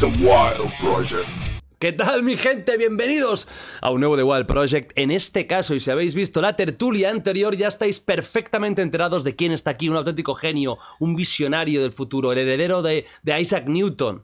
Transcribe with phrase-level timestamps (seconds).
[0.00, 1.28] The Wild Project.
[1.78, 2.78] ¿Qué tal mi gente?
[2.78, 3.48] Bienvenidos
[3.82, 4.92] a un nuevo The Wild Project.
[4.96, 9.36] En este caso, y si habéis visto la tertulia anterior, ya estáis perfectamente enterados de
[9.36, 13.68] quién está aquí, un auténtico genio, un visionario del futuro, el heredero de, de Isaac
[13.68, 14.22] Newton.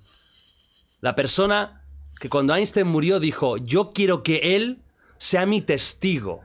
[1.02, 1.82] La persona
[2.18, 4.78] que cuando Einstein murió dijo, yo quiero que él
[5.18, 6.40] sea mi testigo.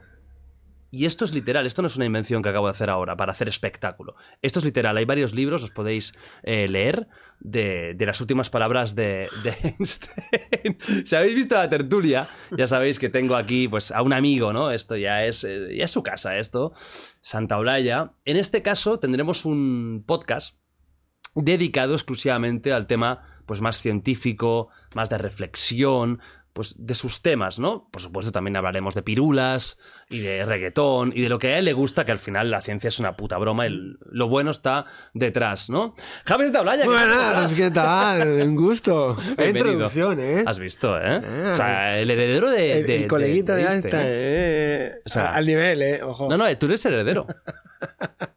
[0.94, 3.32] Y esto es literal, esto no es una invención que acabo de hacer ahora para
[3.32, 4.14] hacer espectáculo.
[4.42, 7.08] Esto es literal, hay varios libros, os podéis eh, leer,
[7.40, 10.78] de, de las últimas palabras de, de Einstein.
[11.06, 14.70] si habéis visto la tertulia, ya sabéis que tengo aquí pues, a un amigo, ¿no?
[14.70, 16.74] Esto ya es, eh, ya es su casa, esto,
[17.22, 18.12] Santa Olaya.
[18.26, 20.58] En este caso tendremos un podcast
[21.34, 26.20] dedicado exclusivamente al tema pues más científico, más de reflexión,
[26.52, 27.88] pues de sus temas, ¿no?
[27.90, 29.78] Por supuesto también hablaremos de pirulas
[30.10, 32.60] y de reggaetón y de lo que a él le gusta, que al final la
[32.60, 35.94] ciencia es una puta broma y lo bueno está detrás, ¿no?
[36.26, 38.22] Javes de Ablaya, Buenas, ¿qué tal?
[38.42, 39.14] Un gusto.
[39.38, 39.68] Bienvenido.
[39.72, 40.44] introducción, ¿eh?
[40.46, 41.20] Has visto, ¿eh?
[41.24, 42.80] Eh, o sea, el heredero de...
[42.80, 44.86] El, de- el coleguita de, Einstein, Einstein, ¿eh?
[44.96, 45.00] ¿eh?
[45.06, 46.02] O sea- al nivel, ¿eh?
[46.02, 46.28] Ojo.
[46.28, 47.26] No, no, tú eres el heredero.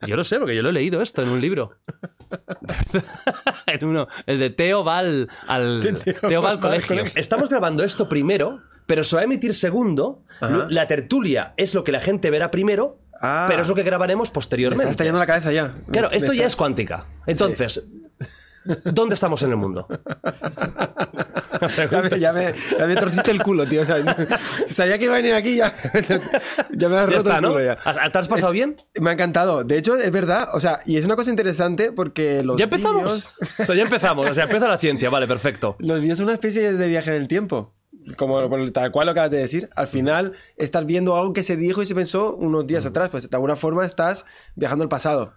[0.08, 1.78] Yo lo sé, porque yo lo he leído esto en un libro.
[3.68, 5.82] en uno, el de Teo va al, al,
[6.28, 7.04] Teo va al colegio.
[7.16, 10.24] Estamos grabando esto primero, pero se va a emitir segundo.
[10.70, 13.46] La tertulia es lo que la gente verá primero, Ah.
[13.48, 14.84] pero es lo que grabaremos Me posteriormente.
[14.84, 15.74] está estallando la cabeza ya.
[15.90, 17.06] Claro, Me esto está- ya es cuántica.
[17.26, 17.88] Entonces,
[18.84, 19.88] ¿dónde estamos en el mundo?
[21.90, 23.82] Ya me, ya, me, ya me torciste el culo, tío.
[23.82, 23.96] O sea,
[24.68, 25.74] sabía que iba a venir aquí ya,
[26.72, 27.48] ya me has Ya roto está, el ¿no?
[27.54, 27.78] culo ya.
[27.84, 28.82] ¿Has- ¿Te has pasado bien?
[29.00, 29.64] Me ha encantado.
[29.64, 30.50] De hecho, es verdad.
[30.54, 33.04] O sea, y es una cosa interesante porque los ¿Ya empezamos?
[33.04, 34.30] vídeos- O sea, ya empezamos.
[34.30, 35.10] O sea, empieza la ciencia.
[35.10, 35.76] Vale, perfecto.
[35.80, 37.74] Los vídeos son una especie de viaje en el tiempo.
[38.18, 39.70] Como tal cual lo acabas de decir.
[39.76, 43.10] Al final estás viendo algo que se dijo y se pensó unos días atrás.
[43.10, 45.34] Pues de alguna forma estás viajando al pasado.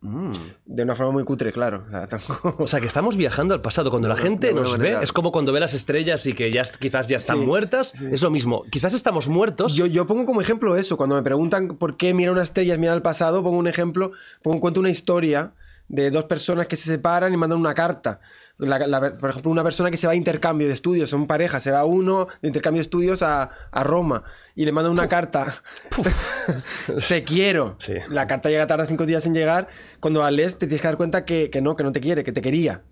[0.00, 1.84] De una forma muy cutre, claro.
[1.86, 2.56] O sea, tampoco...
[2.58, 3.90] O sea, que estamos viajando al pasado.
[3.90, 6.62] Cuando la gente alguna nos ve, es como cuando ve las estrellas y que ya
[6.62, 8.00] quizás ya están Sí, muertas.
[8.00, 8.62] Es lo mismo.
[8.70, 9.74] Quizás estamos muertos.
[9.74, 10.96] Yo, yo pongo como ejemplo eso.
[10.96, 14.12] Cuando me preguntan por qué mira una estrella es mirar al pasado, pongo un ejemplo,
[14.42, 15.52] pongo cuento una historia
[15.88, 18.20] de dos personas que se separan y mandan una carta.
[18.58, 21.60] La- la- por ejemplo, una persona que se va a intercambio de estudios, son pareja,
[21.60, 24.24] se va uno de intercambio de estudios a, a Roma
[24.56, 25.54] y le mandan una carta.
[27.08, 27.76] te quiero.
[27.78, 27.94] Sí.
[28.08, 29.68] La carta llega tarda cinco días en llegar.
[30.00, 32.24] Cuando la lees te tienes que dar cuenta que, que no, que no te quiere,
[32.24, 32.82] que te quería.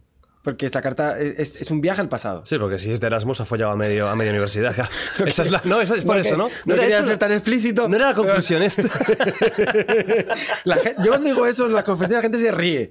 [0.47, 2.47] Porque esta carta es, es un viaje al pasado.
[2.47, 4.73] Sí, porque si es de Erasmus ha follado a medio, a media universidad.
[4.73, 4.91] claro.
[5.27, 6.49] Esa es la, no, eso es por No eso, que- ¿no?
[6.67, 8.83] no era quería eso, ser tan explícito, No era la pero- conclusión esta.
[10.65, 12.91] La yo cuando digo eso en las conferencias la gente se ríe.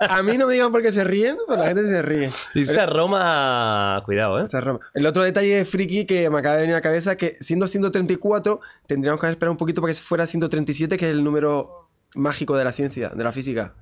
[0.00, 2.30] A mí no me digan por qué se ríen, pero la gente se ríe.
[2.54, 4.02] Dice a Roma...
[4.04, 4.44] Cuidado, ¿eh?
[4.60, 4.80] Roma.
[4.94, 8.60] El otro detalle friki que me acaba de venir a la cabeza que siendo 134
[8.86, 12.64] tendríamos que esperar un poquito para que fuera 137 que es el número mágico de
[12.64, 13.72] la ciencia, de la física.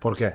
[0.00, 0.34] ¿Por qué?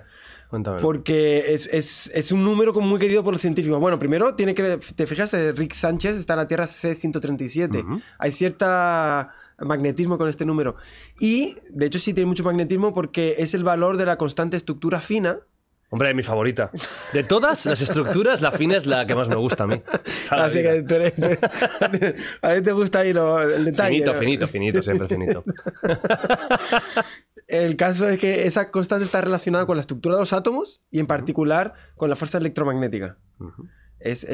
[0.50, 0.80] Cuéntame.
[0.80, 3.80] Porque es, es- es un número como muy querido por los científicos.
[3.80, 4.78] Bueno, primero tiene que...
[4.96, 8.02] Te fijas, eh, Rick Sánchez está en la Tierra C137.
[8.20, 10.76] Hay cierta magnetismo con este número.
[11.20, 15.02] Y, de hecho, sí tiene mucho magnetismo porque es el valor de la constante estructura
[15.02, 15.40] fina.
[15.92, 16.72] Hombre, mi favorita.
[17.14, 19.78] De todas las estructuras, la fina es la que más me gusta a mí.
[20.30, 20.74] Toda la Así vida.
[20.74, 23.90] que tú eres- tú eres- a ti te gusta ahí lo- el detalle.
[23.92, 24.20] Finito, ¿no?
[24.20, 25.44] finito, finito, siempre finito.
[27.48, 31.00] El caso es que esa constante está relacionada con la estructura de los átomos y
[31.00, 33.18] en particular con la fuerza electromagnética.
[34.00, 34.26] Es,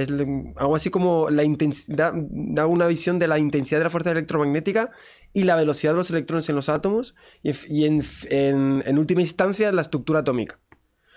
[0.58, 4.92] algo así como la intensidad, da una visión de la intensidad de la fuerza electromagnética
[5.34, 8.98] y la velocidad de los electrones en los átomos y, en- y en, en- en
[8.98, 10.60] última instancia la estructura atómica.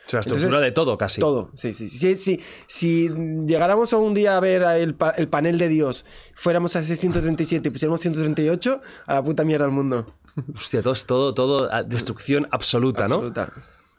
[0.06, 1.20] O sea, la estructura Entonces, de todo casi.
[1.20, 1.88] Todo, sí, sí.
[1.88, 2.40] sí.
[2.66, 3.08] Si,
[3.46, 6.96] llegáramos a un día a ver el, pa- el panel de Dios, fuéramos a ese
[6.96, 10.06] 137 y pusiéramos 138, a la puta mierda del mundo.
[10.54, 13.16] Hostia, todo, es todo, todo, ah, destrucción absoluta, ¿no?
[13.16, 13.52] Absoluta.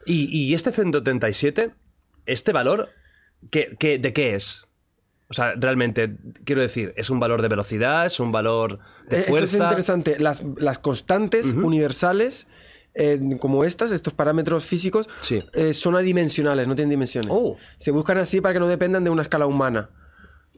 [0.04, 1.72] Y, y este 137,
[2.26, 2.90] este valor,
[3.50, 4.66] ¿qué, qué- de qué es?
[5.28, 8.06] O sea, realmente, quiero decir, ¿es un valor de velocidad?
[8.06, 9.56] ¿Es un valor de Eh, Eso es fuerza?
[9.64, 10.18] interesante.
[10.20, 12.46] Las, las constantes universales,
[12.94, 15.42] eh, como estas, estos parámetros físicos, Sí.
[15.54, 17.30] eh, son adimensionales, no tienen dimensiones.
[17.34, 17.56] Oh.
[17.76, 19.90] Se buscan así para que no dependan de una escala humana.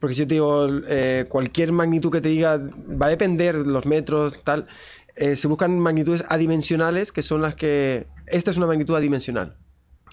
[0.00, 3.87] Porque si yo te digo, eh, cualquier magnitud que te diga, va a depender los
[3.87, 4.67] metros, tal.
[5.19, 8.06] Eh, se buscan magnitudes adimensionales, que son las que.
[8.26, 9.56] Esta es una magnitud adimensional.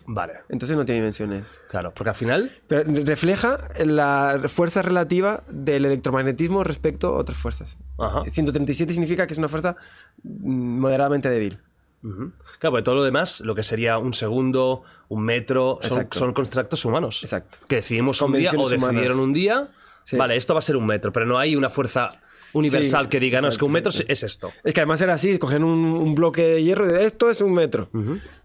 [0.08, 1.60] Vale, Entonces no tiene dimensiones.
[1.68, 7.78] claro, porque al final, Pero refleja la fuerza relativa del electromagnetismo respecto a otras fuerzas.
[7.98, 8.24] Ajá.
[8.30, 9.76] 137 significa que es una fuerza
[10.22, 11.58] mm, moderadamente débil.
[12.04, 12.32] ujú.
[12.60, 16.86] claro, porque todo lo demás, lo que sería un segundo, un metro, son, son constructos
[16.86, 17.24] humanos.
[17.24, 17.58] Exacto.
[17.68, 18.72] Que decidimos un día o humanas.
[18.82, 19.70] decidieron un día,
[20.04, 20.18] Sí.
[20.18, 22.22] vale, esto va a ser un metro, pero no hay una fuerza
[22.56, 24.52] universal Sí, que diga, no, es que un metro exacto, es esto.
[24.64, 27.42] Es que además era así, cogían un, un bloque de hierro y de esto es
[27.42, 27.90] un metro.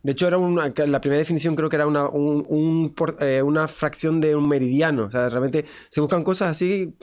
[0.03, 3.43] De hecho, era una, la primera definición creo que era una, un- un por- eh,
[3.43, 5.05] una fracción de un meridiano.
[5.07, 6.95] O sea, realmente se buscan cosas así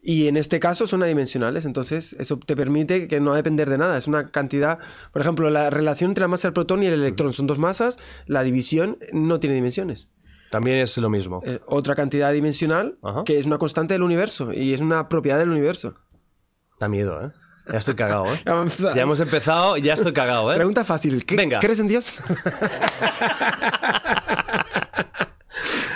[0.00, 3.98] y en este caso son adimensionales, entonces eso te permite que no depender de nada.
[3.98, 4.78] Es una cantidad,
[5.12, 7.98] por ejemplo, la relación entre la masa del protón y el electrón son dos masas,
[8.26, 10.08] la división no tiene dimensiones.
[10.50, 11.42] También es lo mismo.
[11.44, 13.22] Es otra cantidad dimensional Ajá.
[13.24, 15.94] que es una constante del universo y es una propiedad del universo.
[16.80, 17.30] Da miedo, ¿eh?
[17.70, 18.40] Ya estoy cagado, ¿eh?
[18.94, 20.54] Ya hemos empezado, ya estoy cagado, ¿eh?
[20.54, 21.24] Pregunta fácil.
[21.26, 21.58] ¿Qué, Venga.
[21.60, 22.14] ¿Crees en Dios?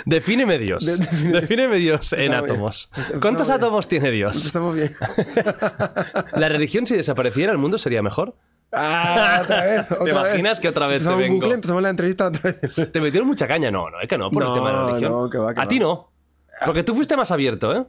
[0.05, 0.85] Defíneme Dios.
[0.85, 2.89] De- define- Defíneme Dios en átomos.
[3.21, 4.45] ¿Cuántos átomos tiene Dios?
[4.45, 4.93] Estamos bien.
[6.33, 8.35] ¿La religión si desapareciera el mundo sería mejor?
[8.73, 9.91] Ah, otra vez.
[9.91, 10.59] Otra imaginas vez.
[10.59, 11.35] que otra vez te empezamos vengo?
[11.39, 12.91] bucle, empezamos la entrevista otra vez.
[12.91, 15.11] Te metieron mucha caña, no, no, es que no, por el tema de la religión.
[15.11, 16.11] no, que va, que A ti no.
[16.65, 17.85] Porque tú fuiste más abierto, ¿eh?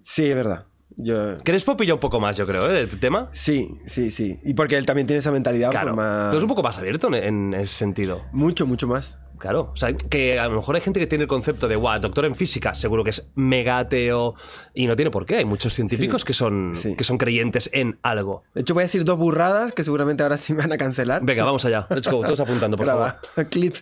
[0.00, 0.64] Sí, es verdad.
[0.96, 1.34] Yo...
[1.44, 2.80] Crespo pilló un poco más, yo creo, ¿eh?
[2.80, 3.28] El tema.
[3.32, 4.38] Sí, sí, sí.
[4.44, 5.70] Y porque él también tiene esa mentalidad.
[5.70, 5.94] Claro.
[5.94, 6.30] más...
[6.30, 8.22] Tú eres un poco más abierto en, en ese sentido.
[8.32, 9.18] Mucho, mucho más.
[9.38, 9.70] Claro.
[9.72, 12.24] O sea, que a lo mejor hay gente que tiene el concepto de, guau, doctor
[12.24, 14.34] en física, seguro que es mega ateo.
[14.74, 15.36] Y no tiene por qué.
[15.36, 16.26] Hay muchos científicos Sí.
[16.26, 16.96] que, son, Sí.
[16.96, 18.42] que son creyentes en algo.
[18.54, 21.22] De hecho, voy a decir dos burradas que seguramente ahora sí me van a cancelar.
[21.24, 21.86] Venga, vamos allá.
[21.90, 22.22] Let's go.
[22.24, 23.20] Todos apuntando, por Graba.
[23.36, 23.48] favor.
[23.50, 23.76] Clip.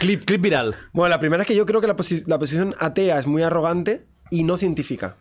[0.00, 0.74] Clip, clip viral.
[0.92, 3.44] Bueno, la primera es que yo creo que la, posi- la posición atea es muy
[3.44, 5.14] arrogante y no científica.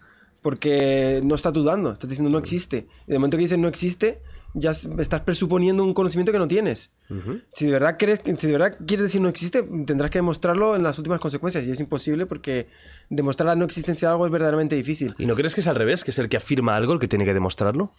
[0.45, 2.85] Porque no estás dudando, estás diciendo no existe.
[3.07, 4.21] Y de momento que dices no existe,
[4.53, 6.91] ya estás presuponiendo un conocimiento que no tienes.
[7.51, 10.83] Si de verdad crees, si de verdad quieres decir no existe, tendrás que demostrarlo en
[10.83, 11.63] las últimas consecuencias.
[11.65, 12.67] Y es imposible porque
[13.09, 15.15] demostrar la no existencia de algo es verdaderamente difícil.
[15.17, 16.03] ¿Y no crees que es al revés?
[16.03, 17.91] Que es el que afirma algo el que tiene que demostrarlo.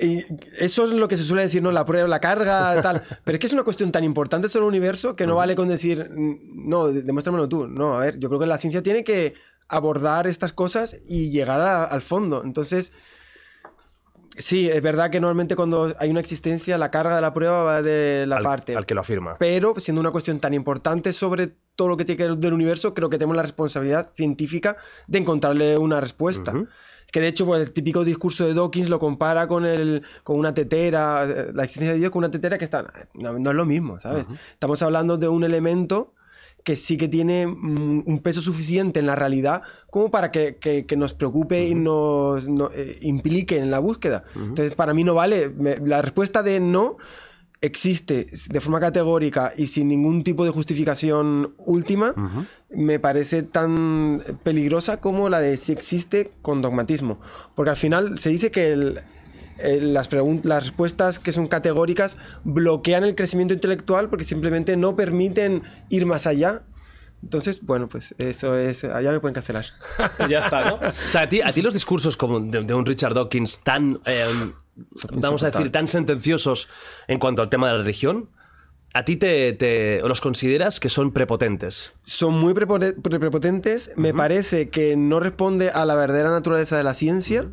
[0.00, 0.20] Y
[0.58, 1.72] eso es lo que se suele decir, ¿no?
[1.72, 3.02] La prueba, la carga, tal.
[3.24, 5.66] Pero es que es una cuestión tan importante sobre el universo que no vale con
[5.66, 7.66] decir, "Mm, no, de- demuéstramelo tú.
[7.66, 9.34] No, a ver, yo creo que la ciencia tiene que
[9.72, 12.42] abordar estas cosas y llegar a- al fondo.
[12.44, 12.92] Entonces,
[14.36, 17.82] sí, es verdad que normalmente cuando hay una existencia, la carga de la prueba va
[17.82, 18.76] de la al, parte.
[18.76, 19.36] al que lo afirma.
[19.38, 22.94] Pero siendo una cuestión tan importante sobre todo lo que tiene que ver del universo,
[22.94, 24.76] creo que tenemos la responsabilidad científica
[25.06, 26.52] de encontrarle una respuesta.
[27.10, 30.54] Que de hecho, pues, el típico discurso de Dawkins lo compara con, el, con una
[30.54, 32.90] tetera, eh, la existencia de Dios con una tetera que está.
[33.12, 34.26] No, no es lo mismo, ¿sabes?
[34.52, 36.14] Estamos hablando de un elemento
[36.64, 40.86] que sí que tiene mm, un peso suficiente en la realidad como para que, que-
[40.86, 44.24] que nos preocupe y nos no- eh, implique en la búsqueda.
[44.36, 45.48] Entonces, para mí no vale.
[45.48, 46.96] Me- la respuesta de no
[47.60, 52.12] existe de forma categórica y sin ningún tipo de justificación última,
[52.70, 57.20] me parece tan peligrosa como la de si existe con dogmatismo.
[57.54, 58.98] Porque al final se dice que el-
[59.58, 60.08] el- las,
[60.44, 66.26] las respuestas que son categóricas bloquean el crecimiento intelectual porque simplemente no permiten ir más
[66.26, 66.62] allá.
[67.22, 68.82] Entonces, bueno, pues eso es.
[68.82, 69.66] Allá me pueden cancelar.
[70.28, 70.74] ya está, ¿no?
[70.76, 74.00] O sea, a ti, a ti los discursos como de, de un Richard Dawkins tan,
[74.06, 74.24] eh,
[75.12, 76.68] vamos a decir, tan sentenciosos
[77.06, 78.28] en cuanto al tema de la religión,
[78.94, 81.92] ¿a ti te, te- los consideras que son prepotentes?
[82.02, 83.92] son muy prepote- pre- prepotentes.
[83.96, 87.46] Me parece que no responde a la verdadera naturaleza de la ciencia,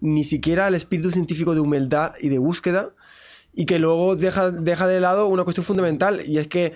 [0.00, 2.94] ni siquiera al espíritu científico de humildad y de búsqueda,
[3.52, 6.74] y que luego deja, deja de lado una cuestión fundamental, y es que,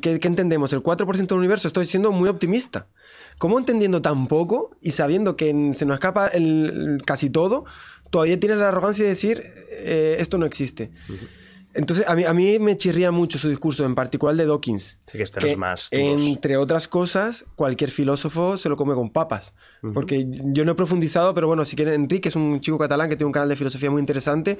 [0.00, 0.72] ¿qué, entendemos?
[0.72, 2.86] El 4% del universo, estoy siendo muy optimista.
[3.38, 7.64] ¿Cómo entendiendo tan poco y sabiendo que se nos escapa el, el casi todo,
[8.10, 10.90] todavía tienes la arrogancia de decir eh, esto no existe?
[11.74, 14.98] Entonces, a mí, a mí me chirría mucho su discurso, en particular de Dawkins.
[15.06, 16.22] Sí que estos más duros.
[16.22, 19.54] entre otras cosas, cualquier filósofo se lo come con papas.
[19.94, 23.16] Porque yo no he profundizado, pero bueno, si quieren, Enrique es un chico catalán que
[23.16, 24.58] tiene un canal de filosofía muy interesante.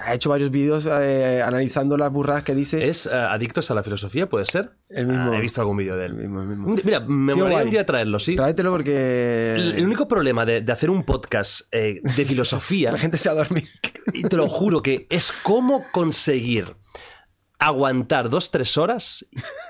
[0.00, 2.88] Ha hecho varios vídeos eh, analizando las burradas que dice.
[2.88, 4.28] ¿Es eh, adictos a la filosofía?
[4.28, 4.70] ¿Puede ser?
[4.88, 5.32] El mismo.
[5.32, 6.12] Ah, he visto algún vídeo de él.
[6.12, 8.36] El mismo, el mira, me molaría un día traerlo, sí.
[8.36, 12.98] Tráetelo porque El, el único problema de, de hacer un podcast eh, de filosofía, la
[12.98, 13.68] gente se va a dormir.
[14.14, 16.74] y te lo juro que es cómo conseguir
[17.66, 19.26] aguantar dos, tres horas.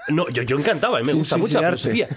[0.08, 2.08] No, yo, yo encantaba, a mí me Sin gusta mucho la filosofía.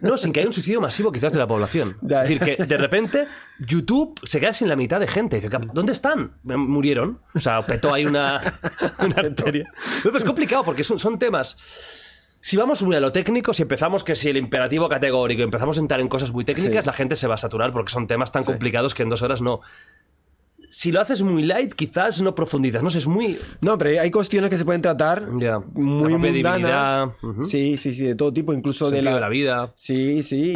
[0.00, 1.96] No, sin que haya un suicidio masivo quizás de la población.
[2.02, 3.26] Es decir, que de repente
[3.58, 5.40] YouTube se queda sin la mitad de gente.
[5.40, 6.38] Dice, ¿dónde están?
[6.42, 7.20] ¿Murieron?
[7.34, 8.40] O sea, petó ahí una,
[8.98, 9.64] una arteria.
[10.02, 11.56] Pero es complicado porque son, son temas...
[12.42, 15.80] Si vamos muy a lo técnico, si empezamos que si el imperativo categórico, empezamos a
[15.80, 16.86] entrar en cosas muy técnicas, Sí.
[16.86, 18.46] la gente se va a saturar porque son temas tan Sí.
[18.50, 19.60] complicados que en dos horas no.
[20.70, 22.82] Si lo haces muy light, quizás no profundizas.
[22.82, 23.36] No sé, es muy.
[23.60, 25.58] No, pero hay cuestiones que se pueden tratar Ya.
[25.58, 27.10] muy mundanas.
[27.22, 27.42] ujú.
[27.44, 29.72] Sí, sí, sí, de todo tipo, incluso de la, de la vida.
[29.74, 30.52] Sí, sí,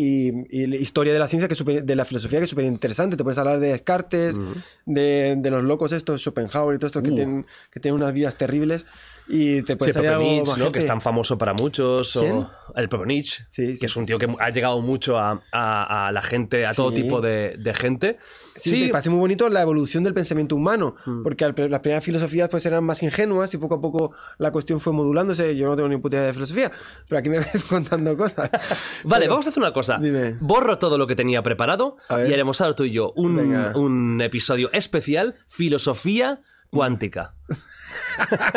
[0.51, 2.51] y, y la historia de la ciencia, que es súper- de la filosofía, que es
[2.51, 3.17] súper interesante.
[3.17, 4.39] Te puedes hablar de Descartes,
[4.87, 7.17] de, de los locos estos, Schopenhauer y todo esto, que, Uh.
[7.17, 8.87] tienen, que tienen unas vidas terribles.
[9.27, 10.73] Y te Sí, puede el salir algo Nietzsche, ¿no?
[10.73, 12.15] Que es tan famoso para muchos.
[12.17, 15.19] O el propio Nietzsche, Sí, sí, que es un sí, tío que ha llegado mucho
[15.19, 17.03] a, a- a la gente, a todo Sí.
[17.03, 18.17] tipo de, de gente.
[18.57, 21.23] Sí, me parece muy bonito la evolución del pensamiento humano, Mm.
[21.23, 24.93] porque las primeras filosofías pues eran más ingenuas y poco a poco la cuestión fue
[24.93, 25.57] modulándose.
[25.57, 26.71] Yo no tengo ni puta idea de filosofía,
[27.09, 28.51] pero aquí me ves contando cosas.
[29.05, 29.99] Vale, Pero- vamos a hacer una cosa.
[29.99, 30.37] Dime.
[30.41, 33.39] Borro todo lo que tenía preparado y haremos ahora tú y yo un,
[33.75, 36.41] un episodio especial, filosofía
[36.71, 37.35] cuántica.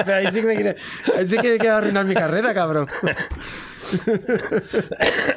[0.08, 0.76] Ahí sí que me
[1.18, 2.88] ahí sí que arruinar mi carrera, cabrón.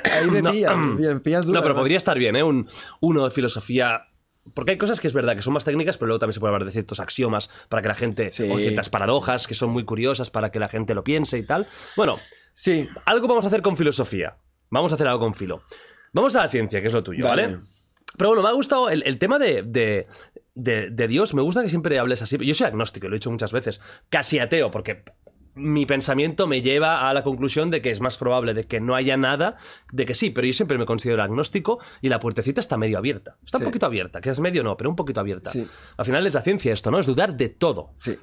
[0.04, 2.42] ahí me me pillas, me pillas duro, no, pero podría estar bien, ¿eh?
[2.42, 2.68] Un,
[3.00, 4.06] uno de filosofía.
[4.54, 6.54] Porque hay cosas que es verdad que son más técnicas, pero luego también se puede
[6.54, 8.32] hablar de ciertos axiomas para que la gente.
[8.32, 8.48] Sí.
[8.50, 11.66] O ciertas paradojas que son muy curiosas para que la gente lo piense y tal.
[11.96, 12.18] Bueno,
[12.60, 14.36] Sí, algo vamos a hacer con filosofía.
[14.68, 15.62] Vamos a hacer algo con filo.
[16.12, 17.58] Vamos a la ciencia, que es lo tuyo, ¿vale?
[18.16, 20.06] Pero bueno, me ha gustado el, el tema de, de,
[20.54, 21.34] de- de Dios.
[21.34, 22.36] Me gusta que siempre hables así.
[22.38, 23.80] Yo soy agnóstico, lo he dicho muchas veces.
[24.08, 25.04] Casi ateo, porque
[25.54, 28.94] mi pensamiento me lleva a la conclusión de que es más probable de que no
[28.94, 29.56] haya nada,
[29.92, 33.36] de que sí, pero yo siempre me considero agnóstico y la puertecita está medio abierta.
[33.44, 35.50] Está un poquito abierta, que es medio no, pero un poquito abierta.
[35.50, 35.66] Sí.
[35.96, 36.98] Al final es la ciencia esto, ¿no?
[36.98, 37.92] Es dudar de todo.
[37.96, 38.16] sí.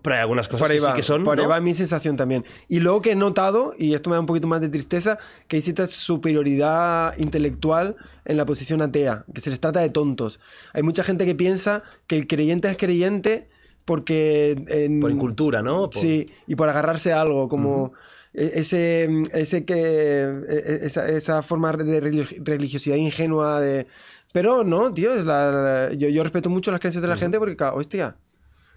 [0.00, 1.24] Pero hay algunas cosas ahí que va, sí que son.
[1.24, 1.50] por ahí ¿no?
[1.50, 2.44] va mi sensación también.
[2.68, 5.56] Y luego que he notado, y esto me da un poquito más de tristeza, que
[5.56, 10.40] hay cierta superioridad intelectual en la posición atea, que se les trata de tontos.
[10.72, 13.48] Hay mucha gente que piensa que el creyente es creyente
[13.84, 14.62] porque...
[14.68, 15.90] en- Por incultura, ¿no?
[15.90, 17.92] Por- Sí, y por agarrarse a algo, como
[18.34, 19.74] e- ese, ese que,
[20.48, 23.86] e- esa, esa forma de religi- religiosidad ingenua de...
[24.32, 27.62] Pero no, tío, es la- yo, yo respeto mucho las creencias de la gente porque,
[27.64, 28.16] hostia,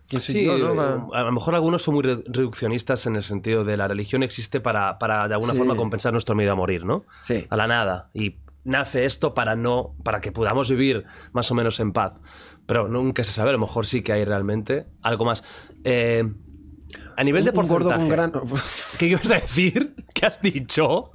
[0.08, 0.84] ¿quién soy Sí, yo, no?
[0.84, 4.24] eh, a lo mejor algunos son muy re- reduccionistas en el sentido de la religión
[4.24, 5.58] existe para, para de alguna Sí.
[5.58, 7.06] forma compensar nuestro miedo a morir, ¿no?
[7.22, 7.46] Sí.
[7.50, 8.10] A la nada.
[8.14, 12.14] Y nace esto para no, para que podamos vivir más o menos en paz.
[12.66, 15.44] Pero nunca se sabe, a lo mejor sí que hay realmente algo más.
[15.84, 16.24] Eh,
[17.18, 18.32] a nivel de Un- un gordo porcentaje.
[18.32, 18.44] con grano.
[19.00, 19.96] ¿Qué ibas a decir?
[20.14, 21.12] ¿Qué has dicho?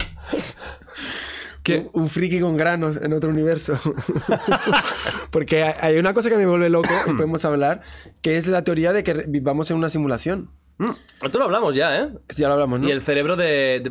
[1.72, 1.88] ¿Qué?
[1.92, 3.78] Un, un friki con granos en otro universo.
[5.30, 7.80] Porque hay- una cosa que me vuelve loco, y podemos hablar,
[8.22, 10.50] que es la teoría de que vivamos en una simulación.
[10.78, 10.90] Mm,
[11.22, 12.08] esto lo hablamos ya, ¿eh?
[12.28, 12.88] Si ya lo hablamos, ¿no?
[12.88, 13.90] Y el cerebro de, de-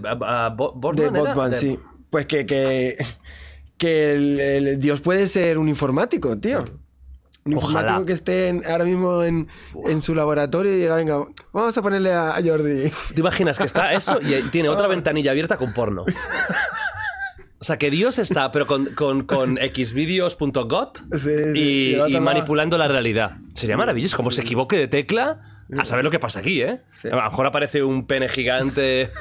[0.56, 1.80] Bo- de De- sí.
[2.10, 2.98] Pues que, que,
[3.78, 6.66] que el, el Dios puede ser un informático, tío.
[7.46, 7.70] Un Ojalá.
[7.80, 9.48] informático que esté en- ahora mismo en,
[9.86, 12.90] en su laboratorio y diga, venga, vamos a ponerle a, a Jordi.
[13.14, 16.06] ¿Te imaginas que está eso y tiene otra ventanilla abierta con porno?
[17.62, 21.98] O sea, que Dios está, pero con, con, con xvideos.got Sí, sí.
[22.08, 23.38] y, manipulando la realidad.
[23.54, 24.16] Sería maravilloso.
[24.16, 26.82] Como se equivoque de tecla, a saber lo que pasa aquí, ¿eh?
[27.12, 29.12] A lo mejor aparece un pene gigante.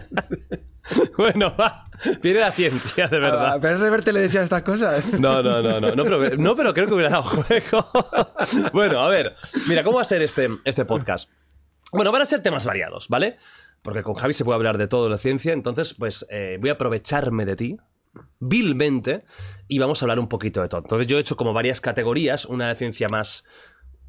[1.16, 1.86] bueno, va.
[2.22, 3.60] Viene la ciencia, de verdad.
[3.60, 5.04] Pérez Reverte le decía estas cosas.
[5.18, 5.94] No, no, no, no.
[5.94, 7.86] No pero, no, pero creo que hubiera dado juego.
[8.72, 9.34] bueno, a ver.
[9.66, 11.30] Mira, ¿cómo va a ser este, este podcast?
[11.92, 13.36] Bueno, van a ser temas variados, ¿vale?
[13.82, 16.70] Porque con Javi se puede hablar de todo de la ciencia, entonces, pues eh, voy
[16.70, 17.76] a aprovecharme de ti,
[18.38, 19.24] vilmente,
[19.68, 20.82] y vamos a hablar un poquito de todo.
[20.82, 23.44] Entonces, yo he hecho como varias categorías, una de ciencia más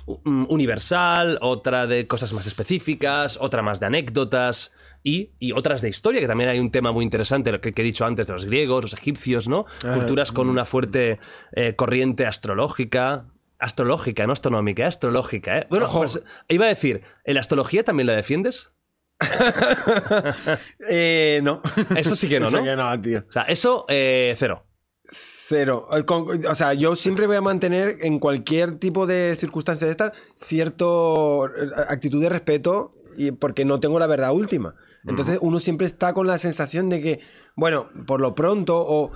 [0.08, 4.74] mm, universal, otra de cosas más específicas, otra más de anécdotas
[5.04, 7.82] y, y otras de historia, que también hay un tema muy interesante, lo que, que
[7.82, 9.66] he dicho antes, de los griegos, los egipcios, ¿no?
[9.86, 11.20] Ah, Culturas con una fuerte
[11.54, 13.28] eh, corriente astrológica.
[13.58, 15.68] Astrológica, no astronómica, astrológica, ¿eh?
[15.70, 18.72] Bueno, pues, iba a decir, ¿en la astrología también la defiendes?
[20.90, 21.62] Eh, no.
[21.96, 22.64] Eso sí que no, Eso ¿no?
[22.64, 23.24] que no, tío.
[23.30, 24.66] O sea, eso, eh, cero.
[25.04, 25.88] Cero.
[25.94, 26.06] Eh,
[26.48, 31.48] o sea, yo siempre voy a mantener en cualquier tipo de circunstancia de estas cierto
[31.48, 34.76] eh, actitud de respeto y porque no tengo la verdad última.
[35.06, 37.20] Entonces uno siempre está con la sensación de que,
[37.56, 39.12] bueno, por lo pronto o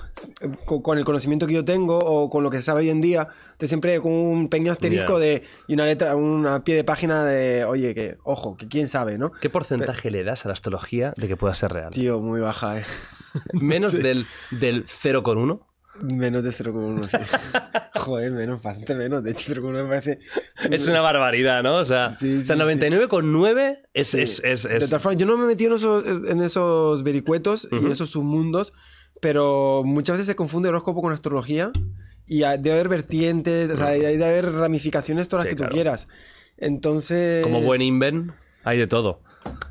[0.82, 3.28] con, el conocimiento que yo tengo o con lo que se sabe hoy en día,
[3.52, 7.64] estoy siempre con un pequeño asterisco de y una letra, una pie de página de,
[7.64, 9.32] oye, que ojo, que quién sabe, ¿no?
[9.32, 11.90] ¿Qué porcentaje le das a la astrología de que pueda ser real?
[11.90, 12.84] Tío, muy baja, ¿eh?
[13.52, 15.60] ¿Menos del, del 0,1?
[16.02, 17.16] Menos de 0,1, sí.
[18.00, 19.22] Joder, menos, bastante menos.
[19.22, 20.18] De hecho, 0,1 me parece.
[20.70, 21.76] Es una barbaridad, ¿no?
[21.76, 25.26] O sea, Sí, o sea sí, 99,9 es, es, es, De es- todas formas, yo
[25.26, 28.72] no me he metido en esos, en esos vericuetos y en esos submundos,
[29.20, 31.70] pero muchas veces se confunde horóscopo con astrología
[32.26, 35.56] y debe haber vertientes, o sea, hay hay de haber ramificaciones todas las Sí, que
[35.58, 35.70] claro.
[35.70, 36.08] tú quieras.
[36.58, 37.42] Entonces.
[37.42, 38.32] como buen inven,
[38.64, 39.20] hay de todo.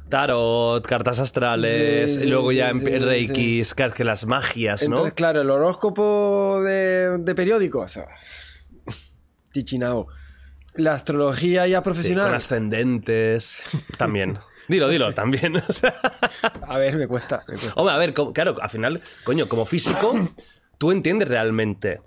[0.10, 4.26] Tarot, cartas astrales, Sí, y sí, luego ya sí, en sí, reikis, que- que las
[4.26, 4.88] magias, ¿no?
[4.88, 8.00] Entonces, claro, el horóscopo de, de periódicos.
[9.52, 10.08] Tichinao.
[10.76, 12.26] La astrología ya profesional.
[12.28, 13.64] con ascendentes,
[13.98, 14.40] también.
[14.68, 15.56] Dilo, dilo, también.
[15.58, 15.94] O sea,
[16.68, 17.44] A ver, me cuesta.
[17.48, 17.74] me cuesta.
[17.76, 20.34] Hombre, a ver, claro, al final, coño, como físico,
[20.78, 22.02] tú entiendes realmente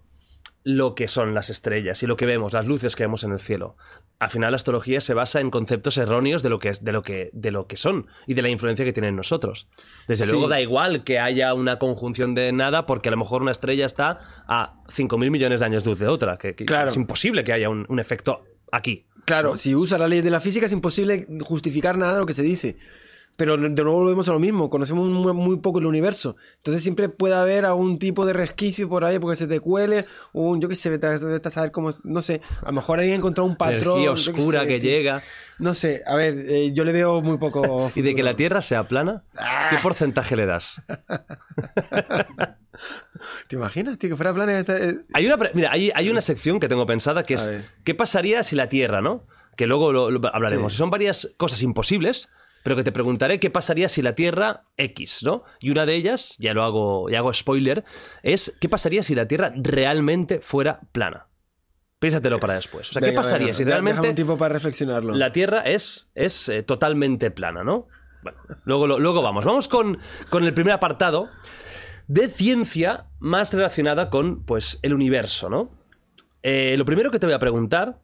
[0.65, 3.39] lo que son las estrellas y lo que vemos, las luces que vemos en el
[3.41, 3.77] cielo.
[4.21, 7.31] Al final la astrología se basa en conceptos erróneos de lo que, de lo que,
[7.33, 9.69] de lo que son y de la influencia que tienen en nosotros.
[10.09, 10.33] Desde Sí.
[10.33, 13.87] luego da igual que haya una conjunción de nada porque a lo mejor una estrella
[13.87, 16.37] está a 5.000 millones de años luz de otra.
[16.37, 16.91] Que, que Claro.
[16.91, 19.07] Es imposible que haya un, un efecto aquí.
[19.25, 22.33] Claro, si usa la ley de la física es imposible justificar nada de lo que
[22.33, 22.77] se dice.
[23.39, 26.35] Pero de nuevo volvemos a lo mismo, conocemos muy, muy poco el universo.
[26.57, 30.61] Entonces siempre puede haber algún tipo de resquicio por ahí porque se te cuele, un,
[30.61, 33.19] yo qué sé, vete a, vete a saber cómo, no sé, a lo mejor alguien
[33.19, 34.01] encontró un patrón.
[34.01, 35.23] Energía oscura sé, que llega.
[35.61, 37.93] No sé, a ver, eh, yo le veo muy poco...
[37.95, 39.81] Y de que la Tierra sea plana, ¿qué Ah.
[39.85, 40.83] porcentaje le das?
[43.49, 46.61] ¿Te imaginas, tío, que fuera plana esta- eh, Hay una, mira, hay, hay una sección
[46.61, 47.51] que tengo pensada que es.
[47.85, 49.27] ¿qué pasaría si la Tierra, ¿no?
[49.57, 50.73] Que luego lo, lo hablaremos.
[50.73, 50.79] Sí.
[50.79, 52.29] Son varias cosas imposibles,
[52.69, 55.43] pero que te preguntaré qué pasaría si la Tierra X, ¿no?
[55.59, 57.83] Y una de ellas, ya lo hago, ya hago spoiler,
[58.23, 61.29] es ¿qué pasaría si la Tierra realmente fuera plana?
[61.99, 62.91] Piénsatelo para después.
[62.91, 65.15] O sea, ¿qué pasaría venga, si realmente un tiempo para reflexionarlo.
[65.15, 67.87] la Tierra es, es eh, totalmente plana, ¿no?
[68.23, 69.47] Bueno, luego, lo- luego vamos.
[69.47, 69.99] Vamos con,
[70.29, 71.31] con el primer apartado
[72.07, 75.71] de ciencia más relacionada con pues, el universo, ¿no?
[76.43, 78.03] Eh, lo primero que te voy a preguntar,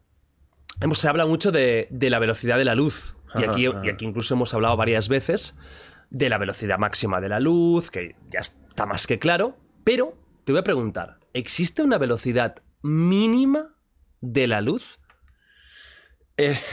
[0.81, 3.15] hemos, se habla mucho de, de la velocidad de la luz.
[3.37, 5.55] Y aquí, y aquí incluso hemos hablado varias veces
[6.09, 9.57] de la velocidad máxima de la luz, que ya está más que claro.
[9.83, 13.75] Pero te voy a preguntar, ¿existe una velocidad mínima
[14.21, 14.99] de la luz?
[16.37, 16.59] Eh.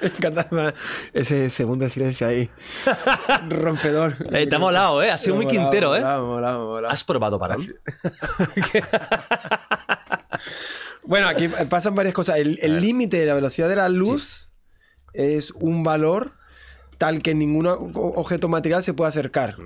[0.00, 0.74] Me encanta
[1.12, 2.50] ese segundo silencio ahí.
[3.48, 4.16] Rompedor.
[4.32, 5.10] Eh, te ha molado, ¿eh?
[5.10, 6.00] Ha sido muy molado, quintero, ¿eh?
[6.00, 6.88] molado, molado.
[6.88, 7.56] ¿Has probado para
[11.06, 12.36] Bueno, aquí pasan varias cosas.
[12.38, 14.52] El límite de la velocidad de la luz
[15.12, 16.34] es un valor
[16.98, 19.56] tal que ningún objeto material se puede acercar.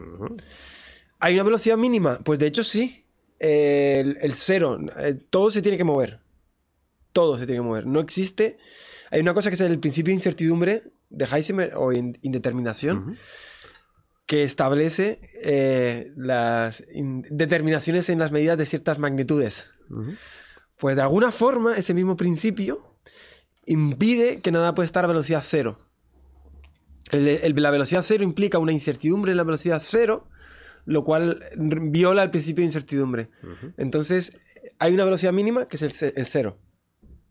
[1.18, 2.18] ¿Hay una velocidad mínima?
[2.24, 3.04] Pues de hecho sí.
[3.38, 4.78] El, el cero.
[4.98, 6.20] eh, todo se tiene que mover.
[7.12, 7.86] Todo se tiene que mover.
[7.86, 8.58] No existe.
[9.10, 13.16] Hay una cosa que es el principio de incertidumbre de Heisenberg o in- indeterminación
[14.26, 19.70] que establece eh, las in- determinaciones en las medidas de ciertas magnitudes.
[20.80, 22.96] Pues de alguna forma ese mismo principio
[23.66, 25.78] impide que nada puede estar a velocidad cero.
[27.12, 30.28] El- el- la velocidad cero implica una incertidumbre en la velocidad cero,
[30.86, 33.30] lo cual viola el principio de incertidumbre.
[33.76, 34.36] Entonces,
[34.78, 36.58] hay una velocidad mínima que es el, ce- el cero.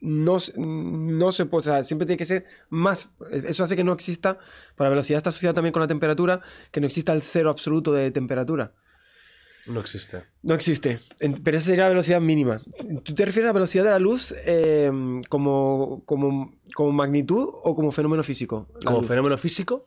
[0.02, 3.16] No, no se puede, o sea, siempre tiene que ser más.
[3.32, 4.38] Eso hace que no exista,
[4.78, 7.92] por la velocidad está asociada también con la temperatura, que no exista el cero absoluto
[7.92, 8.74] de temperatura.
[9.70, 10.24] No existe.
[10.42, 11.00] No existe.
[11.44, 12.62] Pero esa sería la velocidad mínima.
[13.04, 14.92] ¿Tú te refieres a la velocidad de la luz eh,
[15.30, 18.68] como, como, como magnitud o como fenómeno físico?
[18.84, 19.08] Como luz.
[19.08, 19.86] fenómeno físico,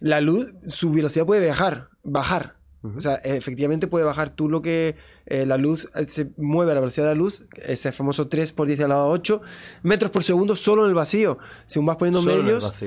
[0.00, 1.88] La luz, su velocidad puede bajar.
[2.02, 2.56] Bajar.
[2.96, 4.30] O sea, efectivamente puede bajar.
[4.30, 4.96] Tú lo que.
[5.26, 8.52] eh, la luz eh, se mueve a la velocidad de la luz, ese famoso 3
[8.52, 9.40] por 10 a la 8
[9.84, 11.38] metros por segundo solo en el vacío.
[11.66, 12.82] Según vas poniendo solo medios,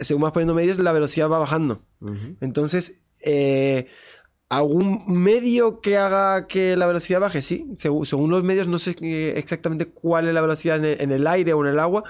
[0.00, 1.80] según vas poniendo medios, la velocidad va bajando.
[2.40, 3.86] Entonces, eh,
[4.48, 7.42] ¿algún medio que haga que la velocidad baje?
[7.42, 11.00] Sí, según, según los medios, no sé eh, exactamente cuál es la velocidad en el,
[11.00, 12.04] en el aire o en el agua.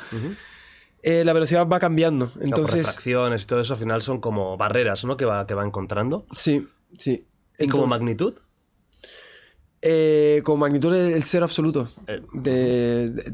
[1.03, 2.31] eh, la velocidad va cambiando.
[2.40, 5.16] Entonces, refracciones y todo eso al final son como barreras, ¿no?
[5.16, 6.27] Que va, que va encontrando.
[6.35, 6.66] sí,
[6.99, 7.27] sí.
[7.59, 8.35] ¿Y como magnitud?
[9.83, 11.88] eh, como magnitud el el cero absoluto.
[12.07, 13.33] Eh, De- de-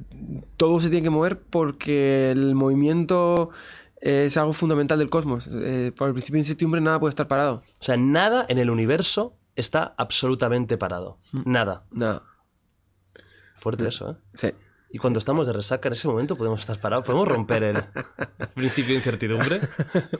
[0.57, 3.51] todo se tiene que mover porque el movimiento
[4.03, 5.49] es algo fundamental del cosmos.
[5.53, 7.63] Eh, por el principio de incertidumbre nada puede estar parado.
[7.81, 11.19] o sea, nada en el universo está absolutamente parado.
[11.45, 11.85] Nada.
[11.93, 12.25] Nada.
[13.55, 14.17] Fuerte eso, ¿eh?
[14.35, 14.49] Sí.
[14.95, 17.07] Y cuando estamos de resaca, en ese momento podemos estar parados.
[17.07, 17.77] ¿Podemos romper el
[18.55, 19.61] principio de incertidumbre?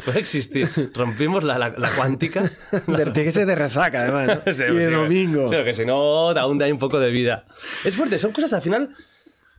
[0.05, 0.69] Puede existir.
[0.95, 2.51] Rompimos la, la, la cuántica.
[2.87, 4.43] Tiene que ser de resaca, además.
[4.47, 4.53] ¿no?
[4.55, 5.49] Sí, y de sí, domingo.
[5.49, 7.47] Claro que si no, aún da un poco de vida.
[7.85, 8.95] Es fuerte, son cosas al final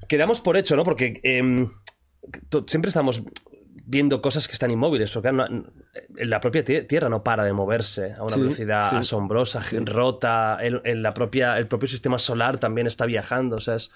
[0.07, 0.83] que damos por hecho, ¿no?
[0.83, 1.69] Porque em,
[2.65, 3.21] siempre estamos
[3.85, 5.11] viendo cosas que están inmóviles.
[5.11, 5.45] Porque no-
[6.15, 8.95] la propia tie- Tierra no para de moverse a una Sí, velocidad sí.
[8.97, 10.57] asombrosa, rota.
[10.61, 13.57] El, el- la propia, el propio sistema solar también está viajando.
[13.57, 13.91] O sea, es,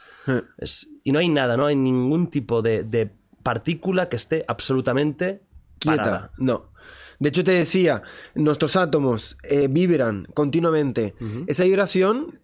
[0.57, 3.11] es- y no hay nada, no hay ningún tipo de, de
[3.43, 5.41] partícula que esté absolutamente
[5.79, 5.97] Quieta.
[6.03, 6.31] parada.
[6.37, 6.71] No.
[7.19, 8.03] De hecho, te decía,
[8.35, 11.15] nuestros átomos eh, vibran continuamente.
[11.47, 12.41] Esa vibración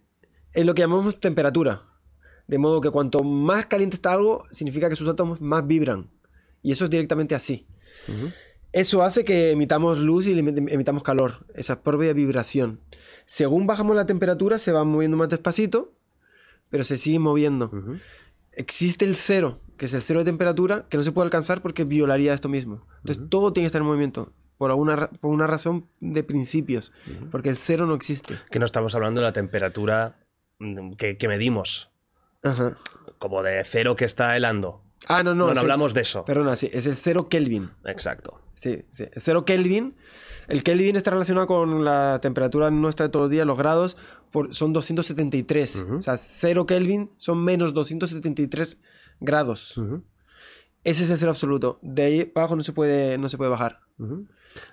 [0.52, 1.82] es lo que llamamos temperatura.
[2.46, 6.10] De modo que cuanto más caliente está algo, significa que sus átomos más vibran.
[6.64, 7.64] Y eso es directamente así.
[8.72, 11.46] Eso hace que emitamos luz y em- emitamos calor.
[11.54, 12.80] Esa propia vibración.
[13.26, 15.92] Según bajamos la temperatura, se va moviendo más despacito,
[16.70, 17.70] pero se sigue moviendo.
[18.52, 21.84] Existe el cero, que es el cero de temperatura, que no se puede alcanzar porque
[21.84, 22.86] violaría esto mismo.
[22.98, 24.32] Entonces todo tiene que estar en movimiento.
[24.58, 26.92] por, alguna, por una razón de principios,
[27.30, 28.36] porque el cero no existe.
[28.50, 30.16] Que no estamos hablando de la temperatura
[30.60, 31.90] mm, que, que medimos,
[32.42, 32.76] Ajá.
[33.18, 34.80] como de cero que está helando.
[35.08, 35.34] Ah, no, no.
[35.34, 36.24] No, no es hablamos de eso.
[36.24, 37.70] Perdona, sí, es el cero Kelvin.
[37.84, 38.40] Exacto.
[38.54, 39.06] Sí, sí.
[39.16, 39.96] Cero Kelvin.
[40.48, 43.96] El Kelvin está relacionado con la temperatura nuestra de todos los días, los grados,
[44.30, 45.86] por, son 273.
[45.98, 48.78] O sea, cero Kelvin son menos 273
[49.20, 49.80] grados.
[50.82, 51.78] Ese es el cero absoluto.
[51.82, 53.80] De ahí abajo no se puede, no se puede bajar.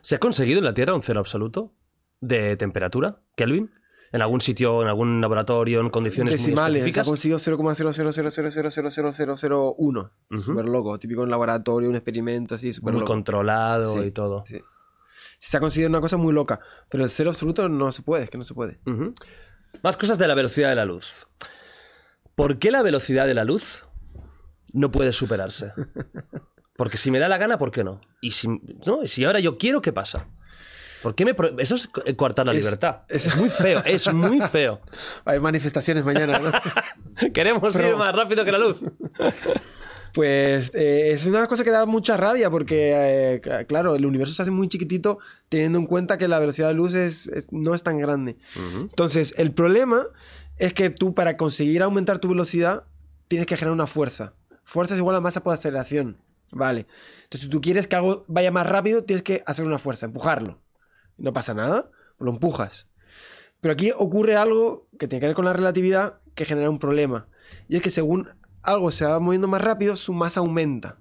[0.01, 1.73] ¿Se ha conseguido en la Tierra un cero absoluto
[2.19, 3.71] de temperatura, Kelvin?
[4.13, 7.07] ¿En algún sitio, en algún laboratorio, en condiciones muy Decimales, se ha específicas?
[7.07, 10.11] conseguido 0,00000000001.
[10.43, 13.13] Súper loco, típico en laboratorio, un experimento así, súper Muy loco.
[13.13, 14.43] controlado Sí, y todo.
[14.45, 14.59] sí.
[15.39, 18.29] Se ha conseguido una cosa muy loca, pero el cero absoluto no se puede, es
[18.29, 18.79] que no se puede.
[19.81, 21.27] Más cosas de la velocidad de la luz.
[22.35, 23.85] ¿Por qué la velocidad de la luz
[24.73, 25.73] no puede superarse?
[26.75, 28.01] Porque si me da la gana, ¿por qué no?
[28.21, 28.47] Y si,
[28.85, 29.03] ¿no?
[29.03, 30.27] Y si ahora yo quiero, ¿qué pasa?
[31.01, 33.01] ¿Por qué me pro- Eso es co- coartar la Es- libertad.
[33.07, 34.81] es- Es, muy feo, es muy feo.
[35.25, 36.51] Hay manifestaciones mañana, ¿no?
[37.33, 38.77] Queremos ir más rápido que la luz.
[40.13, 44.33] Pues eh, es una cosa que da mucha rabia porque, eh, cl- claro, el universo
[44.33, 47.73] se hace muy chiquitito teniendo en cuenta que la velocidad de luz es, es- no
[47.73, 48.35] es tan grande.
[48.77, 50.03] Entonces, el problema
[50.57, 52.83] es que tú para conseguir aumentar tu velocidad
[53.29, 54.33] tienes que generar una fuerza.
[54.65, 56.17] Fuerza es igual a masa por aceleración.
[56.51, 56.87] Vale.
[57.23, 60.59] Entonces, si tú quieres que algo vaya más rápido, tienes que hacer una fuerza, empujarlo.
[61.21, 62.87] No pasa nada, lo empujas.
[63.61, 67.27] Pero aquí ocurre algo que tiene que ver con la relatividad que genera un problema.
[67.69, 68.29] Y es que según
[68.63, 70.97] algo se va moviendo más rápido, su masa aumenta.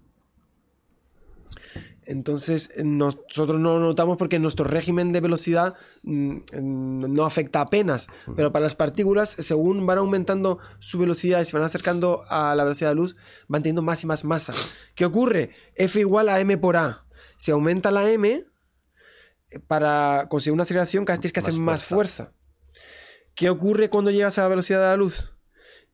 [2.04, 8.08] Entonces, nosotros no lo notamos porque nuestro régimen de velocidad mm, no afecta apenas.
[8.36, 12.64] Pero para las partículas, según van aumentando su velocidad y se van acercando a la
[12.64, 13.16] velocidad de luz,
[13.48, 14.52] van teniendo más y más masa.
[14.94, 15.50] ¿Qué ocurre?
[15.76, 17.04] F igual a m por a.
[17.36, 18.44] Si aumenta la m,
[19.66, 22.32] para conseguir una aceleración, vez tienes que hacer Más más fuerza.
[23.34, 25.36] ¿Qué ocurre cuando llegas a la velocidad de la luz?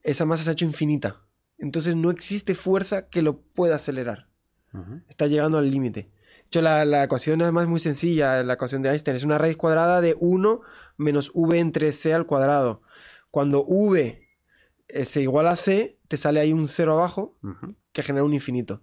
[0.03, 1.23] Esa masa se ha hecho infinita.
[1.59, 4.29] Entonces no existe fuerza que lo pueda acelerar.
[5.09, 6.03] Está llegando al límite.
[6.03, 9.17] De hecho, la, la ecuación además es muy sencilla, la ecuación de Einstein.
[9.17, 10.61] Es una raíz cuadrada de 1
[10.99, 12.83] menos v entre c al cuadrado.
[13.31, 14.23] Cuando v
[14.89, 17.39] eh, se iguala a c, te sale ahí un cero abajo
[17.93, 18.83] que genera un infinito.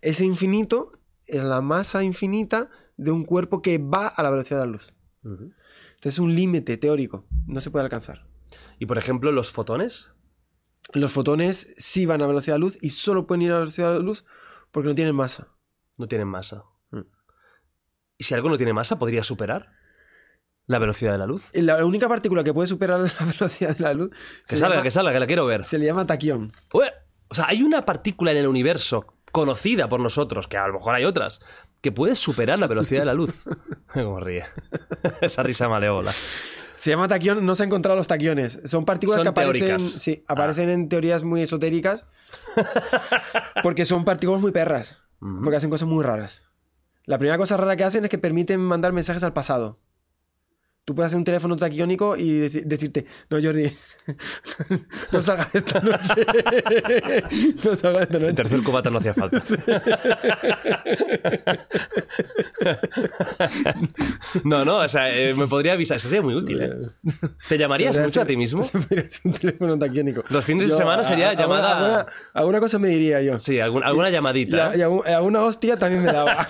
[0.00, 0.92] Ese infinito
[1.26, 4.94] es la masa infinita de un cuerpo que va a la velocidad de la luz.
[5.22, 7.24] Entonces es un límite teórico.
[7.46, 8.26] No se puede alcanzar.
[8.78, 10.12] Y por ejemplo, los fotones.
[10.92, 13.94] Los fotones sí van a velocidad de luz y solo pueden ir a velocidad de
[13.94, 14.24] la luz
[14.70, 15.48] porque no tienen masa.
[15.96, 16.64] No tienen masa.
[16.90, 17.00] Mm.
[18.18, 19.72] ¿Y si algo no tiene masa, podría superar
[20.66, 21.44] la velocidad de la luz?
[21.54, 24.10] La única partícula que puede superar la velocidad de la luz
[24.46, 25.64] Que salga, llama, que salga, que la quiero ver.
[25.64, 26.52] se le llama taquión.
[26.72, 30.94] O sea, hay una partícula en el universo conocida por nosotros, que a lo mejor
[30.94, 31.40] hay otras,
[31.82, 33.44] que puede superar la velocidad de la luz.
[33.92, 34.44] Como ríe.
[35.20, 36.12] Esa risa malévola.
[36.76, 38.58] Se llama taquión, no se han encontrado los taquiones.
[38.64, 39.94] Son partículas Son que aparecen, teóricas.
[39.96, 39.98] Ah.
[39.98, 42.06] sí, aparecen en teorías muy esotéricas
[43.62, 46.44] porque son partículas muy perras, porque hacen cosas muy raras.
[47.04, 49.78] La primera cosa rara que hacen es que permiten mandar mensajes al pasado.
[50.90, 53.72] Tú puedes hacer un teléfono taquiónico y deci- decirte, no, Jordi,
[55.12, 56.14] no salgas esta noche.
[57.64, 58.34] no salgas esta El noche.
[58.34, 59.40] tercer cubata no hacía falta.
[64.42, 65.96] no, no, o sea, eh, me podría avisar.
[65.98, 66.72] Eso sería muy útil, ¿eh?
[67.48, 68.62] ¿Te llamarías mucho a ser- ti mismo?
[69.24, 70.24] un teléfono taquiónico.
[70.28, 73.38] Los fines de semana sería alguna- llamada- Alguna, alguna cosa me diría yo.
[73.38, 74.70] Sí, algún- alguna Y, llamadita.
[74.70, 74.78] a- ¿eh?
[74.78, 74.86] y a
[75.18, 76.48] a una hostia también me daba.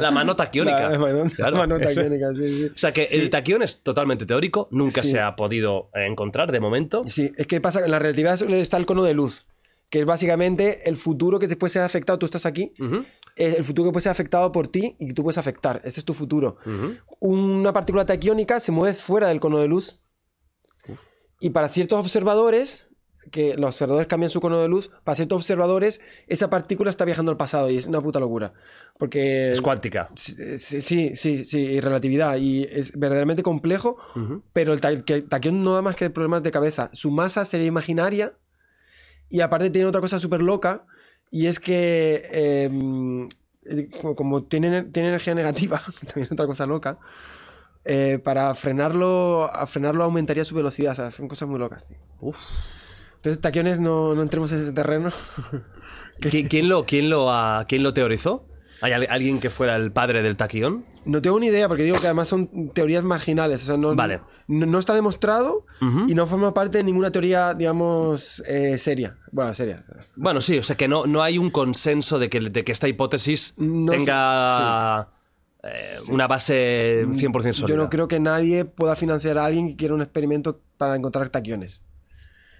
[0.00, 0.88] La mano taquiónica.
[0.88, 1.56] La mano, Claro.
[1.58, 2.66] mano taquiónica, sí, sí.
[2.74, 5.10] O sea que el taquión es totalmente teórico, nunca Sí.
[5.10, 7.04] se ha podido eh, encontrar de momento.
[7.06, 9.44] Sí, es que pasa, en la relatividad está el cono de luz,
[9.90, 12.72] que es básicamente el futuro que te puede ser afectado, tú estás aquí,
[13.36, 16.04] el futuro que puede ser afectado por ti y que tú puedes afectar, ese es
[16.06, 16.56] tu futuro.
[17.20, 20.00] Una partícula taquiónica se mueve fuera del cono de luz
[21.40, 22.85] y para ciertos observadores,
[23.30, 27.30] que los observadores cambian su cono de luz, para ciertos observadores esa partícula está viajando
[27.30, 28.52] al pasado y es una puta locura.
[28.98, 29.50] Porque...
[29.50, 30.08] Es cuántica.
[30.14, 32.36] Sí, sí, sí, sí, y relatividad.
[32.38, 33.96] Y es verdaderamente complejo,
[34.52, 36.90] pero el ta- que- taquión no da más que problemas de cabeza.
[36.92, 38.34] Su masa sería imaginaria
[39.28, 40.84] y aparte tiene otra cosa súper loca
[41.30, 42.70] y es que eh,
[43.64, 46.98] eh, como- como tiene, tiene energía negativa, también es otra cosa loca,
[47.84, 50.92] eh, para frenarlo, a frenarlo aumentaría su velocidad.
[50.92, 51.96] O sea, son cosas muy locas, tío.
[52.20, 52.36] Uf.
[53.26, 55.10] Entonces, taquiones no, no entremos en ese terreno.
[56.20, 58.46] ¿Qui- ¿Quién lo, quién, lo, ha- quién lo teorizó?
[58.80, 60.84] ¿Hay al- alguien que fuera el padre del taquión?
[61.04, 63.64] No tengo ni idea, porque digo que además son teorías marginales.
[63.64, 64.20] O sea, no, Vale.
[64.46, 65.66] no, no está demostrado
[66.06, 69.16] y no forma parte de ninguna teoría, digamos, eh, seria.
[69.32, 69.84] Bueno, seria.
[70.14, 72.86] Bueno, sí, o sea que no, no hay un consenso de que, de que esta
[72.86, 75.08] hipótesis No tenga
[75.64, 75.68] eh,
[76.10, 77.76] una base 100% sólida.
[77.76, 81.28] Yo no creo que nadie pueda financiar a alguien que quiera un experimento para encontrar
[81.28, 81.82] taquiones.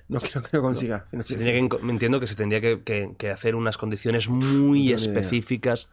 [0.09, 1.01] No creo que lo consiga.
[1.05, 1.39] Se financiar.
[1.41, 4.97] tendría que me entiendo que se tendría que, que- que hacer unas condiciones muy idea.
[4.97, 5.89] específicas.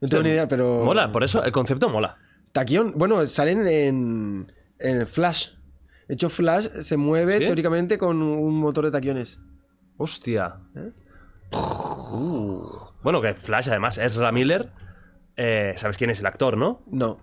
[0.00, 0.84] No tengo ni idea, pero.
[0.84, 2.16] Mola, por eso el concepto mola.
[2.50, 5.50] Taquión, bueno, salen en, en Flash.
[6.08, 7.46] De hecho, Flash se mueve ¿Sí?
[7.46, 9.38] teóricamente con un motor de taquiones.
[9.96, 10.54] Hostia.
[10.76, 10.90] ¿Eh?
[11.52, 12.60] Uh.
[13.02, 14.70] Bueno, que Flash, además, Ezra Miller.
[15.36, 16.82] eh, ¿Sabes quién es el actor, no?
[16.90, 17.18] No.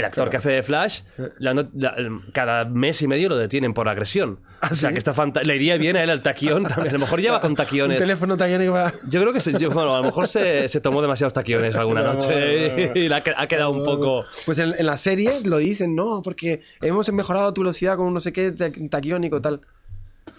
[0.00, 1.02] El actor que hace de Flash,
[1.38, 1.94] la la-
[2.32, 4.40] cada mes y medio lo detienen por agresión.
[4.62, 4.94] o sea, ¿sí?
[4.94, 6.88] que está le iría bien a él el taquión también.
[6.88, 7.98] A lo mejor lleva con Un taquiones.
[7.98, 8.92] teléfono taquiónico para.
[9.08, 12.02] Yo creo que se, yo- bueno, a lo mejor se, se tomó demasiados taquiones alguna
[12.02, 13.00] No, noche no, no, no.
[13.00, 14.24] y le ha, que- ha quedado un poco.
[14.46, 18.14] Pues en, en la serie lo dicen, no, porque hemos mejorado tu velocidad con un
[18.14, 19.60] no sé qué ta- taquiónico tal.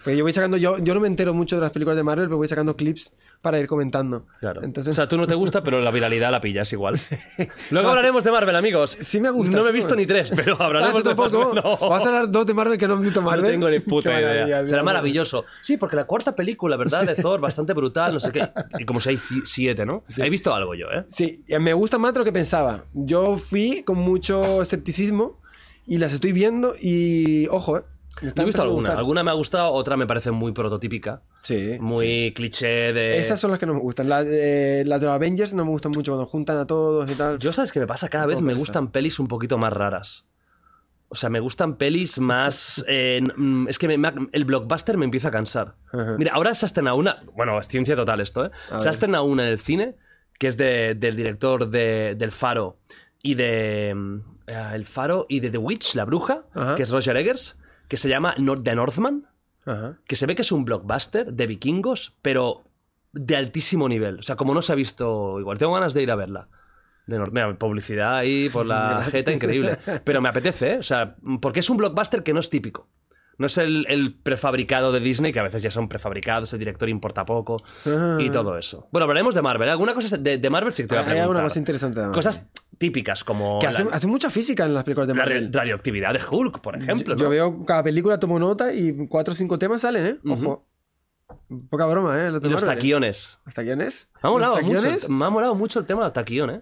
[0.03, 2.27] Pues yo voy sacando, yo, yo no me entero mucho de las películas de Marvel,
[2.27, 4.25] pero voy sacando clips para ir comentando.
[4.39, 4.63] Claro.
[4.63, 6.95] Entonces, o sea, tú no te gusta, pero la viralidad la pillas igual.
[7.71, 8.97] Luego hablaremos de Marvel, amigos.
[8.99, 11.15] Sí me gusta, No me sí he visto ni tres, pero hablaremos ¿tú de?
[11.15, 11.61] Marvel.
[11.63, 11.89] No.
[11.89, 13.51] Vas a hablar dos de Marvel que no han visto No Marvel.
[13.51, 14.65] tengo ni puta idea.
[14.65, 15.45] Será maravilloso.
[15.61, 17.03] Sí, porque la cuarta película, ¿verdad?
[17.05, 18.49] De Thor, bastante brutal, no sé qué.
[18.79, 20.03] Y como si hay siete, ¿no?
[20.17, 21.03] He visto algo yo, ¿eh?
[21.07, 22.85] Sí, me gusta más de lo que pensaba.
[22.93, 25.39] Yo fui con mucho escepticismo
[25.85, 27.83] y las estoy viendo y, ojo, ¿eh?
[28.21, 28.81] Yo he visto alguna.
[28.81, 28.97] gustar.
[28.97, 31.21] Alguna me ha gustado, otra me parece muy prototípica.
[31.43, 31.77] Sí.
[31.79, 33.17] Muy cliché de.
[33.17, 34.09] Esas son las que no me gustan.
[34.09, 37.15] Las de, las de los Avengers no me gustan mucho cuando juntan a todos y
[37.15, 37.39] tal.
[37.39, 38.09] Yo, ¿sabes qué me pasa?
[38.09, 40.25] Cada vez me gustan pelis un poquito más raras.
[41.13, 42.85] O sea, me gustan pelis más.
[42.89, 45.75] eh, mm, es que me- me- el blockbuster me empieza a cansar.
[45.91, 46.15] Ajá.
[46.17, 47.23] Mira, ahora se ha estrenado una.
[47.35, 48.51] Bueno, es ciencia total esto, ¿eh?
[48.71, 49.95] A Se ha estrenado una en el cine,
[50.37, 52.77] que es de- del director de, del Faro
[53.21, 53.93] y de.
[53.95, 56.75] mm, eh, el Faro y de The Witch, la bruja, Ajá.
[56.75, 57.57] que es Roger Eggers,
[57.91, 59.27] que se llama The Northman,
[59.65, 59.97] Ajá.
[60.07, 62.63] que se ve que es un blockbuster de vikingos, pero
[63.11, 64.19] de altísimo nivel.
[64.19, 65.57] O sea, como no se ha visto igual.
[65.57, 66.47] Tengo ganas de ir a verla.
[67.05, 69.77] De mira, publicidad ahí por la jeta, increíble.
[70.05, 70.77] Pero me apetece, ¿eh?
[70.77, 72.87] O sea, porque es un blockbuster que no es típico.
[73.41, 76.87] No es el, el prefabricado de Disney, que a veces ya son prefabricados, el director
[76.87, 78.17] importa poco Ah.
[78.19, 78.87] y todo eso.
[78.91, 79.67] Bueno, hablaremos de Marvel.
[79.67, 79.71] ¿eh?
[79.71, 81.23] Alguna cosa de, de Marvel sí que te voy a Hay preguntar.
[81.23, 81.99] alguna cosa interesante.
[81.99, 82.15] además.
[82.15, 85.51] Cosas típicas como que hace, la, hace mucha física en las películas de la Marvel.
[85.51, 87.15] ra- radioactividad de Hulk, por ejemplo.
[87.17, 87.29] Yo ¿no?
[87.29, 90.19] veo cada película, tomo nota y cuatro o cinco temas salen, ¿eh?
[90.27, 90.67] Ojo.
[91.69, 92.31] Poca broma, ¿eh?
[92.43, 93.39] Y los taquiones.
[93.45, 94.09] ¿Los taquiones?
[94.21, 95.09] Me ha molado ¿Los mucho, taquiones?
[95.09, 96.61] me ha molado mucho el tema del taquión, ¿eh?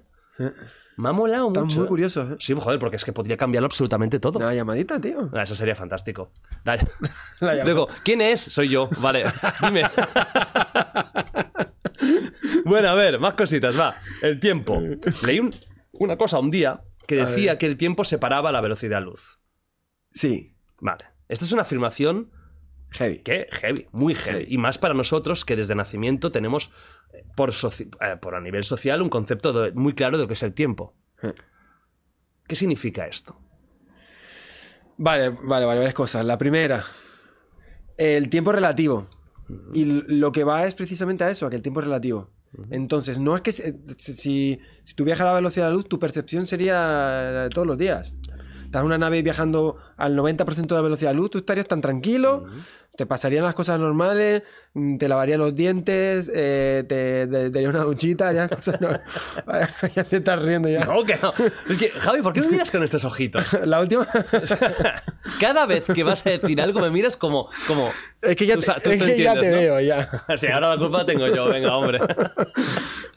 [0.99, 1.79] Me ha molado Están mucho.
[1.79, 2.35] muy curiosos, ¿eh?
[2.39, 4.37] Sí, joder, porque es que podría cambiarlo absolutamente todo.
[4.39, 5.29] Una llamadita, tío.
[5.33, 6.33] Ah, eso sería fantástico.
[6.65, 6.75] La-
[7.39, 7.63] La llamada.
[7.63, 8.41] Luego, ¿quién es?
[8.41, 8.89] Soy yo.
[8.99, 9.23] Vale,
[9.61, 9.83] dime.
[12.65, 13.95] bueno, a ver, más cositas, va.
[14.21, 14.77] El tiempo.
[15.25, 15.55] Leí un-
[15.93, 19.39] una cosa un día que decía que el tiempo separaba la velocidad luz.
[20.11, 21.05] Sí, Vale.
[21.29, 22.31] Esta es una afirmación
[22.91, 23.19] heavy.
[23.19, 24.39] que heavy, muy heavy.
[24.39, 24.53] Heavy.
[24.53, 26.71] Y más para nosotros que desde nacimiento tenemos,
[27.13, 30.33] eh, por, eh, por a nivel social, un concepto de- muy claro de lo que
[30.33, 30.95] es el tiempo.
[32.47, 33.37] ¿Qué significa esto?
[34.97, 36.25] Vale, vale, vale, varias cosas.
[36.25, 36.83] La primera,
[37.97, 39.07] el tiempo relativo.
[39.73, 42.29] Y lo que va es precisamente a eso, a que el tiempo es relativo.
[42.71, 45.87] Entonces, no es que se- si, si tú viajas a la velocidad de la luz,
[45.87, 48.15] tu percepción sería de todos los días.
[48.69, 51.81] Estás en una nave viajando al 90% de la velocidad de luz, tú estarías tan
[51.81, 52.45] tranquilo,
[52.95, 54.43] te pasarían las cosas normales,
[54.75, 59.07] mm, te lavarías los dientes, eh, te, te- una duchita, harías cosas normales.
[59.95, 60.85] ya te estás riendo ya.
[60.85, 61.33] No, que no.
[61.67, 63.53] Es que, Javi, ¿por qué me miras con estos ojitos?
[63.65, 64.05] La última...
[65.39, 67.49] Cada vez que vas a decir algo me miras como...
[67.67, 67.89] como
[68.21, 69.57] es que ya tú te, tú- es tú que ya te ¿no?
[69.57, 70.25] veo, ya.
[70.35, 71.99] Sí, ahora la culpa la tengo yo, venga, hombre.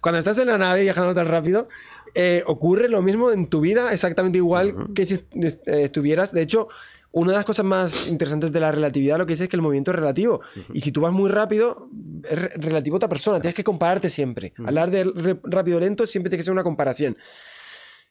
[0.00, 1.68] Cuando estás en la nave viajando tan rápido,
[2.14, 6.32] eh, ocurre lo mismo en tu vida, exactamente igual que si est- eh, estuvieras.
[6.32, 6.68] De hecho,
[7.10, 9.62] una de las cosas más interesantes de la relatividad lo que dice es que el
[9.62, 10.40] movimiento es relativo.
[10.72, 11.88] Y si tú vas muy rápido,
[12.28, 13.40] es re- relativo a otra persona.
[13.40, 14.52] Tienes que compararte siempre.
[14.64, 17.16] Hablar de re- rápido o lento siempre tiene que ser una comparación.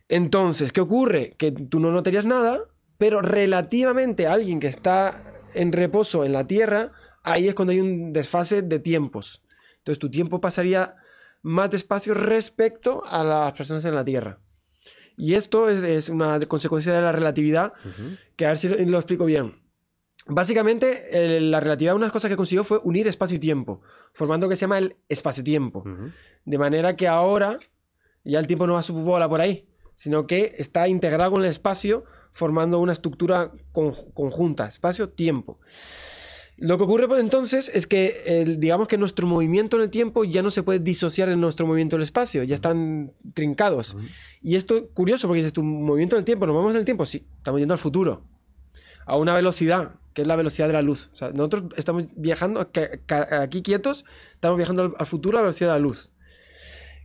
[0.09, 1.33] Entonces, ¿qué ocurre?
[1.37, 2.59] Que tú no notarías nada,
[2.97, 5.23] pero relativamente a alguien que está
[5.55, 6.91] en reposo en la Tierra,
[7.23, 9.41] ahí es cuando hay un desfase de tiempos.
[9.77, 10.95] Entonces, tu tiempo pasaría
[11.41, 14.39] más despacio respecto a las personas en la Tierra.
[15.17, 17.73] Y esto es, es una consecuencia de la relatividad,
[18.35, 19.51] que a ver si lo, lo explico bien.
[20.27, 23.81] Básicamente, el- la relatividad, una de las cosas que consiguió fue unir espacio y tiempo,
[24.13, 25.83] formando lo que se llama el espacio-tiempo.
[26.45, 27.59] De manera que ahora
[28.23, 31.41] ya el tiempo no va a su bola por ahí, sino que está integrado con
[31.43, 35.59] el espacio, formando una estructura con- conjunta, espacio-tiempo.
[36.61, 40.23] Lo que ocurre por entonces es que, el- digamos que nuestro movimiento en el tiempo
[40.23, 43.97] ya no se puede disociar de nuestro movimiento en el espacio, ya están trincados.
[44.41, 46.85] Y esto es curioso porque dices, tu movimiento en el tiempo, ¿nos vamos en el
[46.85, 47.05] tiempo?
[47.07, 48.23] Sí, estamos yendo al futuro,
[49.07, 51.09] a una velocidad, que es la velocidad de la luz.
[51.11, 55.69] O sea, nosotros estamos viajando, aquí quietos, estamos viajando al, al futuro a la velocidad
[55.73, 56.11] de la luz.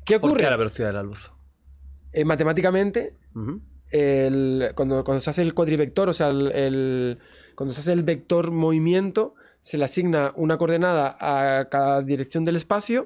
[0.04, 0.40] ¿Qué ¿Por ocurre?
[0.42, 1.32] qué a la velocidad de la luz?
[2.12, 3.60] eh, matemáticamente, Ujú.
[3.90, 7.18] el- cuando, cuando se hace el cuadrivector, o sea, el, el-
[7.54, 9.34] cuando se hace el vector movimiento,
[9.66, 13.04] se le asigna una coordenada a cada dirección del espacio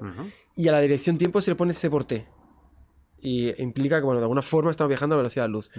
[0.54, 2.28] y a la dirección tiempo se le pone c por t.
[3.18, 5.70] Y implica que, bueno, de alguna forma estamos viajando a velocidad de luz.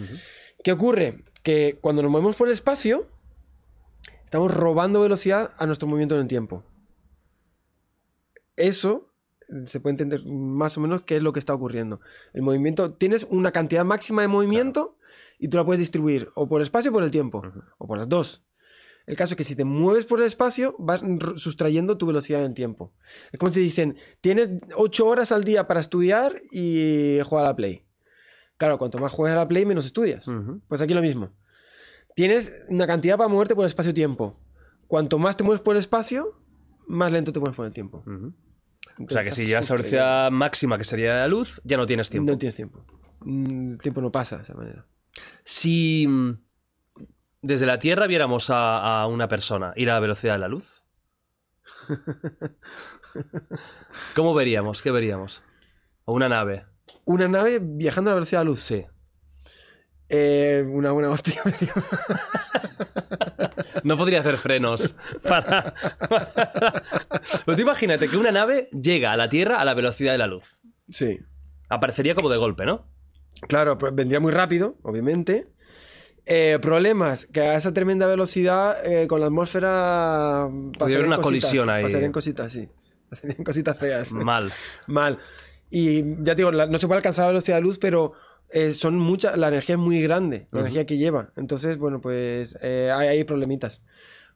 [0.64, 1.24] ¿Qué ocurre?
[1.44, 3.08] Que cuando nos movemos por el espacio,
[4.26, 6.64] estamos robando velocidad a nuestro movimiento en el tiempo.
[8.56, 9.14] Eso
[9.66, 12.02] se puede entender más o menos qué es lo que está ocurriendo.
[12.34, 14.98] El movimiento, tienes una cantidad máxima de movimiento
[15.38, 17.44] y tú la puedes distribuir o por el espacio o por el tiempo,
[17.78, 18.44] o por las dos.
[19.08, 21.02] El caso es que si te mueves por el espacio, vas
[21.36, 22.94] sustrayendo tu velocidad en el tiempo.
[23.32, 27.56] Es como si dicen, tienes 8 horas al día para estudiar y jugar a la
[27.56, 27.84] Play.
[28.58, 30.28] Claro, cuanto más juegas a la Play, menos estudias.
[30.68, 31.32] Pues aquí lo mismo.
[32.16, 34.40] Tienes una cantidad para moverte por el espacio-tiempo.
[34.88, 36.38] Cuanto más te mueves por el espacio,
[36.88, 38.04] más lento te mueves por el tiempo.
[38.06, 38.12] O
[39.00, 41.86] Entonces sea que si llegas a la velocidad máxima, que sería la luz, ya no
[41.86, 42.32] tienes tiempo.
[42.32, 42.86] No tienes tiempo.
[43.22, 44.86] Mm, El tiempo no pasa de esa manera.
[45.44, 46.32] Si mm,
[47.42, 50.84] desde la Tierra viéramos a, a una persona ir a la velocidad de la luz,
[54.16, 54.82] ¿cómo veríamos?
[54.82, 55.44] ¿Qué veríamos?
[56.06, 56.66] O una nave.
[57.06, 58.62] Una nave viajando a la velocidad de la luz.
[58.62, 58.86] Sí.
[60.10, 61.42] Eh, una buena hostia.
[63.84, 65.74] No podría hacer frenos para...
[67.46, 70.28] Pero tú imagínate que una nave llega a la Tierra a la velocidad de la
[70.28, 70.62] luz.
[70.90, 71.20] sí.
[71.70, 72.86] Aparecería como de golpe, ¿no?
[73.48, 75.48] Claro, pues vendría muy rápido, obviamente.
[76.26, 81.70] Eh, problemas, que a esa tremenda velocidad eh, con la atmósfera pasarían una cositas, colisión
[81.70, 81.84] ahí.
[81.84, 82.70] Pasarían cositas, sí.
[83.10, 84.12] Pasarían cositas feas.
[84.14, 84.52] Mal.
[84.88, 85.18] Mal.
[85.70, 88.14] Y ya te digo, la- no se puede alcanzar la velocidad de luz, pero
[88.50, 90.60] eh, son muchas, la energía es muy grande, la Ujú.
[90.60, 91.32] energía que lleva.
[91.38, 93.82] Entonces, bueno, pues eh, hay, hay problemitas.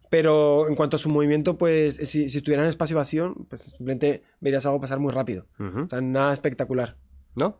[0.09, 4.23] Pero en cuanto a su movimiento, pues si, si estuviera en espacio vacío, pues simplemente
[4.39, 5.45] verías algo pasar muy rápido.
[5.59, 5.81] Ujú.
[5.81, 6.95] O sea, nada espectacular.
[7.35, 7.59] ¿No?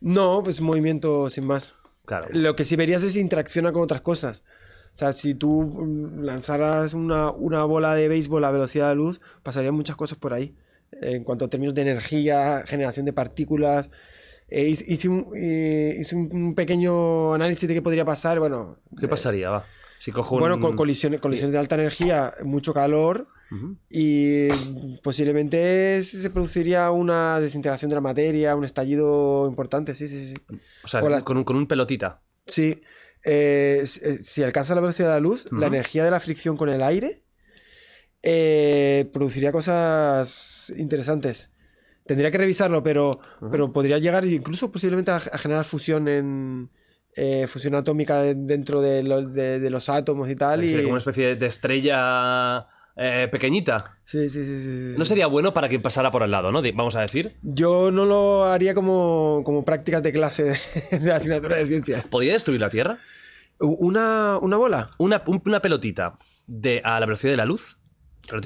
[0.00, 1.74] No, pues movimiento sin más.
[2.08, 2.26] Claro.
[2.32, 4.42] Lo que sí verías es si interacciona con otras cosas.
[4.94, 9.20] O sea, si tú mm, lanzaras una, una bola de béisbol a velocidad de luz,
[9.44, 10.54] pasarían muchas cosas por ahí.
[10.90, 13.90] En cuanto a términos de energía, generación de partículas.
[14.48, 18.38] Eh, hice, un, eh, hice un- pequeño análisis de qué podría pasar.
[18.40, 19.50] Bueno, ¿Qué pasaría?
[19.50, 19.64] Va.
[19.98, 20.40] Si cojo un...
[20.40, 23.28] bueno con colisiones, colisiones de alta energía, mucho calor
[23.88, 24.48] Y
[25.02, 29.94] posiblemente se produciría una desintegración de la materia, un estallido importante.
[29.94, 30.34] Sí, sí, sí.
[30.84, 32.20] O sea, o las- con, un, con un pelotita.
[32.46, 32.80] Sí.
[33.24, 36.56] Eh, si, eh, si alcanza la velocidad de la luz, la energía de la fricción
[36.56, 37.22] con el aire
[38.22, 41.50] eh, produciría cosas interesantes.
[42.06, 46.70] Tendría que revisarlo, pero, pero podría llegar incluso posiblemente a, a generar fusión en
[47.14, 50.64] eh, fusión atómica de- dentro de, lo- de- de los átomos y tal.
[50.64, 50.68] Y...
[50.68, 52.66] Sería como una especie de estrella
[53.00, 53.98] eh, pequeñita.
[54.04, 54.94] Sí, sí, sí, sí.
[54.98, 56.60] No sería bueno para que pasara por el lado, ¿no?
[56.74, 57.36] Vamos a decir.
[57.42, 60.44] Yo no lo haría como, como prácticas de clase
[60.90, 62.04] de, de asignatura de ciencias.
[62.06, 62.98] ¿Podría destruir la Tierra?
[63.60, 64.90] ¿Una, una bola?
[64.98, 67.78] Una, un- una pelotita de, a la velocidad de la luz.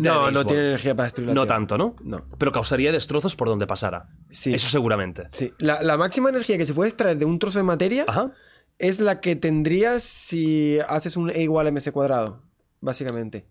[0.00, 1.56] No, no tiene energía para destruir la No Tierra.
[1.56, 1.96] tanto, ¿no?
[2.04, 2.22] No.
[2.38, 4.08] Pero causaría destrozos por donde pasara.
[4.30, 4.54] Sí.
[4.54, 5.26] Eso seguramente.
[5.32, 8.30] Sí, la, la máxima energía que se puede extraer de un trozo de materia Ajá.
[8.78, 12.42] es la que tendrías si haces un E igual a mc cuadrado,
[12.80, 13.44] básicamente.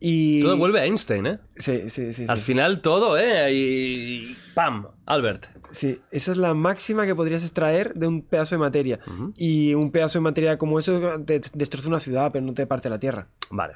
[0.00, 0.40] Y...
[0.40, 1.38] Todo vuelve a Einstein, ¿eh?
[1.58, 2.24] Sí, sí, sí.
[2.26, 2.44] Al sí.
[2.44, 3.52] final todo, ¿eh?
[3.52, 4.36] Y...
[4.54, 4.86] ¡Pam!
[5.06, 5.46] Albert.
[5.70, 8.98] Sí, esa es la máxima que podrías extraer de un pedazo de materia.
[9.36, 12.88] Y un pedazo de materia como eso te destroza una ciudad, pero no te parte
[12.90, 13.28] la Tierra.
[13.50, 13.74] Vale.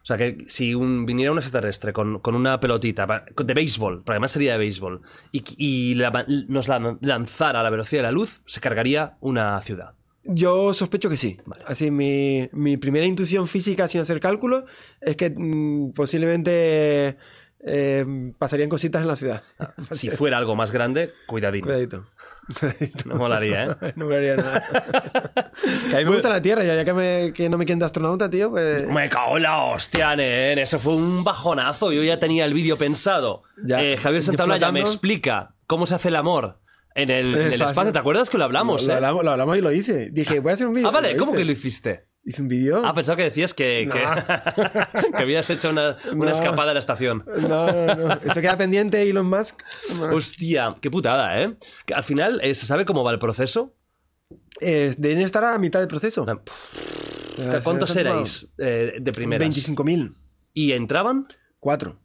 [0.00, 4.12] O sea que si un, viniera un extraterrestre con, con una pelotita de béisbol, porque
[4.12, 8.12] además sería de béisbol, y, y la- nos la lanzara a la velocidad de la
[8.12, 9.94] luz, se cargaría una ciudad.
[10.24, 11.38] Yo sospecho que sí.
[11.46, 11.64] Vale.
[11.66, 14.64] Así, mi, mi primera intuición física sin hacer cálculos
[15.00, 17.16] es que mm, posiblemente
[17.64, 19.42] eh, pasarían cositas en la ciudad.
[19.90, 21.12] Si fuera algo más grande.
[21.26, 21.64] Cuidadito.
[21.66, 22.04] Cuidadito.
[23.04, 23.92] No molaría, ¿eh?
[23.96, 24.64] No me haría nada.
[25.90, 27.78] Que a mí me gusta la Tierra, ya, ya que, me- que no me quieren
[27.78, 28.86] de astronauta, tío, pues...
[28.88, 30.58] Me cago en la hostia, nen.
[30.58, 31.92] Eso fue un bajonazo.
[31.92, 33.42] Yo ya tenía el vídeo pensado.
[33.64, 33.82] Ya.
[33.82, 36.58] Eh, Javier Santaolalla me explica cómo se hace el amor
[37.02, 37.62] en el, en el Fácil.
[37.66, 37.92] espacio.
[37.92, 38.96] ¿Te acuerdas que lo hablamos, lo, eh?
[38.96, 40.10] hablamos, lo hablamos y lo hice.
[40.10, 40.88] Dije, voy a hacer un vídeo.
[40.88, 41.16] Ah, vale.
[41.16, 41.38] ¿Cómo hice.
[41.38, 42.08] que lo hiciste?
[42.24, 42.82] Hice un vídeo.
[42.84, 44.00] Ah, pensaba que decías que, que,
[45.16, 46.36] que habías hecho una, una No.
[46.36, 47.24] escapada a la estación.
[47.26, 48.12] No, no, no.
[48.24, 49.62] Eso queda pendiente, Elon Musk.
[50.12, 51.56] Hostia, qué putada, ¿eh?
[51.86, 53.74] Que al final, eh, ¿se sabe cómo va el proceso?
[54.60, 56.26] Eh, deben estar a mitad del proceso.
[57.64, 59.48] ¿Cuántos erais eh, de primeras?
[59.48, 60.14] 25.000.
[60.52, 61.28] ¿Y entraban?
[61.60, 61.98] Cuatro.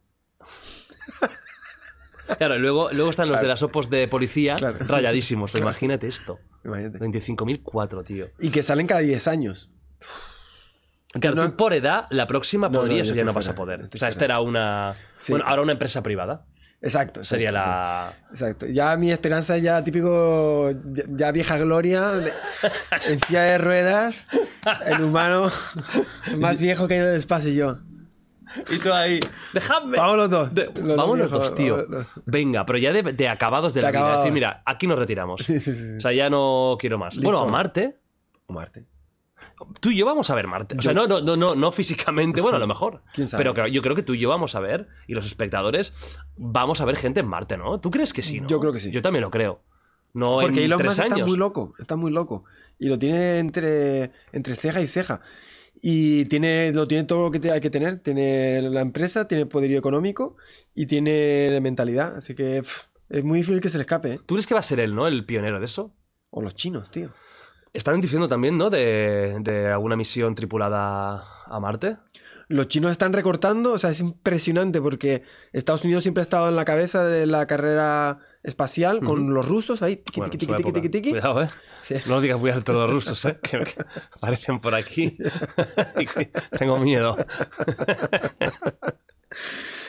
[2.38, 4.78] Claro, luego, luego están los de las opos de policía Claro.
[4.80, 5.52] rayadísimos.
[5.52, 6.38] Pero imagínate esto.
[6.64, 6.98] Imagínate.
[6.98, 8.26] 25.004, tío.
[8.40, 9.70] Y que salen cada 10 años.
[11.20, 13.90] Claro, No- tú por edad, la próxima No, podrías ya no vas a fuera, poder.
[13.94, 14.94] O sea, esta era una...
[15.16, 15.32] Sí.
[15.32, 16.46] Bueno, ahora una empresa privada.
[16.82, 17.24] Exacto.
[17.24, 18.14] Sería exacto, la...
[18.30, 18.66] Exacto.
[18.66, 22.32] Ya mi esperanza ya típico, ya, ya vieja gloria, de-
[23.06, 24.26] en silla de ruedas,
[24.86, 25.50] el humano
[26.38, 27.78] más viejo que ha ido del espacio yo.
[28.70, 29.20] Y tú ahí,
[29.52, 29.96] dejadme.
[29.96, 30.54] Vamos los dos.
[30.54, 31.78] De- Los dos vamos los viejos, dos, tío.
[32.26, 34.16] Venga, pero ya de, de acabados de De la vida.
[34.18, 35.40] Decir, mira, aquí nos retiramos.
[35.42, 35.96] Sí, sí, sí.
[35.96, 37.14] O sea, ya no quiero más.
[37.16, 37.30] Listo.
[37.30, 37.98] Bueno, a Marte.
[38.46, 38.86] O Marte.
[39.80, 40.76] Tú y yo vamos a ver Marte.
[40.78, 43.02] O sea, no, no, no, no, no físicamente, bueno, a lo mejor.
[43.14, 43.44] ¿Quién sabe?
[43.44, 45.92] Pero yo creo que tú y yo vamos a ver, y los espectadores,
[46.36, 47.80] vamos a ver gente en Marte, ¿no?
[47.80, 48.48] ¿Tú crees que sí, no?
[48.48, 48.90] Yo creo que sí.
[48.90, 49.62] Yo también lo creo.
[50.12, 51.28] No Porque en Elon tres Musk está años.
[51.28, 52.44] muy loco, está muy loco.
[52.78, 55.20] Y lo tiene entre, entre ceja y ceja.
[55.86, 57.98] Y tiene, lo tiene todo lo que hay que tener.
[57.98, 60.34] Tiene la empresa, tiene poderío económico
[60.74, 62.16] y tiene mentalidad.
[62.16, 64.14] Así que pff, es muy difícil que se le escape.
[64.14, 64.20] ¿eh?
[64.24, 65.06] ¿Tú crees que va a ser él, ¿no?
[65.06, 65.94] El pionero de eso.
[66.30, 67.10] O los chinos, tío.
[67.74, 68.70] Están diciendo también, ¿no?
[68.70, 71.98] De, de alguna misión tripulada a Marte.
[72.48, 75.22] Los chinos están recortando, o sea, es impresionante porque
[75.52, 79.82] Estados Unidos siempre ha estado en la cabeza de la carrera espacial con los rusos
[79.82, 79.96] ahí.
[79.96, 80.74] tiqui, Bueno, época.
[80.74, 81.10] tiqui, tiqui.
[81.10, 81.48] Cuidado, ¿eh?
[81.82, 81.94] Sí.
[82.06, 83.38] No lo digas muy alto los rusos, ¿eh?
[83.42, 83.74] Que, que
[84.12, 85.16] aparecen por aquí.
[86.58, 87.16] Tengo miedo.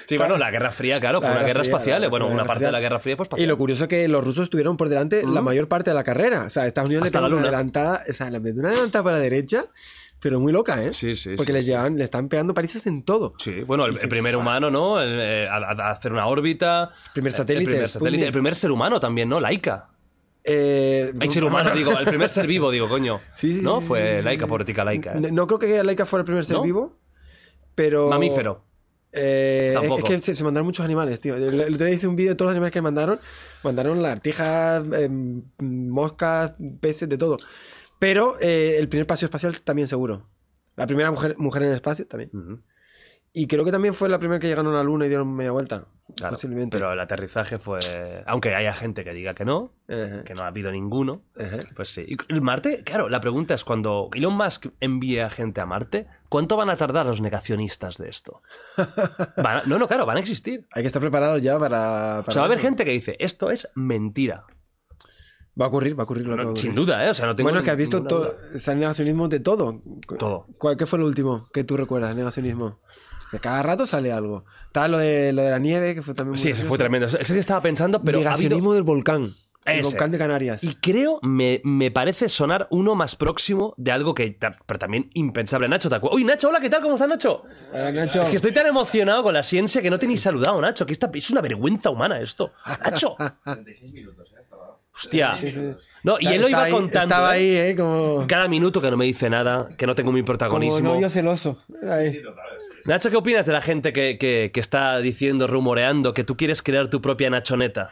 [0.08, 2.02] Sí, bueno, la Guerra Fría, claro, fue La una Guerra espacial.
[2.02, 3.44] la- bueno, la una Guerra parte de la Guerra Fría fue espacial.
[3.44, 6.04] Y lo curioso es que los rusos estuvieron por delante la mayor parte de la
[6.04, 6.44] carrera.
[6.44, 9.18] O sea, Estados Unidos Hasta le la una adelantada, o sea, le una adelantada para
[9.18, 9.66] la derecha,
[10.20, 10.92] pero muy loca, ¿eh?
[10.94, 13.34] Sí, sí, Porque sí, les llevan, le están pegando palizas en todo.
[13.38, 15.00] Sí, bueno, el, el primer humano, ¿no?
[15.00, 16.92] El, eh, a, a- hacer una órbita.
[17.14, 18.26] Primer El satélite, primer, satélite.
[18.26, 19.40] El primer ser humano también, ¿no?
[19.40, 19.90] Laika.
[20.44, 23.20] Eh, Hay ser humano, digo, el primer ser vivo, digo, coño.
[23.34, 23.82] Sí, sí, ¿No?
[23.82, 24.50] Fue Laika, sí.
[24.50, 25.14] pobretica Laika.
[25.14, 25.20] ¿eh?
[25.20, 26.64] No, no creo que Laika fuera el primer ser ¿No?
[26.64, 26.98] vivo,
[27.76, 28.10] pero...
[28.10, 28.64] Mamífero.
[29.18, 30.00] Eh, Tampoco.
[30.00, 31.36] Es que se, se mandaron muchos animales, tío.
[31.36, 33.20] El el otro día hice un vídeo de todos los animales que mandaron.
[33.64, 37.38] Mandaron lagartijas, em, moscas, peces, de todo.
[38.06, 40.28] Pero eh, el primer paseo espacial también seguro.
[40.76, 42.30] La primera mujer, mujer en el espacio también.
[43.34, 45.52] Y creo que también fue la primera que llegaron a la luna y dieron media
[45.52, 45.86] vuelta.
[46.16, 46.78] Claro, posiblemente.
[46.78, 47.80] Pero el aterrizaje fue.
[48.28, 51.24] Aunque haya gente que diga que no, que no ha habido ninguno.
[51.36, 51.58] ajá.
[51.76, 52.06] Pues sí.
[52.08, 56.06] Y el Marte, claro, la pregunta es: cuando Elon Musk envíe a gente a Marte,
[56.30, 58.44] ¿cuánto van a tardar los negacionistas de esto?
[59.38, 60.68] Van a- no, no, claro, van a existir.
[60.72, 62.20] Hay que estar preparados ya para.
[62.20, 64.46] O para sea, va a haber gente que dice: esto es mentira.
[65.60, 66.26] Va a ocurrir, va a ocurrir.
[66.26, 67.10] claro que va a Sin duda, ¿eh?
[67.10, 68.36] O sea, no tengo Bueno, es que has visto todo.
[68.54, 69.80] el negacionismo de todo.
[70.20, 70.48] Todo.
[70.58, 72.80] ¿Cuál, ¿Qué fue lo último que tú recuerdas, negacionismo?
[73.32, 74.44] Que cada rato sale algo.
[74.68, 77.08] Estaba lo de, lo de la nieve, que fue también muy Sí, ese fue tremendo.
[77.08, 78.74] Ese que estaba pensando, pero ha Negacionismo habido...
[78.74, 79.34] del volcán.
[79.64, 79.90] El Ese.
[79.90, 80.64] volcán de Canarias.
[80.64, 84.38] Y creo, me, me parece sonar uno más próximo de algo que,
[84.68, 85.68] pero también impensable.
[85.68, 86.18] Nacho, ¿te acuerdas?
[86.18, 86.84] Uy, Nacho, hola, ¿qué tal?
[86.84, 87.44] ¿Cómo estás, Nacho?
[87.74, 88.22] Hola, Nacho.
[88.22, 90.86] Es que estoy tan emocionado con la ciencia que no te he ni saludado, Nacho.
[90.86, 92.52] Que esta, es una vergüenza humana esto.
[92.84, 93.16] Nacho.
[93.44, 94.44] 36 minutos, ¿eh?
[94.96, 95.38] Hostia.
[96.04, 97.14] No, y él lo iba contando.
[97.16, 97.40] Estaba ¿eh?
[97.40, 97.76] ahí, ¿eh?
[97.76, 100.94] Como, Cada minuto que no me dice nada, que no tengo mi como protagonismo.
[100.94, 101.58] novio celoso.
[101.90, 102.22] Ahí.
[102.86, 106.62] Nacho, ¿qué opinas de la gente que, que- que está diciendo, rumoreando, que tú quieres
[106.62, 107.90] crear tu propia nachoneta?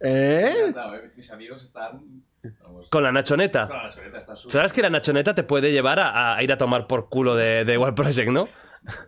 [0.00, 0.52] ¿Eh?
[0.68, 2.22] Eh, mis amigos están.
[2.62, 3.66] Vamos, Con la nachoneta.
[3.68, 4.36] con la chuleta, está.
[4.36, 7.64] ¿Sabes que la nachoneta te puede llevar a, a ir a tomar por culo de,
[7.64, 8.48] de Wild Project, no?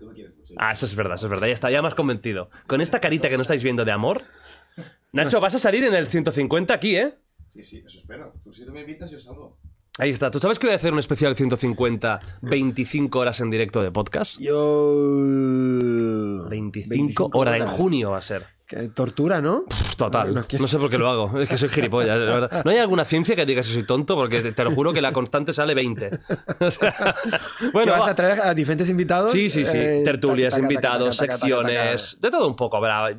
[0.00, 0.54] Tú me quieres mucho.
[0.56, 1.46] Ah, eso es verdad, eso es verdad.
[1.48, 2.50] Ya está, ya más convencido.
[2.66, 4.22] Con esta carita que no estáis viendo de amor.
[5.16, 7.14] Nacho, vas a salir en el 150 aquí, ¿eh?
[7.48, 8.34] Sí, sí, eso espero.
[8.44, 9.58] Tú si tú me invitas, yo salgo.
[9.98, 10.30] Ahí está.
[10.30, 14.38] ¿Tú sabes que voy a hacer un especial 150 25 horas en directo de podcast?
[14.38, 16.46] Yo.
[16.50, 18.44] 25, horas en junio va a ser.
[18.94, 19.64] Tortura, ¿no?
[19.96, 20.34] Total.
[20.34, 21.38] No, no, No sé por qué lo hago.
[21.40, 22.64] Es que soy gilipollas, la verdad.
[22.64, 25.12] No hay alguna ciencia que diga que soy tonto, porque te, lo juro que la
[25.12, 26.10] constante sale 20.
[26.60, 27.14] O sea,
[27.60, 28.10] ¿Que bueno, vas va.
[28.10, 29.30] a traer a diferentes invitados?
[29.30, 29.78] Sí, sí, sí.
[29.78, 32.80] Eh, Tertulias, taca, taca, invitados, taca, secciones, de todo un poco.
[32.80, 33.16] ¿verdad?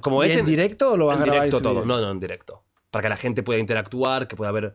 [0.00, 1.84] Como ¿Y he en directo o lo vas en a grabar y directo todo.
[1.84, 2.64] No, no, en directo.
[2.90, 4.74] Para que la gente pueda interactuar, que pueda haber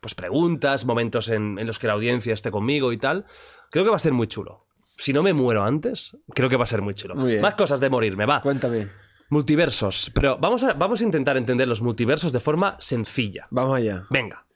[0.00, 3.24] pues, preguntas, momentos en, en los que la audiencia esté conmigo y tal.
[3.70, 4.66] Creo que va a ser muy chulo.
[4.96, 7.16] Si no me muero antes, creo que va a ser muy chulo.
[7.16, 7.38] Muy.
[7.38, 8.40] Más cosas de morirme, va.
[8.40, 9.05] Cuéntame.
[9.28, 10.10] Multiversos.
[10.14, 13.46] Pero vamos a, vamos a intentar entender los multiversos de forma sencilla.
[13.50, 14.06] Vamos allá.
[14.10, 14.46] Venga.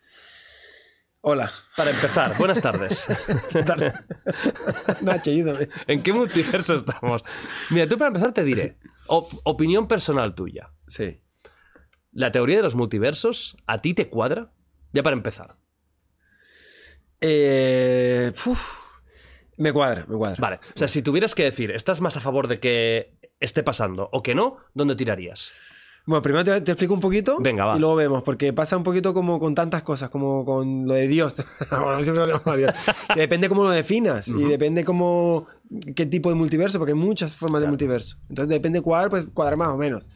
[1.23, 1.51] Hola.
[1.77, 3.07] Para empezar, buenas tardes.
[5.03, 5.69] Nacho, ayúdame.
[5.87, 7.23] ¿En qué multiverso estamos?
[7.71, 8.79] Mira, tú para empezar te diré.
[9.07, 10.73] op- opinión personal tuya.
[10.87, 11.21] Sí.
[12.13, 14.53] ¿La teoría de los multiversos a ti te cuadra?
[14.93, 15.57] Ya para empezar.
[17.21, 18.80] Eh, uf.
[19.61, 20.37] Me cuadra, me cuadra.
[20.41, 20.57] Vale.
[20.57, 24.23] O sea, si tuvieras que decir, ¿estás más a favor de que esté pasando o
[24.23, 24.57] que no?
[24.73, 25.53] ¿Dónde tirarías?
[26.07, 27.37] Bueno, primero te, te explico un poquito.
[27.41, 27.77] Venga, va.
[27.77, 31.07] Y luego vemos, porque pasa un poquito como con tantas cosas, como con lo de
[31.09, 31.35] Dios.
[31.71, 32.75] Bueno, siempre hablamos de Dios.
[33.13, 35.47] Que depende cómo lo definas y depende cómo
[35.95, 38.17] qué tipo de multiverso, porque hay muchas formas de multiverso.
[38.31, 40.09] Entonces depende cuál, pues cuadra más o menos.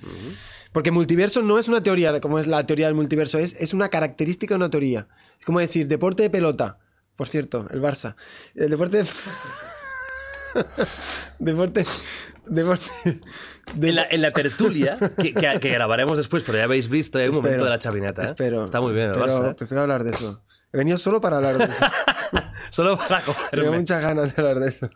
[0.72, 3.90] Porque multiverso no es una teoría, como es la teoría del multiverso, es, es una
[3.90, 5.06] característica de una teoría.
[5.38, 6.78] Es como decir, deporte de pelota.
[7.16, 8.16] Por cierto, el Barça.
[8.54, 9.04] El deporte de...
[11.38, 11.84] Deporte.
[12.46, 12.84] Deporte.
[13.74, 17.18] de- En la, en la tertulia, que, que- que grabaremos después, pero ya habéis visto,
[17.18, 18.22] hay un Espero, momento de la chavineta.
[18.22, 18.26] ¿eh?
[18.26, 18.64] Espero.
[18.64, 19.54] Está muy bien, el pero Barça, ¿eh?
[19.54, 20.44] Prefiero hablar de eso.
[20.72, 21.84] He venido solo para hablar de eso.
[22.70, 23.70] Solo para Tengo cogerme.
[23.78, 24.90] muchas ganas de hablar de eso.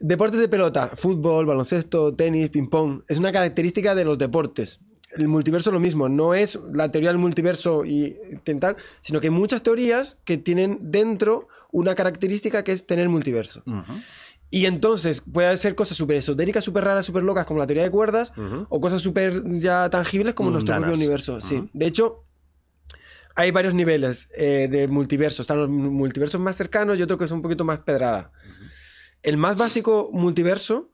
[0.00, 3.02] Deportes de pelota, fútbol, baloncesto, tenis, ping-pong.
[3.06, 4.80] Es una característica de los deportes.
[5.16, 8.16] El multiverso es lo mismo, no es la teoría del multiverso y
[8.60, 13.62] tal, sino que hay muchas teorías que tienen dentro una característica que es tener multiverso.
[14.50, 17.90] Y entonces puede ser cosas súper esotéricas, súper raras, súper locas, como la teoría de
[17.90, 18.32] cuerdas,
[18.68, 21.40] o cosas súper ya tangibles como nuestro propio universo.
[21.40, 21.68] Sí.
[21.72, 22.24] De hecho,
[23.36, 25.42] hay varios niveles eh, de multiverso.
[25.42, 28.32] Están los multiversos más cercanos y otro que es un poquito más pedrada.
[29.22, 30.90] El más básico multiverso,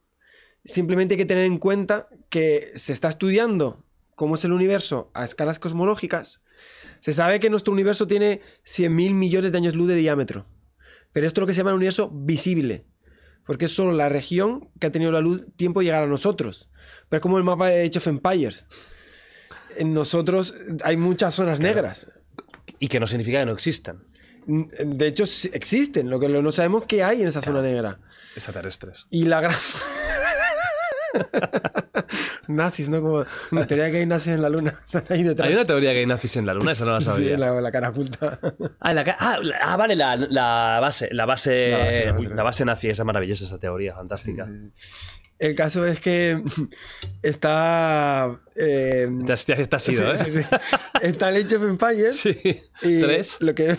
[0.63, 3.83] simplemente hay que tener en cuenta que se está estudiando
[4.17, 6.41] cómo es el universo a escalas cosmológicas.
[7.01, 10.47] Se sabe que nuestro universo tiene 100.000 millones de años luz de diámetro.
[11.13, 12.83] Pero esto es lo que se llama el universo visible.
[13.45, 16.67] Porque es solo la región que ha tenido la luz tiempo de llegar a nosotros.
[17.07, 18.65] Pero es como el mapa de Age of Empires.
[19.77, 22.07] En nosotros hay muchas zonas negras.
[22.79, 24.03] Y que no significa que no existan
[24.47, 26.09] De hecho, existen.
[26.09, 27.99] Lo que no sabemos qué hay en esa zona negra.
[28.35, 29.05] extraterrestres.
[29.11, 29.55] Y la gran.
[32.47, 33.01] nazis, ¿no?
[33.01, 34.79] Como la teoría que hay nazis en la luna.
[34.85, 35.47] Están ahí detrás.
[35.49, 37.37] Hay una teoría que hay nazis en la luna, eso no la Sí, sabía.
[37.37, 38.39] la, la cara oculta.
[38.79, 42.27] Ah, la, ah, la- ah, vale, la, la base, la base, La base, base, uy,
[42.35, 44.47] la base nazi, esa maravillosa esa teoría, fantástica.
[45.39, 46.41] El caso es que
[47.21, 48.39] está.
[48.55, 50.31] eh, Te has, te has ido, sí, ¿eh?
[50.31, 50.55] sí, sí.
[51.01, 52.19] Está el Age of Empires.
[52.19, 52.35] Sí.
[52.81, 53.37] y Tres.
[53.41, 53.77] Lo que.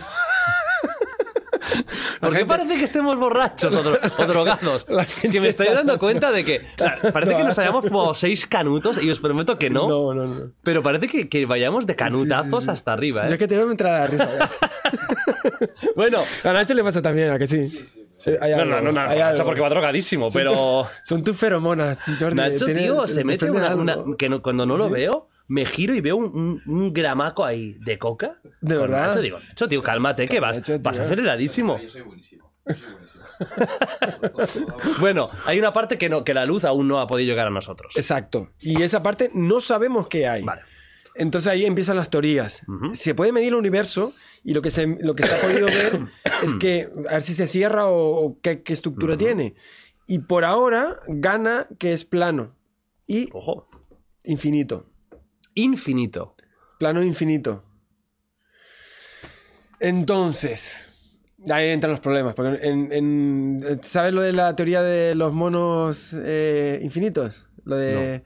[2.20, 4.86] ¿Por qué gente- parece que estemos borrachos o, dro- o drogados?
[5.22, 6.58] Es que me estoy dando cuenta de que.
[6.78, 9.88] O sea, parece que nos hayamos fumado seis canutos y os prometo que no.
[9.88, 10.52] No, no, no.
[10.62, 12.70] Pero parece que, que vayamos de canutazos Sí, sí, sí.
[12.70, 13.38] hasta arriba, Ya ¿eh?
[13.38, 14.28] que te voy a entrar a la risa.
[14.38, 14.50] ya.
[15.96, 16.18] Bueno.
[16.44, 17.66] A Nacho le pasa también, ¿a que sí?
[17.66, 20.52] Sí, hay No, algo, no, no, no, porque va drogadísimo, Son pero.
[20.52, 22.34] tu- son tus feromonas, Jordi.
[22.36, 26.00] Nacho, tío, se mete una, una- que no- cuando no lo veo, me giro y
[26.00, 28.40] veo un, un- un gramaco ahí de coca.
[28.60, 29.08] ¿De Con verdad?
[29.08, 31.78] Nacho, digo, Nacho, tío, cálmate, que vas, Nacho, vas aceleradísimo.
[31.80, 32.52] Yo soy buenísimo.
[32.66, 33.24] Yo soy buenísimo.
[35.00, 37.50] Bueno, hay una parte que, no, que la luz aún no ha podido llegar a
[37.50, 37.96] nosotros.
[37.96, 38.50] Exacto.
[38.60, 40.42] Y esa parte no sabemos qué hay.
[40.42, 40.62] Vale.
[41.14, 42.64] Entonces ahí empiezan las teorías.
[42.92, 44.12] Se puede medir el universo
[44.44, 46.00] y lo que se, lo que se ha podido ver
[46.42, 49.54] es que a ver si se cierra o, o qué, qué estructura tiene.
[50.06, 52.54] Y por ahora gana que es plano
[53.06, 53.68] y Ojo.
[54.24, 54.87] infinito.
[55.58, 56.34] Infinito.
[56.78, 57.62] Plano infinito.
[59.80, 60.92] Entonces,
[61.50, 62.34] ahí entran los problemas.
[62.34, 67.46] Porque en, en- ¿Sabes lo de la teoría de los monos eh, infinitos?
[67.64, 68.22] Lo de.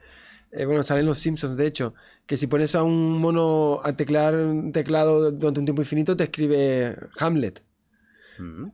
[0.51, 1.93] eh, bueno, salen los Simpsons, de hecho.
[2.25, 6.23] Que si pones a un mono a teclear un teclado durante un tiempo infinito, te
[6.25, 7.61] escribe Hamlet.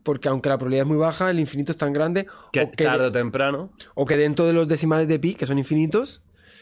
[0.04, 2.28] Porque aunque la probabilidad es muy baja, el infinito es tan grande.
[2.54, 3.72] Que o que- tarde o temprano.
[3.94, 6.22] o que dentro de los decimales de pi, que son infinitos,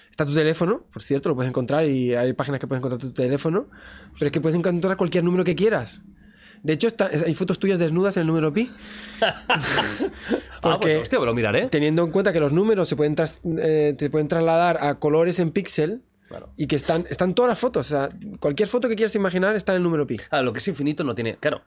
[0.09, 3.11] está tu teléfono, por cierto, lo puedes encontrar y hay páginas que puedes encontrar tu
[3.13, 3.67] teléfono,
[4.13, 6.01] pero es que puedes encontrar cualquier número que quieras.
[6.63, 8.69] De hecho, está- hay fotos tuyas desnudas en el número pi.
[10.63, 11.67] Ah, pues hostia, lo miraré.
[11.67, 15.39] Teniendo en cuenta que los números se pueden, tras- eh, te pueden trasladar a colores
[15.39, 16.49] en píxel Claro.
[16.57, 17.85] y que están, están todas las fotos.
[17.85, 20.19] O sea, cualquier foto que quieras imaginar está en el número pi.
[20.31, 21.37] Ah, lo que es infinito no tiene.
[21.37, 21.61] Claro,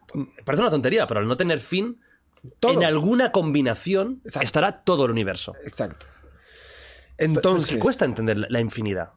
[0.44, 1.98] parece una tontería, pero al no tener fin,
[2.58, 2.72] Todo.
[2.72, 4.44] en alguna combinación Exacto.
[4.44, 5.54] estará todo el universo.
[5.64, 6.06] Exacto.
[7.20, 9.10] Pero es Entonces, que cuesta entender la, la infinidad.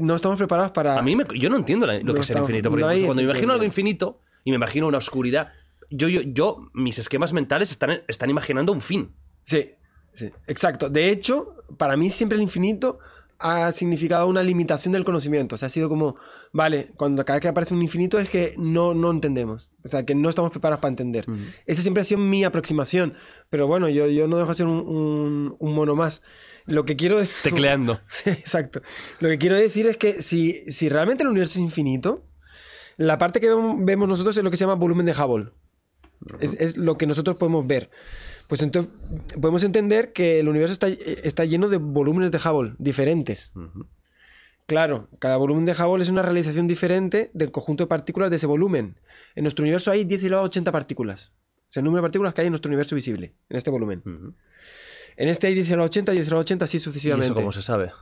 [0.00, 0.98] no estamos preparados para...
[0.98, 2.88] A mí me- yo no entiendo la- lo No que es el infinito, porque no
[2.88, 5.52] hay incluso cuando me imagino algo infinito y me imagino una oscuridad,
[5.90, 9.14] yo, yo, yo mis esquemas mentales están, están imaginando un fin.
[9.44, 9.70] Sí,
[10.14, 10.88] sí, exacto.
[10.88, 12.98] De hecho, para mí siempre el infinito
[13.42, 15.54] ha significado una limitación del conocimiento.
[15.54, 16.16] O sea, ha sido como,
[16.52, 19.70] vale, cuando cada vez que aparece un infinito es que no, no entendemos.
[19.84, 21.26] O sea, que no estamos preparados para entender.
[21.66, 23.14] Esa siempre ha sido mi aproximación.
[23.50, 26.22] Pero bueno, yo, yo no dejo de ser un, un- un mono más.
[26.66, 27.36] Lo que quiero decir...
[27.42, 28.00] Tecleando.
[28.06, 28.82] Sí, exacto.
[29.20, 32.24] Lo que quiero decir es que si, si realmente el universo es infinito,
[32.96, 35.50] la parte que vemos nosotros es lo que se llama volumen de Hubble.
[36.38, 37.90] Es, es lo que nosotros podemos ver.
[38.48, 38.92] Pues entonces
[39.40, 43.52] podemos entender que el universo está, está lleno de volúmenes de Hubble diferentes.
[44.66, 48.46] Claro, cada volumen de Hubble es una realización diferente del conjunto de partículas de ese
[48.46, 48.98] volumen.
[49.34, 51.34] En nuestro universo hay 10 elevado a 80 partículas.
[51.70, 54.02] Es el número de partículas que hay en nuestro universo visible, en este volumen.
[55.16, 57.26] En este hay 10 elevado a 80, 10 elevado a 80, así ¿Y sucesivamente.
[57.26, 57.92] eso cómo se sabe?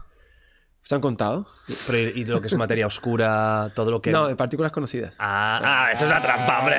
[0.82, 1.46] ¿Se han contado?
[1.86, 4.10] Pero, ¿y, y lo que es materia oscura, todo lo que...
[4.10, 5.14] No, de partículas conocidas.
[5.18, 6.76] Ah, ah, eso es la trampa, hombre.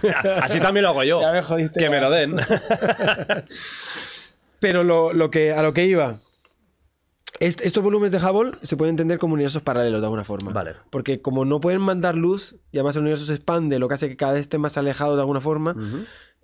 [0.00, 0.42] claro.
[0.42, 1.20] Así también lo hago yo.
[1.20, 1.90] Ya me jodiste, Que ya.
[1.90, 2.36] me lo den.
[4.60, 6.16] Pero lo, lo que, a lo que iba.
[7.40, 10.52] est- estos volúmenes de Hubble se pueden entender como universos paralelos de alguna forma.
[10.52, 10.72] Vale.
[10.90, 14.08] Porque como no pueden mandar luz y además el universo se expande, lo que hace
[14.08, 15.76] que cada vez esté más alejado de alguna forma,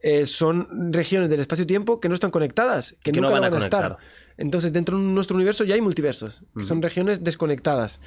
[0.03, 3.50] eh, son regiones del espacio-tiempo que no están conectadas, que, Que no nunca van a
[3.50, 3.96] van a, estar.
[4.36, 8.00] Entonces, dentro de nuestro universo ya hay multiversos, que son regiones desconectadas.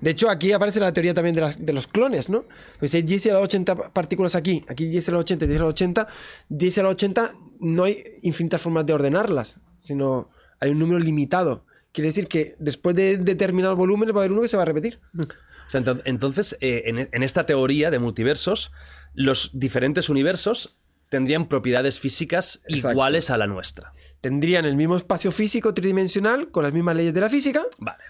[0.00, 2.44] De hecho, aquí aparece la teoría también de, las- de los clones, ¿no?
[2.78, 5.58] Pues si hay 10 a la 80 partículas aquí, aquí 10 a la 80, 10
[5.60, 6.06] a la 80,
[6.48, 10.30] 10 a la 80 no hay infinitas formas de ordenarlas, sino
[10.60, 11.66] hay un número limitado.
[11.92, 14.66] Quiere decir que después de determinados volúmenes va a haber uno que se va a
[14.66, 15.00] repetir.
[15.18, 18.72] O sea, ento- entonces, eh, en, en esta teoría de multiversos,
[19.14, 20.76] los diferentes universos
[21.12, 22.92] tendrían propiedades físicas Exacto.
[22.92, 23.92] iguales a la nuestra.
[24.22, 28.02] Tendrían el mismo espacio físico tridimensional, con las mismas leyes de la física Vale.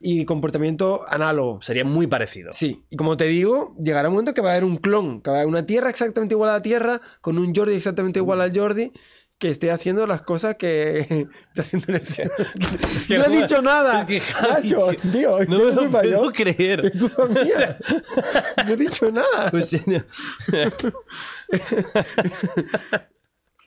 [0.00, 1.62] y comportamiento análogo.
[1.62, 2.52] Sería muy parecido.
[2.52, 5.30] Sí, y como te digo, llegará un momento que va a haber un clon, que
[5.30, 8.40] va a haber una Tierra exactamente igual a la Tierra, con un Jordi exactamente igual
[8.40, 8.90] al Jordi,
[9.42, 11.00] que esté haciendo las cosas que
[11.48, 12.30] está haciendo en ese...
[13.08, 14.00] que no he dicho nada.
[14.02, 16.18] es que, Javi, Nacho, tío, No ¿qué me lo culpa yo?
[16.18, 16.86] puedo creer.
[16.86, 17.42] Es culpa mía.
[17.42, 17.76] O sea,
[18.64, 19.50] No he dicho nada.
[19.50, 19.72] pues,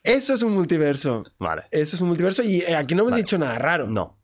[0.03, 1.26] Eso es un multiverso.
[1.39, 1.63] vale.
[1.71, 3.88] Eso es un multiverso y eh, aquí no me he dicho nada raro.
[3.88, 4.17] No.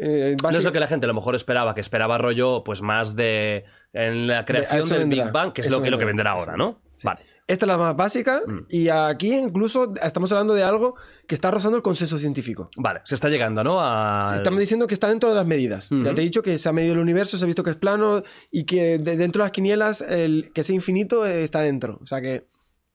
[0.00, 2.80] Eh, No es lo que la gente a lo mejor esperaba, que esperaba rollo, pues
[2.80, 3.64] más de.
[3.92, 6.04] En la creación eso del vendrá, Big Bang, que es eso lo que, lo que
[6.04, 6.80] vendrá, vendrá ahora, ¿no?
[7.02, 7.20] Vale.
[7.52, 8.58] Esta es la más básica Mm.
[8.70, 10.94] y aquí incluso estamos hablando de algo
[11.26, 12.70] que está rozando el consenso científico.
[12.76, 13.78] Vale, se está llegando, ¿no?
[13.80, 14.32] A...
[14.36, 15.90] Estamos diciendo que está dentro de las medidas.
[15.90, 17.76] Ya te he dicho que se ha medido el universo, se ha visto que es
[17.76, 21.98] plano y que de- dentro de las quinielas el que sea infinito eh, está dentro.
[22.02, 22.46] O sea que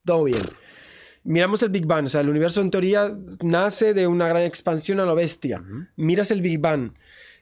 [0.04, 0.42] todo bien.
[1.24, 2.06] Miramos el Big Bang.
[2.06, 5.62] O sea, el universo en teoría nace de una gran expansión a lo bestia.
[5.96, 6.92] Miras el Big Bang.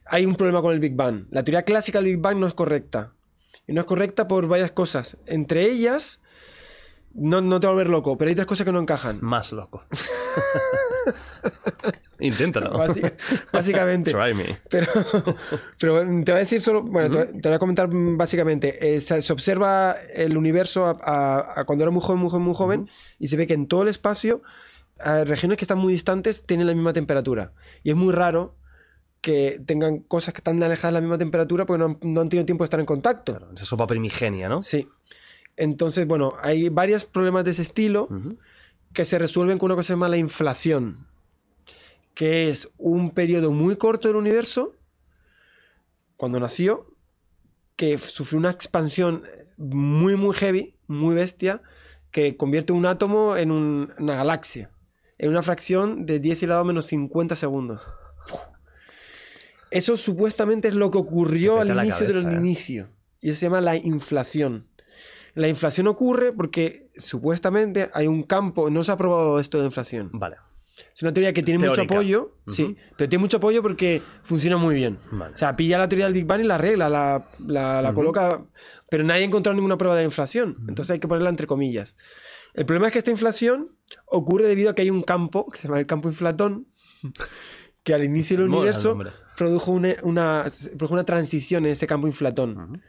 [0.07, 1.27] Hay un problema con el Big Bang.
[1.31, 3.13] La teoría clásica del Big Bang no es correcta.
[3.67, 5.17] Y no es correcta por varias cosas.
[5.27, 6.21] Entre ellas,
[7.17, 9.19] no, no te va a volver loco, pero hay tres cosas que no encajan.
[9.21, 9.85] Más loco.
[12.19, 12.73] Inténtalo.
[12.79, 13.13] Básica-
[13.53, 14.11] básicamente.
[14.11, 14.45] Try me.
[14.71, 14.87] Pero,
[15.79, 18.97] pero te voy a decir solo, bueno, te, voy- te voy a comentar básicamente.
[18.97, 22.43] Eh, se, se observa el universo a, a- a cuando era muy joven, muy joven,
[22.45, 22.89] muy joven,
[23.19, 24.43] y se ve que en todo el espacio,
[25.05, 27.53] eh, regiones que están muy distantes tienen la misma temperatura.
[27.83, 28.57] Y es muy raro
[29.21, 32.29] que tengan cosas que están alejadas de la misma temperatura porque no han, no han
[32.29, 33.37] tenido tiempo de estar en contacto.
[33.37, 34.63] Claro, esa sopa primigenia, ¿no?
[34.63, 34.89] Sí.
[35.57, 38.09] Entonces, bueno, hay varios problemas de ese estilo
[38.93, 41.07] que se resuelven con una cosa que se llama la inflación,
[42.15, 44.75] que es un periodo muy corto del universo,
[46.17, 46.87] cuando nació,
[47.77, 49.23] que sufrió una expansión
[49.59, 51.61] muy, muy heavy, muy bestia,
[52.11, 54.71] que convierte un átomo en un- una galaxia,
[55.19, 57.87] en una fracción de 10 elevado a menos 50 segundos.
[59.71, 62.41] Eso supuestamente es lo que ocurrió al inicio del cabeza, ¿eh?
[62.41, 62.89] inicio.
[63.21, 64.67] Y eso se llama la inflación.
[65.37, 69.67] La inflación ocurre porque supuestamente hay un campo, no se ha probado esto de la
[69.69, 70.11] inflación.
[70.13, 70.37] Vale.
[70.93, 74.75] Es una teoría que tiene mucho apoyo, sí, pero tiene mucho apoyo porque funciona muy
[74.75, 74.99] bien.
[75.11, 75.35] Vale.
[75.35, 78.45] O sea, pilla la teoría del Big Bang y la regla, la, la- la coloca,
[78.91, 80.57] pero nadie ha encontrado ninguna prueba de inflación.
[80.69, 81.97] Entonces hay que ponerla entre comillas.
[82.53, 83.71] El problema es que esta inflación
[84.07, 86.67] ocurre debido a que hay un campo, que se llama el campo inflatón,
[87.83, 88.95] que al inicio del universo
[89.37, 90.45] produjo una, una-
[90.77, 92.83] produjo una transición en este campo inflatón.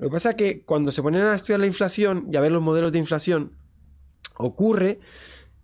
[0.00, 2.50] Lo que pasa es que cuando se ponen a estudiar la inflación y a ver
[2.50, 3.52] los modelos de inflación,
[4.38, 4.98] ocurre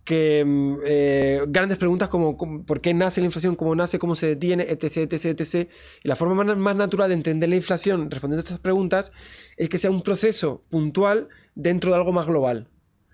[0.03, 4.15] que mm, eh, grandes preguntas como, como por qué nace la inflación, cómo nace, cómo
[4.15, 5.69] se detiene, etc, etc, etc.
[6.03, 9.11] Y la forma más, más natural de entender la inflación respondiendo a estas preguntas
[9.57, 12.69] es que sea un proceso puntual dentro de algo más global.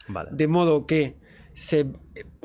[0.10, 0.30] Vale.
[0.34, 1.16] De modo que
[1.54, 1.86] se,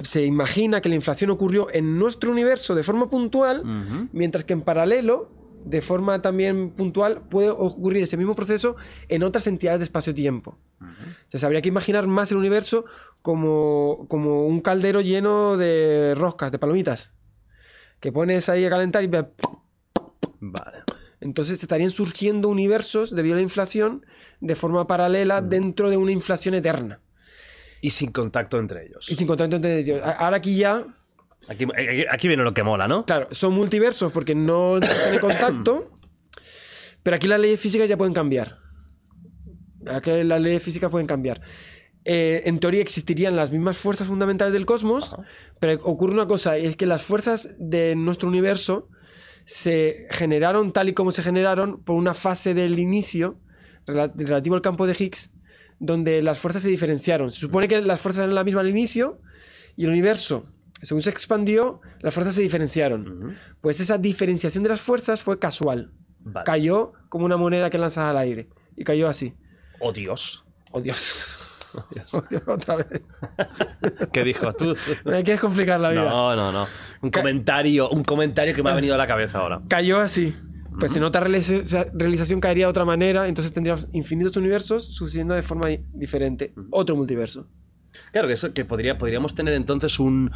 [0.03, 4.63] se imagina que la inflación ocurrió en nuestro universo de forma puntual, mientras que en
[4.63, 5.33] paralelo,
[5.69, 8.77] de forma también puntual, puede ocurrir ese mismo proceso
[9.09, 10.59] en otras entidades de espacio-tiempo.
[10.81, 12.85] Entonces habría que imaginar más el universo
[13.21, 17.13] como, como un caldero lleno de roscas, de palomitas,
[18.01, 19.09] que pones ahí a calentar y...
[20.41, 20.79] Vale.
[21.21, 24.07] Entonces estarían surgiendo universos debido a la inflación
[24.41, 27.01] de forma paralela dentro de una inflación eterna.
[27.81, 29.11] Y sin contacto entre ellos.
[29.11, 30.01] Y sin contacto entre ellos.
[30.03, 30.87] Ahora aquí ya,
[31.47, 33.05] Aquí, aquí- aquí viene lo que mola, ¿no?
[33.07, 35.93] claro, son multiversos porque no tienen contacto,
[37.03, 38.57] pero aquí las leyes físicas ya pueden cambiar.
[39.87, 41.41] Aquí las leyes físicas pueden cambiar.
[42.05, 45.15] Eh, en teoría existirían las mismas fuerzas fundamentales del cosmos,
[45.61, 48.89] pero ocurre una cosa, y es que las fuerzas de nuestro universo
[49.45, 53.39] se generaron tal y como se generaron por una fase del inicio
[53.87, 55.31] rela- relativo al campo de Higgs,
[55.79, 57.33] donde las fuerzas se diferenciaron.
[57.33, 59.21] Se supone que las fuerzas eran las mismas al inicio
[59.77, 60.47] y el universo,
[60.83, 63.37] según se expandió, las fuerzas se diferenciaron.
[63.61, 65.93] Pues esa diferenciación de las fuerzas fue casual.
[66.21, 66.45] Vale.
[66.45, 68.49] Cayó como una moneda que lanzas al aire.
[68.77, 69.35] Y cayó así.
[69.81, 70.45] Oh, Dios.
[70.73, 71.45] Oh Dios.
[71.75, 72.87] Oh, Dios, otra vez.
[74.13, 74.75] ¿Qué dijo tú?
[75.05, 76.09] Me quieres complicar la vida.
[76.09, 76.67] No, no, no.
[77.03, 79.61] Un comentario, un comentario que me ha venido a la cabeza ahora.
[79.69, 80.35] Cayó así.
[80.81, 85.69] Pues en otra realización caería de otra manera, entonces tendríamos infinitos universos sucediendo de forma
[85.93, 86.55] diferente.
[86.71, 87.47] Otro multiverso.
[88.13, 90.31] Claro, que, eso, que podría, podríamos tener entonces un,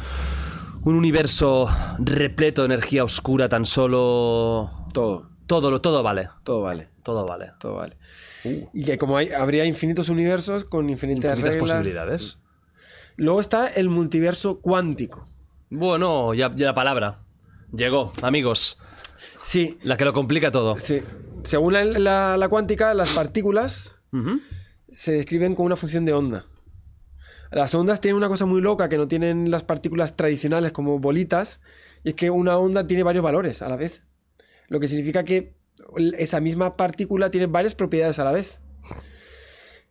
[0.83, 1.67] un universo
[1.99, 4.71] repleto de energía oscura tan solo...
[4.93, 6.29] Todo, Todo, lo- todo vale.
[6.43, 7.51] todo vale, Todo vale.
[7.59, 7.97] todo vale.
[8.73, 11.71] Y que como hay, habría infinitos universos con infinitas, Infinitas reglas.
[11.71, 12.37] posibilidades.
[13.15, 15.27] Luego está el multiverso cuántico.
[15.69, 17.19] Bueno, ya, ya la palabra.
[17.75, 18.77] Llegó, amigos.
[19.41, 20.77] Sí, La que lo complica todo.
[20.77, 21.01] sí.
[21.43, 23.95] Según la, la- la cuántica, las partículas
[24.91, 26.45] se describen con una función de onda.
[27.53, 31.61] Las ondas tienen una cosa muy loca que no tienen las partículas tradicionales como bolitas,
[32.03, 34.03] y es que una onda tiene varios valores a la vez.
[34.69, 35.55] Lo que significa que
[36.17, 38.59] esa misma partícula tiene varias propiedades a la vez.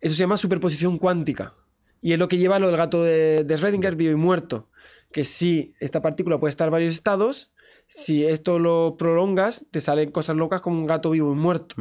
[0.01, 1.55] Eso se llama superposición cuántica.
[2.01, 4.69] Y es lo que lleva lo del gato de, de Schrödinger vivo y muerto.
[5.13, 7.53] Que si esta partícula puede estar en varios estados,
[7.87, 11.75] si esto lo prolongas, te salen cosas locas como un gato vivo y muerto.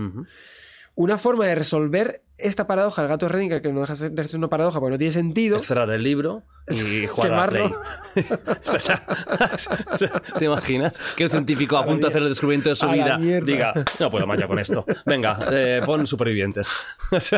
[0.94, 4.38] Una forma de resolver esta paradoja, el gato de Schrödinger, que no deja de ser
[4.38, 7.72] una paradoja porque no tiene sentido, Es cerrar el libro y jugar a la Play.
[10.38, 13.16] ¿Te imaginas que el científico a punto de hacer el descubrimiento de su a vida
[13.16, 14.84] diga, no puedo más ya con esto?
[15.06, 16.68] Venga, eh, pon supervivientes.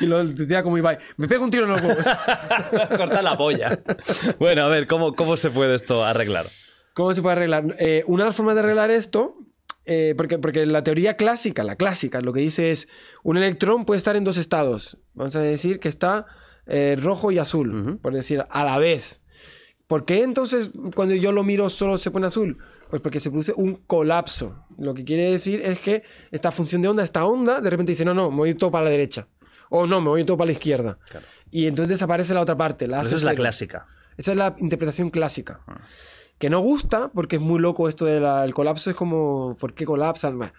[0.00, 2.06] y luego tu tía como Ibai, me pego un tiro en los huevos.
[2.96, 3.78] Corta la polla.
[4.38, 6.46] Bueno, a ver, ¿cómo, ¿cómo se puede esto arreglar?
[6.94, 7.76] ¿Cómo se puede arreglar?
[7.78, 9.36] Eh, una de las formas de arreglar esto,
[9.86, 12.88] eh, porque, porque la teoría clásica, la clásica, lo que dice es,
[13.22, 14.98] un electrón puede estar en dos estados.
[15.14, 16.26] Vamos a decir que está
[16.66, 19.20] eh, rojo y azul, por decir, a la vez.
[19.86, 22.58] ¿Por qué entonces cuando yo lo miro solo se pone azul?
[22.90, 24.64] Pues porque se produce un colapso.
[24.78, 28.04] Lo que quiere decir es que esta función de onda, esta onda, de repente dice,
[28.04, 29.26] no, no, me voy todo para la derecha.
[29.68, 30.98] O no, me voy todo para la izquierda.
[31.50, 32.86] Y entonces desaparece la otra parte.
[32.86, 33.88] La Esa es la clásica.
[34.16, 35.60] Esa es la interpretación clásica.
[36.40, 38.88] Que no gusta porque es muy loco esto del colapso.
[38.88, 40.38] Es como, ¿por qué colapsan?
[40.38, 40.52] Bueno.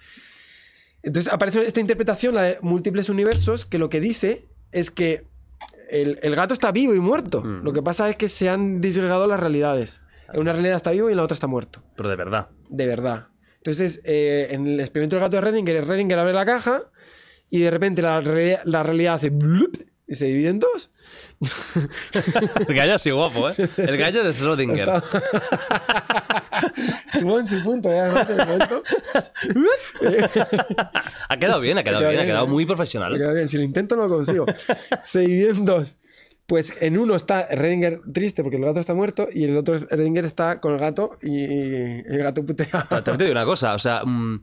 [1.01, 5.25] Entonces aparece esta interpretación, la de múltiples universos, que lo que dice es que
[5.89, 7.43] el, el gato está vivo y muerto.
[7.43, 10.03] Lo que pasa es que se han disgregado las realidades.
[10.31, 11.81] En una realidad está vivo y en la otra está muerto.
[11.97, 12.49] Pero de verdad.
[12.69, 13.29] De verdad.
[13.57, 16.83] Entonces, eh, en el experimento del gato de Redinger, Redinger abre la caja
[17.49, 19.77] y de repente la, la realidad hace blup
[20.07, 20.90] y se divide en dos.
[22.67, 23.55] El gallo así guapo, ¿eh?
[23.77, 25.03] El gallo de Schrödinger.
[27.13, 27.99] Estuvo en su punto, ¿eh?
[27.99, 28.83] Además, en el momento.
[31.29, 33.17] Ha quedado bien, ha quedado Ha quedado bien, ha quedado muy profesional.
[33.17, 33.47] queda bien.
[33.47, 34.45] Si lo intento, no lo consigo.
[35.03, 35.97] Se divide en dos.
[36.45, 39.77] Pues en uno está Redinger triste porque el gato está muerto y en el otro
[39.77, 42.85] Redinger está con el gato y, y el gato putea.
[42.89, 44.41] También te digo una cosa, o sea, mm,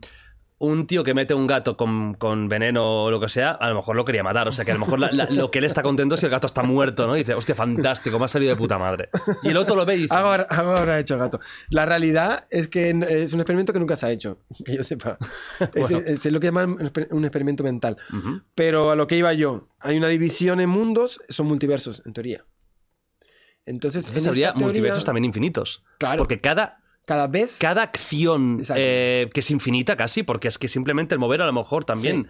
[0.61, 3.75] un tío que mete un gato con, con veneno o lo que sea, a lo
[3.75, 4.47] mejor lo quería matar.
[4.49, 6.25] O sea, que a lo mejor la- la- lo que él está contento es si
[6.25, 7.15] el gato está muerto, ¿no?
[7.15, 9.09] Y dice, hostia, fantástico, me ha salido de puta madre.
[9.43, 11.39] Y el otro lo ve y dice, algo habrá hecho el gato.
[11.69, 15.17] La realidad es que es un experimento que nunca se ha hecho, que yo sepa.
[15.73, 16.03] Es, Bueno.
[16.07, 17.95] es lo que llaman un exper- un experimento mental.
[18.53, 22.45] Pero a lo que iba yo, hay una división en mundos, son multiversos, en teoría.
[23.65, 25.83] Entonces, entonces en habría teoría, multiversos también infinitos.
[25.99, 26.17] Claro.
[26.17, 31.15] Porque cada, Cada vez cada acción eh, que es infinita casi, porque es que simplemente
[31.15, 32.27] el mover a lo mejor también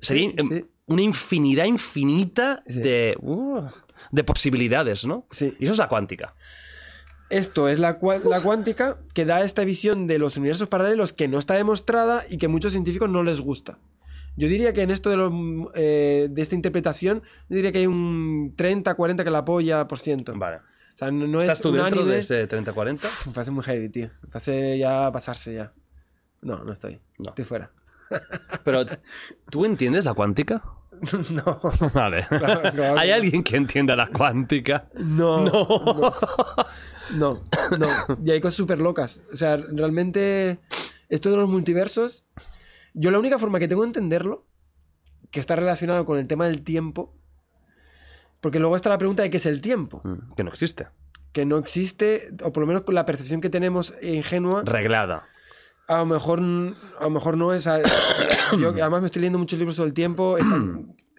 [0.00, 0.64] sería Sí, em, sí.
[0.86, 2.80] una infinidad infinita Sí.
[2.80, 3.62] de, uh,
[4.10, 5.26] de posibilidades, ¿no?
[5.30, 5.54] Sí.
[5.60, 6.34] Y eso es la cuántica.
[7.30, 11.38] Esto es la, la cuántica que da esta visión de los universos paralelos que no
[11.38, 13.78] está demostrada y que a muchos científicos no les gusta.
[14.36, 15.32] Yo diría que en esto de, los,
[15.74, 20.32] eh, de esta interpretación, yo diría que hay un 30-40 que la apoya por ciento.
[20.36, 20.60] Vale.
[20.98, 22.14] Sea, no, no ¿Estás es tú dentro unánime.
[22.14, 23.26] de ese 30-40?
[23.26, 24.10] Me parece muy heavy, tío.
[24.20, 25.72] Me parece ya pasarse ya.
[26.42, 26.98] No, no estoy.
[27.18, 27.28] No.
[27.28, 27.70] Estoy fuera.
[28.64, 28.84] Pero,
[29.48, 30.60] ¿tú entiendes la cuántica?
[31.30, 31.60] no.
[31.94, 32.26] Vale.
[32.28, 33.14] Claro, ¿Hay no.
[33.14, 34.88] alguien que entienda la cuántica?
[34.96, 35.44] No.
[35.44, 36.14] No.
[37.14, 37.42] No,
[37.78, 38.18] no.
[38.24, 39.22] Y hay cosas súper locas.
[39.32, 40.58] O sea, realmente,
[41.08, 42.24] esto de los multiversos,
[42.92, 44.48] yo la única forma que tengo de entenderlo,
[45.30, 47.14] que está relacionado con el tema del tiempo,
[48.40, 50.88] porque luego está la pregunta de qué es el tiempo, Mm, Que no existe.
[51.32, 55.24] que no existe, o por lo menos con la percepción que tenemos ingenua, Reglada.
[55.86, 57.66] a lo mejor, a lo mejor no es...
[57.66, 57.80] a-
[58.58, 60.36] yo además me estoy leyendo muchos libros sobre el tiempo.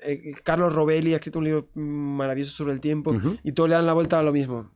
[0.01, 3.37] eh, Carlos Robelli ha escrito un libro maravilloso sobre el tiempo Ujú.
[3.43, 4.71] y todos le dan la vuelta a lo mismo.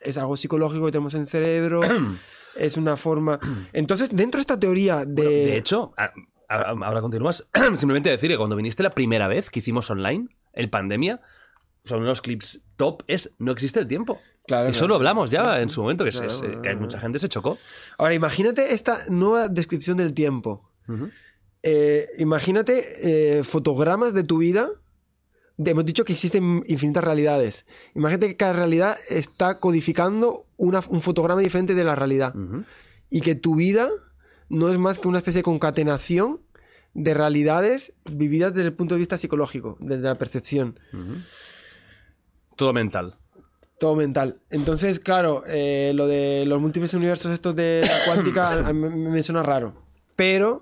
[0.00, 1.80] Es algo psicológico que tenemos en el cerebro,
[2.56, 3.38] es una forma...
[3.72, 5.22] Entonces, dentro de esta teoría de...
[5.24, 5.92] De hecho,
[6.48, 7.48] ahora continúas.
[7.76, 11.20] Simplemente decir que cuando viniste la primera vez que hicimos online, el pandemia,
[11.84, 14.20] son unos clips top, es no existe el tiempo.
[14.46, 14.88] Claro, eso claro.
[14.88, 17.28] lo hablamos ya en su momento, que, es- Claro, es- claro, que mucha gente se
[17.28, 17.58] chocó.
[17.98, 20.70] Ahora, imagínate esta nueva descripción del tiempo.
[21.62, 24.68] Eh, imagínate eh, fotogramas de tu vida.
[25.56, 27.66] De- hemos dicho que existen infinitas realidades.
[27.94, 32.34] Imagínate que cada realidad está codificando una- un fotograma diferente de la realidad.
[32.34, 32.64] Ujú.
[33.10, 33.88] Y que tu vida
[34.48, 36.40] no es más que una especie de concatenación
[36.94, 40.80] de realidades vividas desde el punto de vista psicológico, desde la percepción.
[40.92, 41.16] Ujú.
[42.60, 43.16] Todo mental.
[43.78, 44.38] Todo mental.
[44.50, 49.22] Entonces, claro, eh, lo de los múltiples universos estos de la cuántica a mí me
[49.22, 49.72] suena raro.
[50.16, 50.60] Pero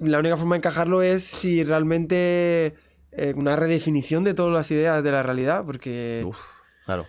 [0.00, 2.74] la única forma de encajarlo es si realmente
[3.12, 6.38] eh, una redefinición de todas las ideas de la realidad, porque, Uf,
[6.84, 7.06] claro.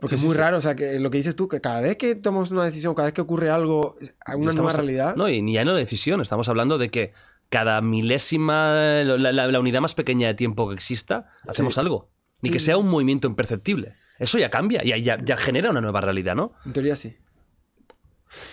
[0.00, 0.40] porque Sí, es muy sí.
[0.40, 0.56] raro.
[0.56, 3.06] O sea, que lo que dices tú, que cada vez que tomamos una decisión, cada
[3.06, 3.96] vez que ocurre algo,
[4.36, 5.14] una nueva realidad.
[5.16, 6.20] No, y ni ya no de decisión.
[6.20, 7.12] Estamos hablando de que
[7.48, 8.74] cada milésima,
[9.04, 12.08] la, la- la unidad más pequeña de tiempo que exista, hacemos algo.
[12.40, 13.94] Ni que sea un movimiento imperceptible.
[14.18, 16.52] Eso ya cambia, ya, ya, ya genera una nueva realidad, ¿no?
[16.64, 17.16] En teoría sí.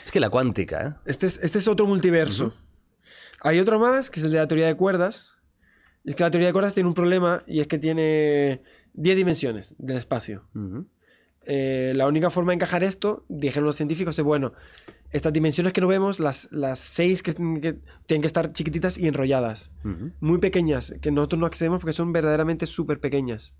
[0.05, 0.93] Es que la cuántica, ¿eh?
[1.05, 2.53] Este es, este es otro multiverso.
[3.41, 5.35] Hay otro más, que es el de la teoría de cuerdas.
[6.03, 8.61] Y es que la teoría de cuerdas tiene un problema y es que tiene
[8.93, 10.47] 10 dimensiones del espacio.
[11.45, 14.53] Eh, la única forma de encajar esto, dijeron los científicos, es bueno,
[15.11, 19.07] estas dimensiones que no vemos, las, las seis que, que tienen que estar chiquititas y
[19.07, 19.71] enrolladas,
[20.19, 23.55] muy pequeñas, que nosotros no accedemos porque son verdaderamente súper pequeñas.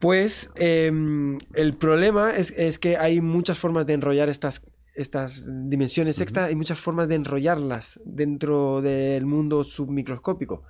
[0.00, 4.62] Pues em, el problema es, es que hay muchas formas de enrollar estas,
[4.94, 10.62] estas dimensiones extra, hay muchas formas de enrollarlas dentro del mundo submicroscópico.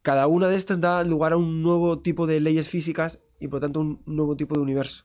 [0.00, 3.60] Cada una de estas da lugar a un nuevo tipo de leyes físicas y por
[3.60, 5.04] tanto un nuevo tipo de universo.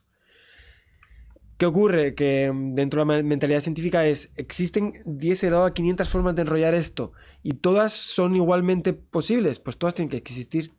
[1.58, 2.14] ¿Qué ocurre?
[2.14, 6.42] Que mm, dentro de la mentalidad científica es, existen 10 elevado a 500 formas de
[6.42, 7.12] enrollar esto
[7.42, 10.72] y todas son igualmente posibles, pues todas tienen que existir.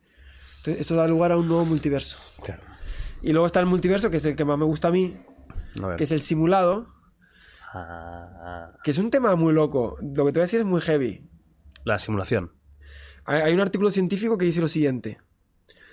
[0.58, 2.20] Entonces, esto da lugar a un nuevo multiverso.
[2.42, 2.67] Claro.
[3.22, 5.16] Y luego está el multiverso, que es el que más me gusta a mí,
[5.82, 6.88] A que es el simulado,
[7.74, 9.96] Ah, que es un tema muy loco.
[10.00, 11.28] Lo que te voy a decir es muy heavy.
[11.84, 12.52] la simulación.
[13.24, 15.18] Hay, hay un artículo científico que dice lo siguiente.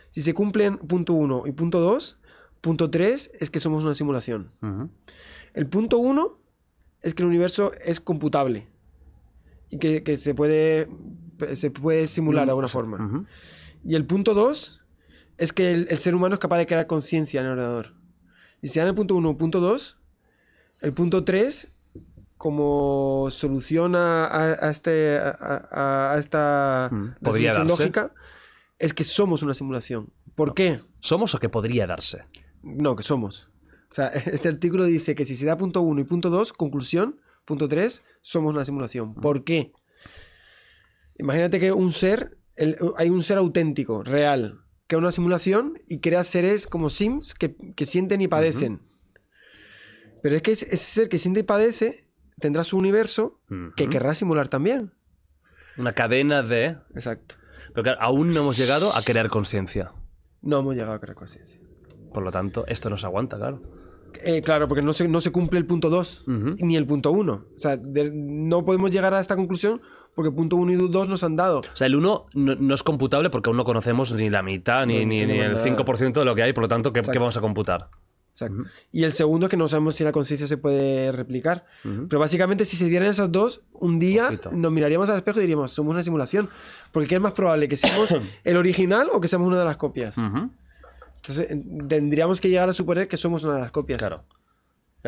[0.10, 2.20] Si se cumplen punto 1 y punto 2,
[2.62, 4.52] punto 3 es que somos una simulación.
[5.54, 6.40] El punto 1
[7.02, 8.70] es que el universo es computable
[9.70, 10.88] y que, que se, puede,
[11.56, 13.26] se puede simular de alguna forma.
[13.84, 14.85] Y el punto 2
[15.38, 17.94] es que el, el ser humano es capaz de crear conciencia en el ordenador.
[18.62, 19.98] Y si dan el punto 1 o punto 2,
[20.82, 21.68] el punto 3,
[22.38, 27.84] como solución a, a- a este, a, esta Mm, podría resolución darse.
[27.84, 28.14] lógica,
[28.80, 30.10] es que somos una simulación.
[30.36, 30.82] ¿Por qué?
[31.00, 32.24] ¿Somos o que podría darse?
[32.62, 33.50] No, que somos.
[33.90, 37.20] O sea, este artículo dice que si se da punto 1 y punto 2, conclusión,
[37.46, 39.14] punto 3, somos una simulación.
[39.16, 39.72] ¿Por qué?
[41.18, 46.00] Imagínate que un ser, el- hay un ser auténtico, real, que es una simulación y
[46.00, 48.82] crea seres como Sims que, que sienten y padecen.
[50.22, 52.08] Pero es que ese ser que siente y padece
[52.40, 53.40] tendrá su universo
[53.76, 54.92] que querrá simular también.
[55.78, 56.78] Una cadena de...
[56.94, 57.36] Exacto.
[57.74, 59.92] Pero claro, aún no hemos llegado a crear conciencia.
[60.42, 61.60] No hemos llegado a crear conciencia.
[62.14, 63.62] Por lo tanto, esto nos aguanta, claro.
[64.24, 66.56] Eh, claro, porque no se, no se cumple el punto 2 Ujú.
[66.60, 67.34] ni el punto 1.
[67.34, 69.82] O sea, de- no podemos llegar a esta conclusión
[70.16, 71.60] porque punto 1 y 2 nos han dado.
[71.60, 74.86] O sea, el 1 no, no es computable porque aún no conocemos ni la mitad,
[74.86, 75.64] ni, No, ni, ni el nada.
[75.64, 77.90] 5% de lo que hay, por lo tanto, ¿qué, vamos a computar?
[78.32, 78.64] Exacto.
[78.92, 81.66] Y el segundo es que no sabemos si la conciencia se puede replicar.
[81.84, 84.52] Pero básicamente, si se dieran esas dos, un día Ojito.
[84.52, 86.50] nos miraríamos al espejo y diríamos, somos una simulación.
[86.92, 87.68] Porque ¿qué es más probable?
[87.70, 88.10] ¿Que seamos
[88.44, 90.18] el original o que seamos una de las copias?
[90.18, 91.48] Entonces,
[91.88, 94.00] tendríamos que llegar a suponer que somos una de las copias.
[94.00, 94.24] Claro.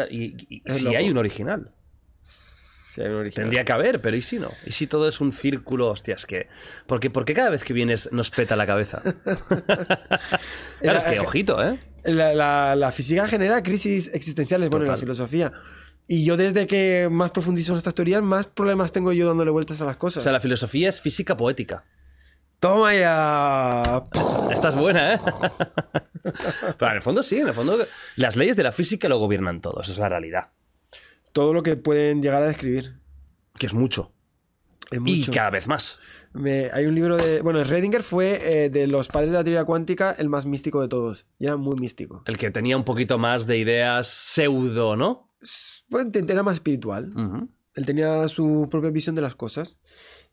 [0.09, 0.97] Y, si loco.
[0.97, 1.71] hay un original.
[2.19, 2.56] Sí,
[3.01, 3.43] hay un original.
[3.45, 4.49] Tendría que haber, pero ¿y si no?
[4.65, 5.87] ¿Y si todo es un círculo?
[5.89, 6.47] Hostias, que.
[6.85, 9.01] Porque, porque cada vez que vienes nos peta la cabeza.
[10.81, 11.79] claro, es que ojito, ¿eh?
[12.03, 15.05] La, la- la física genera crisis existenciales, bueno, en la Total.
[15.05, 15.51] filosofía.
[16.07, 19.81] Y yo desde que más profundizo en estas teorías, más problemas tengo yo dándole vueltas
[19.81, 20.23] a las O cosas.
[20.23, 21.83] sea, la filosofía es física poética.
[22.59, 24.03] Toma ya.
[24.51, 25.19] Esta es buena, ¿eh?
[26.77, 27.77] Pero en el fondo sí, en el fondo
[28.15, 30.49] las leyes de la física lo gobiernan todo, esa es la realidad.
[31.37, 32.97] Todo lo que pueden llegar a describir.
[33.59, 34.11] Que es mucho.
[34.89, 35.99] Es Y cada vez más.
[36.33, 37.41] Me- hay un libro de.
[37.41, 40.87] Bueno, Redinger fue eh, de los padres de la teoría cuántica el más místico de
[40.87, 41.27] todos.
[41.37, 42.23] Y era muy místico.
[42.25, 45.31] El que tenía un poquito más de ideas pseudo, ¿no?
[45.89, 47.13] Bueno, era más espiritual.
[47.75, 49.79] Él tenía su propia visión de las cosas.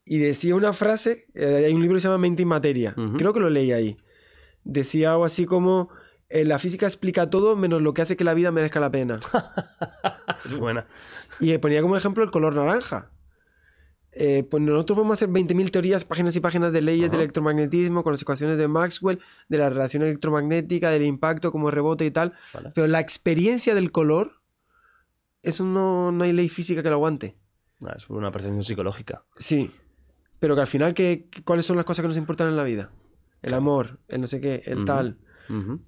[0.06, 1.26] Y decía una frase.
[1.34, 2.94] eh, hay un libro que se llama Mente y Materia.
[3.18, 3.98] Creo que lo leí ahí.
[4.64, 5.90] Decía algo así como.
[6.34, 9.20] Eh, la física explica todo menos lo que hace que la vida merezca la pena.
[10.44, 10.86] Es buena.
[11.40, 13.10] Y eh, ponía como ejemplo el color naranja.
[14.12, 17.22] Eh, pues nosotros podemos hacer 20.000 teorías, páginas y páginas de leyes del Ajá.
[17.22, 19.18] electromagnetismo, con las ecuaciones de Maxwell,
[19.48, 22.34] de la relación electromagnética, del impacto como rebote y tal.
[22.52, 22.70] Vale.
[22.74, 24.40] Pero la experiencia del color,
[25.42, 27.34] eso no, no hay ley física que lo aguante.
[27.84, 29.24] Ah, Es una percepción psicológica.
[29.38, 29.70] Sí.
[30.38, 32.90] Pero que al final, ¿qué, ¿cuáles son las cosas que nos importan en la vida?
[33.42, 35.18] El amor, el no sé qué, el tal.
[35.48, 35.80] Ujú.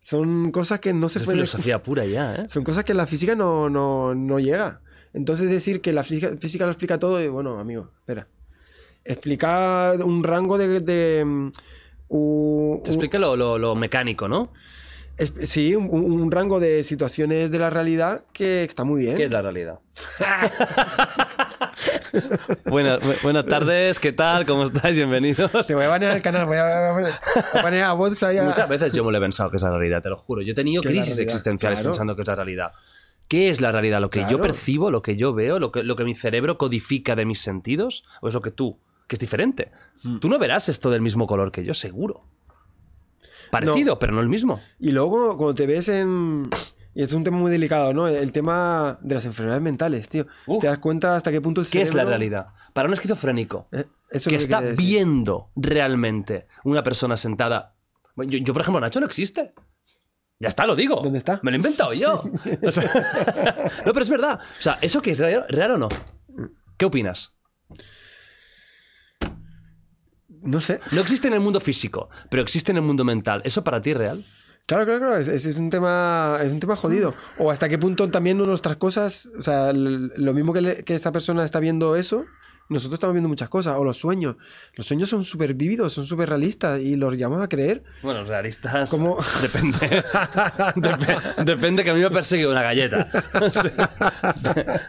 [0.00, 1.38] Son cosas que no se Es pueden...
[1.40, 2.48] filosofía pura ya, ¿eh?
[2.48, 4.80] Son cosas que la física no, no, no llega.
[5.12, 8.26] Entonces decir que la física, física lo explica todo, y bueno, amigo, espera.
[9.04, 11.50] Explicar un rango de, de, mm,
[12.08, 14.52] un- Se explica lo, lo- lo mecánico, ¿no?
[15.42, 19.16] sí, un, un rango de situaciones de la realidad que está muy bien.
[19.18, 19.78] ¿Qué es la realidad?
[22.66, 24.44] Buenas, bu- buenas tardes, ¿qué tal?
[24.46, 24.96] ¿Cómo estáis?
[24.96, 25.66] Bienvenidos.
[25.66, 27.12] Te voy a banear el canal, voy a, voy a poner,
[27.52, 29.56] voy a poner a voz ahí a- Muchas veces yo me lo he pensado que
[29.56, 30.42] es la realidad, te lo juro.
[30.42, 31.90] Yo he tenido crisis existenciales claro.
[31.92, 32.72] pensando que es la realidad.
[33.28, 34.00] ¿Qué es la realidad?
[34.00, 37.14] ¿Lo que yo percibo, lo que yo veo, lo que, lo que mi cerebro codifica
[37.14, 38.04] de mis sentidos?
[38.20, 38.78] ¿O es lo que tú?
[39.06, 39.70] Que es diferente.
[40.02, 40.18] Mm.
[40.18, 42.22] Tú no verás esto del mismo color que yo, seguro.
[43.52, 44.60] Parecido, pero no el mismo.
[44.78, 46.48] Y luego, cuando te ves en.
[46.94, 48.08] Y es un tema muy delicado, ¿no?
[48.08, 50.26] El tema de las enfermedades mentales, tío.
[50.46, 50.58] Uh.
[50.60, 52.48] Te das cuenta hasta qué punto el ¿Qué es la realidad?
[52.72, 57.76] Para un esquizofrénico Eh, eso que es está viendo realmente una persona sentada.
[58.16, 59.54] Yo, yo, por ejemplo, Nacho no existe.
[60.40, 61.00] Ya está, lo digo.
[61.02, 61.38] ¿Dónde está?
[61.42, 62.22] Me lo he inventado yo.
[62.66, 62.90] O sea,
[63.86, 64.40] no, pero es verdad.
[64.58, 65.88] O sea, ¿eso qué es real, real o no?
[66.76, 67.36] ¿Qué opinas?
[70.28, 70.80] No sé.
[70.92, 73.42] No existe en el mundo físico, pero existe en el mundo mental.
[73.44, 74.26] ¿Eso para ti es real?
[74.66, 75.16] Claro, claro, claro.
[75.16, 77.14] Ese es, es un tema, es un tema jodido.
[77.38, 81.10] O hasta qué punto también nuestras cosas, o sea, lo mismo que, le- que esta
[81.10, 82.24] persona está viendo eso,
[82.70, 83.76] nosotros estamos viendo muchas cosas.
[83.76, 84.36] O los sueños.
[84.74, 87.82] Los sueños son súper vívidos, son súper realistas y los llamamos a creer.
[88.02, 88.88] Bueno, realistas.
[88.90, 89.18] ¿Cómo?
[89.42, 89.78] Depende.
[90.76, 93.10] Dep- depende que a mí me persigue una galleta.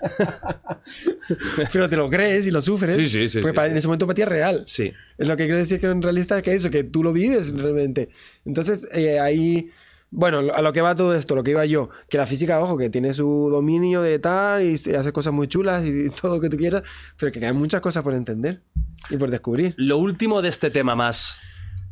[1.71, 2.95] Pero te lo crees y lo sufres.
[2.95, 3.71] Sí, sí, sí, Porque sí, para- sí.
[3.71, 4.63] en ese momento para ti es real.
[4.65, 4.91] sí.
[5.17, 7.51] Es lo que quiero decir que en realista es que eso, que tú lo vives
[7.53, 8.09] realmente.
[8.43, 9.69] Entonces, eh, ahí,
[10.14, 12.78] bueno, a lo que va todo esto, lo que iba yo, que la física, ojo,
[12.78, 16.49] que tiene su dominio de tal y hace cosas muy chulas y todo lo que
[16.49, 16.84] tú quieras,
[17.18, 18.62] pero que hay muchas cosas por entender
[19.09, 19.74] y por descubrir.
[19.78, 21.38] Lo último de este tema más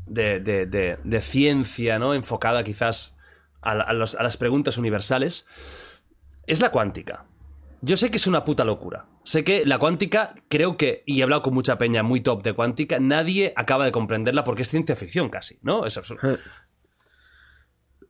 [0.06, 2.14] de, de- de- de ciencia, ¿no?
[2.14, 3.16] Enfocada quizás
[3.62, 5.46] a, a los- a las preguntas universales,
[6.48, 7.26] es la cuántica.
[7.82, 9.06] Yo sé que es una puta locura.
[9.24, 12.52] Sé que la cuántica, creo que, y he hablado con mucha peña muy top de
[12.54, 15.86] cuántica, nadie acaba de comprenderla porque es ciencia ficción casi, ¿no?
[15.86, 16.38] Eso es- Eh,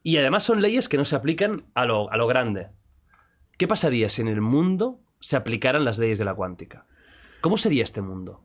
[0.04, 2.70] Y además son leyes que no se aplican a lo, a lo grande.
[3.58, 6.86] ¿Qué pasaría si en el mundo se aplicaran las leyes de la cuántica?
[7.42, 8.42] ¿Cómo sería este mundo?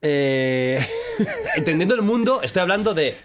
[0.00, 0.84] eh,
[1.56, 3.16] Entendiendo el mundo, estoy hablando de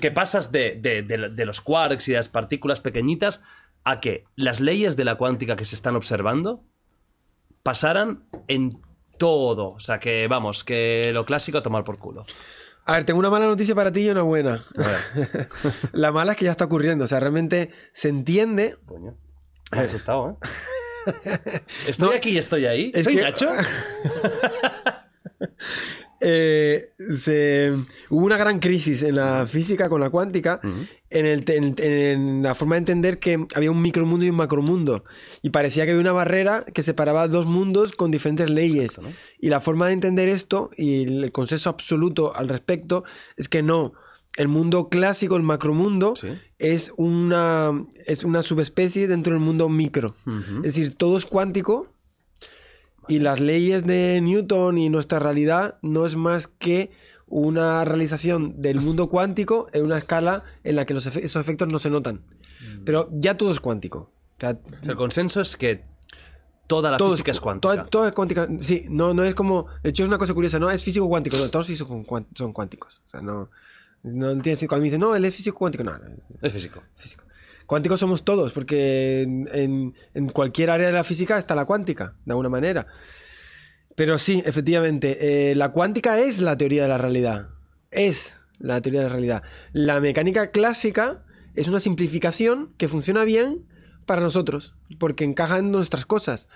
[0.00, 3.40] que, pasas de, de- de- de los quarks y de las partículas pequeñitas
[3.82, 6.62] a que las leyes de la cuántica que se están observando
[7.62, 8.80] pasaran en
[9.18, 9.70] todo.
[9.70, 12.24] O sea, que vamos, que lo clásico a tomar por culo.
[12.90, 14.60] A ver, tengo una mala noticia para ti y una buena.
[15.92, 18.76] La mala es que ya está ocurriendo, o sea, realmente se entiende.
[18.84, 19.16] coño.
[19.70, 20.36] Me has asustado, ¿eh?
[21.86, 22.90] Estoy aquí y estoy ahí.
[22.92, 23.48] es ¿Soy que- Nacho?
[26.20, 27.72] eh, se-
[28.10, 30.60] hubo una gran crisis en la física con la cuántica,
[31.10, 34.36] en, el te- en- en la forma de entender que había un micromundo y un
[34.36, 35.04] macromundo.
[35.42, 38.98] Y parecía que había una barrera que separaba dos mundos con diferentes leyes.
[38.98, 39.08] ¿no?
[39.38, 43.04] Y la forma de entender esto y el consenso absoluto al respecto
[43.36, 43.92] es que no.
[44.36, 46.28] El mundo clásico, el macromundo, Sí.
[46.58, 47.72] es, una,
[48.06, 50.14] es una subespecie dentro del mundo micro.
[50.58, 51.88] Es decir, todo es cuántico
[53.10, 56.90] y las leyes de Newton y nuestra realidad no es más que
[57.26, 61.68] una realización del mundo cuántico en una escala en la que los efe- esos efectos
[61.68, 62.16] no se notan.
[62.16, 62.84] Mm.
[62.84, 63.98] Pero ya todo es cuántico.
[63.98, 65.84] O sea, el consenso es que
[66.66, 67.74] toda la todo física es, cuántica.
[67.74, 68.48] Todo, todo es cuántica.
[68.60, 69.66] Sí, no, no es como.
[69.82, 72.26] De hecho, es una cosa curiosa, no es físico cuántico, no, todos físicos son cuán-
[72.34, 73.02] son cuánticos.
[73.06, 73.50] O sea, no.
[74.02, 74.56] No tiene.
[74.66, 76.04] Cuando me dicen, no, él es físico cuántico, no, no,
[76.40, 76.82] Es físico.
[76.96, 77.22] físico.
[77.70, 82.48] Cuánticos somos todos, porque en, cualquier área de la física está la cuántica, de alguna
[82.48, 82.88] manera.
[83.94, 87.50] Pero sí, efectivamente, eh, la cuántica es la teoría de la realidad.
[87.92, 89.42] Es la teoría de la realidad.
[89.72, 93.68] La mecánica clásica es una simplificación que funciona bien
[94.04, 96.48] para nosotros, porque encaja en nuestras cosas.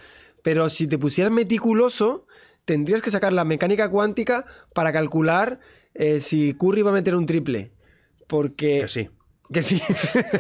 [0.43, 2.27] Pero si te pusieras meticuloso,
[2.65, 5.61] tendrías que sacar la mecánica cuántica para calcular
[5.95, 7.71] eh, si Curry va a meter un triple.
[8.27, 8.81] Porque...
[8.81, 9.11] Que sí.
[9.53, 9.81] Que sí.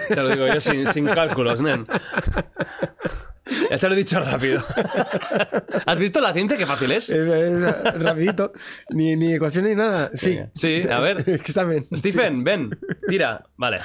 [0.08, 1.86] Te lo digo yo sin, sin cálculos, nen.
[3.70, 4.64] Ya te lo he dicho rápido.
[5.84, 6.56] ¿Has visto la ciencia?
[6.56, 7.10] Qué fácil es.
[7.10, 8.52] Es- es rapidito.
[8.90, 10.10] Ni, ni ecuación ni nada.
[10.14, 10.40] Sí.
[10.54, 11.24] Sí, a ver.
[11.28, 11.86] Examen.
[11.94, 12.70] Stephen, ven,
[13.06, 13.44] tira.
[13.56, 13.80] Vale.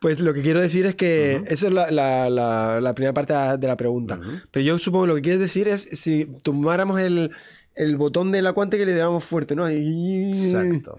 [0.00, 3.34] Pues lo que quiero decir es que esa es la, la- la- la primera parte
[3.58, 4.18] de la pregunta.
[4.50, 7.30] Pero yo supongo que lo que quieres decir es si tomáramos el,
[7.74, 9.70] el botón de la cuántica y le diéramos fuerte, ¿no?
[9.70, 10.98] Y- Exacto.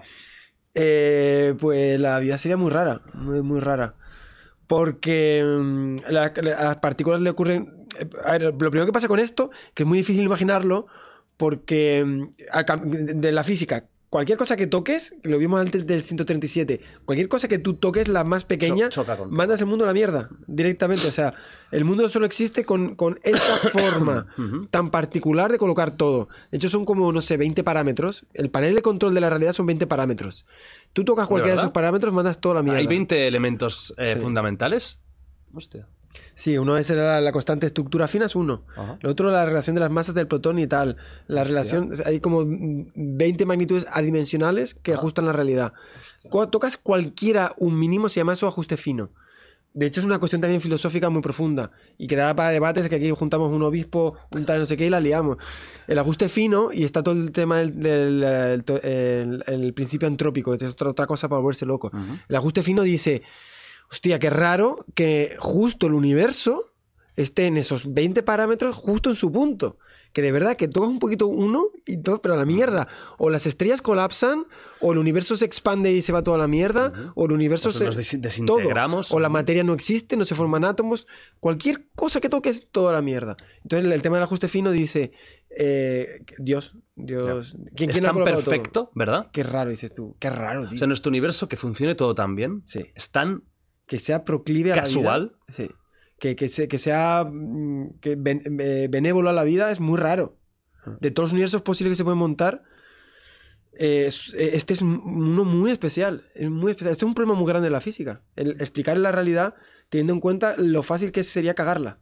[0.76, 3.96] Eh, pues la vida sería muy rara, muy, muy rara.
[4.68, 7.86] Porque mm, a las partículas le ocurren...
[8.00, 10.88] eh, a lo primero que pasa con esto, que es muy difícil imaginarlo,
[11.38, 17.28] porque mm, de la física, cualquier cosa que toques, lo vimos antes del 137, cualquier
[17.28, 21.08] cosa que tú toques, la más pequeña, Cho- mandas el mundo a la mierda directamente.
[21.08, 21.34] O sea,
[21.72, 24.28] el mundo solo existe con, con esta forma
[24.70, 26.28] tan particular de colocar todo.
[26.52, 28.28] De hecho, son como, no sé, 20 parámetros.
[28.36, 30.46] El panel de control de la realidad son 20 parámetros.
[30.94, 32.78] Tú tocas cualquiera de, esos parámetros, mandas toda la mierda.
[32.80, 34.20] ¿Hay 20 elementos eh, Sí.
[34.22, 35.00] fundamentales?
[35.56, 35.88] Hostia.
[36.36, 38.64] Sí, uno es la, la constante estructura fina, es uno.
[38.76, 38.98] Ajá.
[39.02, 40.98] Lo otro, la relación de las masas del protón y tal.
[41.28, 45.74] La relación, hay como mm, 20 magnitudes adimensionales que ajustan la realidad.
[46.30, 49.12] Cuando tocas cualquiera, un mínimo, se llama eso ajuste fino.
[49.76, 52.96] De hecho, es una cuestión también filosófica muy profunda y que da para debates que
[52.96, 55.38] aquí juntamos un obispo, un tal no sé qué y la liamos.
[55.88, 60.08] El ajuste fino, y está todo el tema del, del- el, to- el- el principio
[60.08, 61.92] antrópico, es otra, otra cosa para volverse loco.
[62.30, 63.24] El ajuste fino dice,
[63.94, 66.72] hostia, qué raro que justo el universo
[67.16, 69.78] esté en esos 20 parámetros justo en su punto.
[70.14, 72.88] Que de verdad que tocas un poquito uno y todo, pero a la mierda.
[73.18, 74.46] O las estrellas colapsan,
[74.80, 77.72] o el universo se expande y se va toda la mierda, o el universo O
[77.72, 77.86] se...
[77.86, 79.08] nos des- desintegramos.
[79.10, 79.18] todo.
[79.18, 81.06] O la materia no existe, no se forman átomos.
[81.40, 83.36] Cualquier cosa que toques, toda la mierda.
[83.64, 85.12] Entonces el tema del ajuste fino dice,
[85.56, 87.56] eh, Dios, Dios...
[87.76, 88.26] ¿quién, Es quién tan todo?
[88.26, 89.30] perfecto, ¿verdad?
[89.32, 90.16] Qué raro, dices tú.
[90.20, 90.76] Qué raro, tío.
[90.76, 92.82] O sea, nuestro universo que funcione todo tan bien Sí.
[92.96, 93.44] es tan
[93.88, 95.34] que sea proclive a Casual.
[95.48, 95.68] la vida.
[95.70, 95.76] Sí.
[96.20, 99.98] Que, que, se- que sea mm, que ben- eh, benévolo a la vida es muy
[99.98, 100.38] raro.
[101.00, 102.64] De todos los universos posibles que se pueden montar,
[103.80, 106.24] eh, eh, este es uno muy especial.
[106.36, 106.92] Es muy especial.
[106.92, 108.22] Este es un problema muy grande de la física.
[108.36, 109.56] El explicar la realidad
[109.90, 112.00] teniendo en cuenta lo fácil que sería cagarla.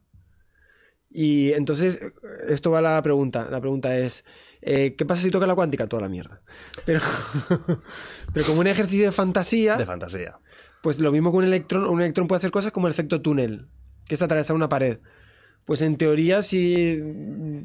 [1.13, 1.99] Y entonces,
[2.47, 3.47] esto va a la pregunta.
[3.51, 4.23] La pregunta es,
[4.61, 5.87] eh, ¿qué pasa si toca la cuántica?
[5.87, 6.41] Toda la mierda.
[6.85, 7.01] Pero,
[8.33, 9.75] pero como un ejercicio de fantasía...
[9.75, 10.37] de fantasía.
[10.81, 13.67] Pues lo mismo que un electrón, un electrón puede hacer cosas como el efecto túnel,
[14.07, 14.99] que es atravesar una pared.
[15.65, 16.99] Pues en teoría, si,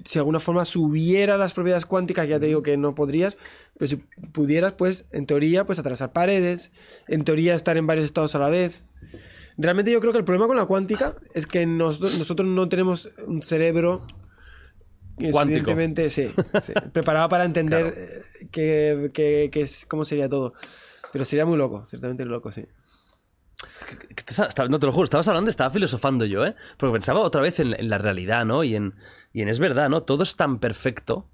[0.04, 3.38] si de alguna forma subiera las propiedades cuánticas, ya te digo que no podrías,
[3.78, 3.96] pero si
[4.32, 6.72] pudieras, pues en teoría, pues atravesar paredes,
[7.08, 8.84] en teoría estar en varios estados a la vez.
[9.56, 13.10] Realmente yo creo que el problema con la cuántica es que nos- nosotros no tenemos
[13.26, 14.06] un cerebro
[15.32, 15.64] Cuántico.
[16.10, 20.52] sí, sí, preparado para entender eh, que, que- que es, cómo sería todo.
[21.14, 22.60] Pero sería muy loco, ciertamente loco, sí.
[22.62, 23.75] Que te estaba- estaba-
[24.68, 26.54] no te lo juro, estabas hablando, estaba filosofando yo, ¿eh?
[26.76, 28.64] Porque pensaba otra vez en, la realidad, ¿no?
[28.64, 28.94] Y en,
[29.32, 30.02] y en es verdad, ¿no?
[30.02, 31.28] Todo es tan perfecto,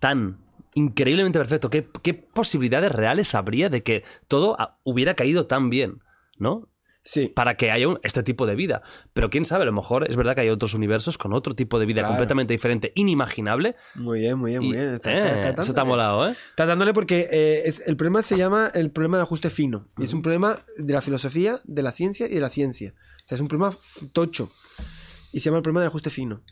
[0.00, 0.38] tan
[0.74, 1.70] increíblemente perfecto.
[1.70, 6.02] ¿Qué, posibilidades reales habría de que todo hubiera caído tan bien,
[6.38, 6.68] ¿no?
[7.04, 8.82] Sí, Para que haya un- este tipo de vida.
[9.12, 11.80] Pero quién sabe, a lo mejor es verdad que hay otros universos con otro tipo
[11.80, 12.10] de vida Claro.
[12.10, 13.74] completamente diferente, inimaginable.
[13.96, 14.88] muy bien, muy bien, Y- muy bien.
[14.94, 16.34] Está, eh, está- eso molado, ¿eh?
[16.50, 19.88] Está dándole porque eh, es- el problema se llama el problema del ajuste fino.
[19.98, 22.94] Y es un problema de la filosofía, de la ciencia y de la ciencia.
[23.24, 23.76] O sea, es un problema
[24.12, 24.48] tocho.
[25.32, 26.42] Y se llama el problema del ajuste fino.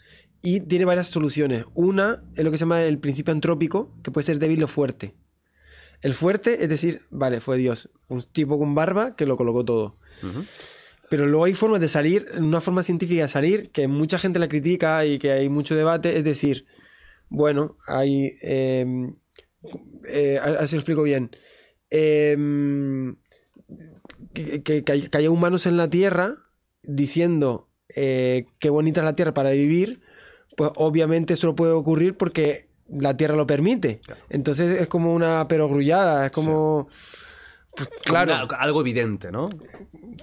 [0.43, 1.65] Y tiene varias soluciones.
[1.75, 5.15] Una es lo que se llama el principio antrópico, que puede ser débil o fuerte.
[6.03, 7.91] El fuerte es decir, vale, fue Dios.
[8.09, 9.95] Un tipo con barba que lo colocó todo.
[11.09, 14.49] Pero luego hay formas de salir, una forma científica de salir, que mucha gente la
[14.49, 16.67] critica y que hay mucho debate, es decir,
[17.29, 18.37] bueno, hay...
[18.43, 18.87] eh,
[20.07, 21.31] eh, así lo explico bien.
[21.91, 22.37] Eh,
[24.35, 26.37] que, que- que hay- que haya humanos en la Tierra
[26.83, 30.01] diciendo eh, qué bonita es la Tierra para vivir,
[30.57, 34.01] pues obviamente eso no puede ocurrir porque la Tierra lo permite.
[34.29, 36.89] Entonces es como una perogrullada, es como...
[38.05, 38.33] claro.
[38.33, 39.51] Una- algo evidente, ¿no?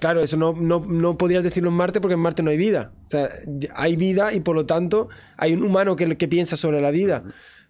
[0.00, 2.92] Claro, eso no, no, no podrías decirlo en Marte porque en Marte no hay vida.
[3.06, 3.28] O sea,
[3.74, 7.24] hay vida y por lo tanto hay un humano que, que piensa sobre la vida.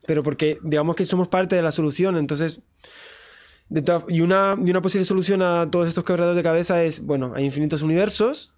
[0.06, 2.16] Pero porque digamos que somos parte de la solución.
[2.16, 2.60] Entonces,
[3.68, 7.32] de y, una, y una posible solución a todos estos quebraderos de cabeza es, bueno,
[7.34, 8.54] hay infinitos universos.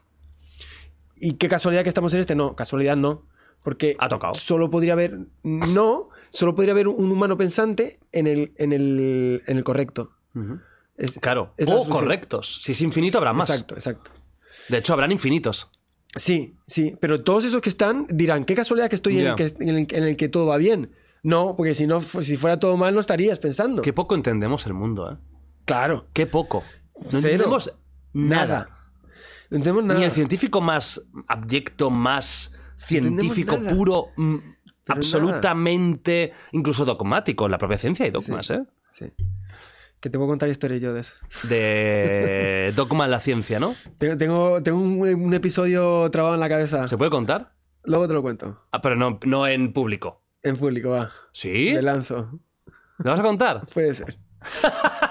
[1.16, 2.34] Y qué casualidad que estamos en este.
[2.34, 3.24] No, casualidad no.
[3.62, 4.34] Porque Ha tocado.
[4.36, 9.56] solo podría haber, no, solo podría haber un humano pensante en el, en el, en
[9.58, 10.12] el correcto.
[11.01, 11.53] Es- Claro.
[11.57, 11.92] es o solución.
[11.92, 12.61] correctos.
[12.62, 13.51] Si es infinito, habrá más.
[13.51, 14.11] Exacto, exacto.
[14.68, 15.70] De hecho, habrán infinitos.
[16.14, 19.44] Sí, sí, pero todos esos que están dirán, qué casualidad que estoy en, el que,
[19.61, 20.92] en, el, en el que todo va bien.
[21.22, 23.82] No, porque si no, si fuera todo mal no estarías pensando.
[23.82, 25.16] Qué poco entendemos el mundo, ¿eh?
[25.66, 26.62] Claro, Qué poco.
[27.11, 27.72] No entendemos
[28.12, 28.46] nada.
[28.46, 28.92] nada.
[29.50, 29.99] No entendemos nada.
[30.00, 34.37] Ni el científico más abyecto, más científico puro, mm,
[34.88, 37.45] absolutamente, incluso dogmático.
[37.46, 38.54] En la propia ciencia hay dogmas, Sí.
[38.54, 38.62] ¿eh?
[38.92, 39.04] Sí.
[40.00, 41.16] Que te puedo contar historia yo de eso.
[41.48, 43.74] De dogma en la ciencia, ¿no?
[43.98, 46.88] Tengo, tengo, tengo un, un episodio trabado en la cabeza.
[46.88, 47.52] ¿Se puede contar?
[47.84, 48.62] Luego te lo cuento.
[48.72, 50.22] Ah, pero no, no en público.
[50.42, 51.10] En público, va.
[51.32, 51.72] ¿Sí?
[51.74, 52.40] Me lanzo.
[52.98, 53.66] ¿Me vas a contar?
[53.66, 54.18] Puede ser.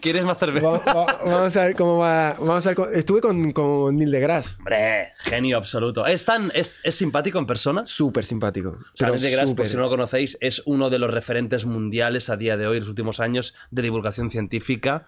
[0.00, 0.68] ¿Quieres más cerveza?
[0.68, 2.34] Va- va- vamos a ver cómo va.
[2.38, 4.56] Vamos a ver Estuve con, con Neil deGrasse.
[4.58, 6.06] Hombre, genio absoluto.
[6.06, 7.84] ¿Es, tan, es, es simpático en persona?
[7.86, 8.70] Súper simpático.
[8.70, 12.30] O sea, Neil deGrasse, por si no lo conocéis, es uno de los referentes mundiales
[12.30, 15.06] a día de hoy, en los últimos años, de divulgación científica.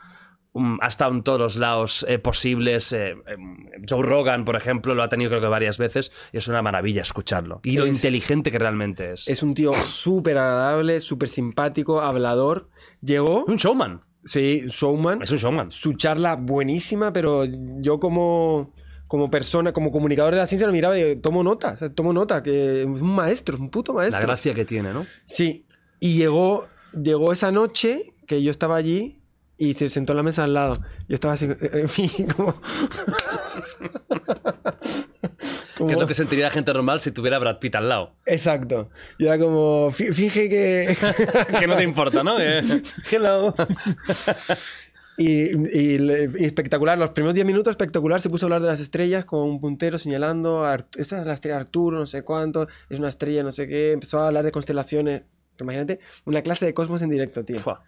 [0.55, 2.93] Um, ha estado en todos los lados eh, posibles.
[2.93, 6.13] eh, em, Joe Rogan, por ejemplo, lo ha tenido creo que varias veces.
[6.31, 7.61] Y es una maravilla escucharlo.
[7.65, 9.27] Y lo Es- inteligente que realmente es.
[9.29, 12.69] Es un tío súper agradable, súper simpático, hablador.
[13.01, 14.03] Llegó, un showman.
[14.25, 15.23] Sí, showman.
[15.23, 15.71] Es un showman.
[15.71, 18.73] Su charla buenísima, pero yo como,
[19.07, 22.13] como persona, como comunicador de la ciencia lo miraba y tomo nota, o sea, tomo
[22.13, 24.23] nota, que es un maestro, es un puto La maestro.
[24.23, 25.07] gracia que tiene, ¿no?
[25.25, 25.67] Sí,
[26.01, 26.67] y llegó,
[27.01, 29.22] llegó esa noche que yo estaba allí
[29.69, 30.81] y se sentó en la mesa al lado.
[31.09, 32.55] Yo estaba así, en fin, como...
[35.77, 38.15] como- Que es lo que sentiría la gente normal si tuviera Brad Pitt al lado.
[38.27, 38.91] Exacto.
[39.19, 40.97] Y era como, fi- finge que...
[41.59, 42.39] que no te importa, ¿no?
[42.41, 42.63] Eh,
[43.11, 43.55] Hello.
[45.19, 48.81] Y, y y espectacular, los primeros 10 minutos espectacular, se puso a hablar de las
[48.81, 52.99] estrellas con un puntero señalando, a esa es la estrella Arturo, no sé cuánto, es
[52.99, 55.23] una estrella, no sé qué, empezó a hablar de constelaciones.
[55.61, 57.61] Imagínate, una clase de cosmos en directo, tío.
[57.61, 57.85] Fua.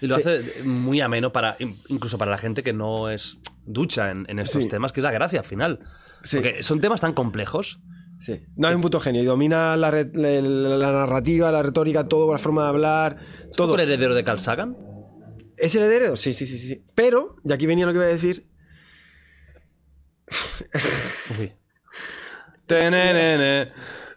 [0.00, 0.20] Y lo Sí.
[0.22, 1.56] hace muy ameno para
[1.88, 4.68] incluso para la gente que no es ducha en, en estos Sí.
[4.68, 5.80] temas, que es la gracia al final.
[6.22, 6.36] Sí.
[6.36, 7.80] Porque son temas tan complejos.
[8.18, 8.42] Sí.
[8.56, 12.08] No, es un puto genio y domina la, re- la- la- la narrativa, la retórica,
[12.08, 13.16] todo, la forma de hablar,
[13.56, 13.66] todo.
[13.68, 14.76] ¿Todo el heredero de Carl Sagan?
[15.56, 16.16] ¿Es el heredero?
[16.16, 16.82] Sí, sí, sí, sí.
[16.94, 18.46] Pero, y aquí venía lo que iba a decir,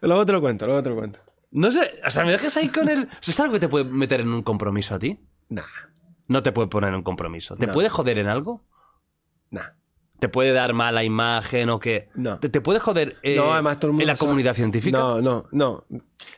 [0.01, 1.19] luego te lo cuento, luego te lo cuento.
[1.51, 3.07] No sé, o sea, me dejas ahí con el...
[3.25, 5.19] ¿Es algo que te puede meter en un compromiso a ti?
[5.49, 5.63] Nah,
[6.27, 7.55] No te puede poner en un compromiso.
[7.55, 7.73] ¿Te No.
[7.73, 8.63] puede joder en algo?
[9.51, 9.71] nah.
[10.19, 12.09] ¿Te puede dar mala imagen o qué?
[12.15, 12.39] No.
[12.39, 14.27] ¿Te, te puede joder eh, No, además todo el mundo en la sabe.
[14.27, 14.97] comunidad científica?
[14.97, 15.85] No, no, no.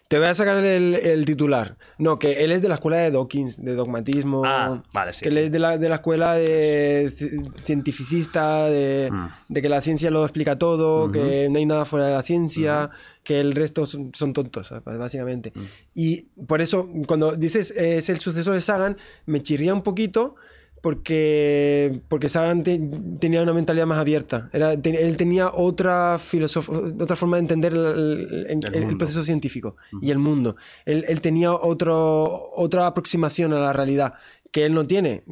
[0.08, 1.78] Te voy a sacar el, el titular.
[1.98, 4.44] No, que él es de la escuela de Dawkins, de dogmatismo.
[4.46, 5.24] Ah, vale, sí.
[5.24, 9.28] Que él es de la, de la escuela de ci- cientificista, de, Mm.
[9.50, 12.90] de que la ciencia lo explica todo, que no hay nada fuera de la ciencia,
[13.24, 15.52] que el resto son, son tontos, básicamente.
[15.56, 15.60] Mm.
[15.96, 20.36] Y por eso, cuando dices eh, es el sucesor de Sagan, me chirría un poquito.
[20.82, 22.82] Porque, porque Sagan te-
[23.20, 24.50] tenía una mentalidad más abierta.
[24.52, 28.98] Era, te- él tenía otra otra forma de entender el, el- el- el mundo.
[28.98, 30.56] proceso científico y el mundo.
[30.86, 34.14] Él, él tenía otro, otra aproximación a la realidad
[34.52, 35.24] que él no tiene.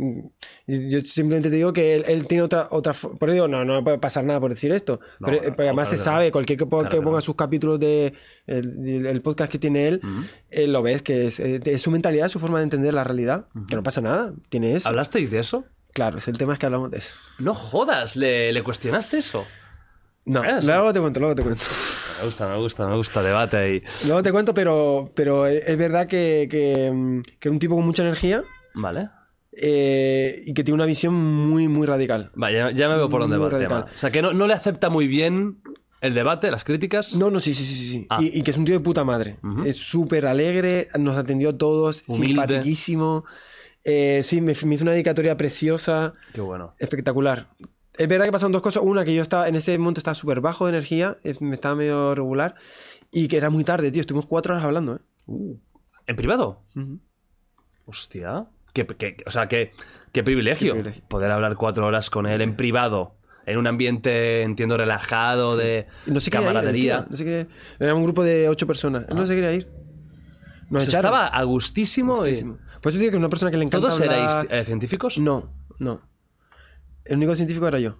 [0.65, 2.93] Yo simplemente te digo que él, él tiene otra, otra...
[2.93, 4.99] Por eso digo, no, no puede pasar nada por decir esto.
[5.19, 7.35] No, pero, no, pero además claro se sabe, cualquier que, ponga- Claro que ponga sus
[7.35, 8.13] capítulos de
[8.47, 10.01] el, el podcast que tiene él,
[10.49, 13.47] eh, lo ves, que es, eh, es su mentalidad, su forma de entender la realidad.
[13.67, 14.87] Que no pasa nada, tiene eso.
[14.87, 15.65] ¿Hablasteis de eso?
[15.91, 17.15] Claro, es el tema es que hablamos de eso.
[17.39, 19.45] No jodas, ¿le, le cuestionaste eso?
[20.25, 20.67] No, Eh, sí.
[20.67, 21.63] luego te cuento, luego te cuento.
[22.19, 23.83] Me gusta, me gusta, me gusta, debate ahí.
[24.05, 28.03] Luego te cuento, pero, pero es verdad que, que, mm, que un tipo con mucha
[28.03, 28.43] energía
[28.73, 29.09] Vale.
[29.51, 32.31] eh, y que tiene una visión muy, muy radical.
[32.35, 33.85] Vale, ya, me veo por dónde va el tema.
[33.93, 35.55] O sea, que no, no le acepta muy bien
[36.01, 37.15] el debate, las críticas.
[37.15, 38.07] No, no, sí, sí, sí, sí.
[38.09, 38.19] Ah.
[38.21, 39.39] Y, y que es un tío de puta madre.
[39.65, 42.27] Es súper alegre, nos atendió a todos, Humilde.
[42.27, 43.25] simpaticísimo.
[43.83, 46.75] Eh, sí, me, me hizo una dedicatoria preciosa, Qué bueno.
[46.77, 47.47] espectacular.
[47.97, 48.83] Es verdad que pasaron dos cosas.
[48.83, 51.75] Una, que yo estaba en ese momento estaba súper bajo de energía, es- me estaba
[51.75, 52.55] medio regular.
[53.11, 54.01] Y que era muy tarde, tío.
[54.01, 55.57] Estuvimos cuatro horas hablando, ¿eh?
[56.07, 56.61] ¿En privado?
[56.75, 56.99] Ujú.
[57.85, 58.45] Hostia.
[58.85, 59.71] Qué- o sea, qué,
[60.11, 60.75] qué privilegio,
[61.07, 63.15] poder hablar cuatro horas con él en privado.
[63.45, 66.97] En un ambiente, entiendo, relajado, de no se ir, camaradería.
[66.99, 67.47] tío, no se quería ir.
[67.79, 69.05] Era un grupo de ocho personas.
[69.09, 69.67] Él no se quería ir.
[70.69, 71.05] Nos echaron.
[71.13, 72.27] estaba a gustísimo.
[72.27, 72.43] y-.
[72.43, 75.17] Por eso digo que es una persona que le encanta ¿Todos hablar- erais eh, científicos?
[75.17, 76.01] No, no.
[77.05, 77.97] El único científico era yo.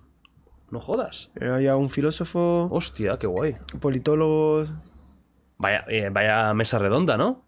[0.69, 1.31] No jodas.
[1.41, 3.56] Había un filósofo, Hostia, qué guay.
[3.80, 4.72] politólogos.
[5.57, 7.47] Vaya, eh, vaya mesa redonda, ¿no?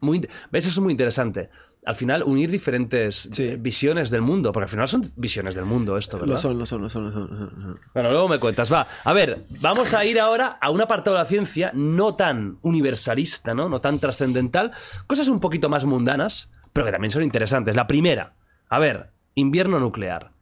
[0.00, 0.66] Muy, in- ¿Ves?
[0.66, 1.50] Eso es muy interesante.
[1.86, 3.44] Al final, unir diferentes Sí.
[3.44, 6.34] eh, visiones del mundo, porque al final son visiones del mundo esto, ¿verdad?
[6.34, 7.80] Lo son, lo son, lo son, lo son, lo son, lo son.
[7.94, 8.70] Bueno, luego me cuentas.
[8.72, 12.58] Va, a ver, vamos a ir ahora a un apartado de la ciencia no tan
[12.62, 13.68] universalista, ¿no?
[13.70, 14.72] No tan trascendental.
[15.06, 17.74] Cosas un poquito más mundanas, pero que también son interesantes.
[17.74, 18.34] La primera,
[18.68, 20.32] a ver, invierno nuclear.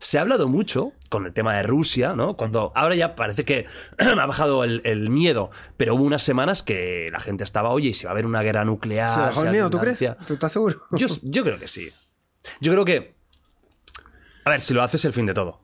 [0.00, 2.36] Se ha hablado mucho con el tema de Rusia, ¿no?
[2.36, 3.66] Cuando ahora ya parece que
[3.98, 7.94] ha bajado el, el miedo, pero hubo unas semanas que la gente estaba, oye, ¿y
[7.94, 9.10] si va a haber una guerra nuclear.
[9.10, 10.00] ¿Se bajó el miedo, tú crees?
[10.00, 10.26] abundancia?".
[10.26, 10.82] ¿Tú estás seguro?
[10.92, 11.88] Yo, yo creo que sí.
[12.60, 13.14] Yo creo que.
[14.44, 15.60] A ver, si lo haces, el fin de todo.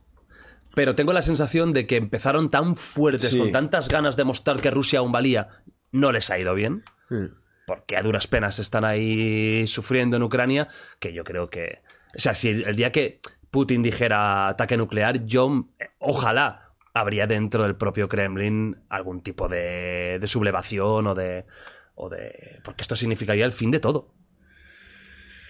[0.74, 3.38] Pero tengo la sensación de que empezaron tan fuertes, Sí.
[3.38, 5.48] con tantas ganas de mostrar que Rusia aún valía,
[5.92, 6.82] no les ha ido bien.
[7.08, 7.26] Mm.
[7.66, 11.80] Porque a duras penas están ahí sufriendo en Ucrania, que yo creo que.
[12.16, 13.20] O sea, si el, el día que
[13.54, 20.18] Putin dijera ataque nuclear, yo eh, ojalá habría dentro del propio Kremlin algún tipo de,
[20.20, 21.46] de sublevación o de.
[21.94, 22.60] o de.
[22.64, 24.12] Porque esto significaría el fin de todo.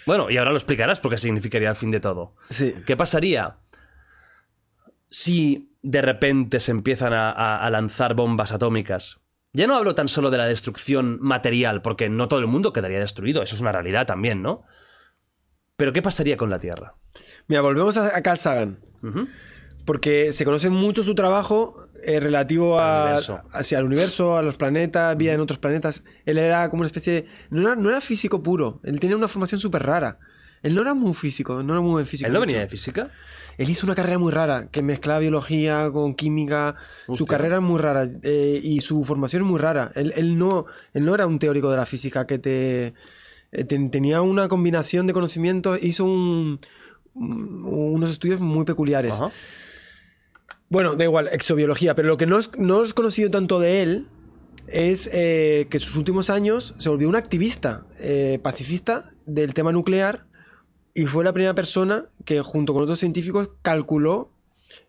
[0.05, 2.35] Bueno, y ahora lo explicarás porque significaría el fin de todo.
[2.51, 2.75] Sí.
[2.87, 3.57] ¿Qué pasaría
[5.09, 9.21] si de repente se empiezan a, a- a lanzar bombas atómicas?
[9.55, 12.99] Ya no hablo tan solo de la destrucción material, porque no todo el mundo quedaría
[12.99, 14.65] destruido, eso es una realidad también, ¿no?
[15.77, 16.95] Pero ¿qué pasaría con la Tierra?
[17.49, 18.79] Mira, volvemos a, a Carl Sagan.
[19.85, 23.41] Porque se conoce mucho su trabajo eh, relativo a, universo.
[23.53, 26.05] hacia el universo, a los planetas, vida en otros planetas.
[26.25, 27.27] Él era como una especie de...
[27.51, 28.81] No era, no era físico puro.
[28.85, 30.19] Él tenía una formación súper rara.
[30.63, 32.29] Él no era muy físico, no era muy buen físico.
[32.29, 33.11] ¿Él no venía de física?
[33.59, 36.77] Él hizo una carrera muy rara, que mezclaba biología con química.
[37.13, 39.91] Su carrera es muy rara eh, y su formación es muy rara.
[39.95, 40.65] Él, él no,
[40.95, 42.95] él no era un teórico de la física que te,
[43.63, 46.59] ten- tenía una combinación de conocimientos, hizo un-
[47.15, 49.15] un- unos estudios muy peculiares.
[49.15, 49.31] Ajá.
[50.69, 54.07] Bueno, da igual, exobiología, pero lo que no es, no es conocido tanto de él
[54.67, 59.73] es eh, que en sus últimos años se volvió un activista eh, pacifista del tema
[59.73, 60.25] nuclear
[60.95, 64.31] y fue la primera persona que junto con otros científicos calculó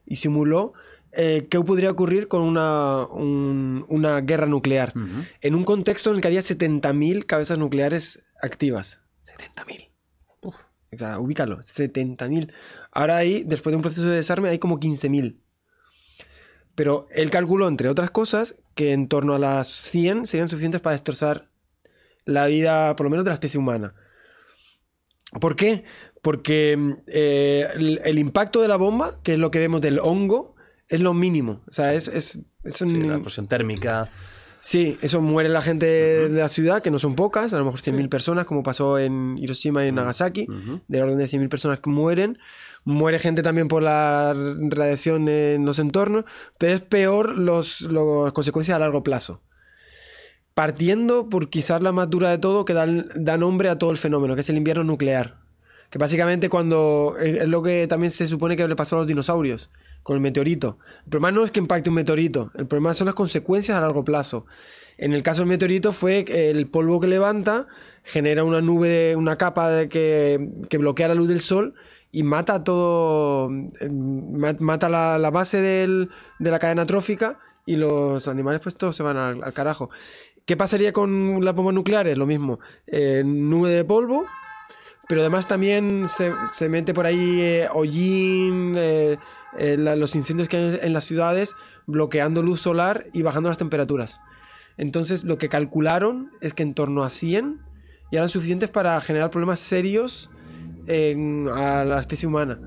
[0.06, 0.74] y simuló
[1.18, 4.94] eh, qué podría ocurrir con una, un- una guerra nuclear
[5.42, 9.02] en un contexto en el que había 70.000 cabezas nucleares activas.
[9.26, 9.90] 70.000.
[10.42, 10.54] O
[10.98, 12.54] sea, ubícalo, 70.000.
[12.92, 15.40] Ahora hay, después de un proceso de desarme, hay como 15.000.
[16.76, 20.94] Pero él calculó, entre otras cosas, que en torno a las 100 serían suficientes para
[20.94, 21.50] destrozar
[22.26, 23.94] la vida, por lo menos, de la especie humana.
[25.40, 25.84] ¿Por qué?
[26.22, 26.78] Porque
[27.08, 30.56] eh, el, el impacto de la bomba, que es lo que vemos del hongo,
[30.88, 31.64] es lo mínimo.
[31.68, 34.10] O sea, es, es, es un- Sí, la explosión térmica.
[34.66, 37.80] Sí, eso muere la gente de la ciudad, que no son pocas, a lo mejor
[37.82, 40.48] 100.000 personas, como pasó en Hiroshima y en Nagasaki,
[40.88, 42.40] del orden de 100.000 personas que mueren.
[42.84, 46.26] Muere gente también por la radiación en los entornos,
[46.58, 49.44] pero es peor los, las consecuencias a largo plazo.
[50.56, 53.98] Partiendo por quizás la más dura de todo, que da, da nombre a todo el
[53.98, 55.45] fenómeno, que es el invierno nuclear.
[55.90, 59.08] Que básicamente cuando es es lo que también se supone que le pasó a los
[59.08, 59.70] dinosaurios
[60.04, 60.78] con el meteorito.
[61.06, 64.04] El problema no es que impacte un meteorito, el problema son las consecuencias a largo
[64.04, 64.46] plazo.
[64.98, 67.68] En el caso del meteorito fue el polvo que levanta
[68.04, 71.74] genera una nube, una capa de que, que bloquea la luz del sol
[72.12, 73.50] y mata todo,
[73.80, 76.10] eh, ma- mata la, base del-
[76.40, 79.90] de la cadena trófica y los animales pues todos se van al, al carajo.
[80.46, 82.18] ¿Qué pasaría con las bombas nucleares?
[82.18, 84.26] Lo mismo, eh, nube de polvo,
[85.08, 89.18] pero además también se, se mete por ahí eh, hollín, eh,
[89.58, 91.56] eh, la- los incendios que hay en, las ciudades,
[91.86, 94.20] bloqueando luz solar y bajando las temperaturas.
[94.78, 97.62] Entonces lo que calcularon es que en torno a 100
[98.12, 100.30] ya eran suficientes para generar problemas serios
[100.88, 102.60] en- a la especie humana.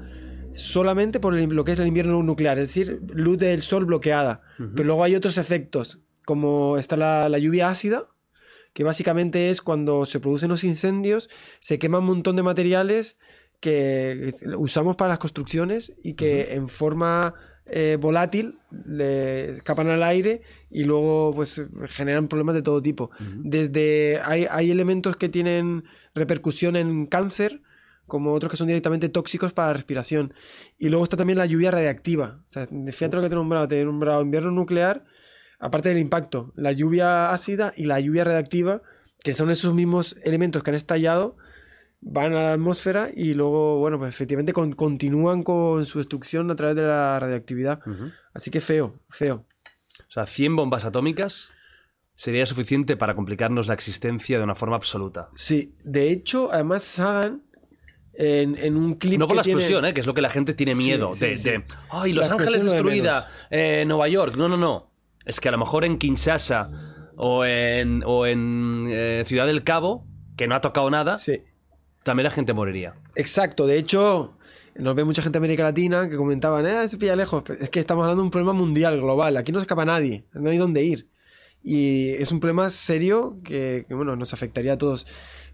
[0.52, 4.40] Solamente por el- lo que es el invierno nuclear, es decir, luz del sol bloqueada.
[4.56, 8.06] Pero luego hay otros efectos, como está la, la lluvia ácida,
[8.78, 11.28] que básicamente es cuando se producen los incendios,
[11.58, 13.18] se quema un montón de materiales
[13.58, 17.34] que usamos para las construcciones y que en forma
[17.66, 23.10] eh, volátil le escapan al aire y luego pues generan problemas de todo tipo.
[23.18, 25.82] Desde hay, hay elementos que tienen
[26.14, 27.62] repercusión en cáncer,
[28.06, 30.34] como otros que son directamente tóxicos para la respiración.
[30.78, 32.44] Y luego está también la lluvia radiactiva.
[32.48, 33.66] O sea, fíjate lo que te he nombrado.
[33.66, 35.04] Te he nombrado invierno nuclear,
[35.58, 38.82] aparte del impacto, la lluvia ácida y la lluvia radiactiva,
[39.22, 41.36] que son esos mismos elementos que han estallado,
[42.00, 46.56] van a la atmósfera y luego, bueno, pues efectivamente con- continúan con su destrucción a
[46.56, 47.80] través de la radioactividad.
[48.32, 49.46] Así que feo, feo.
[50.00, 51.50] O sea, 100 bombas atómicas
[52.14, 55.28] sería suficiente para complicarnos la existencia de una forma absoluta.
[55.34, 57.42] Sí, de hecho, además Sagan
[58.14, 59.94] en, en un clip No por que la tiene- explosión, ¿eh?
[59.94, 61.14] que es lo que la gente tiene miedo.
[61.14, 61.50] sí, de, sí.
[61.50, 63.28] de, ¡ay, Los La Ángeles destruida!
[63.50, 64.34] eh, Nueva York.
[64.36, 64.87] No, no, no.
[65.28, 66.68] Es que a lo mejor en Kinshasa
[67.16, 70.04] o en, o en eh, Ciudad del Cabo,
[70.36, 71.42] que no ha tocado nada, Sí.
[72.02, 72.94] también la gente moriría.
[73.14, 74.36] Exacto, de hecho,
[74.74, 77.44] nos ve mucha gente de América Latina que comentaban, eh, se pilla lejos.
[77.60, 79.36] Es que estamos hablando de un problema mundial, global.
[79.36, 81.08] Aquí no se escapa nadie, no hay dónde ir.
[81.62, 85.06] Y es un problema serio que, que, bueno, nos afectaría a todos.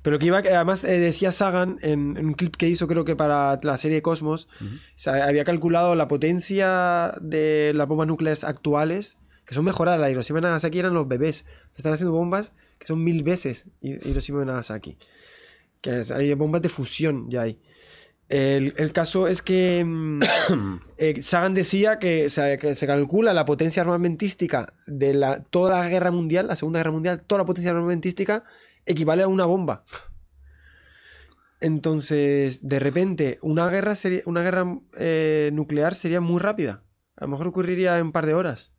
[0.02, 3.16] Pero que iba, además eh, decía Sagan en, en un clip que hizo, creo que
[3.16, 9.16] para la serie Cosmos, o sea, había calculado la potencia de las bombas nucleares actuales,
[9.46, 10.00] que son mejoradas.
[10.00, 11.44] La Hiroshima y Nagasaki eran los bebés.
[11.72, 14.98] Se están haciendo bombas que son mil veces Hi- Hiroshima y Nagasaki.
[15.80, 17.60] Que es- hay bombas de fusión ya hay.
[18.30, 20.20] El, el caso es que mm,
[20.96, 25.88] eh, Sagan decía que se, que se calcula la potencia armamentística de la, toda la
[25.88, 28.44] guerra mundial, la Segunda Guerra Mundial, toda la potencia armamentística
[28.86, 29.84] equivale a una bomba.
[31.60, 36.82] Entonces, de repente, una guerra, sería, una guerra eh, nuclear sería muy rápida.
[37.16, 38.73] A lo mejor ocurriría en un par de horas.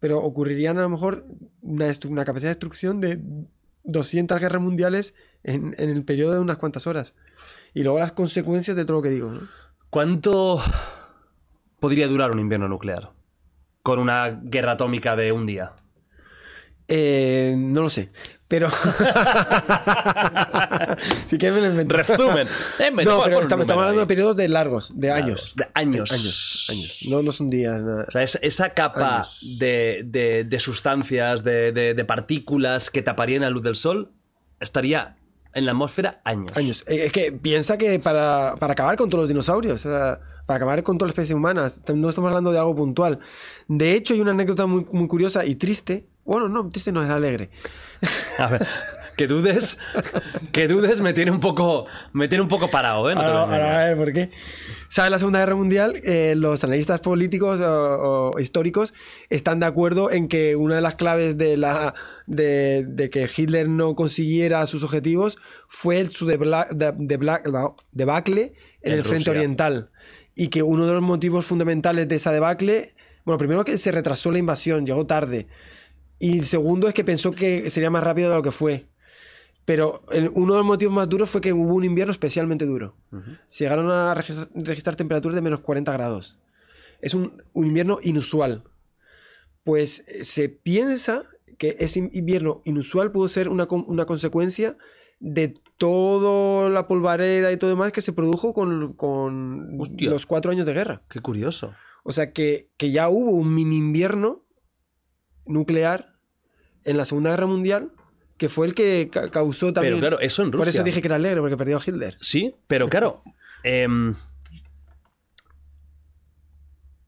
[0.00, 1.26] Pero ocurrirían a lo mejor
[1.60, 1.86] una,
[2.24, 3.20] capacidad de destrucción de
[3.84, 7.14] 200 guerras mundiales en, en el periodo de unas cuantas horas.
[7.74, 9.30] Y luego las consecuencias de todo lo que digo.
[9.30, 9.40] ¿no?
[9.90, 10.60] ¿Cuánto
[11.80, 13.10] podría durar un invierno nuclear?
[13.82, 15.72] Con una guerra atómica de un día.
[16.88, 18.10] Eh, no lo sé.
[18.48, 18.70] Pero.
[21.26, 21.84] sí que me lo.
[21.84, 22.46] Resumen.
[22.78, 25.52] Eh, No, pero estamos, hablando de periodos de largos, de años.
[25.56, 26.10] De años.
[26.12, 26.66] Años.
[26.70, 27.00] Años.
[27.08, 28.04] No, no son días, nada.
[28.08, 29.26] O sea, es- esa capa
[29.58, 34.12] de, de- de sustancias, de, de- de partículas que taparían la luz del sol,
[34.60, 35.16] estaría
[35.54, 36.56] en la atmósfera años.
[36.56, 36.84] Años.
[36.86, 40.98] Eh, Es que piensa que para, para acabar con todos los dinosaurios, para acabar con
[40.98, 43.18] todas las especies humanas, no estamos hablando de algo puntual.
[43.66, 46.06] De hecho, hay una anécdota muy, muy curiosa y triste.
[46.28, 47.50] Bueno, no, triste no es alegre.
[48.38, 48.66] A ver,
[49.16, 49.78] que dudes,
[50.52, 53.14] que dudes me tiene un poco, me tiene un poco parado, ¿eh?
[53.14, 54.30] No Ahora, ahora, a ver, ¿por qué?
[54.90, 55.10] ¿Sabes?
[55.10, 58.94] La Segunda Guerra Mundial, eh, los analistas políticos o, o históricos
[59.30, 61.94] están de acuerdo en que una de las claves de, la,
[62.26, 66.94] de, de que Hitler no consiguiera sus objetivos fue su debla- de-
[67.92, 68.52] debacle
[68.82, 69.32] en, En el frente Rusia.
[69.32, 69.90] oriental.
[70.34, 72.94] Y que uno de los motivos fundamentales de esa debacle,
[73.24, 75.48] bueno, primero que se retrasó la invasión, llegó tarde.
[76.18, 78.86] Y segundo es que pensó que sería más rápido de lo que fue.
[79.64, 82.96] Pero el- uno de los motivos más duros fue que hubo un invierno especialmente duro.
[83.46, 86.38] Se llegaron a regis- registrar temperaturas de menos 40 grados.
[87.00, 88.64] Es un, un invierno inusual.
[89.64, 91.22] Pues eh, se piensa
[91.58, 94.76] que ese invierno inusual pudo ser una, una consecuencia
[95.20, 100.66] de toda la polvareda y todo demás que se produjo con, con los cuatro años
[100.66, 101.02] de guerra.
[101.10, 101.74] Qué curioso.
[102.04, 104.44] O sea que, que ya hubo un mini invierno
[105.48, 106.14] nuclear
[106.84, 107.90] en la Segunda Guerra Mundial
[108.36, 109.94] que fue el que ca- causó también.
[109.94, 110.60] Pero claro, eso en Rusia.
[110.64, 112.16] Por eso dije que era alegre, porque perdió a Hitler.
[112.20, 113.22] Sí, pero claro.
[113.64, 114.14] em,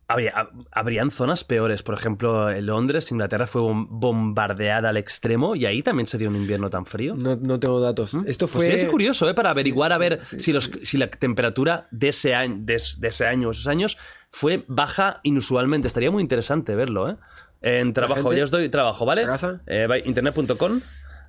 [0.09, 1.85] habría- hab- habrían zonas peores.
[1.85, 6.29] Por ejemplo, en Londres, Inglaterra fue bom- bombardeada al extremo y ahí también se dio
[6.29, 7.15] un invierno tan frío.
[7.15, 8.15] No, no tengo datos.
[8.27, 8.75] Esto Pues fue.
[8.75, 9.35] es curioso, ¿eh?
[9.35, 12.99] Para averiguar a ver sí, si, los, si la temperatura de ese, año, de, es-
[12.99, 13.97] de ese año o esos años
[14.31, 15.87] fue baja inusualmente.
[15.87, 17.17] Estaría muy interesante verlo, ¿eh?
[17.63, 19.27] En trabajo, yo os doy trabajo, ¿vale?
[19.67, 20.81] Eh, internet.com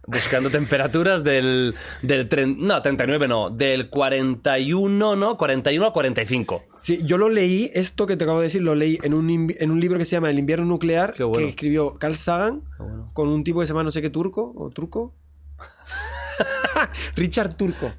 [0.08, 5.38] buscando temperaturas del, del tren- no, 39 no, del 41, ¿no?
[5.38, 6.64] 41 a 45.
[6.78, 9.72] Sí, yo lo leí, esto que te acabo de decir, lo leí en un, en
[9.72, 11.34] un libro que se llama El invierno nuclear, bueno.
[11.34, 13.12] que escribió Carl Sagan, bueno.
[13.14, 15.14] con un tipo que se llama no sé qué turco, o truco.
[17.16, 17.92] Richard Turco.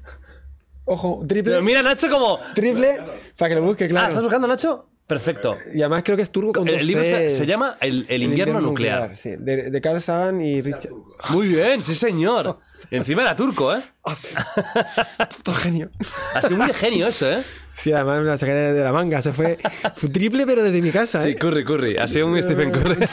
[0.85, 1.53] Ojo, triple.
[1.53, 2.39] Pero mira, Nacho, como...
[2.53, 2.99] Triple,
[3.37, 4.07] para que lo busque, Ah, claro.
[4.09, 4.89] ¿estás buscando, Nacho?
[5.05, 5.57] Perfecto.
[5.73, 7.35] Y además creo que es turco con dos El libro se, Cs.
[7.37, 9.15] se llama El, el invierno, nuclear.
[9.17, 10.93] sí, de, de Carl Sagan y Richard.
[11.29, 12.57] Muy bien, sí señor.
[12.91, 13.81] Encima era turco, ¿eh?
[14.05, 14.15] Ah.
[15.37, 15.89] Puto genio.
[16.33, 17.43] Ha sido muy de genio eso, ¿eh?
[17.73, 19.21] Sí, además me la saqué de, de la manga.
[19.21, 19.57] Se fue,
[19.95, 21.35] fue triple, pero desde mi casa, Sí, ¿eh?
[21.35, 21.97] Curry, Curry.
[21.97, 23.05] Ha sido un Stephen Curry.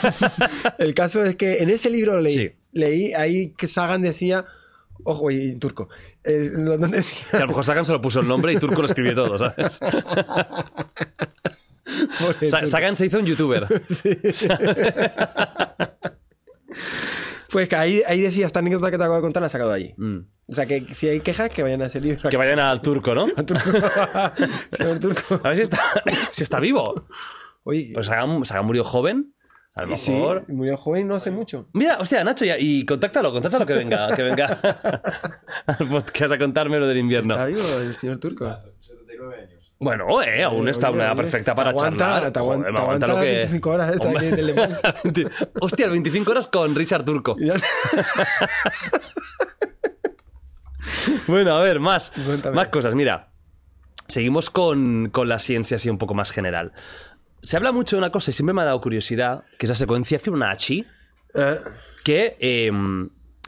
[0.77, 2.35] El caso es que en ese libro lo leí.
[2.37, 2.51] Sí.
[2.71, 4.45] Leí ahí que Sagan decía.
[5.03, 5.89] Ojo, y turco.
[6.23, 7.25] Eh, lo- donde decía.
[7.31, 9.37] Que a lo mejor Sagan se lo puso el nombre y Turco lo escribió todo,
[9.37, 9.79] ¿sabes?
[12.49, 12.67] Sa-.
[12.67, 13.67] Sagan se hizo un youtuber.
[17.51, 19.71] Pues que ahí, ahí decía esta anécdota que te acabo de contar, la he sacado
[19.71, 19.93] de allí.
[19.97, 20.19] Mm.
[20.47, 22.29] O sea que si hay quejas, que vayan a ese libro.
[22.29, 23.27] Que vayan al turco, ¿no?
[24.71, 25.41] Señor turco.
[25.43, 25.81] A ver si está,
[26.31, 27.07] si está vivo.
[27.63, 29.33] Oye, Pues Sagan, Sagan murió joven.
[29.75, 30.45] A lo sí, mejor.
[30.49, 31.67] murió joven no hace mucho.
[31.73, 34.59] Mira, hostia, Nacho, ya, y contáctalo, contáctalo que venga, que venga
[35.65, 37.33] al podcast a contarme lo del invierno.
[37.33, 38.45] Está vivo el señor turco.
[38.79, 39.60] 79 años.
[39.83, 42.31] Bueno, eh, aún Oye, está oye, una edad perfecta para aguanta, charlar.
[42.31, 43.37] Te Joder, aguanta, me te aguanta aguanta lo que...
[43.37, 44.27] 25 horas esta Hombre.
[44.27, 44.41] aquí
[45.21, 45.31] de.
[45.59, 47.35] Hostia, 25 horas con Richard Turco.
[51.27, 52.55] Bueno, a ver, más, Cuéntame.
[52.55, 52.95] más cosas.
[52.95, 53.29] Mira,
[54.07, 56.73] seguimos con, con la ciencia así un poco más general.
[57.41, 59.75] Se habla mucho de una cosa y siempre me ha dado curiosidad, que es la
[59.75, 60.85] secuencia Fibonacci,
[61.33, 61.59] Eh,
[62.03, 62.71] que eh,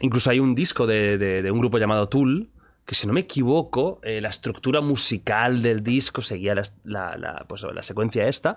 [0.00, 2.50] incluso hay un disco de, de- de un grupo llamado Tool,
[2.86, 7.44] que si no me equivoco, eh, la estructura musical del disco seguía la, la- la-
[7.48, 8.56] pues, la secuencia esta.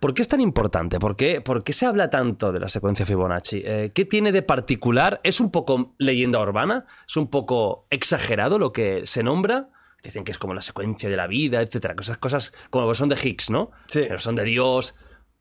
[0.00, 0.98] ¿Por qué es tan importante?
[0.98, 3.62] ¿Por qué, por qué se habla tanto de la secuencia Fibonacci?
[3.64, 5.20] Eh, ¿Qué tiene de particular?
[5.22, 6.86] ¿Es un poco leyenda urbana?
[7.08, 9.68] ¿Es un poco exagerado lo que se nombra?
[10.02, 11.94] Dicen que es como la secuencia de la vida, etcétera.
[11.94, 13.70] Cosas, cosas como que son de Higgs, ¿no?
[13.86, 14.00] Sí.
[14.08, 14.94] Pero son de Dios.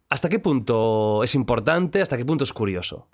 [0.09, 2.01] ¿Hasta qué punto es importante?
[2.01, 3.07] ¿Hasta qué punto es curioso?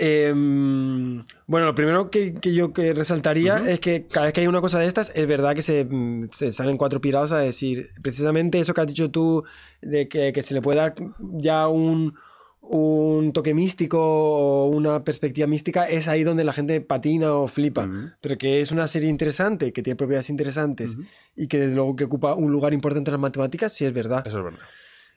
[0.00, 4.46] Em, bueno, lo primero que, que yo que resaltaría es que cada vez que hay
[4.46, 7.90] una cosa de estas, es verdad que se, mm, se salen cuatro pirados a decir
[8.00, 9.42] precisamente eso que has dicho tú,
[9.82, 12.14] de que, que se le puede dar ya un,
[12.60, 17.88] un toque místico o una perspectiva mística, es ahí donde la gente patina o flipa.
[18.20, 20.96] Pero que es una serie interesante, que tiene propiedades interesantes
[21.34, 24.24] y que desde luego que ocupa un lugar importante en las matemáticas, sí es verdad.
[24.24, 24.60] Eso es verdad.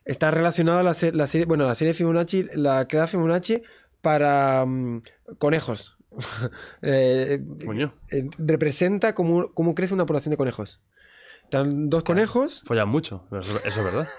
[0.05, 3.61] Está relacionada a la, la serie, bueno, la serie Fibonacci, la crea Fibonacci
[4.01, 5.03] para mm,
[5.37, 5.97] conejos.
[6.81, 7.93] Eh, Coño.
[8.09, 10.81] eh, representa cómo, cómo crece una población de conejos.
[11.43, 12.61] Están dos conejos.
[12.65, 14.07] Follan mucho, eso, eso es verdad.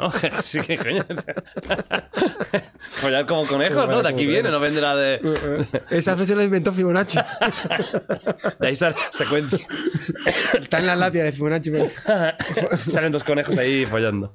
[0.00, 0.10] No,
[0.42, 1.04] sí que coño.
[2.88, 4.02] Follar como conejos, ¿no?
[4.02, 5.20] De aquí viene, no vendrá de,
[5.90, 7.18] Esa frase la inventó Fibonacci.
[8.58, 9.58] de ahí sale la secuencia.
[10.60, 11.70] Está en la lápida de Fibonacci.
[11.70, 11.90] pero-
[12.90, 14.34] Salen dos conejos ahí follando.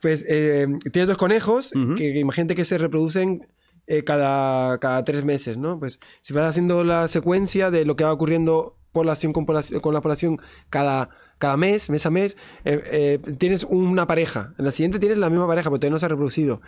[0.00, 3.46] Pues eh, tienes dos conejos que imagínate que se reproducen
[3.86, 5.78] eh, cada, cada tres meses, ¿no?
[5.78, 9.94] Pues si vas haciendo la secuencia de lo que va ocurriendo población con, población, con
[9.94, 10.38] la población
[10.68, 14.54] cada, cada mes, mes a mes, eh, eh, tienes una pareja.
[14.58, 16.60] En la siguiente tienes la misma pareja, pero todavía no se ha reproducido.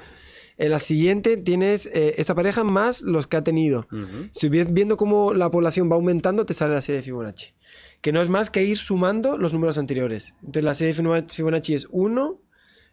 [0.57, 3.89] En la siguiente tienes eh, esta pareja más los que ha tenido.
[4.33, 7.55] Si vi- viendo cómo la población va aumentando, te sale la serie de Fibonacci.
[8.01, 10.35] Que no es más que ir sumando los números anteriores.
[10.41, 12.41] Entonces la serie de Fibonacci- Fibonacci es 1,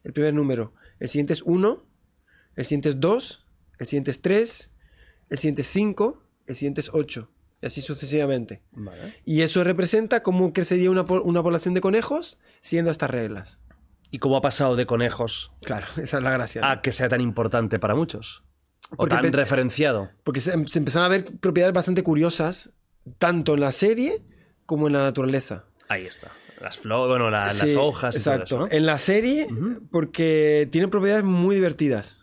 [0.04, 0.74] el primer número.
[1.00, 1.86] El siguiente es 1,
[2.56, 3.41] el siguiente es 2,
[3.82, 4.72] el siguiente es 3,
[5.30, 7.30] el siguiente es 5, el siguiente es 8.
[7.62, 8.62] Y así sucesivamente.
[8.72, 9.14] Vale.
[9.26, 13.60] Y eso representa cómo crecería una, una población de conejos siguiendo estas reglas.
[14.10, 16.62] ¿Y cómo ha pasado de conejos Claro, esa es la gracia.
[16.62, 16.68] ¿no?
[16.68, 18.44] a que sea tan importante para muchos?
[18.92, 20.10] O Porque tan referenciado.
[20.24, 22.74] Porque se, se empezaron a ver propiedades bastante curiosas,
[23.20, 24.22] tanto en la serie
[24.66, 25.66] como en la naturaleza.
[25.88, 26.32] Ahí está.
[26.60, 28.46] Las flores, bueno, la- las Sí, hojas y Exacto.
[28.46, 28.78] todo eso, ¿no?
[28.78, 29.88] En la serie, Ujú.
[29.92, 32.21] porque tiene propiedades muy divertidas.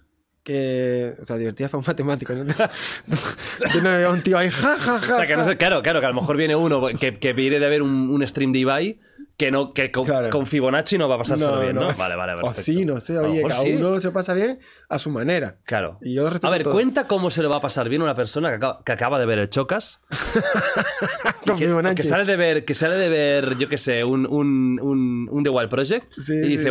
[0.49, 2.33] Que, o sea, divertidas para un matemático.
[2.33, 2.43] ¿no?
[3.75, 5.12] Yo no veo a un tío ahí, ja, ja, ja.
[5.15, 5.51] O sea, que no ja.
[5.51, 8.09] sé, claro, claro, que a lo mejor viene uno que, que viene de ver un,
[8.09, 8.99] un stream de Ibai
[9.37, 10.31] que, no, que con, Claro.
[10.31, 11.83] con Fibonacci no va a pasárselo No, bien, ¿no?
[11.93, 11.95] no.
[11.97, 12.62] Vale, vale, O perfecto.
[12.62, 13.12] sí, no sé.
[13.12, 13.75] Lo Oye, cada sí.
[13.75, 14.59] uno se lo pasa bien
[14.89, 15.59] a su manera.
[15.65, 15.99] Claro.
[16.01, 16.73] Y yo lo respeto A ver, todo.
[16.73, 19.19] cuenta cómo se le va a pasar bien a una persona que acaba, que acaba
[19.20, 20.01] de ver el Chocas.
[21.47, 21.97] Con que, Fibonacci.
[22.03, 25.45] que sale de ver, que sale de ver, yo qué sé, un, un, un, un
[25.45, 26.70] The Wild Project Sí, y dice,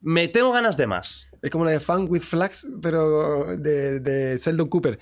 [0.00, 1.28] Me tengo ganas de más.
[1.42, 4.98] Es como la de Fun with Flags, pero de, de Sheldon Cooper.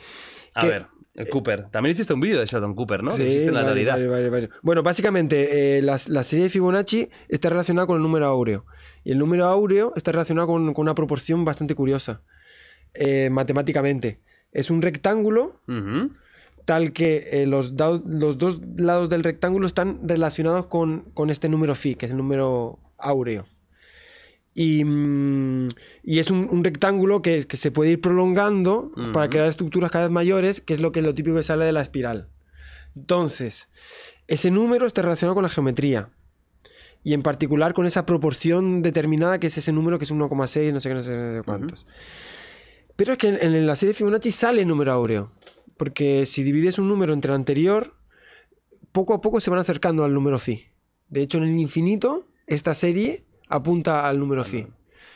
[0.54, 1.68] A Que- ver, el Cooper.
[1.70, 3.10] También hiciste un vídeo de Sheldon Cooper, ¿no?
[3.10, 3.94] Que Sí, existe en la vale, realidad.
[3.94, 4.48] vale, vale, vale.
[4.62, 8.64] Bueno, básicamente, eh, la, la serie de Fibonacci está relacionada con el número áureo.
[9.04, 12.22] Y el número áureo está relacionado con, con una proporción bastante curiosa,
[12.94, 14.20] eh, matemáticamente.
[14.52, 15.60] Es un rectángulo
[16.64, 21.74] tal que eh, los, los dos lados del rectángulo están relacionados con, con este número
[21.74, 23.46] phi, que es el número áureo.
[24.54, 25.68] Y, mm,
[26.02, 30.06] y es un, un rectángulo que, que se puede ir prolongando para crear estructuras cada
[30.06, 32.28] vez mayores, que es lo que lo típico que sale de la espiral.
[32.96, 33.70] Entonces,
[34.26, 36.08] ese número está relacionado con la geometría.
[37.02, 40.80] Y en particular con esa proporción determinada que es ese número que es 1,6, no
[40.80, 41.86] sé qué, no sé, cuántos.
[42.96, 45.32] Pero es que en, en la serie Fibonacci sale el número áureo.
[45.78, 47.94] Porque si divides un número entre el anterior,
[48.92, 50.66] poco a poco se van acercando al número phi.
[51.08, 54.66] De hecho, en el infinito, esta serie apunta al número phi.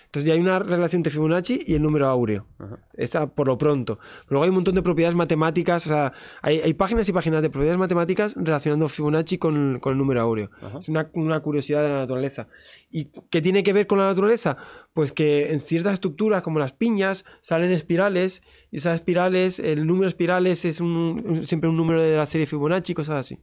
[0.07, 2.47] Entonces ya hay una relación entre Fibonacci y el número áureo.
[2.93, 3.97] Esa por lo pronto.
[3.99, 5.87] Pero luego hay un montón de propiedades matemáticas.
[5.87, 9.99] O sea, hay, hay páginas y páginas de propiedades matemáticas relacionando Fibonacci con, con el
[9.99, 10.51] número áureo.
[10.79, 12.47] Es una, una curiosidad de la naturaleza.
[12.93, 14.57] ¿Y qué tiene que ver con la naturaleza?
[14.93, 18.41] Pues que en ciertas estructuras, como las piñas, salen espirales.
[18.71, 22.47] Y esas espirales, el número de espirales es un- siempre un número de la serie
[22.47, 23.41] Fibonacci, cosas así.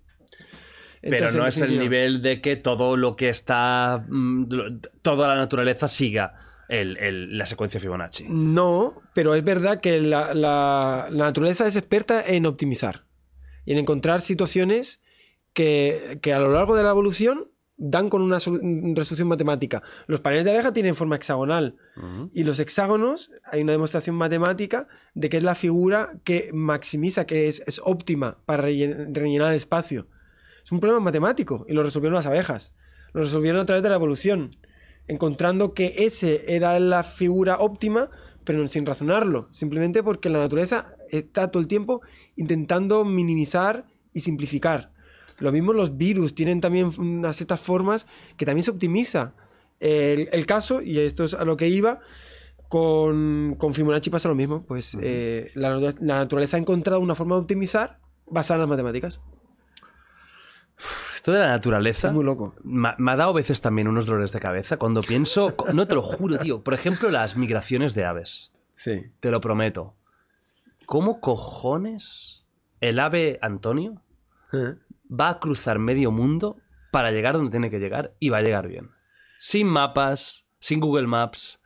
[1.01, 4.05] Pero no es el nivel de que todo lo que está.
[4.07, 4.45] mm,
[5.01, 6.35] toda la naturaleza siga
[6.69, 8.25] el- el- la secuencia Fibonacci.
[8.29, 13.05] No, pero es verdad que la, la- la naturaleza es experta en optimizar
[13.65, 15.01] y en encontrar situaciones
[15.53, 17.47] que, que a lo largo de la evolución
[17.83, 18.61] dan con una sol-
[18.95, 19.81] resolución matemática.
[20.05, 22.29] Los paneles de abeja tienen forma hexagonal Ujú.
[22.33, 27.47] y los hexágonos, hay una demostración matemática de que es la figura que maximiza, que
[27.47, 30.07] es, es óptima para rellen- rellenar el espacio.
[30.63, 32.73] Es un problema matemático y lo resolvieron las abejas.
[33.13, 34.55] Lo resolvieron a través de la evolución,
[35.07, 38.09] encontrando que ese era la figura óptima,
[38.43, 42.01] pero sin razonarlo, simplemente porque la naturaleza está todo el tiempo
[42.35, 44.91] intentando minimizar y simplificar.
[45.39, 48.07] Lo mismo los virus tienen también unas ciertas formas
[48.37, 49.33] que también se optimiza.
[49.79, 51.99] El, el caso, y esto es a lo que iba,
[52.69, 54.63] con, con Fibonacci pasa lo mismo.
[54.63, 59.21] Pues eh, la, la naturaleza ha encontrado una forma de optimizar basada en las matemáticas.
[61.13, 62.07] Esto de la naturaleza.
[62.07, 62.55] Es muy loco.
[62.63, 65.53] Me ha- me ha dado a veces también unos dolores de cabeza cuando pienso.
[65.73, 66.63] No te lo juro, tío.
[66.63, 68.51] Por ejemplo, las migraciones de aves.
[68.75, 69.11] Sí.
[69.19, 69.95] Te lo prometo.
[70.87, 72.45] ¿Cómo cojones
[72.79, 74.01] el ave Antonio
[75.09, 76.57] va a cruzar medio mundo
[76.91, 78.89] para llegar donde tiene que llegar y va a llegar bien?
[79.39, 81.61] Sin mapas, sin Google Maps,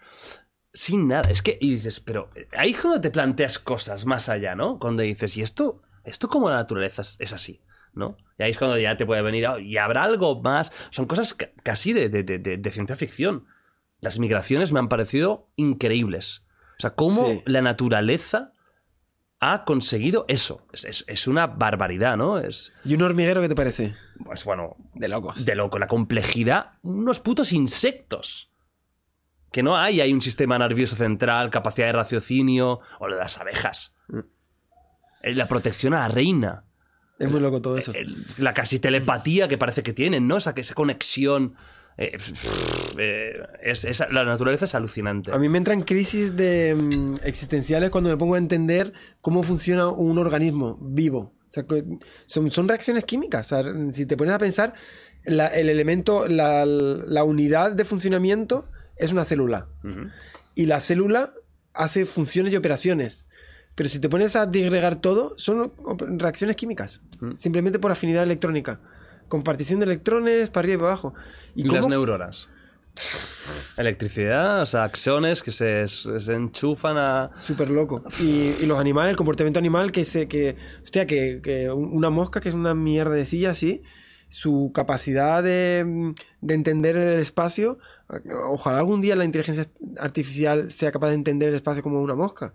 [0.74, 1.30] sin nada.
[1.30, 4.78] Es que, y dices, pero ahí es cuando te planteas cosas más allá, ¿no?
[4.80, 7.62] Cuando dices, ¿y esto, esto como la naturaleza es así?
[7.96, 8.18] ¿No?
[8.38, 10.72] Y ahí es cuando ya te puede venir, "Oh, y habrá algo más.
[10.90, 13.46] Son cosas ca- casi de, de- de- de- ciencia ficción.
[14.02, 16.44] Las migraciones me han parecido increíbles.
[16.78, 17.42] O sea, cómo Sí.
[17.46, 18.52] la naturaleza
[19.40, 20.66] ha conseguido eso.
[20.74, 22.38] Es, es- es una barbaridad, ¿no?
[22.38, 23.96] Es, ¿Y un hormiguero qué te parece?
[24.26, 25.46] pues bueno, De locos.
[25.46, 25.80] de loco.
[25.80, 28.52] La complejidad, unos putos insectos.
[29.52, 33.38] Que no hay, hay un sistema nervioso central, capacidad de raciocinio, o lo de las
[33.40, 33.96] abejas.
[35.22, 36.66] Eh, La protección a la reina.
[37.20, 37.94] Es muy loco todo eso.
[37.94, 40.38] el- la casi telepatía que parece que tienen, ¿no?
[40.38, 41.56] Esa, esa conexión.
[41.98, 42.18] eh,
[42.98, 45.32] eh, es- es- la naturaleza es alucinante.
[45.32, 49.88] A mí me entran crisis de, mm, existenciales cuando me pongo a entender cómo funciona
[49.88, 51.34] un organismo vivo.
[51.48, 51.86] O sea, que
[52.26, 53.50] son, son reacciones químicas.
[53.52, 54.74] O sea, si te pones a pensar,
[55.24, 59.68] la- el elemento, la, la unidad de funcionamiento es una célula.
[60.54, 61.34] Y la célula
[61.74, 63.25] hace funciones y operaciones.
[63.76, 65.72] Pero si te pones a disgregar todo, son
[66.18, 67.02] reacciones químicas.
[67.20, 67.34] Mm.
[67.36, 68.80] Simplemente por afinidad electrónica.
[69.28, 71.14] Compartición de electrones para arriba y para abajo.
[71.56, 72.50] Y, ¿Y, las neuronas.
[73.78, 77.32] Electricidad, o sea, axones que se, se enchufan a.
[77.38, 78.04] Súper loco.
[78.22, 80.28] Y, y los animales, el comportamiento animal que se.
[80.30, 83.84] Que, hostia, que, que una mosca que es una mierdecilla así.
[84.30, 87.78] Su capacidad de, de entender el espacio.
[88.48, 89.68] Ojalá algún día la inteligencia
[90.00, 92.54] artificial sea capaz de entender el espacio como una mosca.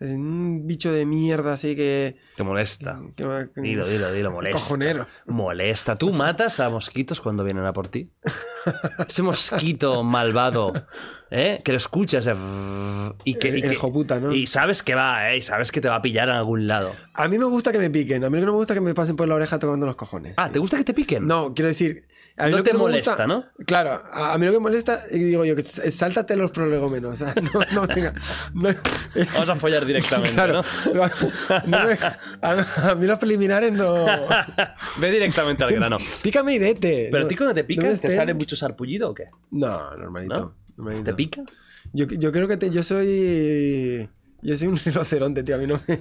[0.00, 2.16] Un bicho de mierda así que.
[2.36, 2.98] Te molesta.
[3.14, 4.58] que- que- Dilo, dilo, dilo, molesta.
[4.58, 5.06] Cojonero.
[5.26, 5.98] Molesta.
[5.98, 8.10] ¿Tú matas a mosquitos cuando vienen a por ti?
[9.08, 10.72] Ese mosquito malvado,
[11.30, 11.60] ¿eh?
[11.62, 12.34] Que lo escuchas eh,
[13.24, 15.36] y que, y y sabes que va, ¿eh?
[15.38, 16.92] Y sabes que te va a pillar en algún lado.
[17.14, 18.24] A mí me gusta que me piquen.
[18.24, 20.34] A mí no me gusta que me pasen por la oreja tocando los cojones.
[20.38, 21.26] Ah, ¿te gusta que te piquen?
[21.26, 22.06] No, quiero decir.
[22.36, 23.44] A mí No lo que te me molesta, gusta- ¿no?
[23.66, 27.12] Claro, a, mí lo que molesta, digo yo, que s- sáltate los prolegómenos.
[27.14, 28.14] O sea, no, no tenga.
[28.54, 28.70] no-
[29.34, 30.62] Vamos a follar directamente, claro.
[30.94, 31.02] ¿no?
[31.66, 31.98] Me-
[32.42, 34.06] a, a mí los preliminares no.
[34.98, 35.98] Ve directamente al grano.
[36.22, 37.08] Pícame y vete.
[37.10, 39.24] Pero a ti cuando te no pica, me ¿te estén- sale mucho sarpullido o qué?
[39.50, 40.34] No, normalito.
[40.40, 40.54] ¿No?
[40.76, 41.04] normalito.
[41.10, 41.42] ¿Te pica?
[41.92, 44.08] Yo, yo creo que te- yo soy.
[44.42, 45.56] Yo soy un rinoceronte, tío.
[45.56, 46.00] A mí no me.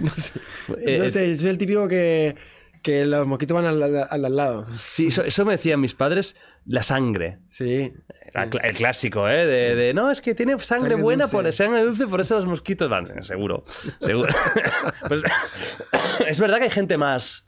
[0.00, 0.38] No sé.
[0.86, 2.36] Eh, No sé, soy el típico que.
[2.84, 4.66] Que los mosquitos van al, al- al- lado.
[4.78, 6.36] Sí, eso, eso me decían mis padres,
[6.66, 7.38] la sangre.
[7.48, 7.92] Sí.
[8.34, 9.46] La El clásico, ¿eh?
[9.46, 11.36] De, de, no, es que tiene sangre, Sangre buena, dulce.
[11.36, 13.24] por sangre dulce, por eso los mosquitos van.
[13.24, 13.64] Seguro,
[14.00, 14.32] seguro.
[15.08, 15.22] Pues,
[16.26, 17.44] es verdad que hay gente más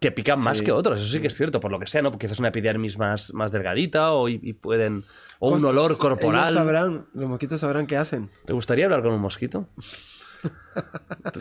[0.00, 2.10] que pican más que otros, eso sí que es cierto, por lo que sea, ¿no?
[2.10, 5.04] Porque es una epidermis más, más delgadita o, y, y pueden...
[5.40, 6.52] O un olor Ellos corporal.
[6.54, 8.28] sabrán, los mosquitos sabrán qué hacen.
[8.44, 9.68] ¿Te gustaría hablar con un mosquito?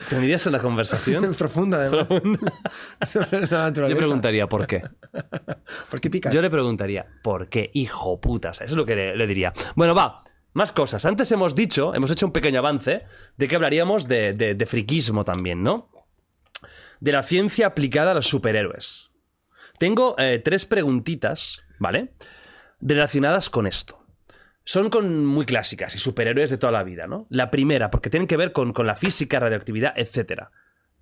[0.09, 1.33] ¿Tendrías una conversación?
[1.37, 2.07] Profunda, además.
[3.09, 4.81] Sobre la Yo preguntaría por qué.
[5.89, 6.33] ¿Por qué picas?
[6.33, 8.57] Yo le preguntaría, ¿por qué, hijo putas?
[8.61, 9.53] Eso es lo que le, le diría.
[9.75, 10.21] Bueno, va,
[10.53, 11.05] más cosas.
[11.05, 13.03] Antes hemos dicho, hemos hecho un pequeño avance
[13.37, 15.89] de que hablaríamos de, de- de friquismo también, ¿no?
[16.99, 19.09] De la ciencia aplicada a los superhéroes.
[19.79, 22.13] Tengo eh, tres preguntitas, ¿vale?
[22.79, 24.02] Relacionadas con esto.
[24.65, 27.27] Son con muy clásicas y superhéroes de toda la vida, ¿no?
[27.29, 30.43] La primera, porque tienen que ver con, con la física, radioactividad, etc.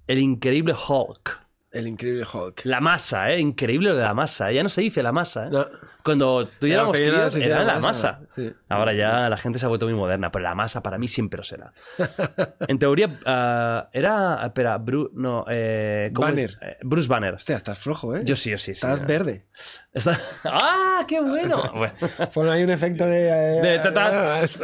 [0.07, 1.39] El increíble Hulk.
[1.71, 2.65] El increíble Hulk.
[2.65, 3.39] La masa, ¿eh?
[3.39, 4.51] Increíble lo de la masa.
[4.51, 4.55] ¿eh?
[4.55, 5.49] Ya no se dice la masa, ¿eh?
[5.51, 5.67] No.
[6.03, 6.85] Cuando tú y Era
[7.29, 7.87] sí, sí, era la masa.
[7.87, 8.19] masa.
[8.35, 8.51] Sí.
[8.69, 11.37] Ahora ya la gente se ha vuelto muy moderna, pero la masa para mí siempre
[11.37, 11.73] lo será.
[12.67, 14.39] En teoría, ah, era.
[14.45, 16.09] Espera, Bru- no, eh.
[16.13, 16.55] Banner.
[16.61, 17.33] Eh, Bruce Banner.
[17.35, 18.21] Hostia, estás flojo, ¿eh?
[18.23, 18.65] Yo sí, yo sí.
[18.65, 18.71] sí.
[18.71, 19.45] Estás verde.
[19.93, 21.61] Está- ¡Ah, qué bueno!
[21.73, 21.93] Bueno.
[22.33, 23.27] Pon ahí un efecto de...
[23.29, 24.61] eh, De tatas.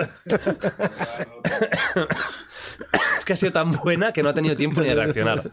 [3.17, 5.43] Es que ha sido tan buena que no ha tenido tiempo ni de reaccionar.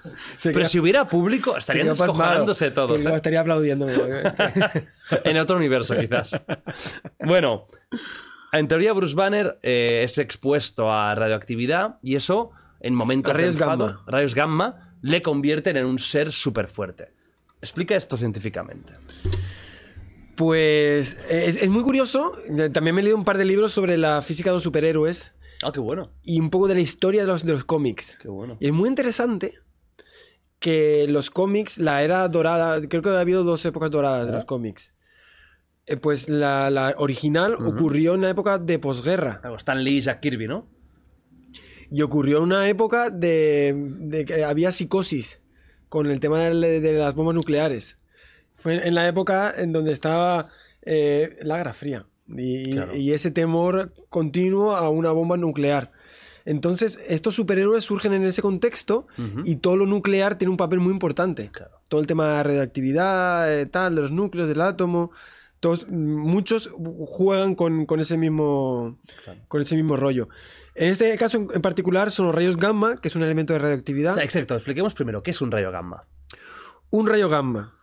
[0.42, 3.00] Pero si hubiera público, estarían descojonándose todos.
[3.02, 3.12] que ¿eh?
[3.14, 3.86] Estaría aplaudiendo.
[5.24, 6.40] en otro universo, quizás.
[7.26, 7.64] Bueno,
[8.52, 13.60] en teoría Bruce Banner eh, es expuesto a radioactividad y eso, en momentos rayos de
[13.64, 14.04] enfado, gamma.
[14.06, 17.12] rayos gamma, le convierten en un ser súper fuerte.
[17.60, 18.92] Explica esto científicamente.
[20.36, 22.32] Pues es, es muy curioso.
[22.72, 25.72] También me he leído un par de libros sobre la física de los superhéroes Ah,
[25.72, 26.10] qué bueno.
[26.24, 28.18] y un poco de la historia de los, de los cómics.
[28.20, 28.56] Qué bueno.
[28.60, 29.54] Y es muy interesante
[30.58, 34.44] que los cómics, la era dorada, creo que ha habido dos épocas doradas de los
[34.44, 34.93] cómics.
[35.86, 39.40] Eh, pues la, la original ocurrió en una época de posguerra.
[39.42, 40.66] Algo, Stan Lee y Jack Kirby, ¿no?
[41.90, 45.42] Y ocurrió en una época de, de que había psicosis
[45.88, 47.98] con el tema de, de las bombas nucleares.
[48.56, 50.48] Fue en la época en donde estaba
[50.82, 52.96] eh, la Guerra Fría y, Claro.
[52.96, 55.90] y ese temor continuo a una bomba nuclear.
[56.46, 59.06] Entonces, estos superhéroes surgen en ese contexto
[59.44, 61.50] y todo lo nuclear tiene un papel muy importante.
[61.50, 61.80] Claro.
[61.88, 65.10] Todo el tema de la radioactividad, eh, tal, de los núcleos, del átomo.
[65.64, 66.68] Todos, muchos
[67.06, 68.98] juegan con, con ese mismo,
[69.48, 70.28] con ese mismo rollo.
[70.74, 74.12] En este caso en particular son los rayos gamma, que es un elemento de radioactividad.
[74.12, 76.04] O sea, exacto, expliquemos primero qué es un rayo gamma.
[76.90, 77.78] Un rayo gamma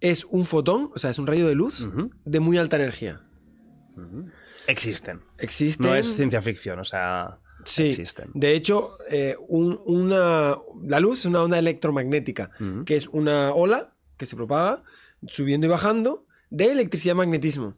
[0.00, 1.90] es un fotón, o sea, es un rayo de luz
[2.24, 3.20] de muy alta energía.
[4.66, 5.20] Existen.
[5.36, 5.86] Existen.
[5.86, 7.38] No es ciencia ficción, o sea.
[7.66, 8.30] Sí, existen.
[8.34, 12.50] de hecho, eh, un- una, la luz es una onda electromagnética,
[12.86, 14.82] que es una ola que se propaga
[15.28, 17.76] subiendo y bajando de electricidad y magnetismo.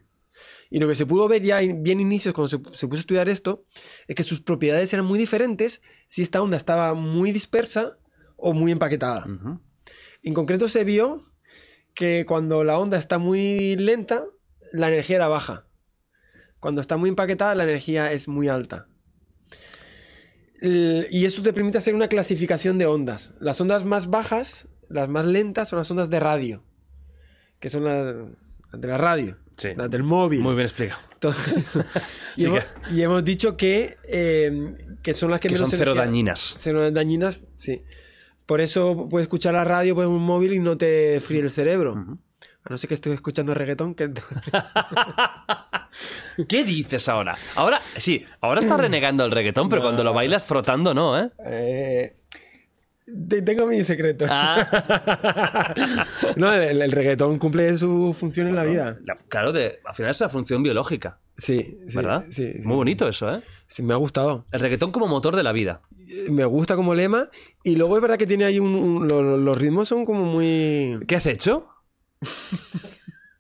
[0.69, 3.01] Y lo que se pudo ver ya en- bien inicios cuando se, se puso a
[3.01, 3.65] estudiar esto,
[4.09, 7.99] es que sus propiedades eran muy diferentes si esta onda estaba muy dispersa
[8.37, 9.25] o muy empaquetada.
[10.23, 11.23] En concreto se vio
[11.95, 14.25] que cuando la onda está muy lenta,
[14.73, 15.69] la energía era baja.
[16.59, 18.89] Cuando está muy empaquetada, la energía es muy alta.
[20.63, 23.35] Y esto te permite hacer una clasificación de ondas.
[23.39, 26.65] Las ondas más bajas, las más lentas, son las ondas de radio.
[27.61, 28.15] Que son las
[28.79, 29.37] de la radio.
[29.57, 29.69] Sí.
[29.77, 30.41] Las del móvil.
[30.41, 31.01] Muy bien explicado.
[31.21, 35.57] Todo y, Sí hemos, que- y hemos dicho que, eh, que son las que, Que
[35.57, 36.55] son cero energía- dañinas.
[36.59, 37.83] Cero dañinas, sí.
[38.47, 42.19] Por eso puedes escuchar la radio por un móvil y no te fríe el cerebro.
[42.65, 43.95] A no ser que estoy escuchando reggaetón.
[43.95, 44.11] Que...
[46.49, 47.37] ¿Qué dices ahora?
[47.55, 49.87] Ahora, sí, ahora estás renegando el reggaetón, pero No.
[49.89, 51.31] cuando lo bailas frotando, no, ¿eh?
[51.47, 52.17] Eh,
[53.45, 54.27] tengo mi secreto.
[54.29, 55.75] Ah,
[56.37, 58.97] No, el, el reggaetón cumple su función en la vida.
[59.05, 61.97] la- claro, de, al final es una función biológica, Sí, sí.
[61.97, 62.25] ¿verdad?
[62.31, 62.67] Sí, sí.
[62.67, 63.43] Muy bonito eso, ¿eh?
[63.67, 64.47] Sí, me ha gustado.
[64.53, 65.83] El reggaetón como motor de la vida.
[66.31, 67.29] Me gusta como lema.
[67.63, 68.75] Y luego es verdad que tiene ahí un.
[68.75, 71.01] un- lo- lo- los ritmos son como muy.
[71.09, 71.67] ¿Qué has hecho?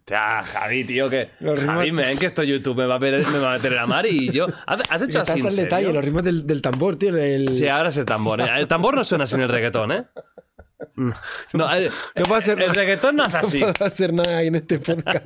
[0.06, 1.31] Ya, Javi, tío, que.
[1.40, 3.72] Los ritmos- Javi, ven que esto YouTube me va a, ver- me va a meter
[3.72, 4.47] en la mar y yo.
[4.66, 5.64] ¿Has, hecho Estás así en al serio?
[5.64, 7.16] detalle, los ritmos del, del tambor, tío.
[7.16, 8.40] el- Sí, ahora es el tambor.
[8.43, 8.44] ¿eh?
[8.59, 10.05] El tambor no suena sin el reggaetón, ¿eh?
[11.52, 12.72] No, el, No puedo hacer el nada.
[12.74, 13.60] reggaetón no hace así.
[13.60, 15.24] No puedo hacer nada en este podcast.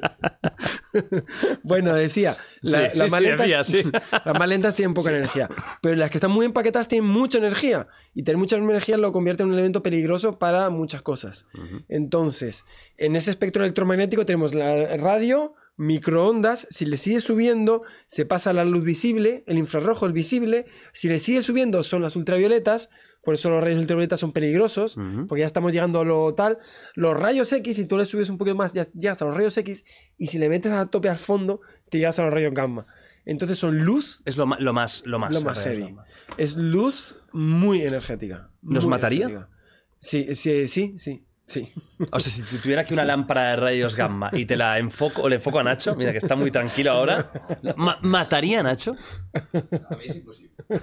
[1.62, 3.10] bueno, decía, la- Sí, las, sí,
[3.52, 3.82] más sí,
[4.24, 5.48] las más lentas tienen poca energía,
[5.82, 9.42] pero las que están muy empaquetadas tienen mucha energía y tener mucha energía lo convierte
[9.42, 11.46] en un elemento peligroso para muchas cosas.
[11.88, 12.64] Entonces,
[12.96, 18.52] en ese espectro electromagnético tenemos la radio, microondas, si le sigue subiendo se pasa a
[18.52, 22.90] la luz visible, el infrarrojo, el visible, si le sigue subiendo son las ultravioletas,
[23.28, 24.98] por eso los rayos ultravioletas son peligrosos,
[25.28, 26.56] porque ya estamos llegando a lo tal.
[26.94, 29.54] Los rayos X, si tú le subes un poquito más, ya llegas a los rayos
[29.58, 29.84] X,
[30.16, 31.60] y si le metes a tope al fondo,
[31.90, 32.86] te llegas a los rayos gamma.
[33.26, 35.94] Entonces son luz, Es lo, más, lo más, lo más heavy.
[36.38, 38.48] Es luz muy energética.
[38.62, 39.26] ¿Nos mataría?
[39.26, 39.54] energética.
[39.98, 41.72] Sí, sí, sí, sí, sí.
[42.12, 45.22] O sea, si tu- tuviera aquí una lámpara de rayos gamma y te la enfoco
[45.22, 47.32] o le enfoco a Nacho, mira que está muy tranquilo ahora,
[47.76, 48.94] ma- ¿mataría a Nacho?
[49.34, 50.52] A mí es imposible.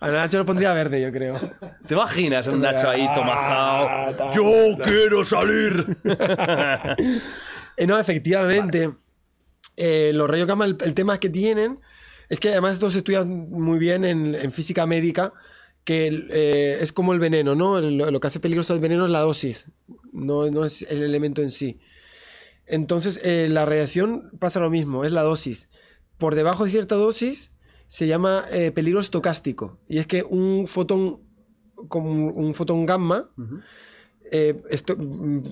[0.00, 1.40] A Nacho lo pondría verde, yo creo.
[1.86, 4.32] ¿Te imaginas un Nacho ahí Ah, tomajado?
[4.32, 5.96] ¡Yo quiero salir!
[7.80, 8.90] Eh, no, efectivamente.
[9.76, 11.78] eh, los rayos gamma, el, el tema que tienen
[12.28, 15.32] es que además esto se estudia muy bien en, en física médica,
[15.84, 17.80] que eh, es como el veneno, ¿no?
[17.80, 19.70] Lo, lo que hace peligroso el veneno es la dosis,
[20.12, 21.80] no, no es el elemento en sí.
[22.68, 25.70] Entonces, eh, la radiación pasa lo mismo, es la dosis.
[26.18, 27.52] Por debajo de cierta dosis
[27.86, 29.80] se llama eh, peligro estocástico.
[29.88, 31.22] Y es que un fotón,
[31.88, 33.30] como un, un fotón gamma,
[34.30, 34.96] eh, esto,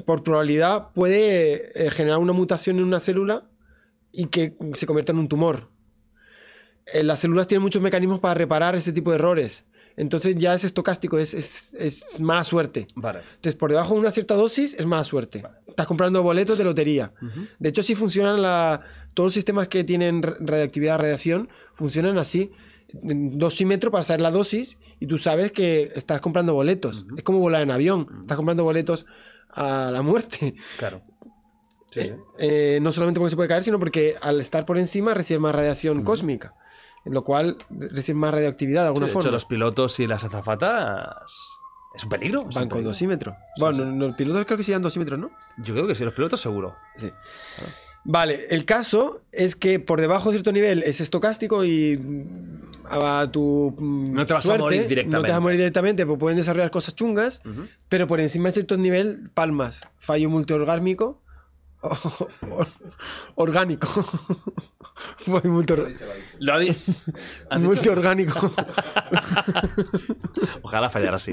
[0.05, 3.49] por probabilidad puede generar una mutación en una célula
[4.13, 5.71] y que se convierta en un tumor.
[6.93, 9.65] Las células tienen muchos mecanismos para reparar este tipo de errores.
[9.97, 12.87] Entonces ya es estocástico, es, es- es mala suerte.
[12.95, 13.21] Vale.
[13.37, 15.43] Entonces, por debajo de una cierta dosis es mala suerte.
[15.67, 17.13] Estás comprando boletos de lotería.
[17.59, 18.83] De hecho, sí funcionan la,
[19.15, 22.51] todos los sistemas que tienen ra- radioactividad, radiación, funcionan así.
[22.93, 27.05] Dosímetro para saber la dosis y tú sabes que estás comprando boletos.
[27.17, 28.07] Es como volar en avión.
[28.21, 29.07] Estás comprando boletos
[29.51, 30.55] a la muerte.
[30.79, 31.03] Claro.
[32.39, 35.55] Eh, no solamente porque se puede caer, sino porque al estar por encima recibe más
[35.55, 36.53] radiación cósmica.
[37.07, 39.31] Lo cual recibe más radioactividad de alguna de hecho, forma.
[39.33, 41.59] los pilotos y las azafatas
[41.95, 42.43] es un peligro.
[42.45, 42.91] Van con peligro.
[42.91, 43.37] dosímetro.
[43.59, 45.31] bueno, los pilotos creo que sí dan dosímetros, ¿no?
[45.59, 46.75] Yo creo que sí, los pilotos seguro.
[46.97, 47.11] Sí.
[48.09, 53.29] Vale, el caso es que por debajo de cierto nivel es estocástico y mm, a
[53.33, 55.31] tu No te vas a suerte, morir No te directamente.
[55.33, 57.43] vas a morir directamente, pues pueden desarrollar cosas chungas,
[57.89, 59.89] pero por encima de cierto nivel, palmas.
[59.99, 61.21] Fallo multiorgásmico
[63.35, 63.89] orgánico.
[65.19, 65.93] Fue multior-
[66.39, 66.69] Lo ha di-
[67.51, 67.73] ¿Has dicho?
[67.73, 68.51] multiorgánico.
[70.63, 71.33] Ojalá fallara así.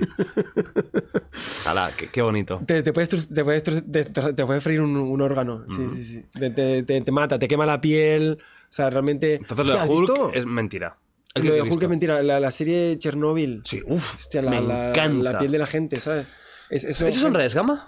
[1.61, 2.61] Ojalá, qué, qué bonito.
[2.65, 5.65] te, te puedes, te, puedes te, te puede freír un, un órgano.
[5.69, 6.25] Sí, sí, sí.
[6.31, 8.37] Te, te- te- te mata, te quema la piel.
[8.41, 9.35] O sea, realmente.
[9.35, 10.31] Entonces lo de Hostia, ¿has Hulk visto?
[10.33, 10.97] es mentira.
[11.35, 12.21] ¿El Lo de Hulk es mentira.
[12.21, 13.61] La, la serie Chernobyl.
[13.65, 15.31] Sí, uff, la, me la- encanta.
[15.31, 16.27] la piel de la gente, ¿sabes?
[16.69, 17.87] Es, eso, ¿Esos son rayos gamma?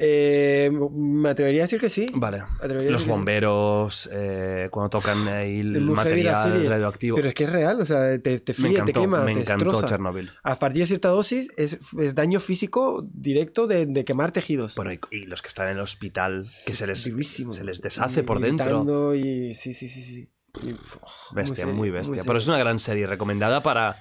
[0.00, 2.06] Eh, me atrevería a decir que sí.
[2.14, 2.44] Vale.
[2.88, 7.16] Los bomberos, eh, cuando tocan ahí el la material radioactivo.
[7.16, 9.34] Pero es que es real, o sea, te, te me fríe, te encantó, quema, me
[9.34, 9.86] te encantó destroza.
[9.86, 10.30] Chernobyl.
[10.44, 14.76] A partir de cierta dosis es, es daño físico directo de, de quemar tejidos.
[14.76, 18.22] Bueno, y, y los que están en el hospital, que se les, se les deshace
[18.22, 19.14] por dentro.
[19.16, 19.52] Y...
[19.54, 20.28] Sí, sí, sí, sí.
[20.62, 22.14] Y, uf, Bestia, serio, muy bestia.
[22.14, 22.24] serio.
[22.26, 23.96] Pero es una gran serie recomendada para.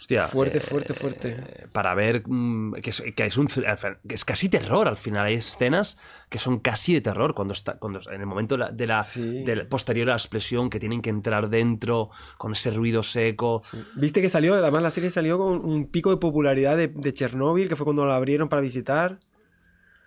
[0.00, 0.26] Hostia.
[0.28, 1.36] Fuerte, eh, fuerte, fuerte.
[1.72, 5.26] para ver mm, que es, que es un que es casi terror al final.
[5.26, 5.98] Hay escenas
[6.30, 9.02] que son casi de terror cuando está cuando en el momento de la, de la-
[9.02, 9.44] Sí.
[9.44, 12.08] del posterior a la explosión que tienen que entrar dentro
[12.38, 13.62] con ese ruido seco.
[13.94, 17.68] Viste que salió, además la serie salió con un pico de popularidad de, de Chernóbil,
[17.68, 19.18] que fue cuando la abrieron para visitar.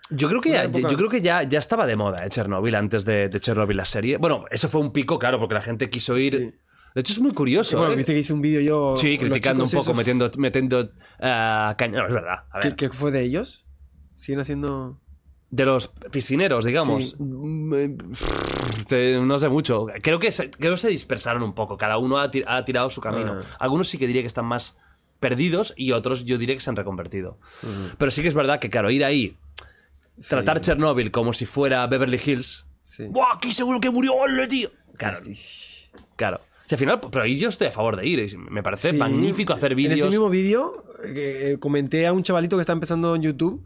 [0.10, 2.76] Yo creo que, ya, época- yo creo que ya, ya estaba de moda eh, Chernobyl
[2.76, 4.18] antes de, de Chernobyl la serie.
[4.18, 6.38] Bueno, eso fue un pico, claro, porque la gente quiso ir.
[6.38, 6.60] Sí.
[6.94, 7.78] De hecho, es muy curioso.
[7.78, 7.98] bueno, ¿eh?
[7.98, 8.96] viste que hice un vídeo yo.
[8.98, 12.00] Sí, criticando un poco, esos, metiendo, metiendo ah, caña.
[12.00, 12.44] No, es verdad.
[12.52, 12.76] A ver.
[12.76, 13.66] ¿Qué, qué fue de ellos?
[14.16, 15.00] Siguen haciendo.
[15.50, 17.12] De los piscineros, digamos.
[17.12, 17.16] Sí.
[17.20, 17.98] Mm, eh,
[18.88, 19.88] te- no sé mucho.
[20.02, 21.78] Creo que, se, creo que se dispersaron un poco.
[21.78, 22.32] Cada uno ha
[22.66, 23.40] tirado su camino.
[23.40, 23.58] Ah.
[23.60, 24.78] Algunos sí que diría que están más
[25.20, 27.40] perdidos y otros yo diría que se han reconvertido.
[27.98, 29.38] Pero sí que es verdad que, claro, ir ahí,
[30.28, 32.66] tratar Chernóbil como si fuera Beverly Hills.
[32.82, 33.06] Sí.
[33.10, 33.36] ¡Buah!
[33.36, 34.70] Aquí seguro que murió Ole, tío.
[34.98, 35.22] Claro,
[36.18, 36.42] claro.
[36.66, 38.38] Si al final, pero ahí yo estoy a favor de ir.
[38.38, 40.10] Me parece Sí, magnífico hacer En ese vídeos.
[40.10, 43.64] mismo vídeo eh, eh, comenté a un chavalito que está empezando en YouTube.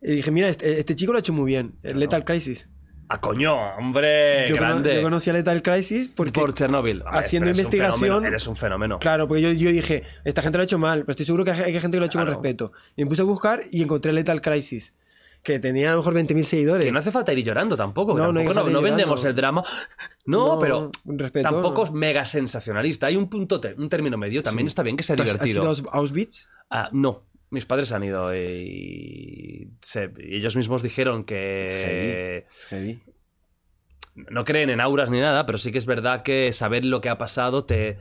[0.00, 1.74] Y dije, mira, este, este chico lo ha hecho muy bien.
[1.84, 2.68] el Lethal Crisis.
[3.08, 3.54] ¡A coño!
[3.76, 4.46] ¡Hombre!
[4.48, 4.94] yo, cono- grande.
[4.96, 6.40] yo conocí a Lethal Crisis porque.
[6.40, 7.00] Por Chernobyl.
[7.00, 8.98] Ver, haciendo investigación- Eres un fenómeno.
[8.98, 11.50] Claro, porque yo, yo dije, esta gente lo ha hecho mal, pero estoy seguro que
[11.50, 12.32] hay hay gente que lo ha hecho Claro.
[12.34, 12.72] con respeto.
[12.96, 14.94] Y me puse a buscar y encontré Lethal Crisis,
[15.42, 16.84] que tenía a lo mejor 20.000 seguidores.
[16.84, 18.16] Que no hace falta ir llorando tampoco.
[18.16, 19.64] No, no tampoco no, no vendemos el drama.
[20.24, 23.08] No, pero respeto, tampoco es mega sensacionalista.
[23.08, 24.42] Hay un punto, un término medio.
[24.42, 25.62] También está bien que sea ¿Has- ¿Has divertido.
[25.62, 26.48] ido a Aus- Auschwitz?
[26.70, 32.46] Ah, no, mis padres han ido y, se- y ellos mismos dijeron que Es heavy.
[32.56, 33.02] Es heavy.
[34.14, 37.08] no creen en auras ni nada, pero sí que es verdad que saber lo que
[37.08, 37.98] ha pasado te,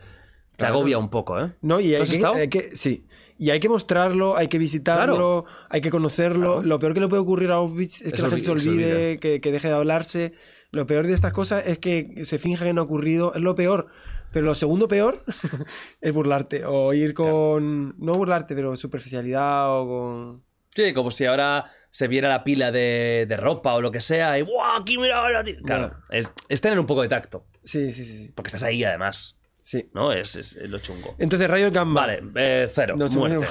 [0.60, 1.54] agobia un poco, ¿eh?
[1.62, 2.34] No, y ¿Tú hay has que, estado?
[2.36, 3.06] hay que- sí.
[3.42, 6.54] Y hay que mostrarlo, hay que visitarlo, hay que conocerlo.
[6.58, 6.68] Claro.
[6.68, 8.60] Lo peor que le puede ocurrir a Auschwitz es Es que la gente se olvi-
[8.60, 9.20] se olvide, olvide.
[9.20, 10.34] que, que deje de hablarse.
[10.70, 13.34] Lo peor de estas cosas es que se finja que no ha ocurrido.
[13.34, 13.88] Es lo peor.
[14.32, 15.24] Pero lo segundo peor
[16.02, 16.66] es burlarte.
[16.66, 17.96] O ir con.
[17.98, 20.44] No burlarte, pero superficialidad o con.
[20.76, 24.38] Sí, como si ahora se viera la pila de, de ropa o lo que sea
[24.38, 24.82] y ¡guau!
[24.82, 25.56] Aquí mira ahora, tío".
[25.66, 27.46] Claro, es, es tener un poco de tacto.
[27.64, 28.18] Sí, sí, sí.
[28.18, 28.32] Sí.
[28.36, 29.90] Porque estás ahí además, sí.
[29.94, 30.12] ¿no?
[30.12, 31.16] Es, es lo chungo.
[31.20, 32.02] Entonces, rayo gamma.
[32.02, 33.46] Vale, eh, cero, No, muerte.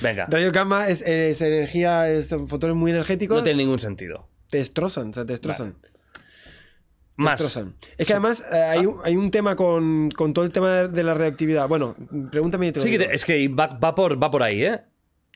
[0.00, 3.36] Venga, Rayo gamma es, es energía, es- son fotones muy energéticos.
[3.38, 4.28] no tiene ningún sentido.
[4.50, 5.74] Te destrozan, o sea, te destrozan.
[5.80, 5.88] Te
[7.16, 7.32] Más.
[7.40, 7.74] destrozan.
[7.96, 11.02] Es que además eh, hay, un, hay un tema con, con todo el tema de
[11.02, 11.66] la reactividad.
[11.66, 11.96] Bueno,
[12.30, 13.08] pregúntame y te lo Sí, que digo.
[13.10, 14.80] te- es que va, va por, va por ahí, ¿eh?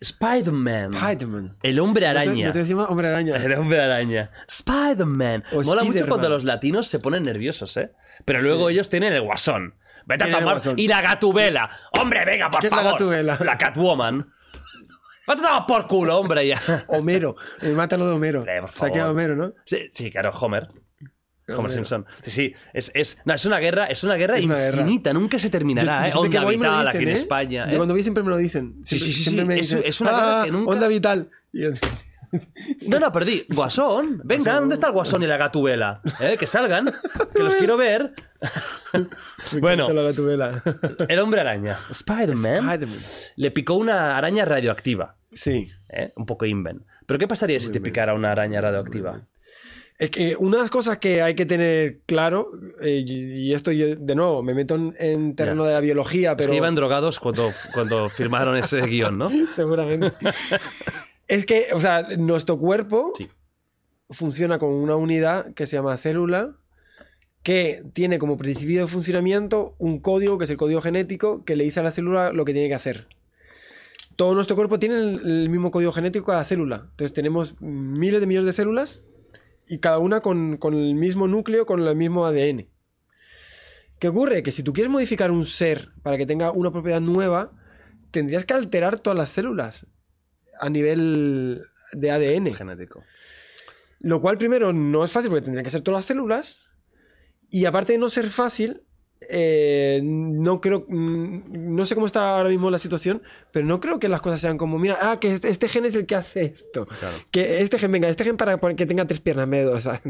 [0.03, 0.95] Spider-Man.
[0.95, 1.57] Spider-Man.
[1.63, 2.53] El hombre araña.
[2.89, 3.37] hombre araña.
[3.37, 4.31] El hombre araña.
[4.49, 5.45] Spider-Man.
[5.65, 7.93] Mola mucho cuando los latinos se ponen nerviosos, ¿eh?
[8.25, 9.75] Pero luego ellos tienen el guasón.
[10.11, 10.59] Vete a tomar.
[10.77, 11.71] Y la gatubela.
[11.99, 12.93] Hombre, venga, por ¿Qué es la favor.
[12.93, 13.39] gatubela?
[13.41, 14.19] La Catwoman.
[15.29, 16.61] Vete a tomar por culo, hombre, ya.
[16.89, 17.37] Homero.
[17.63, 18.41] Eh, mátalo de Homero.
[18.41, 19.11] Hombre, por Saquea a favor.
[19.13, 19.53] Homero, ¿no?
[19.65, 20.67] Sí, sí, claro, Homer.
[21.49, 21.73] Homer Homero.
[21.75, 22.07] Simpson.
[22.23, 22.55] Sí, sí.
[22.73, 24.81] Es, es, no, es una guerra, es una guerra Es una guerra.
[24.81, 25.13] infinita.
[25.13, 26.13] Nunca se terminará, ¿eh?
[26.15, 27.13] Onda que voy me lo vital dicen, aquí en ¿eh?
[27.13, 27.67] España.
[27.67, 27.77] Yo ¿eh?
[27.77, 28.75] cuando voy siempre me lo dicen.
[28.85, 29.49] Sí, Siempre- sí, sí, siempre sí.
[29.49, 31.29] me Es- dicen, es una guerra "Ah, que nunca- Onda vital.
[31.53, 31.71] Y yo-
[32.89, 33.45] No, no, perdí.
[33.49, 34.21] Guasón.
[34.25, 36.01] Venga, ¿dónde está el Guasón y la Gatubela?
[36.21, 36.37] ¿Eh?
[36.39, 36.91] Que salgan.
[37.35, 38.15] Que los quiero ver.
[39.61, 40.63] bueno, gatubela.
[41.09, 41.79] el hombre araña.
[41.91, 42.81] Spider-Man
[43.37, 45.17] le picó una araña radioactiva.
[45.33, 45.71] Sí.
[45.91, 46.13] ¿eh?
[46.17, 46.85] Un poco inven.
[47.07, 49.27] ¿Pero qué pasaría si te picara una araña radioactiva?
[49.99, 53.97] Es que una de las cosas que hay que tener claro, eh, y esto yo,
[53.97, 57.21] de nuevo, me meto en, en terreno de la biología, Es pero que iban drogados
[57.21, 59.29] cuando, cuando firmaron ese guion, ¿no?
[59.55, 60.13] seguramente.
[61.31, 63.29] Es que, o sea, nuestro cuerpo Sí.
[64.11, 66.57] funciona con una unidad que se llama célula,
[67.43, 71.65] que tiene como principio de funcionamiento un código, que es el código genético, que le
[71.65, 73.07] dice a la célula lo que tiene que hacer.
[74.17, 76.89] Todo nuestro cuerpo tiene el, el mismo código genético cada célula.
[76.91, 79.03] Entonces tenemos miles de millones de células
[79.67, 82.67] y cada una con, con el mismo núcleo, con el mismo ADN.
[83.99, 84.43] ¿Qué ocurre?
[84.43, 87.53] Que si tú quieres modificar un ser para que tenga una propiedad nueva,
[88.11, 89.87] tendrías que alterar todas las células
[90.61, 92.55] a nivel de ADN.
[92.55, 93.03] Genético.
[94.01, 96.71] Lo cual primero no es fácil porque tendrían que ser todas las células.
[97.51, 98.83] Y aparte de no ser fácil,
[99.29, 103.23] eh, no creo, mm, no sé cómo está ahora mismo la situación,
[103.53, 105.95] pero no creo que las cosas sean como, mira, ah, que este, este gen es
[105.95, 106.87] el que hace esto.
[106.87, 107.17] Claro.
[107.31, 109.83] Que este gen, venga, este gen para que tenga tres piernas, de dos.
[109.83, 110.01] ¿sabes?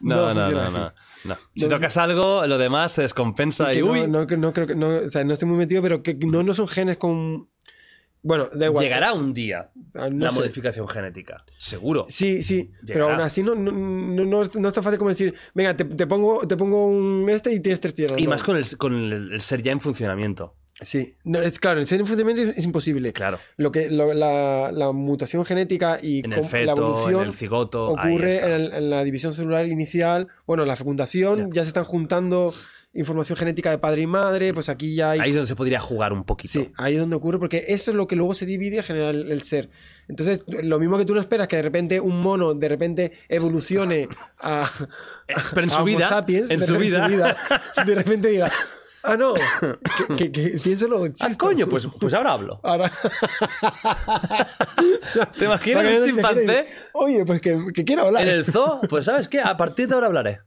[0.00, 0.94] No, no, no, funciona no.
[1.24, 1.36] No.
[1.54, 4.74] Si No, tocas algo, lo demás se descompensa y no, uy, no, no creo que
[4.74, 7.48] no, o sea, no estoy muy metido, pero que no, no son genes con.
[8.20, 8.82] Bueno, da igual.
[8.82, 10.40] llegará un día Ah, no la sé.
[10.40, 11.44] modificación genética.
[11.56, 12.04] Seguro.
[12.08, 15.08] Sí, sí, pero aún así no, no, no, no es, no es tan fácil como
[15.10, 18.20] decir, venga, te, te pongo, te pongo un este y tienes tres piernas.
[18.20, 18.30] Y No.
[18.30, 20.56] más con el, con el- el ser ya en funcionamiento.
[20.80, 23.12] Sí, no, es claro, el ser en funcionamiento es, imposible.
[23.12, 23.38] Claro.
[23.56, 27.32] Lo que, lo- la, la mutación genética y En el feto, la evolución en el
[27.32, 27.88] cigoto.
[27.90, 30.28] ocurre en, el- en la división celular inicial.
[30.46, 32.54] Bueno, la fecundación, ya se están juntando
[32.94, 35.20] información genética de padre y madre, pues aquí ya hay...
[35.20, 36.52] Ahí es donde se podría jugar un poquito.
[36.52, 39.10] Sí, ahí es donde ocurre, porque eso es lo que luego se divide y genera
[39.10, 39.68] el, ser.
[40.08, 44.08] Entonces, lo mismo que tú no esperas que de repente un mono de repente evolucione
[44.38, 44.68] a,
[45.54, 47.36] Pero en a su Homo vida, sapiens, en su repente vida.
[47.84, 48.50] de repente diga,
[49.02, 49.34] ah, no,
[50.16, 51.46] que, que, que piénselo, Ah, existo".
[51.46, 52.60] coño, pues, pues ahora hablo.
[52.62, 52.92] Ahora...
[55.38, 58.22] ¿Te imaginas un chimpancé Oye, pues que, que quiero hablar.
[58.22, 58.80] en el zoo?
[58.88, 59.40] Pues ¿sabes qué?
[59.40, 60.40] A partir de ahora hablaré.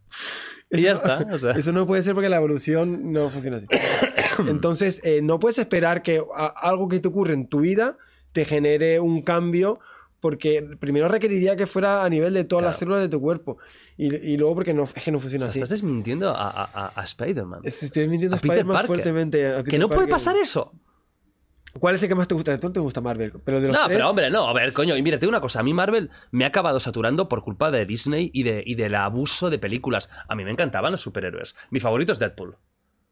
[0.69, 1.25] Y ya está.
[1.31, 1.51] o sea.
[1.51, 3.67] Eso no puede ser porque la evolución no funciona así.
[4.47, 6.23] Entonces, eh, no puedes esperar que
[6.55, 7.97] algo que te ocurre en tu vida
[8.31, 9.79] te genere un cambio
[10.21, 13.57] porque primero requeriría que fuera a nivel de todas las células de tu cuerpo
[13.97, 15.57] y, y luego porque no, es que no O funciona sea, así.
[15.59, 17.61] estás desmintiendo a, a- a- Spider-Man.
[17.63, 18.87] Es- Estoy mintiendo a a Spider-Man Parker.
[18.87, 19.47] fuertemente.
[19.47, 20.71] a Que no puede pasar eso.
[21.79, 22.59] ¿Cuál es el que más te gusta?
[22.59, 23.31] ¿Tú te gusta Marvel?
[23.45, 25.29] Pero de los No, tres, pero hombre, no, a ver, coño, y mira, te digo
[25.29, 28.61] una cosa, a mí Marvel me ha acabado saturando por culpa de Disney y, de,
[28.65, 30.09] y del abuso de películas.
[30.27, 31.55] A mí me encantaban los superhéroes.
[31.69, 32.57] Mi favorito es Deadpool.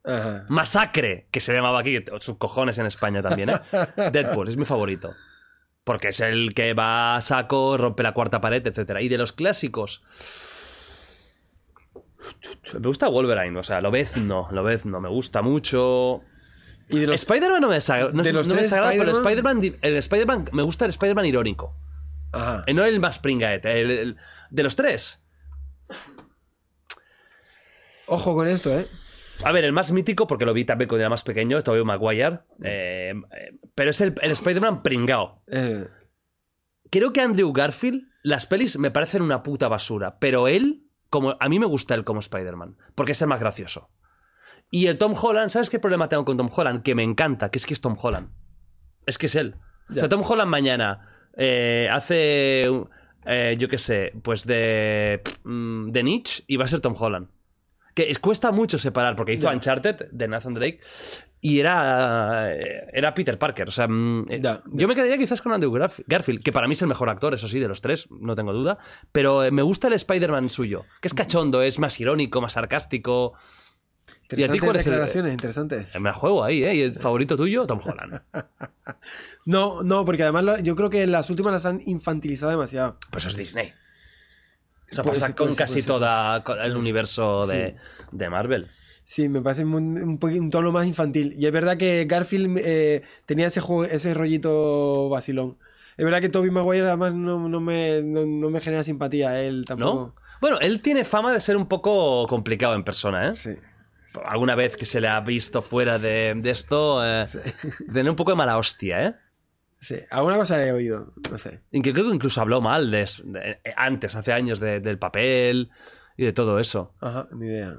[0.03, 0.45] Ajá.
[0.49, 3.53] Masacre, que se llamaba aquí, sus cojones en España también, ¿eh?
[4.11, 5.13] Deadpool es mi favorito.
[5.89, 8.99] Porque es el que va a saco, rompe la cuarta pared, etc.
[9.01, 10.03] Y de los clásicos.
[12.75, 16.21] Me gusta Wolverine, o sea, lo no, lo no, me gusta mucho.
[16.89, 19.77] Y de los, Spider-Man no me desagrada, no, de los no me desagrada, pero Spider-Man-
[19.81, 21.75] el Spider-Man, me gusta el Spider-Man irónico.
[22.33, 22.63] Ajá.
[22.67, 24.17] Eh, No el más pringaete, el- el-
[24.51, 25.23] de los tres.
[28.05, 28.85] Ojo con esto, ¿eh?
[29.43, 31.83] A ver, el más mítico, porque lo vi también cuando era más pequeño, es Tobey
[31.83, 32.39] Maguire.
[32.63, 35.43] eh, eh, pero es el, el Spider-Man pringao.
[35.47, 35.87] Eh,
[36.91, 41.47] Creo que Andrew Garfield, las pelis me parecen una puta basura, pero él, como a
[41.47, 43.89] mí me gusta él como Spider-Man, porque es el más gracioso.
[44.71, 46.83] Y el Tom Holland, ¿sabes qué problema tengo con Tom Holland?
[46.83, 48.29] Que me encanta, que es que es Tom Holland.
[49.05, 49.55] Es que es él.
[49.89, 50.09] O sea.
[50.09, 56.65] Tom Holland mañana eh, hace, yo qué sé, pues de, mm, de Nietzsche y va
[56.65, 57.29] a ser Tom Holland.
[58.05, 59.53] Que cuesta mucho separar, porque hizo Ya.
[59.53, 60.79] Uncharted de Nathan Drake
[61.41, 63.67] y era, eh, era Peter Parker.
[63.67, 66.73] O sea, mm, eh, yo me quedaría quizás con Andrew Garf- Garfield, que para mí
[66.73, 68.77] es el mejor actor, eso sí, de los tres, no tengo duda.
[69.11, 73.33] Pero eh, me gusta el Spider-Man suyo, que es cachondo, es más irónico, más sarcástico.
[74.31, 75.87] ¿Y a ti cuál es el- declaraciones, interesantes.
[75.95, 76.75] Me la juego ahí, ¿eh?
[76.75, 77.65] ¿Y el favorito tuyo?
[77.67, 78.21] Tom Holland.
[79.45, 82.97] No, no, porque además yo creo que las últimas las han infantilizado demasiado.
[83.11, 83.73] Pues eso es Disney.
[84.91, 87.75] Eso Puede pasa con casi toda el universo de,
[88.11, 88.67] de Marvel.
[89.03, 91.33] Sí, me parece un, un, un tono más infantil.
[91.37, 95.57] Y es verdad que Garfield eh, tenía ese, juego, ese rollito vacilón.
[95.97, 99.61] Es verdad que Tobey Maguire además no, no me, no, no me genera simpatía, él
[99.61, 99.65] ¿No?
[99.65, 100.15] tampoco.
[100.39, 103.33] Bueno, él tiene fama de ser un poco complicado en persona, ¿eh?
[103.33, 103.55] Sí.
[104.25, 107.25] Alguna vez que se le ha visto fuera de, de esto, eh,
[107.93, 109.15] tener un poco de mala hostia, ¿eh?
[109.79, 111.61] Sí, alguna cosa he oído, no sé.
[111.71, 115.69] Y que creo que incluso habló mal de, de- antes, hace años, de- del papel
[116.17, 116.93] y de todo eso.
[116.99, 117.75] Ajá, ni idea.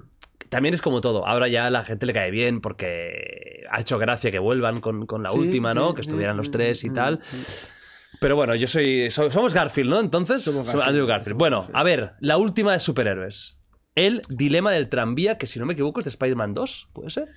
[0.48, 1.26] También es como todo.
[1.26, 5.06] Ahora ya a la gente le cae bien porque ha hecho gracia que vuelvan con,
[5.06, 5.90] con la Sí, última, ¿no?
[5.90, 7.20] sí, Que estuvieran los mm, tres y mm, tal.
[7.22, 7.36] sí.
[8.18, 9.10] Pero bueno, yo soy.
[9.10, 10.00] so- somos Garfield, ¿no?
[10.00, 10.42] Entonces.
[10.42, 11.38] Somos Garfield, Andrew Garfield.
[11.38, 13.58] Bueno, a ver, la última de superhéroes.
[13.94, 17.28] El dilema del tranvía, que si no me equivoco es de Spider-Man 2, ¿puede ser?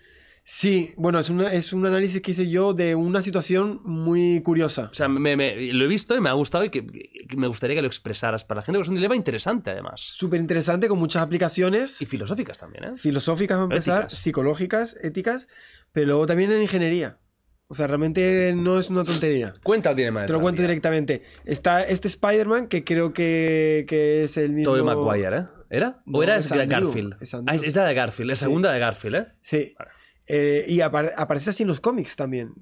[0.46, 4.90] Sí, bueno, es, una, es un análisis que hice yo de una situación muy curiosa.
[4.92, 7.48] O sea, me- me- lo he visto y me ha gustado y que, que me
[7.48, 10.02] gustaría que lo expresaras para la gente, porque es un dilema interesante además.
[10.02, 12.92] Súper interesante, con muchas aplicaciones Y filosóficas también, ¿eh?
[12.98, 14.20] filosóficas, para empezar, Éticas.
[14.20, 15.48] psicológicas, éticas,
[15.94, 17.20] pero luego también en ingeniería.
[17.68, 19.54] O sea, realmente no es una tontería.
[19.64, 21.24] Cuenta el dilema Te lo cuento directamente.
[21.46, 24.76] Está este Spider-Man, que creo que, que es el mismo...
[24.76, 25.46] Tobey Maguire, ¿eh?
[25.70, 26.04] ¿Era?
[26.06, 27.16] No, ¿O era es de Garfield?
[27.22, 28.42] es Ah, es, la de Garfield, Sí.
[28.42, 29.28] segunda de Garfield, ¿eh?
[29.42, 29.74] Sí.
[29.80, 29.92] Vale.
[30.28, 32.54] Eh, y apar- aparece así en los cómics también,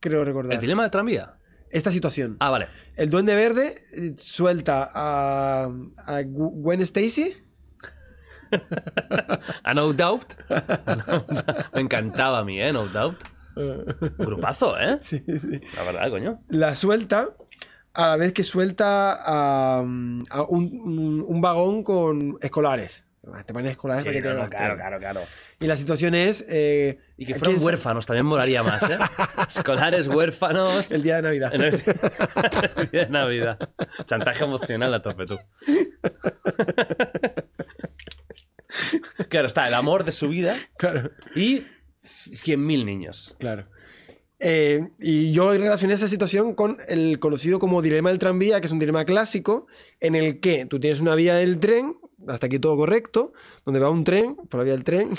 [0.00, 0.54] creo recordar.
[0.54, 1.34] ¿El dilema del tranvía?
[1.70, 2.36] Esta situación.
[2.40, 2.68] Ah, vale.
[2.94, 5.68] El Duende Verde eh, suelta a,
[6.24, 7.34] Gwen Stacy.
[9.64, 10.24] A No Doubt.
[11.74, 12.72] Me encantaba a mí, ¿eh?
[12.72, 13.18] No Doubt.
[14.18, 14.98] Grupazo, ¿eh?
[15.02, 15.60] Sí, sí.
[15.76, 16.40] La verdad, coño.
[16.48, 17.30] La suelta
[17.94, 23.05] a la vez que suelta a, a un, un- un vagón con escolares.
[23.44, 25.20] Te ponen escolares Sí, para que te no, claro, claro, claro.
[25.60, 26.44] Y la situación es.
[26.48, 28.98] eh, Y que ¿quién fueron sa- huérfanos, también molaría más, ¿eh?
[29.48, 30.90] Escolares, huérfanos.
[30.90, 31.52] El día de Navidad.
[31.54, 33.58] El día de Navidad.
[34.04, 35.36] Chantaje emocional a tope, tú.
[39.28, 41.62] Claro, está el amor de su vida Claro, y
[42.04, 43.36] 100.000 niños.
[43.38, 43.66] claro.
[44.38, 48.72] Eh, y yo relacioné esa situación con el conocido como dilema del tranvía, que es
[48.72, 49.66] un dilema clásico,
[49.98, 51.96] en el que tú tienes una vía del tren
[52.28, 53.32] hasta aquí todo correcto,
[53.64, 55.10] donde va un tren, por la vía del tren.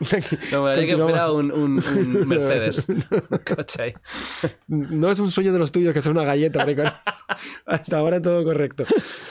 [0.52, 2.86] No, me que fuera un, un- un Mercedes.
[4.68, 6.64] No es un sueño de los tuyos que sea una galleta,
[7.66, 8.84] hasta ahora todo correcto.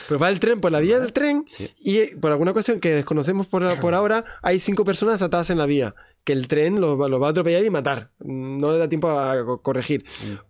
[0.08, 1.44] Pero va el tren por la vía del tren
[1.78, 5.58] y eh, por alguna cuestión que desconocemos por, por ahora, hay cinco personas atadas en
[5.58, 5.94] la vía,
[6.24, 8.10] que el tren los, va- los va a atropellar y matar.
[8.20, 10.04] No le da tiempo a co- corregir.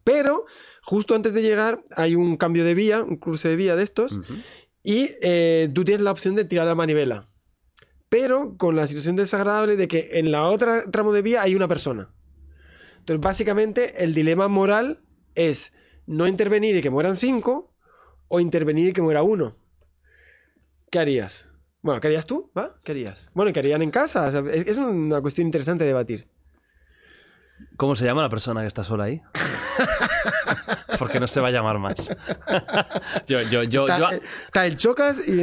[0.05, 0.47] Pero
[0.83, 4.19] justo antes de llegar hay un cambio de vía, un cruce de vía de estos.
[4.83, 7.25] Y eh, tú tienes la opción de tirar la manivela.
[8.09, 11.69] Pero con la situación desagradable de que en la otra tramo de vía hay una
[11.69, 12.11] persona.
[12.99, 15.01] Entonces, básicamente, el dilema moral
[15.35, 15.73] es
[16.07, 17.75] no intervenir y que mueran cinco
[18.29, 19.57] o intervenir y que muera uno.
[20.91, 21.49] ¿Qué harías?
[21.81, 22.53] Bueno, ¿qué harías tú?
[22.57, 22.79] ¿Va?
[22.85, 23.31] ¿Qué harías?
[23.35, 24.27] Bueno, ¿y qué harían en casa?
[24.27, 26.29] O sea, es, es una cuestión interesante de debatir.
[27.77, 29.23] ¿Cómo se llama la persona que está sola ahí?
[31.03, 31.95] Porque no se va a llamar más.
[33.27, 35.43] yo, yo, yo, Está, yo- eh, está el chocas y...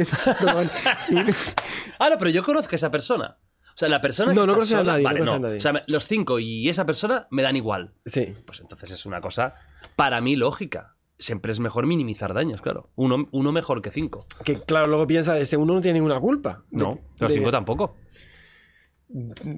[1.98, 3.38] Ah, no, pero yo conozco a esa persona.
[3.68, 5.38] O sea, la persona No, que no conoces a nadie, no vale, a no.
[5.38, 5.58] nadie.
[5.58, 7.94] O sea, los cinco y esa persona me dan igual.
[8.04, 8.34] sí.
[8.44, 9.54] Pues entonces es una cosa,
[9.96, 10.96] para mí, lógica.
[11.18, 12.90] Siempre es mejor minimizar daños, claro.
[12.96, 14.26] Uno, uno mejor que cinco.
[14.42, 16.62] Que claro, luego piensa, ese uno no tiene ninguna culpa.
[16.70, 17.96] De- No, los de- cinco tampoco.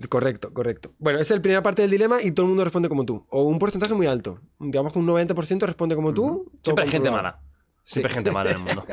[0.08, 0.92] Correcto, correcto.
[0.98, 3.26] Bueno, esa es la primera parte del dilema y todo el mundo responde como tú.
[3.28, 4.40] O un porcentaje muy alto.
[4.58, 6.50] Digamos que un 90% responde como tú.
[6.62, 7.40] Siempre hay gente mala.
[7.84, 8.84] Siempre hay gente mala en el mundo.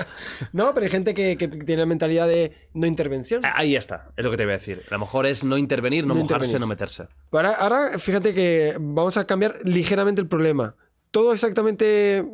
[0.51, 3.45] No, pero hay gente que, que tiene la mentalidad de no intervención.
[3.45, 4.81] Ah, Ahí está, es lo que te iba a decir.
[4.89, 6.59] A lo mejor es no intervenir, no, No mojarse, intervenir.
[6.61, 7.07] no meterse.
[7.31, 10.75] Ahora, ahora, fíjate que vamos a cambiar ligeramente el problema.
[11.11, 12.25] Todo exactamente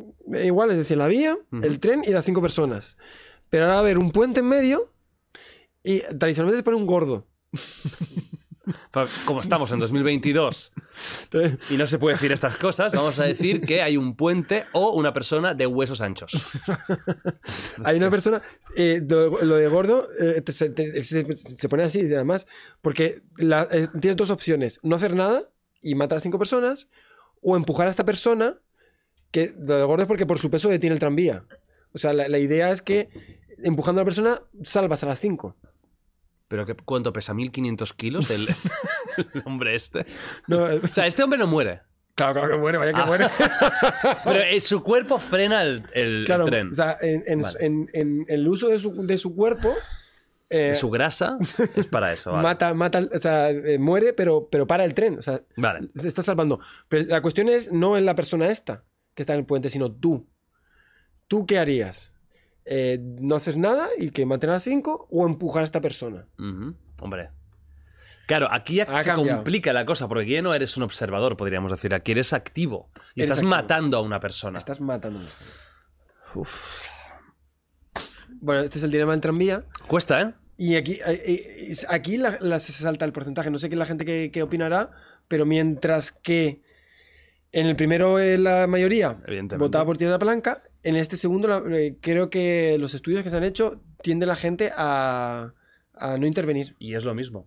[0.44, 2.96] igual, es decir, la vía, el tren y las cinco personas.
[3.50, 4.90] Pero ahora va a haber un puente en medio
[5.84, 7.26] y tradicionalmente se pone un gordo.
[9.26, 10.72] Como estamos en 2022
[11.24, 14.64] Entonces, y no se puede decir estas cosas, vamos a decir que hay un puente
[14.72, 16.32] o una persona de huesos anchos.
[17.84, 18.42] Hay una persona,
[18.76, 22.46] eh, lo, de gordo eh, se pone así, además,
[22.82, 25.42] porque la- eh, tienes dos opciones: no hacer nada
[25.80, 26.88] y matar a cinco personas,
[27.42, 28.58] o empujar a esta persona,
[29.30, 31.44] que lo de gordo es porque por su peso detiene el tranvía.
[31.92, 33.10] O sea, la, la idea es que
[33.62, 35.56] empujando a la persona salvas a las cinco.
[36.48, 37.34] ¿Pero qué, cuánto pesa?
[37.34, 38.48] ¿1500 kilos el,
[39.16, 40.06] el hombre este?
[40.46, 41.80] No, eh, O sea, este hombre no muere.
[42.14, 43.06] claro, claro que muere, vaya que Ah.
[43.06, 43.26] muere.
[44.24, 46.68] Pero eh, su cuerpo frena el, el Claro, tren.
[46.68, 47.58] o sea, en, en- Vale.
[47.64, 49.74] en- en el uso de su, de su cuerpo.
[50.48, 51.36] eh, su grasa
[51.74, 52.30] es para eso.
[52.30, 52.42] Vale.
[52.44, 55.18] Mata, mata, o sea, eh, muere, pero, pero para el tren.
[55.18, 55.88] O sea, Vale.
[55.96, 56.60] se está salvando.
[56.88, 59.90] Pero la cuestión es no en la persona esta que está en el puente, sino
[59.90, 60.28] tú.
[61.26, 62.12] ¿Tú qué harías?
[62.68, 66.26] Eh, ¿No haces nada y que maten a las cinco o empujar a esta persona?
[67.00, 67.30] Hombre.
[68.26, 69.38] Claro, aquí ya Ha se cambiado.
[69.38, 71.94] complica la cosa, porque aquí ya no eres un observador, podríamos decir.
[71.94, 72.90] Aquí eres activo.
[73.14, 73.50] Y Eres estás activo.
[73.50, 74.58] matando a una persona.
[74.58, 75.20] Estás matando.
[78.40, 79.64] Bueno, este es el dilema del tranvía.
[79.86, 80.34] Cuesta, ¿eh?
[80.58, 81.22] Y aquí, eh,
[81.70, 83.50] eh, aquí la, la- se salta el porcentaje.
[83.50, 84.90] No sé qué la gente que, que opinará,
[85.28, 86.62] pero mientras que
[87.52, 89.18] en el primero eh, la mayoría
[89.58, 93.30] votaba por tirar la palanca, en este segundo la- eh, creo que los estudios que
[93.30, 95.52] se han hecho tiende la gente a,
[95.94, 96.76] a no intervenir.
[96.78, 97.46] Y es lo mismo.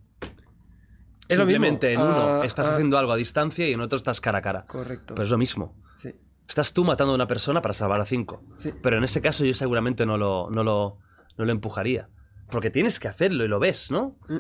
[1.28, 1.54] Es lo mismo.
[1.64, 2.74] Simplemente en Ah, uno estás ah.
[2.74, 4.66] haciendo algo a distancia y en otro estás cara a cara.
[4.68, 5.14] Correcto.
[5.16, 5.76] Pero es lo mismo.
[5.98, 6.10] Sí,
[6.48, 8.44] Estás tú matando a una persona para salvar a cinco.
[8.58, 8.72] sí.
[8.82, 10.98] Pero en ese caso yo seguramente no lo, no lo,
[11.38, 12.10] no lo empujaría.
[12.50, 14.18] Porque tienes que hacerlo y lo ves, ¿no?
[14.28, 14.38] Mm.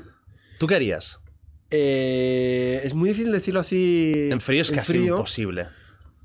[0.57, 1.19] ¿Tú qué harías?
[1.69, 4.30] Eh, es muy difícil decirlo así.
[4.31, 5.67] En frío es en casi frío, imposible.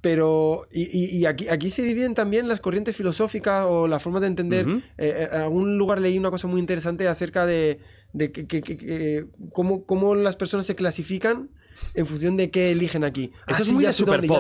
[0.04, 4.20] Pero, y, y- y aquí, aquí se dividen también las corrientes filosóficas o la forma
[4.20, 4.68] de entender.
[4.68, 4.82] Ujú.
[4.98, 7.80] Eh, en algún lugar leí una cosa muy interesante acerca de,
[8.12, 9.24] de que, que- que- que-
[9.54, 11.48] cómo, cómo las personas se clasifican
[11.94, 13.32] en función de qué eligen aquí.
[13.48, 13.92] Eso es sí, muy ya ya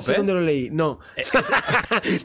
[0.02, 0.16] sé ¿eh?
[0.18, 0.68] dónde lo leí.
[0.70, 0.98] No.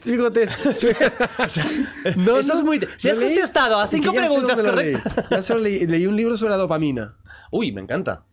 [0.02, 0.46] Fíjate.
[2.16, 5.26] no, Eso es muy si has leí contestado a cinco preguntas correctas.
[5.30, 5.86] Ya leí.
[5.86, 7.16] Leí un libro sobre la dopamina.
[7.50, 8.26] Uy, me encanta.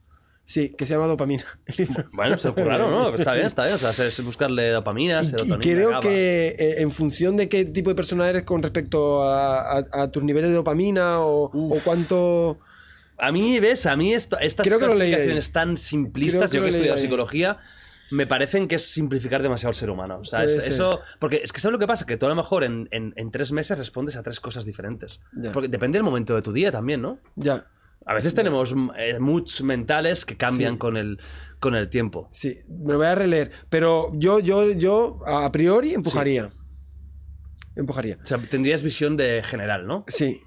[0.49, 1.43] Sí, que se llama Dopamina.
[2.13, 3.13] Bueno, se ocurraron, ¿no?
[3.13, 3.75] Está bien, está bien.
[3.75, 5.99] O sea, es buscarle dopamina, Y- creo GABA.
[5.99, 10.09] que eh, en función de qué tipo de persona eres con respecto a, a- a
[10.09, 12.59] tus niveles de dopamina o, o cuánto...
[13.17, 13.85] A mí, ¿ves?
[13.87, 17.57] A mí estas Creo clasificaciones tan simplistas, yo que he estudiado psicología,
[18.11, 20.19] me parecen que es simplificar demasiado al ser humano.
[20.21, 21.01] O sea, es- eso...
[21.19, 22.05] Porque es que ¿sabes lo que pasa?
[22.05, 25.19] Que tú a lo mejor en, en- en tres meses respondes a tres cosas diferentes.
[25.35, 25.51] Ya.
[25.51, 27.19] Porque depende del momento de tu día también, ¿no?
[27.35, 27.65] Ya,
[28.07, 30.77] A veces tenemos eh, moods mentales que cambian Sí.
[30.79, 31.19] con, el,
[31.59, 32.29] con el tiempo.
[32.31, 33.51] sí, me lo voy a releer.
[33.69, 36.49] Pero yo, yo, yo a priori empujaría.
[37.75, 38.17] Empujaría.
[38.21, 40.03] O sea, tendrías visión de general, ¿no?
[40.07, 40.41] Sí.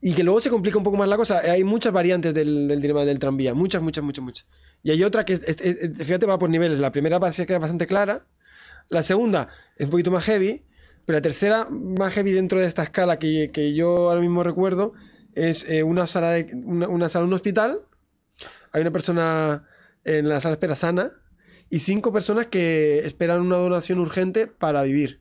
[0.00, 1.38] Y que luego se complica un poco más la cosa.
[1.38, 3.54] Hay muchas variantes del, del dilema del tranvía.
[3.54, 4.46] Muchas, muchas, muchas, muchas.
[4.82, 6.80] Y hay otra que, es, es- es- fíjate, va por niveles.
[6.80, 8.26] La primera parece que es bastante clara.
[8.88, 10.64] La segunda es un poquito más heavy.
[11.04, 14.92] Pero la tercera, más heavy dentro de esta escala que, que yo ahora mismo recuerdo,
[15.34, 17.80] es eh, una sala de una, una sala de un hospital,
[18.72, 19.66] hay una persona
[20.04, 21.12] en la sala de espera sana
[21.70, 25.20] y cinco personas que esperan una donación urgente para vivir.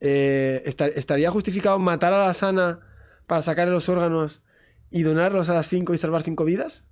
[0.00, 2.80] Eh, esta- ¿Estaría justificado matar a la sana
[3.26, 4.42] para sacarle los órganos
[4.90, 6.84] y donarlos a las cinco y salvar cinco vidas?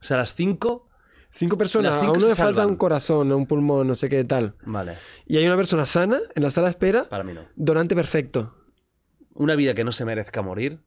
[0.00, 0.88] O sea, a las 5.
[1.30, 4.22] Cinco personas, Las a cinco uno le falta un corazón, un pulmón, no sé qué
[4.22, 4.54] tal.
[4.66, 7.40] Vale, Y hay una persona sana en la sala de espera, para mí no.
[7.56, 8.54] donante perfecto.
[9.34, 10.78] Una vida que no se merezca morir.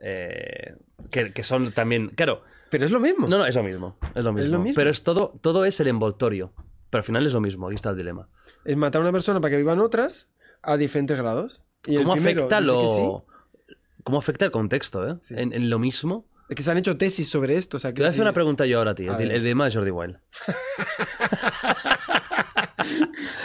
[0.00, 0.74] eh,
[1.10, 2.08] que, que son también.
[2.10, 3.26] Claro, Pero es lo mismo.
[3.28, 3.96] no, no, es lo mismo.
[4.14, 4.52] Es lo mismo.
[4.52, 4.74] lo mismo.
[4.76, 6.52] Pero es todo, todo es el envoltorio.
[6.90, 7.66] Pero al final es lo mismo.
[7.66, 8.28] Aquí está el dilema.
[8.64, 10.30] Es matar a una persona para que vivan otras
[10.62, 11.60] a diferentes grados.
[11.86, 12.88] Y ¿Cómo primero afecta lo.
[12.88, 13.74] sí.
[14.02, 15.16] ¿Cómo afecta el contexto, eh?
[15.22, 15.34] Sí.
[15.36, 16.26] En, en lo mismo.
[16.48, 17.78] Es que se han hecho tesis sobre esto.
[17.78, 19.08] O sea, Te voy a hacer una pregunta yo ahora ti.
[19.08, 20.18] A El, el dilema de Jordi Wild.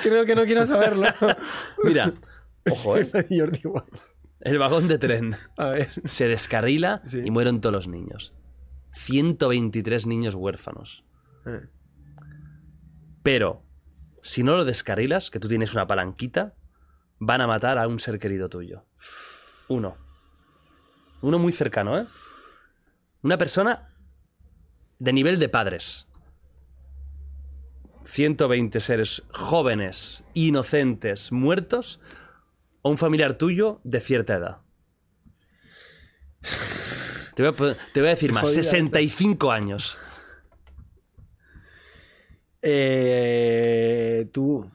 [0.03, 1.07] Creo que no quiero saberlo.
[1.83, 2.13] Mira,
[2.69, 3.05] ojo, eh.
[3.29, 3.99] Jordi Wild.
[4.41, 5.91] El vagón de tren A ver.
[6.05, 7.21] se descarrila Sí.
[7.25, 8.33] y mueren todos los niños.
[8.91, 11.03] 123 niños huérfanos.
[11.45, 11.67] Eh.
[13.23, 13.63] Pero,
[14.21, 16.55] si no lo descarrilas, que tú tienes una palanquita,
[17.19, 18.85] van a matar a un ser querido tuyo.
[19.67, 19.95] Uno.
[21.21, 22.05] Uno muy cercano, ¿eh?
[23.21, 23.89] Una persona
[24.99, 26.07] de nivel de padres.
[28.05, 31.99] 120 seres jóvenes, inocentes, muertos,
[32.81, 34.57] o un familiar tuyo de cierta edad.
[37.35, 39.97] Te voy a, te voy a decir más, Jodida 65 años.
[42.61, 44.69] Eh, tú.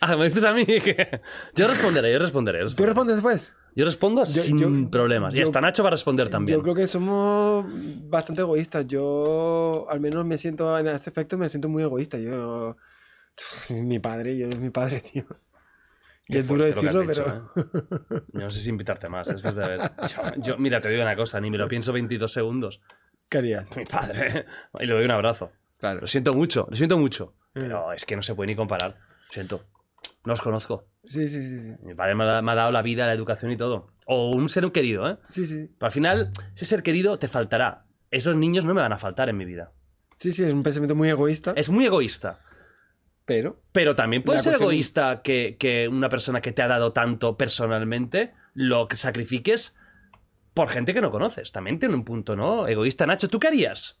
[0.00, 1.20] Ah, me dices a mí que...
[1.54, 2.64] Yo responderé, yo responderé.
[2.74, 3.54] ¿Tú respondes después?
[3.74, 5.34] Yo respondo sin yo- problemas.
[5.34, 6.58] y yo- hasta Nacho va a responder también.
[6.58, 7.64] Yo creo que somos
[8.08, 8.86] bastante egoístas.
[8.86, 12.18] Yo, al menos, me siento, en este aspecto, me siento muy egoísta.
[12.18, 12.76] Yo.
[13.70, 15.24] Mi padre, yo es mi padre, tío.
[16.28, 17.24] Y es duro decirlo, pero.
[17.24, 17.52] dicho,
[18.16, 18.22] ¿eh?
[18.32, 19.80] No sé si invitarte más después de ver.
[20.08, 22.80] Yo, yo- mira, te digo una cosa, ni me lo pienso 22 segundos.
[23.28, 23.76] ¿Qué harías?
[23.76, 24.46] Mi padre.
[24.78, 25.50] Y le doy un abrazo.
[25.78, 26.00] Claro.
[26.00, 27.34] Lo siento mucho, lo siento mucho.
[27.54, 27.60] Mm.
[27.60, 28.92] Pero es que no se puede ni comparar.
[28.98, 29.64] Lo siento.
[30.24, 30.86] No os conozco.
[31.04, 31.72] Sí, sí, sí, sí.
[31.82, 33.92] Mi padre me ha, me ha dado la vida, la educación y todo.
[34.04, 35.18] O un ser querido, ¿eh?
[35.30, 35.68] Sí, sí.
[35.78, 37.86] Pero al final, ese ser querido te faltará.
[38.10, 39.72] Esos niños no me van a faltar en mi vida.
[40.16, 41.52] Sí, sí, es un pensamiento muy egoísta.
[41.56, 42.40] Es muy egoísta.
[43.28, 43.60] Pero.
[43.72, 48.32] Pero también puede ser egoísta que, que una persona que te ha dado tanto personalmente
[48.54, 49.76] lo que sacrifiques
[50.54, 51.52] por gente que no conoces.
[51.52, 52.66] También tiene un punto, ¿no?
[52.66, 53.06] Egoísta.
[53.06, 54.00] Nacho, ¿tú qué harías?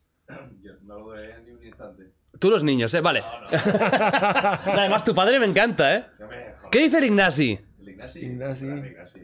[0.62, 2.04] Yo no lo dudaría ni un instante.
[2.40, 3.00] Tú los niños, ¿eh?
[3.00, 3.22] Vale.
[3.52, 6.06] Además, tu padre me encanta, ¿eh?
[6.70, 7.58] ¿Qué dice el Ignasi?
[7.80, 8.20] ¿El Ignasi?
[8.24, 8.66] Ignasi.
[8.66, 9.20] El Ignasi.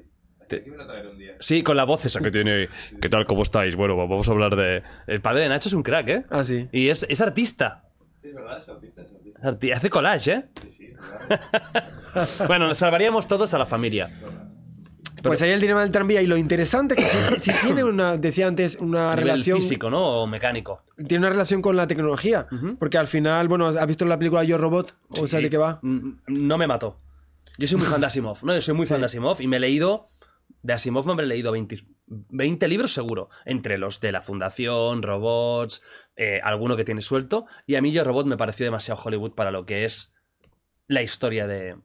[0.48, 1.32] Te- Aquí me lo traeré un día.
[1.40, 2.68] Sí, con la voz esa que tiene.
[3.00, 3.26] ¿Qué tal?
[3.26, 3.76] ¿Cómo estáis?
[3.76, 4.82] Bueno, vamos a hablar de...
[5.06, 6.24] El padre de Nacho es un crack, ¿eh?
[6.30, 6.68] Ah, sí.
[6.72, 7.84] Y es, es artista.
[8.24, 9.38] Sí, es verdad, es autista, es autista.
[9.38, 10.44] Es arti- Hace collage, ¿eh?
[10.62, 11.90] Sí, sí, es verdad.
[12.48, 14.08] Bueno, nos salvaríamos todos a la familia.
[15.22, 16.22] Pues ahí el dilema del tranvía.
[16.22, 19.58] Y lo interesante que si, si tiene una, decía antes, una A nivel relación.
[19.58, 20.22] físico, ¿no?
[20.22, 20.84] O mecánico.
[20.96, 22.46] Tiene una relación con la tecnología.
[22.78, 24.96] Porque al final, bueno, ¿has visto la película Yo Robot?
[25.20, 25.40] O sea.
[25.40, 25.78] ¿de qué va?
[25.82, 27.00] Mm, No me mató.
[27.58, 28.38] Yo soy muy fan de Asimov.
[28.42, 30.04] No, yo soy muy fan de Asimov y me he leído.
[30.62, 31.76] De Asimov me habré leído 20,
[32.06, 33.28] 20 libros seguro.
[33.44, 35.82] Entre los de la Fundación, robots,
[36.16, 37.46] eh, alguno que tiene suelto.
[37.66, 40.12] Y a mí Yo Robot me pareció demasiado Hollywood para lo que es
[40.86, 41.76] la historia de.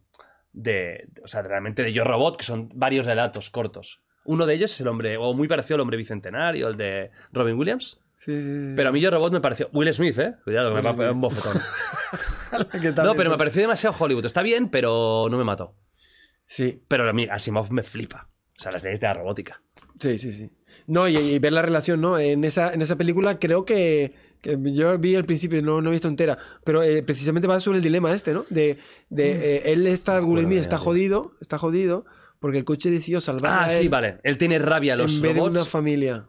[0.52, 4.02] de o sea, realmente de Yo Robot, que son varios relatos cortos.
[4.26, 7.58] Uno de ellos es el hombre, o muy parecido al hombre bicentenario, el de Robin
[7.58, 8.00] Williams.
[8.18, 8.74] Sí, sí, sí.
[8.76, 9.70] Pero a mí Yo Robot me pareció.
[9.72, 10.36] Will Smith, ¿eh?
[10.44, 11.62] Cuidado, que me va a pegar un bofetón.
[12.82, 14.26] ¿Qué tal No, pero me pareció demasiado Hollywood.
[14.26, 15.76] Está bien, pero no me mató.
[16.46, 18.28] Sí, Pero a mí Asimov me flipa.
[18.58, 19.62] O sea, las leyes de la robótica.
[20.00, 20.52] sí, sí, sí.
[20.88, 22.18] No, y, y ver la relación, ¿no?
[22.20, 25.94] En esa, en esa película creo que, que yo vi al principio, no, no he
[25.94, 28.46] visto entera, pero eh, precisamente va sobre el dilema este, ¿no?
[28.50, 28.78] De,
[29.10, 32.06] de eh, él está, ya, está jodido, está jodido,
[32.40, 34.18] porque el coche decidió salvar Ah, a sí, él vale.
[34.24, 35.70] Él tiene rabia a los en vez de una robots.
[35.70, 36.28] familia.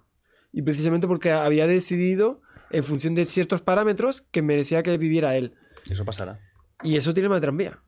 [0.52, 5.55] Y precisamente porque había decidido, en función de ciertos parámetros, que merecía que viviera él.
[5.89, 6.39] Eso pasará.
[6.82, 7.78] Y eso tiene más tranvía.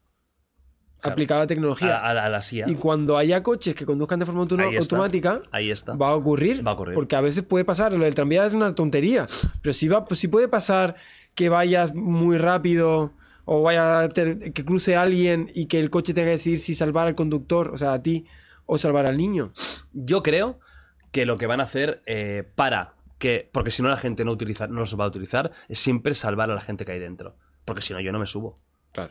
[1.02, 1.14] Claro.
[1.14, 1.98] Aplicado a la A, tecnología.
[1.98, 2.66] a la, a la CIA.
[2.68, 4.78] Y cuando haya coches que conduzcan de forma está.
[4.78, 5.94] automática, Ahí está.
[5.94, 6.64] va a ocurrir.
[6.64, 6.94] Va a ocurrir.
[6.94, 9.26] Porque a veces puede pasar, lo del tranvía es una tontería,
[9.60, 10.94] pero si, va, si puede pasar
[11.34, 13.12] que vayas muy rápido
[13.44, 16.74] o vaya a ter- que cruce alguien y que el coche tenga que decidir si
[16.76, 18.26] salvar al conductor, o sea, a ti,
[18.66, 19.50] o salvar al niño.
[19.92, 20.60] Yo creo
[21.10, 23.48] que lo que van a hacer eh, para que.
[23.52, 26.48] Porque si no la gente no, utiliza, no los va a utilizar, es siempre salvar
[26.50, 27.34] a la gente que hay dentro.
[27.64, 28.60] Porque si no, yo no me subo.
[28.92, 29.10] Claro.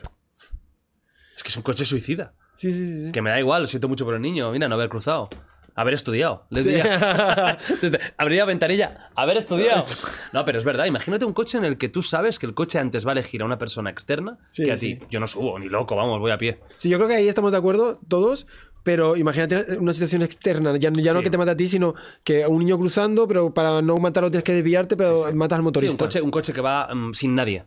[1.36, 2.34] Es que es un coche suicida.
[2.56, 3.04] Sí, sí, sí.
[3.06, 3.12] sí.
[3.12, 4.50] Que me da igual, lo siento mucho por el niño.
[4.52, 5.28] Mira, no haber cruzado.
[5.74, 6.44] Haber estudiado.
[6.50, 7.56] Les diría.
[7.80, 9.08] Desde- abría ventanilla.
[9.16, 9.86] Haber estudiado.
[10.34, 10.84] No, pero es verdad.
[10.84, 13.40] Imagínate un coche en el que tú sabes que el coche antes va a elegir
[13.42, 14.96] a una persona externa Sí, que a sí.
[14.96, 15.06] ti.
[15.10, 16.60] Yo no subo, ni loco, vamos, voy a pie.
[16.76, 18.46] Sí, yo creo que ahí estamos de acuerdo todos,
[18.84, 21.24] Pero imagínate una situación externa, ya, ya no Sí.
[21.24, 21.94] que te mata a ti, sino
[22.24, 25.60] que un niño cruzando, pero para no matarlo tienes que desviarte, pero matas al Sí,
[25.60, 26.04] un motorista.
[26.04, 27.64] coche, un coche que va mm, sin nadie.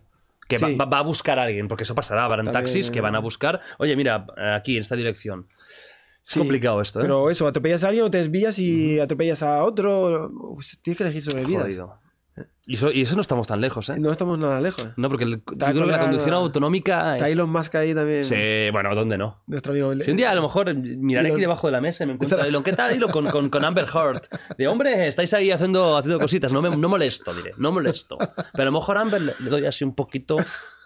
[0.47, 0.75] Que va, Sí.
[0.75, 2.25] va- va a buscar a alguien, porque eso pasará.
[2.25, 3.61] Habrán También, taxis que van a buscar.
[3.79, 5.47] Oye, mira, aquí, en esta dirección.
[6.21, 7.03] Es Sí, complicado esto, ¿eh?
[7.03, 10.31] Pero eso, atropellas a alguien o te desvías y atropellas a otro.
[10.55, 11.63] pues tienes que elegir sobre vidas.
[11.63, 11.99] Jodido.
[12.67, 13.95] Y eso, y eso no estamos tan lejos, ¿eh?
[13.99, 14.89] No estamos nada lejos.
[14.97, 17.31] No, porque el- yo creo que la con la- conducción autonómica Está es...
[17.33, 18.25] Elon Musk ahí también.
[18.25, 19.41] Sí, bueno, ¿dónde no?
[19.47, 19.93] Nuestro amigo.
[20.03, 22.13] Si un día a lo mejor miraré Elon- aquí debajo de la mesa y me
[22.15, 23.09] encuentro a Elon, ¿qué tal Elon?
[23.11, 24.21] Con, con, con Amber Heard.
[24.57, 28.17] De hombre, estáis ahí haciendo, haciendo cositas, no, me, no molesto, diré, no molesto.
[28.17, 30.35] Pero a lo mejor a Amber le, le doy así un poquito,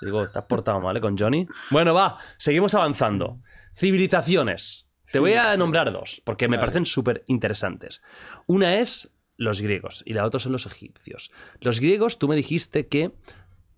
[0.01, 1.01] digo, te has portado mal, ¿eh?
[1.01, 1.47] Con Johnny.
[1.71, 3.39] Bueno, va, seguimos avanzando.
[3.76, 4.85] Civilizaciones.
[5.11, 8.03] Te voy a nombrar dos, porque me parecen súper interesantes.
[8.45, 9.09] Una es
[9.40, 11.32] los griegos y la otra son los egipcios.
[11.61, 13.11] Los griegos, tú me dijiste que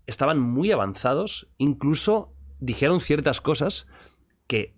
[0.06, 3.86] estaban muy avanzados, incluso dijeron ciertas cosas
[4.46, 4.74] que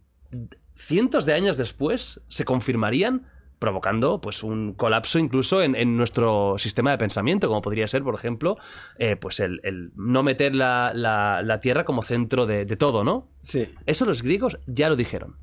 [0.77, 3.27] cientos de años después se confirmarían
[3.59, 8.15] provocando pues un colapso incluso en, en nuestro sistema de pensamiento, como podría ser, por
[8.15, 8.59] ejemplo,
[8.99, 13.05] eh, pues el, el no meter la, la- la Tierra como centro de, de todo,
[13.05, 13.31] ¿no?
[13.43, 13.69] Sí.
[13.87, 15.39] Eso los griegos ya lo dijeron.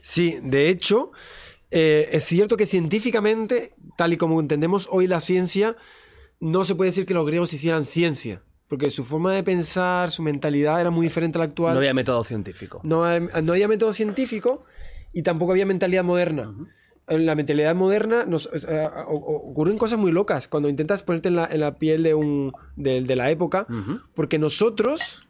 [0.00, 1.10] Sí, de hecho,
[1.70, 5.76] eh, es cierto que científicamente, tal y como entendemos hoy la ciencia,
[6.40, 10.22] no se puede decir que los griegos hicieran ciencia, porque su forma de pensar, su
[10.22, 11.74] mentalidad era muy diferente a la actual.
[11.74, 12.80] No había método científico.
[12.82, 13.02] No,
[13.42, 14.64] no había método científico
[15.12, 16.54] y tampoco había mentalidad moderna.
[17.08, 18.48] En la mentalidad moderna nos,
[19.08, 23.02] ocurren cosas muy locas cuando intentas ponerte en la, en la piel de, un, de,
[23.02, 23.66] de la época,
[24.14, 25.26] porque nosotros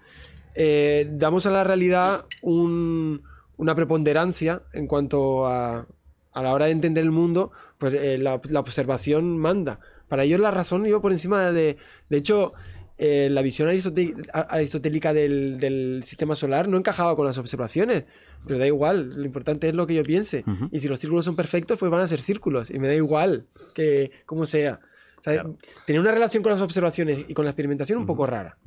[0.54, 3.22] eh, damos a la realidad un-
[3.56, 5.86] una preponderancia en cuanto a,
[6.32, 9.80] a la hora de entender el mundo, pues eh, la, la observación manda.
[10.08, 11.76] Para ellos la razón iba por encima de...
[12.08, 12.52] De hecho,
[12.98, 18.04] eh, la visión aristotélica del, del sistema solar no encajaba con las observaciones,
[18.46, 20.44] pero da igual, lo importante es lo que yo piense.
[20.70, 23.46] Y si los círculos son perfectos, pues van a ser círculos, y me da igual
[23.74, 24.80] que como sea.
[25.18, 25.56] O sea, Claro.
[25.86, 28.58] Tener una relación con las observaciones y con la experimentación un poco rara.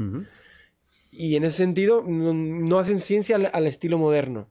[1.11, 4.49] Y en ese sentido, no, no hacen ciencia al, al estilo moderno.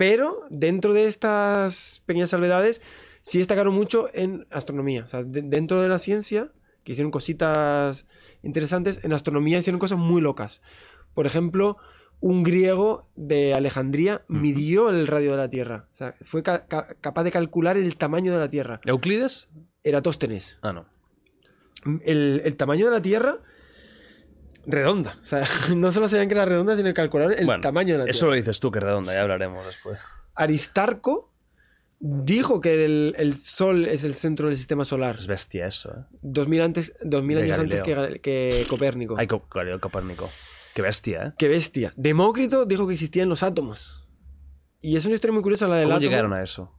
[0.00, 2.80] Pero dentro de estas pequeñas salvedades,
[3.20, 5.04] sí destacaron mucho en astronomía.
[5.04, 6.52] O sea, de- dentro de la ciencia,
[6.84, 8.06] que hicieron cositas
[8.42, 10.62] interesantes, en astronomía hicieron cosas muy locas.
[11.12, 11.76] Por ejemplo,
[12.18, 15.88] un griego de Alejandría midió el radio de la Tierra.
[15.92, 18.80] O sea, fue ca- ca- capaz de calcular el tamaño de la Tierra.
[18.86, 19.50] ¿Euclides?
[19.84, 20.58] Eratóstenes.
[20.62, 20.86] Ah, no.
[22.06, 23.38] El, el tamaño de la Tierra
[24.66, 25.18] redonda.
[25.22, 25.44] O sea,
[25.76, 28.16] no solo sabían que era redonda, sino que calcularon el Bueno, tamaño de la Tierra.
[28.16, 29.98] Eso lo dices tú, que redonda, ya hablaremos después.
[30.34, 31.32] Aristarco
[31.98, 35.16] dijo que el, el Sol es el centro del sistema solar.
[35.18, 36.04] Es bestia eso, ¿eh?
[36.22, 39.16] 2000, antes, 2000 De años antes que, que Copérnico.
[39.18, 40.28] Ay, Co- Galileo Copérnico.
[40.74, 41.32] Qué bestia, ¿eh?
[41.38, 41.92] Qué bestia.
[41.96, 44.08] Demócrito dijo que existían los átomos.
[44.80, 46.08] Y es una historia muy curiosa la del ¿Cómo átomo.
[46.10, 46.72] llegaron a eso?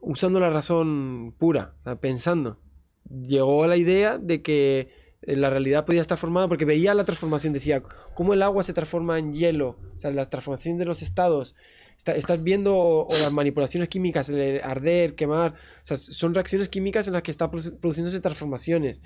[0.00, 2.60] Usando la razón pura, pensando.
[3.08, 4.90] Llegó a la idea de que
[5.22, 7.82] la realidad podía estar formada porque veía la transformación, decía,
[8.14, 11.54] cómo el agua se transforma en hielo, o sea, la transformación de los estados.
[11.96, 15.56] Está- estás viendo o, o las manipulaciones químicas, el arder, quemar, o
[15.86, 19.00] sea, son reacciones químicas en las que están produ- produciéndose transformaciones.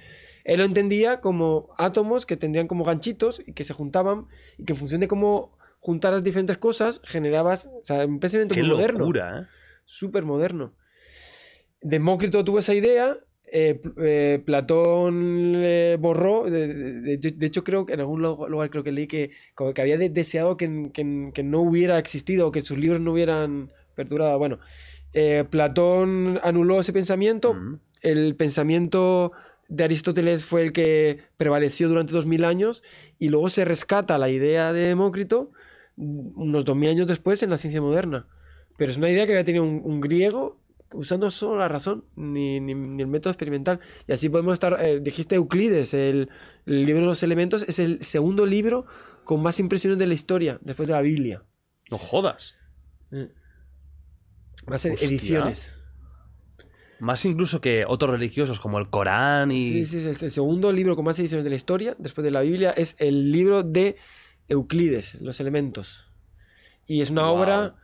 [0.45, 4.27] Él lo entendía como átomos que tendrían como ganchitos y que se juntaban
[4.59, 8.63] y que en función de cómo juntaras diferentes cosas generabas, o sea, un pensamiento Qué
[8.63, 9.47] muy moderno locura, ¿eh?
[9.87, 10.75] súper moderno.
[11.83, 13.17] Demócrito tuvo esa idea,
[13.53, 15.63] eh, eh, Platón
[16.01, 19.75] borró, de, de- hecho creo que en algún lu- lugar creo que leí que, como
[19.75, 23.13] que había de- deseado que, que- que no hubiera existido, o que sus libros no
[23.13, 24.39] hubieran perdurado.
[24.39, 24.59] Bueno,
[25.13, 27.57] eh, Platón anuló ese pensamiento,
[28.03, 29.33] el pensamiento
[29.69, 32.83] de Aristóteles fue el que prevaleció durante 2000 años
[33.19, 35.51] y luego se rescata la idea de Demócrito
[35.97, 38.27] unos 2000 años después en la ciencia moderna.
[38.77, 40.60] Pero es una idea que había tenido un, un griego
[40.93, 43.81] usando solo la razón, ni, ni- ni el método experimental.
[44.09, 46.29] Y así podemos estar, eh, dijiste Euclides, el,
[46.67, 48.87] el libro de los elementos es el segundo libro
[49.25, 51.45] con más impresiones de la historia, después de la Biblia.
[51.91, 52.57] No jodas.
[54.67, 55.09] Más ed- Hostia.
[55.09, 55.77] ediciones.
[57.01, 59.71] Más incluso que otros religiosos como el Corán y...
[59.71, 62.43] Sí, sí, es el segundo libro con más ediciones de la historia, después de la
[62.43, 63.97] Biblia, es el libro de
[64.49, 66.13] Euclides, Los Elementos.
[66.87, 67.39] Y es una Wow.
[67.41, 67.77] obra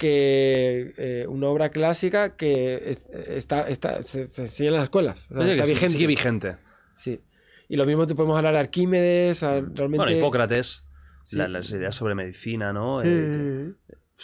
[0.00, 5.30] que eh, una obra clásica que es- está, está, se, se enseña en las escuelas.
[5.30, 5.88] o sea, Oye, está vigente.
[5.90, 6.56] Sigue vigente.
[6.94, 7.20] Sí.
[7.68, 9.96] Y lo mismo te podemos hablar de Arquímedes, a- realmente.
[9.98, 10.86] Bueno, Hipócrates,
[11.22, 11.36] Sí.
[11.36, 13.02] la- las ideas sobre medicina, ¿no?
[13.02, 13.74] Eh,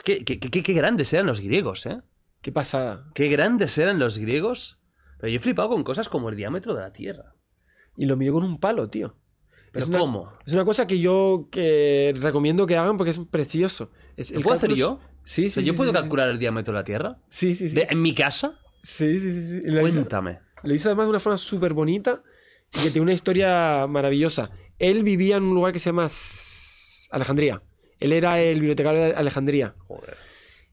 [0.06, 2.00] Eh, qué grandes eran los griegos, ¿eh?
[2.40, 3.10] qué pasada.
[3.14, 4.78] Qué grandes eran los griegos.
[5.18, 7.34] Pero yo he flipado con cosas como el diámetro de la Tierra.
[7.96, 9.14] Y lo midió con un palo, tío.
[9.72, 10.32] ¿Pero Es una- cómo?
[10.46, 13.90] Es una cosa que yo que recomiendo que hagan porque es precioso.
[14.16, 15.00] Es, ¿Lo puedo hacer yo?
[15.26, 15.66] Es- Sí, O sí, sea, sí.
[15.66, 17.18] ¿Yo sí, puedo sí, calcular el diámetro de la Tierra?
[17.28, 17.78] Sí, sí, sí.
[17.88, 18.58] ¿En mi casa?
[18.82, 19.48] Sí, sí, sí.
[19.48, 19.60] sí.
[19.64, 20.38] Lo hizo, Cuéntame.
[20.62, 22.22] lo hizo además de una forma súper bonita
[22.72, 24.50] y que tiene una historia maravillosa.
[24.78, 26.06] Él vivía en un lugar que se llama
[27.10, 27.62] Alejandría.
[27.98, 29.74] Él era el bibliotecario de Alejandría.
[29.88, 30.16] Joder.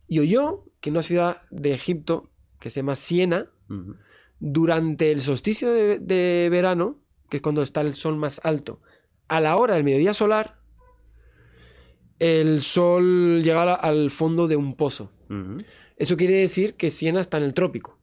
[0.08, 3.96] Y oyó que en una ciudad de Egipto que se llama Siena, Ujú.
[4.40, 7.00] durante el solsticio de, de verano,
[7.30, 8.82] que es cuando está el sol más alto,
[9.28, 10.60] a la hora del mediodía solar,
[12.20, 15.12] el sol llega a- al fondo de un pozo.
[15.98, 18.00] Eso quiere decir que Siena está en el trópico.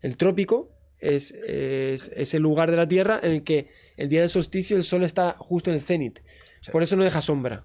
[0.00, 4.20] El trópico es, es, es el lugar de la Tierra en el que el día
[4.20, 6.20] del solsticio el sol está justo en el cenit.
[6.72, 7.64] Por eso no deja sombra.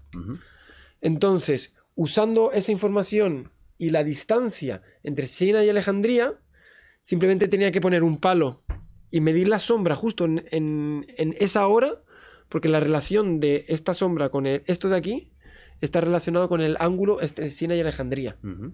[1.02, 6.34] Entonces, usando esa información y la distancia entre Siena y Alejandría,
[7.02, 8.62] simplemente tenía que poner un palo
[9.12, 12.02] y medir la sombra justo en, en- en esa hora,
[12.50, 15.32] porque la relación de esta sombra con el- esto de aquí
[15.82, 18.38] está relacionado con el ángulo entre Siena y Alejandría.
[18.44, 18.74] Ujú.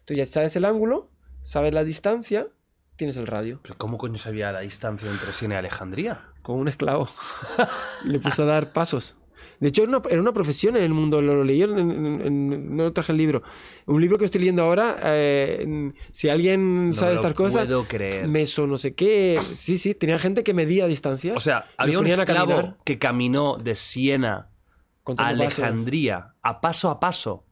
[0.00, 1.10] Entonces ya sabes el ángulo,
[1.42, 2.48] sabes la distancia,
[2.96, 3.60] tienes el radio.
[3.62, 6.20] ¿Pero cómo coño sabía la distancia entre Siena y Alejandría?
[6.42, 7.08] Con un esclavo.
[8.04, 9.16] Le puso a dar pasos.
[9.58, 11.20] De hecho, era una, era una profesión en el mundo.
[11.20, 13.42] Lo, lo leí en, en- en- No traje el libro.
[13.84, 14.96] Un libro que estoy leyendo ahora.
[15.04, 17.66] eh, si alguien No sabe estas cosas.
[17.66, 18.26] puedo creer.
[18.26, 19.38] Meso, no sé qué.
[19.42, 19.94] Sí, sí.
[19.94, 21.36] Tenía gente que medía distancias.
[21.36, 24.48] O sea, había un esclavo que caminó de Siena
[25.00, 25.58] a contando pasos.
[25.58, 27.46] Alejandría a paso a paso.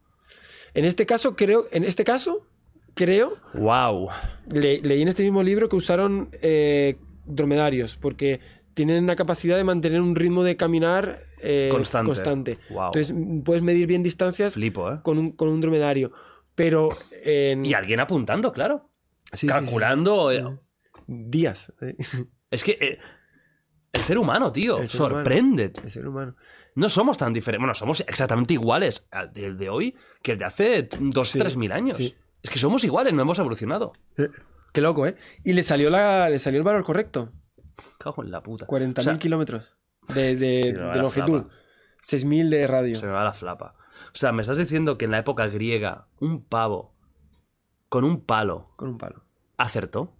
[0.74, 1.66] En este caso, creo.
[1.70, 2.46] En este caso,
[2.94, 3.36] creo.
[3.54, 4.08] ¡Wow!
[4.50, 7.96] Le- leí en este mismo libro que usaron eh, dromedarios.
[7.96, 8.40] Porque
[8.74, 12.06] tienen la capacidad de mantener un ritmo de caminar eh, Constante.
[12.06, 12.58] constante.
[12.70, 12.86] Wow.
[12.86, 13.14] Entonces
[13.44, 15.00] puedes medir bien distancias Flipo, ¿eh?
[15.02, 16.12] con un, con un dromedario.
[16.54, 16.90] Pero
[17.24, 18.90] en Y alguien apuntando, claro.
[19.32, 19.52] Sí, sí, sí.
[19.52, 20.30] calculando.
[20.32, 20.44] eh,
[21.06, 21.72] días.
[22.50, 22.98] Es que
[23.92, 25.14] el ser humano, tío, El ser humano.
[25.16, 25.72] sorprende.
[25.82, 26.36] El ser humano.
[26.78, 27.60] No somos tan diferentes.
[27.62, 31.56] Bueno, somos exactamente iguales al del de hoy que el de hace dos, Sí, tres
[31.56, 31.96] mil años.
[31.96, 32.14] sí.
[32.42, 33.92] Es que somos iguales, no hemos evolucionado.
[34.72, 35.16] Qué loco, ¿eh?
[35.44, 37.32] Y le salió, la, le salió el valor correcto.
[37.98, 38.66] Cago en la puta.
[38.66, 39.76] 40.000 O sea, kilómetros
[40.14, 41.42] de, de- de longitud.
[41.42, 41.55] flapa.
[42.06, 42.94] 6.000 de radio.
[42.96, 43.74] Se me va la flapa.
[44.06, 46.94] O sea, me estás diciendo que en la época griega un pavo
[47.88, 49.24] con un palo Con un palo.
[49.56, 50.14] acertó.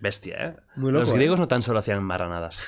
[0.00, 0.56] Bestia, ¿eh?
[0.76, 1.14] Muy loco, Los ¿eh?
[1.16, 2.60] griegos no tan solo hacían marranadas.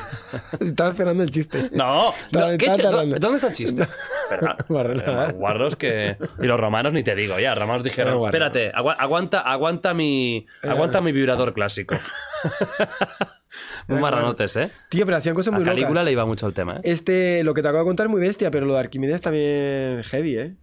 [0.60, 1.70] Estaba esperando el chiste.
[1.72, 3.16] No, no, ¿qué estaba ch- tardando.
[3.16, 3.86] ¿dó- ¿dónde está el chiste?
[4.30, 6.16] Eh, guarros que...
[6.40, 11.02] Y los romanos ni te digo, ya, romanos dijeron, espérate, agua- aguanta, aguanta mi, aguanta
[11.02, 11.94] mi vibrador clásico.
[13.86, 14.70] Muy marranotes, ¿eh?
[14.88, 16.04] Tío, pero hacían cosas A muy Calígula locas.
[16.06, 16.80] le iba mucho el tema, ¿eh?
[16.84, 20.02] Este, lo que te acabo de contar es muy bestia, pero lo de Arquímedes también
[20.04, 20.56] heavy, ¿eh?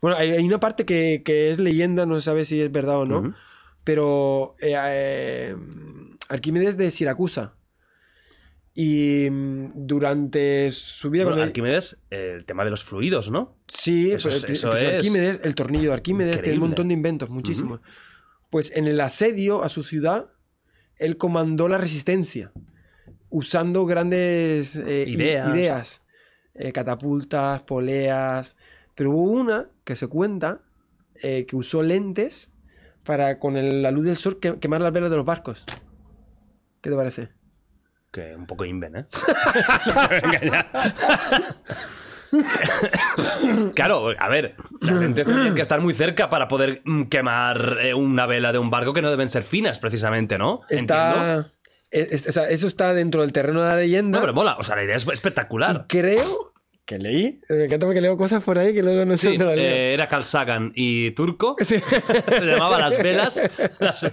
[0.00, 2.96] Bueno, hay, hay una parte que, que es leyenda, no se sabe si es verdad
[2.96, 3.34] o no.
[3.86, 5.56] Pero eh, eh,
[6.28, 7.54] Arquímedes de Siracusa.
[8.74, 11.22] Y mm, durante su vida...
[11.22, 13.56] Bueno, cuando- Arquímedes, el tema de los fluidos, ¿no?
[13.68, 17.30] Sí, Eso pues, es- eso Arquímedes, el tornillo de Arquímedes, tiene un montón de inventos,
[17.30, 17.80] muchísimos.
[18.50, 20.30] Pues en el asedio a su ciudad,
[20.96, 22.50] él comandó la resistencia,
[23.30, 25.54] usando grandes eh, Ideas.
[25.54, 26.02] ideas,
[26.54, 28.56] eh, catapultas, poleas.
[28.96, 30.62] Pero hubo una que se cuenta
[31.22, 32.50] eh, que usó lentes
[33.06, 35.64] para con el- la luz del sol que- quemar las velas de los barcos.
[36.82, 37.28] ¿Qué te parece?
[38.12, 39.06] Que un poco inven, ¿eh?
[43.74, 47.94] Claro, a ver, las lentes tienen que estar muy cerca para poder mm, quemar eh,
[47.94, 50.60] una vela de un barco que no deben ser finas, precisamente, ¿no?
[50.68, 50.94] Entiendo.
[50.94, 51.46] Está,
[51.90, 54.18] es- es- o sea, eso está dentro del terreno de la leyenda.
[54.18, 55.86] No, pero mola, o sea, la idea es espectacular.
[55.88, 56.52] Creo
[56.86, 57.40] que leí.
[57.50, 60.08] Me encanta porque leo cosas por ahí que luego no sé Sí, dónde eh, era
[60.08, 61.56] Carl Sagan y Turco.
[61.60, 61.80] Sí.
[62.28, 63.42] Se llamaba Las Velas.
[63.80, 64.10] Las-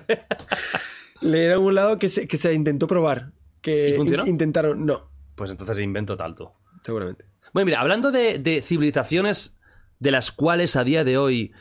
[1.22, 3.32] Leí en algún lado que se, que se intentó probar.
[3.62, 4.24] Que ¿Y funcionó?
[4.24, 4.86] in- intentaron.
[4.86, 6.54] No, Pues entonces invento tanto.
[6.84, 7.26] seguramente.
[7.54, 9.58] Bueno, mira, hablando de, de civilizaciones
[10.00, 11.54] de las cuales a día de hoy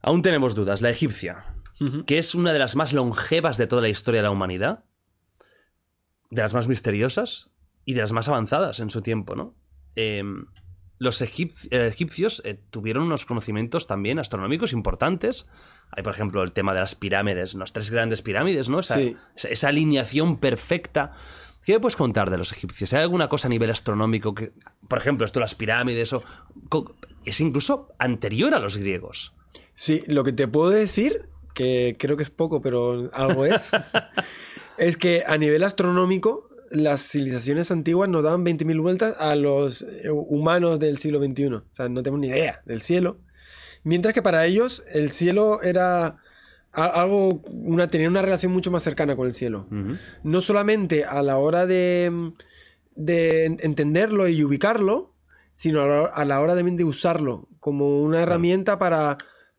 [0.00, 1.44] aún tenemos dudas, la egipcia,
[2.06, 4.84] que es una de las más longevas de toda la historia de la humanidad,
[6.30, 7.50] de las más misteriosas
[7.84, 9.54] y de las más avanzadas en su tiempo, ¿no?
[9.96, 10.22] Eh,
[10.98, 11.28] los eh,
[11.70, 15.46] egipcios eh, tuvieron unos conocimientos también astronómicos importantes.
[15.90, 18.78] Hay, por ejemplo, el tema de las pirámides, las tres grandes pirámides, ¿no?
[18.78, 19.16] Esa, Sí.
[19.34, 21.12] esa- alineación perfecta.
[21.64, 22.92] ¿Qué me puedes contar de los egipcios?
[22.94, 24.52] ¿Hay alguna cosa a nivel astronómico que,
[24.88, 26.22] por ejemplo, esto de las pirámides o
[27.24, 29.34] es incluso anterior a los griegos?
[29.74, 33.70] Sí, lo que te puedo decir, que creo que es poco, pero algo es,
[34.78, 40.10] es que a nivel astronómico, las civilizaciones antiguas nos daban 20.000 vueltas a los eh,
[40.10, 41.46] humanos del siglo XXI.
[41.54, 43.18] O sea, no tenemos ni idea del cielo.
[43.84, 46.16] Mientras que para ellos el cielo era
[46.72, 49.66] algo, una, tenía una relación mucho más cercana con el cielo.
[50.22, 52.32] No solamente a la hora de,
[52.96, 55.14] de en- entenderlo y ubicarlo,
[55.52, 59.16] sino a la, a la hora también de usarlo como una herramienta para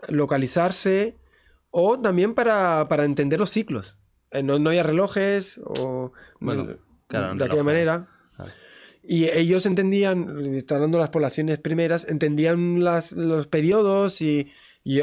[0.10, 1.16] localizarse
[1.72, 3.98] o también para, para entender los ciclos.
[4.32, 6.64] Eh, No, no había relojes o Bueno,
[7.08, 8.08] claro, un aquella manera.
[8.36, 8.52] claro.
[9.10, 10.54] Y ellos entendían,
[10.98, 14.50] de las poblaciones primeras, entendían las, los periodos y,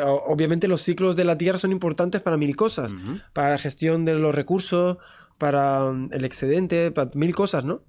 [0.02, 2.94] obviamente los ciclos de la Tierra son importantes para mil cosas.
[3.32, 4.98] Para la gestión de los recursos,
[5.38, 7.82] para mm, el excedente, para mil cosas, ¿no?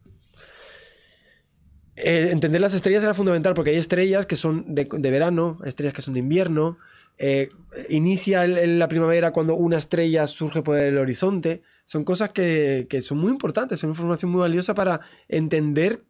[1.97, 5.93] Eh, entender las estrellas era fundamental porque hay estrellas que son de, de verano, estrellas
[5.93, 6.77] que son de invierno.
[7.17, 7.47] eh,
[7.89, 11.61] inicia el- el- la primavera cuando una estrella surge por el horizonte.
[11.87, 16.03] Son cosas que, que son muy importantes, son información muy valiosa para entender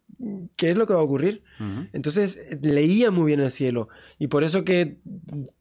[0.56, 1.42] qué es lo que va a ocurrir.
[1.92, 3.88] Entonces leía muy bien el cielo.
[4.18, 4.96] Y por eso que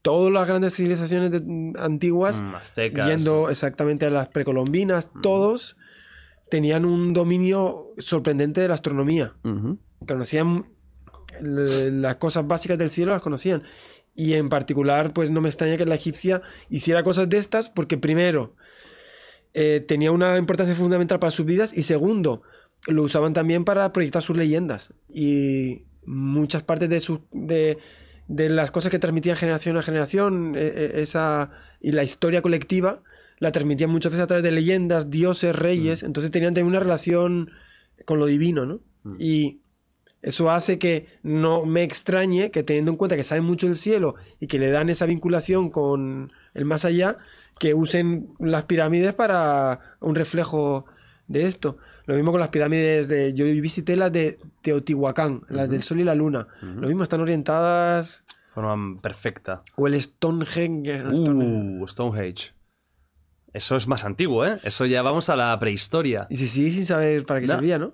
[0.01, 3.07] todas las grandes civilizaciones de- antiguas Mm, aztecas.
[3.09, 5.75] yendo exactamente a las precolombinas, todos
[6.49, 9.33] tenían un dominio sorprendente de la astronomía.
[10.07, 10.67] Conocían
[11.41, 13.63] las cosas básicas del cielo, las conocían.
[14.17, 17.97] Y en particular, pues no me extraña que la egipcia hiciera cosas de estas, porque
[17.97, 18.55] primero,
[19.57, 22.41] eh, tenía una importancia fundamental para sus vidas, y segundo,
[22.87, 24.93] lo usaban también para proyectar sus leyendas.
[25.07, 27.77] Y muchas partes de, sus de,
[28.27, 33.01] de las cosas que transmitían generación a generación, eh, eh, esa, y la historia colectiva,
[33.39, 37.49] la transmitían muchas veces a través de leyendas, dioses, reyes, entonces tenían también una relación
[38.03, 38.81] con lo divino, ¿no?
[39.03, 39.15] Mm.
[39.19, 39.61] Y
[40.21, 44.15] eso hace que no me extrañe que teniendo en cuenta que saben mucho del cielo
[44.41, 47.19] y que le dan esa vinculación con el más allá,
[47.59, 50.85] que usen las pirámides para un reflejo
[51.27, 51.77] de esto.
[52.05, 53.33] Lo mismo con las pirámides de...
[53.33, 56.47] Yo visité las de Teotihuacán, las del Sol y la Luna.
[56.61, 58.23] Lo mismo, están orientadas...
[58.53, 59.61] Forma perfecta.
[59.75, 61.03] O el Stonehenge.
[61.03, 62.53] Uh, Stonehenge.
[63.51, 64.59] Eso es más antiguo, ¿eh?
[64.63, 66.27] Eso ya vamos a la prehistoria.
[66.29, 67.53] Y si sigue sin saber para qué No.
[67.53, 67.93] servía, ¿no?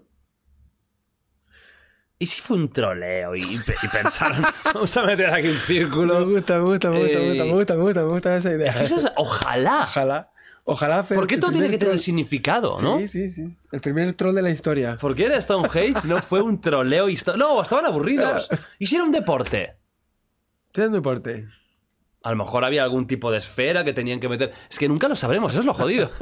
[2.21, 4.43] ¿Y si fue un troleo y, pe- y pensaron,
[4.73, 6.19] vamos a meter aquí un círculo?
[6.25, 8.71] me gusta, me gusta, me gusta, Eh, me gusta, me gusta, me gusta esa idea.
[8.71, 9.81] Eso es- ojalá.
[9.83, 10.31] Ojalá.
[10.63, 11.03] Ojalá.
[11.03, 12.99] Fer, ¿Por qué el todo tiene que tener significado, no?
[12.99, 13.57] Sí, sí, sí.
[13.71, 14.95] El primer troll de la historia.
[14.97, 16.07] ¿Por qué era Stonehenge?
[16.07, 18.47] No fue un troleo histo- No, estaban aburridos.
[18.77, 19.77] ¿Y si era un deporte?
[22.23, 24.53] A lo mejor había algún tipo de esfera que tenían que meter.
[24.69, 26.11] Es que nunca lo sabremos, eso es lo jodido.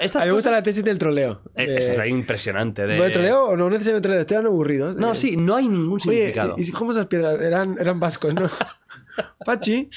[0.00, 1.40] Estas A mí me gusta cosas- la tesis del troleo.
[1.54, 2.82] Eh, De- Esa es la impresionante.
[2.82, 2.88] De...
[2.88, 4.24] ¿Bueno, de troleo o no necesariamente troleo?
[4.26, 4.96] Dando aburridos.
[4.96, 6.56] No, Eh, sí, no hay ningún Oye, significado.
[6.58, 7.40] ¿y, y cómo esas piedras?
[7.40, 8.50] Eran, eran vascos, ¿no?
[9.46, 9.88] Pachi,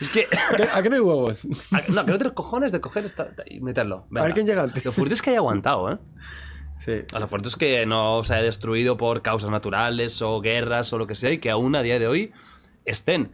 [0.00, 0.26] Es que.
[0.32, 1.46] ¿a qué, a no hay huevos?
[1.88, 4.06] No, que no cojones de coger esta- y meterlo.
[4.10, 4.22] Venga.
[4.22, 4.84] A ver quién llega antes.
[4.84, 5.98] Lo fuerte es que haya aguantado, ¿eh?
[6.84, 6.92] Sí.
[7.18, 11.06] Lo fuerte es que no se haya destruido por causas naturales o guerras o lo
[11.06, 12.32] que sea y que aún a día de hoy
[12.84, 13.30] estén.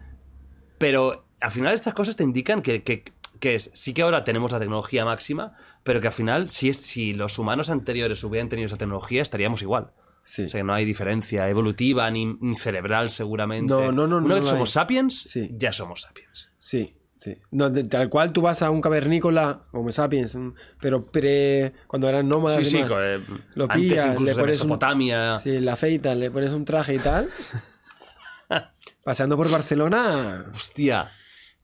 [0.79, 3.05] Pero al final estas cosas te indican que, que-
[3.41, 5.55] que es, sí que ahora tenemos la tecnología máxima,
[5.85, 9.63] pero que al final si, es, si los humanos anteriores hubieran tenido esa tecnología estaríamos
[9.63, 9.93] igual.
[10.25, 10.43] Sí.
[10.43, 13.73] O sea, que no hay diferencia evolutiva ni, ni cerebral seguramente.
[13.73, 14.51] No, no, no, Una no vez hay.
[14.51, 15.49] somos sapiens, Sí.
[15.53, 16.51] ya somos sapiens.
[16.59, 17.37] Sí, sí.
[17.51, 22.09] No, de- tal cual tú vas a un cavernícola, Homo sapiens, mm, pero pre, cuando
[22.09, 22.59] eran nómadas.
[22.65, 23.21] Sí, sí, eh,
[23.55, 25.37] Lo pillas, le pones un- Mesopotamia.
[25.37, 27.29] Sí, la afeitas, le pones un traje y tal.
[29.05, 30.47] Paseando por Barcelona.
[30.55, 31.11] Hostia,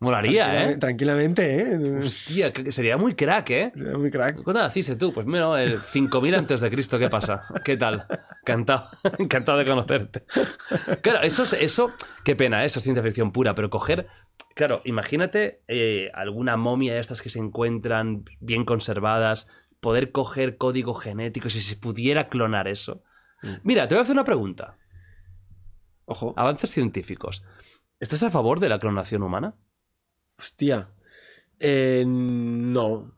[0.00, 0.76] molaría, ¿eh?
[0.78, 1.96] Tranquilamente, ¿eh?
[1.98, 3.72] Hostia, que- sería muy crack, ¿eh?
[3.74, 4.42] Sería Muy crack.
[4.42, 5.12] ¿Cuándo naciste tú?
[5.12, 7.44] Pues mira, el 5000 antes de Cristo, ¿qué pasa?
[7.64, 8.06] ¿Qué tal?
[8.42, 10.24] Encantado, encantado de conocerte.
[11.02, 11.92] Claro, eso es, eso,
[12.24, 12.66] qué pena, ¿eh?
[12.66, 14.06] eso es ciencia ficción pura, pero coger,
[14.54, 19.46] claro, imagínate eh, alguna momia de estas que se encuentran bien conservadas,
[19.80, 23.02] poder coger código genético, si se pudiera clonar eso.
[23.62, 24.78] Mira, te voy a hacer una pregunta.
[26.06, 26.34] Ojo.
[26.36, 27.42] Avances científicos.
[28.00, 29.54] ¿Estás a favor de la clonación humana?
[30.38, 30.90] Hostia.
[31.60, 33.12] Eh, no.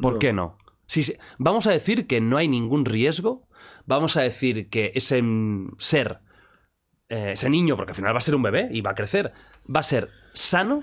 [0.00, 0.18] ¿Por No.
[0.18, 0.58] qué no?
[0.86, 3.48] Si vamos a decir que no hay ningún riesgo,
[3.86, 6.20] vamos a decir que ese mm, ser,
[7.08, 9.32] eh, ese niño, porque al final va a ser un bebé y va a crecer,
[9.74, 10.82] va a ser sano,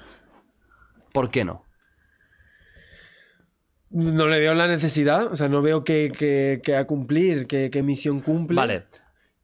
[1.14, 1.64] ¿por qué no?
[3.90, 5.32] No le veo la necesidad.
[5.32, 8.56] O sea, no veo qué que, que a cumplir, qué, qué misión cumple.
[8.58, 8.86] Vale,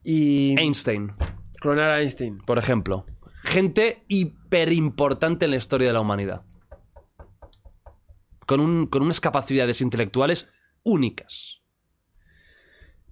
[0.03, 1.13] Y Einstein,
[1.59, 2.39] clonar a Einstein.
[2.39, 3.05] por ejemplo.
[3.43, 6.43] Gente hiper importante en la historia de la humanidad.
[8.45, 10.49] Con, un- con unas capacidades intelectuales
[10.84, 11.61] únicas.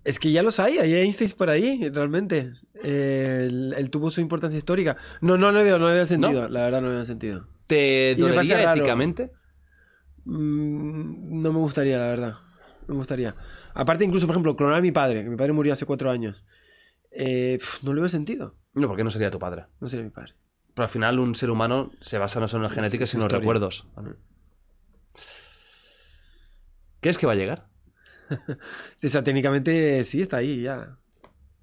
[0.03, 2.53] Es que ya los hay, hay Einstein por ahí, realmente.
[2.83, 4.97] Eh, él, él tuvo su importancia histórica.
[5.21, 6.49] No, no, no veo, no veo sentido.
[6.49, 7.47] La verdad, no veo sentido.
[7.67, 9.31] ¿Te dolería éticamente?
[10.25, 12.33] Mm, no me gustaría, la verdad.
[12.87, 13.35] No me gustaría.
[13.73, 16.45] Aparte, incluso, por ejemplo, clonar a mi padre, que mi padre murió hace cuatro años.
[17.11, 18.55] Eh, pf, no le veo sentido.
[18.73, 19.65] No, porque no sería tu padre.
[19.79, 20.33] No sería mi padre.
[20.73, 23.29] Pero al final un ser humano se basa no solo en la genética, sino en
[23.29, 23.87] los recuerdos.
[27.01, 27.70] ¿Crees que va a llegar?
[29.03, 30.97] O sea, técnicamente sí, está ahí ya.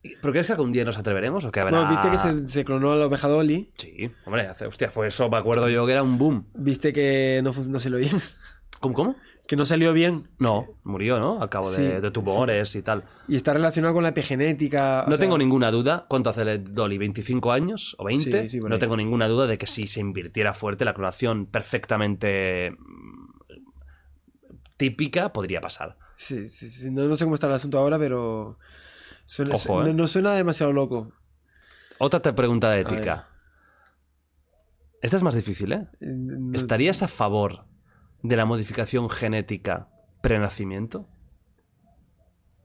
[0.02, 1.76] ¿Pero crees que algún día nos atreveremos o que habrá...?
[1.78, 3.72] Bueno, viste que se, se clonó a la oveja Dolly.
[3.76, 6.46] Sí, hombre, hace- hostia, fue eso, me acuerdo yo que era un boom.
[6.54, 8.16] Viste que no, no salió bien.
[8.80, 8.94] ¿Cómo?
[8.94, 9.16] ¿Cómo?
[9.48, 10.28] que no salió bien.
[10.38, 11.40] No, murió, ¿no?
[11.40, 13.04] Al cabo de, Sí, de tumores y tal.
[13.28, 15.04] Y está relacionado con la epigenética.
[15.08, 16.04] No sea, tengo ninguna duda.
[16.06, 16.98] ¿Cuánto hace Dolly?
[16.98, 18.46] ¿25 años o 20?
[18.50, 23.28] Sí, no tengo ninguna duda de que si se invirtiera fuerte la clonación perfectamente mm,
[24.76, 25.96] típica podría pasar.
[26.20, 26.90] Sí, sí, sí.
[26.90, 28.58] No, no sé cómo está el asunto ahora, pero.
[29.24, 29.94] suena- Ojo, no, ¿eh?
[29.94, 31.12] no suena demasiado loco.
[31.98, 33.28] Otra te- pregunta de ética.
[35.00, 35.86] Esta es más difícil, ¿eh?
[36.00, 37.66] Eh, no- ¿Estarías a favor
[38.22, 39.88] de la modificación genética
[40.20, 41.08] prenacimiento?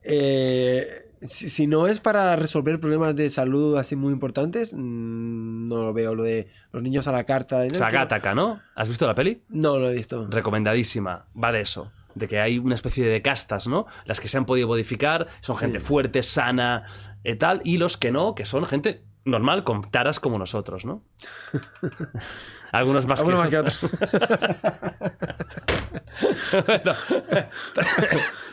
[0.03, 5.83] Eh, si, si no es para resolver problemas de salud así muy importantes, mm, no
[5.83, 6.15] lo veo.
[6.15, 7.59] Lo de los niños a la carta.
[7.59, 8.59] de- O sea, Gattaca, ¿no?
[8.75, 9.41] ¿Has visto la peli?
[9.49, 10.27] No lo he visto.
[10.29, 11.27] Recomendadísima.
[11.41, 11.91] Va de eso.
[12.15, 13.85] De que hay una especie de castas, ¿no?
[14.05, 16.83] Las que se han podido modificar son gente fuerte, sana,
[17.23, 21.03] eh, tal, y los que no, que son gente normal, con taras como nosotros, ¿no?
[22.71, 23.87] Algunos más Algunos más que que otros.
[26.67, 26.91] Bueno,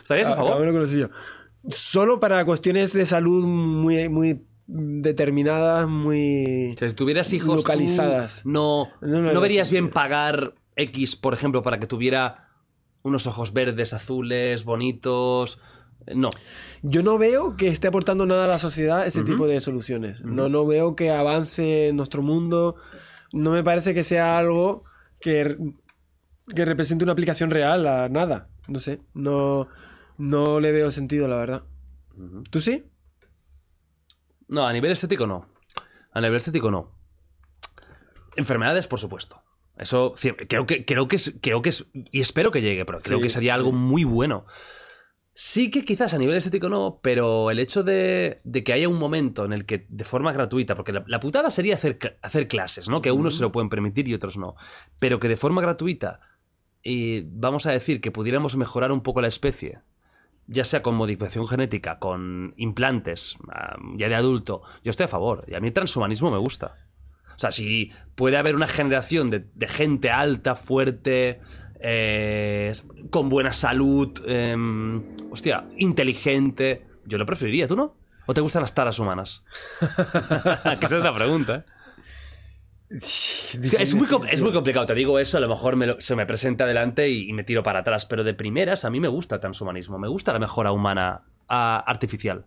[0.01, 0.87] ¿Estarías a Ah, favor?
[0.87, 1.09] suyo.
[1.69, 6.73] Solo para cuestiones de salud muy, muy determinadas, muy.
[6.75, 8.45] O sea, si tuvieras hijos tú Localizadas.
[8.45, 12.49] no, No verías bien pagar X, por ejemplo, para que tuviera
[13.03, 15.59] unos ojos verdes, azules, bonitos.
[16.15, 16.29] No.
[16.81, 20.23] Yo no veo que esté aportando nada a la sociedad ese tipo de soluciones.
[20.23, 22.75] No, no veo que avance nuestro mundo.
[23.33, 24.83] No me parece que sea algo
[25.19, 25.57] que,
[26.53, 28.49] que represente una aplicación real a nada.
[28.67, 29.01] No sé.
[29.13, 29.67] No,
[30.17, 31.63] no le veo sentido, la verdad.
[32.49, 32.83] ¿Tú sí?
[34.47, 35.47] No, a nivel estético no.
[36.13, 36.91] A nivel estético no.
[38.35, 39.41] Enfermedades, por supuesto.
[39.81, 40.13] Eso
[40.47, 43.23] creo que, creo que es, creo que es, y espero que llegue, pero creo Sí,
[43.23, 43.75] que sería algo sí.
[43.75, 44.45] muy bueno.
[45.33, 48.99] Sí que quizás a nivel estético no, pero el hecho de, de que haya un
[48.99, 53.01] momento en el que de forma gratuita, porque la, la putada sería hacer clases, ¿no?
[53.01, 54.55] Que unos se lo pueden permitir y otros no.
[54.99, 56.19] Pero que de forma gratuita,
[56.83, 59.79] y vamos a decir que pudiéramos mejorar un poco la especie,
[60.47, 65.45] ya sea con modificación genética, con implantes, ah, ya de adulto, yo estoy a favor.
[65.47, 66.75] Y a mí el transhumanismo me gusta.
[67.35, 71.39] O sea, si puede haber una generación de, de gente alta, fuerte,
[71.79, 72.73] eh,
[73.09, 77.95] con buena salud, em, hostia, inteligente, yo lo preferiría, ¿tú no?
[78.27, 79.43] ¿O te gustan las taras humanas?
[80.79, 81.55] que esa es la pregunta.
[81.55, 81.71] ¿eh?
[82.89, 86.15] Es muy, com- es muy complicado, te digo eso, a lo mejor me lo- se
[86.15, 89.07] me presenta delante y, y me tiro para atrás, pero de primeras a mí me
[89.07, 92.45] gusta el transhumanismo, me gusta la mejora humana ah, artificial.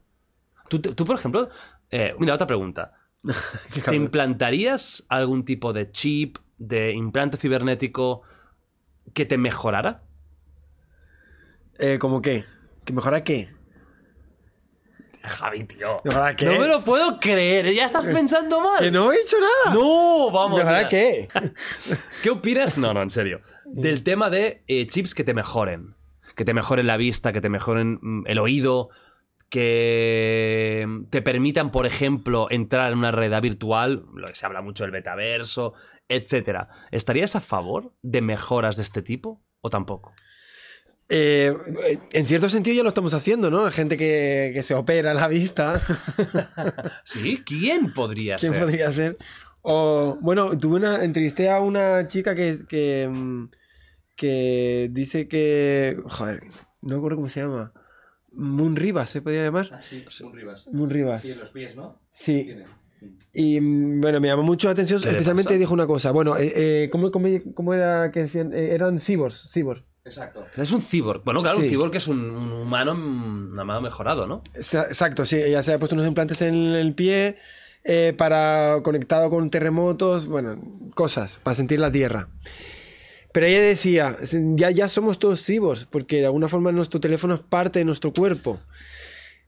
[0.68, 1.48] Tú, tú, por ejemplo,
[1.90, 2.92] eh, mira, otra pregunta.
[3.84, 8.22] ¿Te implantarías algún tipo de chip, de implante cibernético
[9.12, 10.02] que te mejorara?
[11.78, 12.44] Eh, ¿Cómo qué?
[12.84, 13.50] ¿Que mejora qué?
[15.22, 16.00] Javi, tío.
[16.04, 16.44] ¿Mejora qué?
[16.44, 18.78] No me lo puedo creer, ya estás pensando mal.
[18.78, 19.74] ¡Que no he dicho nada!
[19.74, 20.58] No, vamos.
[20.58, 20.88] ¿Mejora mira.
[20.88, 21.28] qué?
[22.22, 22.76] ¿Qué opinas?
[22.78, 23.40] No, no, en serio.
[23.64, 25.94] Del tema de eh, chips que te mejoren.
[26.36, 28.90] Que te mejoren la vista, que te mejoren mm, el oído,
[29.54, 34.62] que mm, te permitan, por ejemplo, entrar en una realidad virtual, lo que se habla
[34.62, 35.74] mucho del metaverso,
[36.08, 36.68] etcétera.
[36.90, 40.12] ¿Estarías a favor de mejoras de este tipo o tampoco?
[41.08, 41.54] Eh,
[42.12, 43.64] en cierto sentido ya lo estamos haciendo, ¿no?
[43.64, 45.80] La gente que, que se opera la vista.
[47.04, 47.44] ¿Sí?
[47.46, 48.60] ¿Quién podría ¿Quién ser?
[48.60, 49.18] podría ser?
[49.62, 53.50] O, bueno, tuve una, entrevisté a una chica que, que, mm,
[54.16, 56.42] que dice que, joder,
[56.82, 57.72] no recuerdo cómo se llama.
[58.36, 59.68] Moon Rivas, ¿se podía llamar?
[59.72, 60.68] Ah, sí, son Rivas.
[60.72, 61.22] Moon Rivas.
[61.22, 61.98] Sí, en los pies, ¿no?
[62.10, 62.44] Sí.
[62.44, 62.64] Tiene.
[63.32, 65.58] Y mm, bueno, me llamó mucho la atención, ¿Qué le especialmente pasa?
[65.58, 66.10] dijo una cosa.
[66.10, 66.52] Bueno, eh,
[66.84, 68.52] eh, ¿cómo, cómo, cómo era que decían?
[68.54, 69.82] Eh, eran cyborgs, cyborg.
[70.04, 70.44] Exacto.
[70.56, 71.22] Es un cyborg.
[71.24, 74.42] Bueno, claro, un cyborg es un, un humano, mm, un humano mejorado, ¿no?
[74.54, 77.36] Exa- Exacto, sí, ella se ha puesto unos implantes en el pie
[77.84, 80.58] eh, para conectado con terremotos, bueno,
[80.94, 82.28] cosas, para sentir la tierra.
[83.34, 84.16] Pero ella decía,
[84.54, 88.12] ya, ya somos todos cyborgs, porque de alguna forma nuestro teléfono es parte de nuestro
[88.12, 88.60] cuerpo.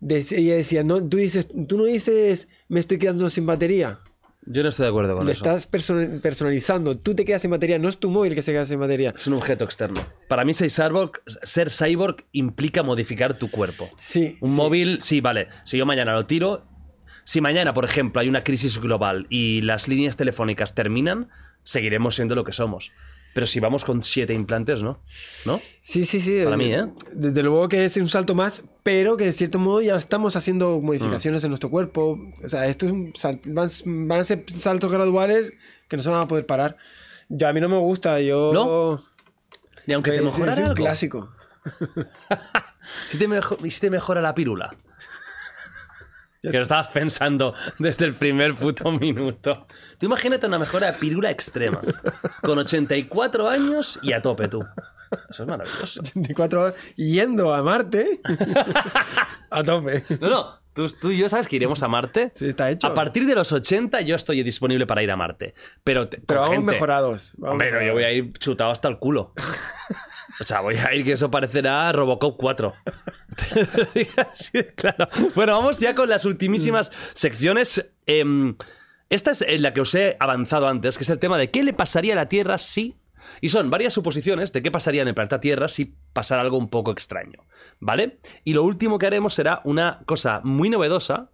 [0.00, 4.00] Dec- ella decía, no, tú, dices, tú no dices, me estoy quedando sin batería.
[4.44, 5.44] Yo no estoy de acuerdo con Lo eso.
[5.44, 6.98] estás person- personalizando.
[6.98, 9.12] Tú te quedas sin batería, no es tu móvil que se queda sin batería.
[9.16, 10.04] Es un objeto externo.
[10.28, 11.12] Para mí ser cyborg,
[11.44, 13.88] ser cyborg implica modificar tu cuerpo.
[14.00, 14.36] Sí.
[14.40, 14.56] Un sí.
[14.56, 15.46] móvil, sí, vale.
[15.64, 16.66] Si yo mañana lo tiro,
[17.22, 21.28] si mañana, por ejemplo, hay una crisis global y las líneas telefónicas terminan,
[21.62, 22.90] seguiremos siendo lo que somos.
[23.36, 25.02] Pero si vamos con siete implantes, ¿no?
[25.44, 25.60] ¿No?
[25.82, 26.40] Sí, sí, sí.
[26.42, 26.86] Para mí, ¿eh?
[27.12, 30.80] Desde luego que es un salto más, pero que de cierto modo ya estamos haciendo
[30.80, 32.18] modificaciones en nuestro cuerpo.
[32.42, 35.52] O sea, esto es un sal- van, van a ser saltos graduales
[35.86, 36.78] que no se van a poder parar.
[37.28, 38.52] Yo, a mí no me gusta, yo...
[38.54, 39.04] ¿No?
[39.86, 40.74] Ni aunque te mejorara es un algo.
[40.76, 41.30] clásico.
[43.10, 44.74] Si te, mejo- y si te mejora la pírula.
[46.50, 49.66] Que lo estabas pensando desde el primer puto minuto.
[49.98, 51.80] Tú imagínate una mejora de pirula extrema.
[52.42, 54.64] Con 84 años y a tope tú.
[55.30, 56.00] Eso es maravilloso.
[56.14, 58.20] 24 horas yendo a Marte.
[59.50, 60.04] a tope.
[60.20, 60.66] No, no.
[60.72, 62.32] Tú, tú y yo sabes que iremos a Marte.
[62.34, 62.86] Sí, está hecho.
[62.86, 65.54] A partir de los 80 yo estoy disponible para ir a Marte.
[65.84, 67.32] Pero, te- Pero vamos gente- mejorados.
[67.38, 69.32] vamos Hombre, no, yo voy a ir chutado hasta el culo.
[70.40, 72.74] O sea, voy a ir que eso parecerá Robocop 4.
[74.32, 75.08] Así de claro.
[75.34, 77.90] Bueno, vamos ya con las ultimísimas secciones.
[78.06, 78.56] Em,
[79.08, 81.72] esta es la que os he avanzado antes, que es el tema de qué le
[81.72, 82.96] pasaría a la Tierra si...
[83.40, 86.68] Y son varias suposiciones de qué pasaría en el planeta Tierra si pasara algo un
[86.68, 87.44] poco extraño.
[87.80, 88.18] ¿Vale?
[88.44, 91.30] Y lo último que haremos será una cosa muy novedosa,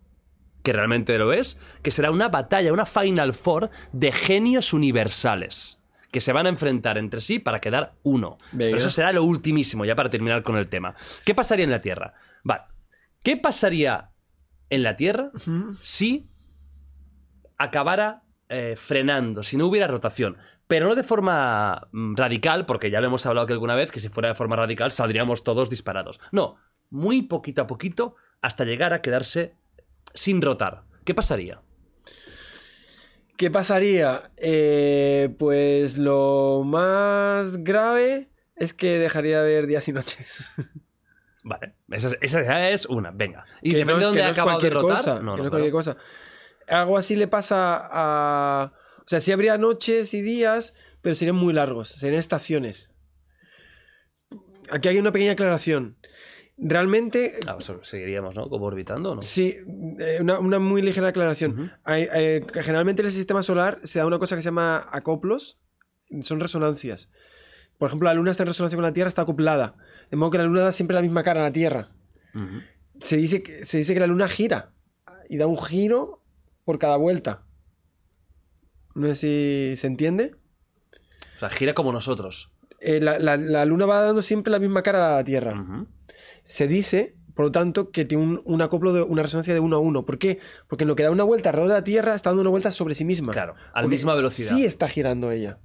[0.63, 5.82] que realmente lo es, que será una batalla, una Final Four de genios universales
[6.13, 8.39] que se van a enfrentar entre sí para quedar uno.
[8.53, 8.71] Venga.
[8.71, 10.95] Pero eso será lo ultimísimo, ya para terminar con el tema.
[11.25, 12.15] ¿Qué pasaría en la Tierra?
[12.45, 12.65] Vale.
[13.25, 14.11] ¿Qué pasaría
[14.69, 15.33] en la Tierra
[15.81, 16.31] si
[17.57, 20.37] acabara eh, frenando, si no hubiera rotación?
[20.67, 24.01] Pero no de forma mm, radical, porque ya lo hemos hablado que alguna vez, que
[24.01, 26.21] si fuera de forma radical saldríamos todos disparados.
[26.31, 26.57] No,
[26.91, 29.57] muy poquito a poquito hasta llegar a quedarse
[30.13, 30.85] sin rotar.
[31.07, 31.63] ¿Qué pasaría?
[33.37, 34.31] ¿Qué pasaría?
[34.37, 40.45] Eh, pues lo más grave es que dejaría de ver días y noches.
[41.45, 43.45] Vale, esa, es- esa es una, venga.
[43.63, 44.97] Y Que depende no- de dónde no acabado de rotar.
[44.99, 45.97] cosa, no, no, es cualquier cosa.
[46.69, 48.73] Algo así le pasa a.
[48.99, 52.93] O sea, sí habría noches y días, pero serían muy largos, serían estaciones.
[54.71, 55.97] Aquí hay una pequeña aclaración.
[56.59, 58.49] Realmente, Ah, seguiríamos, ¿no?
[58.49, 59.23] Como orbitando, ¿no?
[59.23, 59.57] sí,
[59.99, 61.73] eh, una, una muy ligera aclaración.
[61.85, 65.59] Hay- hay- generalmente en el sistema solar se da una cosa que se llama acoplos,
[66.21, 67.11] son resonancias.
[67.79, 69.75] Por ejemplo, la Luna está en resonancia con la Tierra, está acoplada.
[70.11, 71.89] De modo que la Luna da siempre la misma cara a la Tierra.
[73.01, 74.73] Se dice, que, se dice que la luna gira
[75.29, 76.23] y da un giro
[76.65, 77.43] por cada vuelta.
[78.95, 80.37] No sé si se entiende.
[81.37, 82.53] O sea, gira como nosotros.
[82.81, 85.59] Eh, la, la- la luna va dando siempre la misma cara a la Tierra.
[85.61, 85.89] Ujú.
[86.45, 89.77] Se dice, por lo tanto, que tiene un, un acoplo de una resonancia de uno
[89.77, 90.05] a uno.
[90.05, 90.39] ¿Por qué?
[90.69, 92.71] Porque en lo que da una vuelta alrededor de la Tierra está dando una vuelta
[92.71, 93.33] sobre sí misma.
[93.33, 94.51] Claro, a la misma velocidad.
[94.55, 95.59] Sí está girando ella.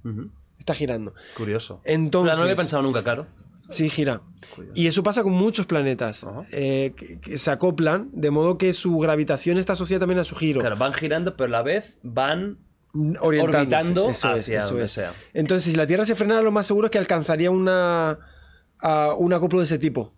[0.58, 1.14] Está girando.
[1.36, 1.80] Curioso.
[1.84, 3.26] Entonces, no lo había pensado nunca, claro.
[3.70, 4.22] Sí, gira.
[4.54, 4.80] Curioso.
[4.80, 6.26] Y eso pasa con muchos planetas.
[6.52, 10.36] Eh, que, que se acoplan, de modo que su gravitación está asociada también a su
[10.36, 10.60] giro.
[10.60, 12.58] Claro, van girando, pero a la vez van
[13.20, 13.58] orientándose.
[13.58, 14.90] orbitando Eso es, hacia eso donde es.
[14.90, 15.12] sea.
[15.34, 18.18] Entonces, si la Tierra se frenara, lo más seguro es que alcanzaría una,
[18.80, 20.14] a un acoplo de ese tipo.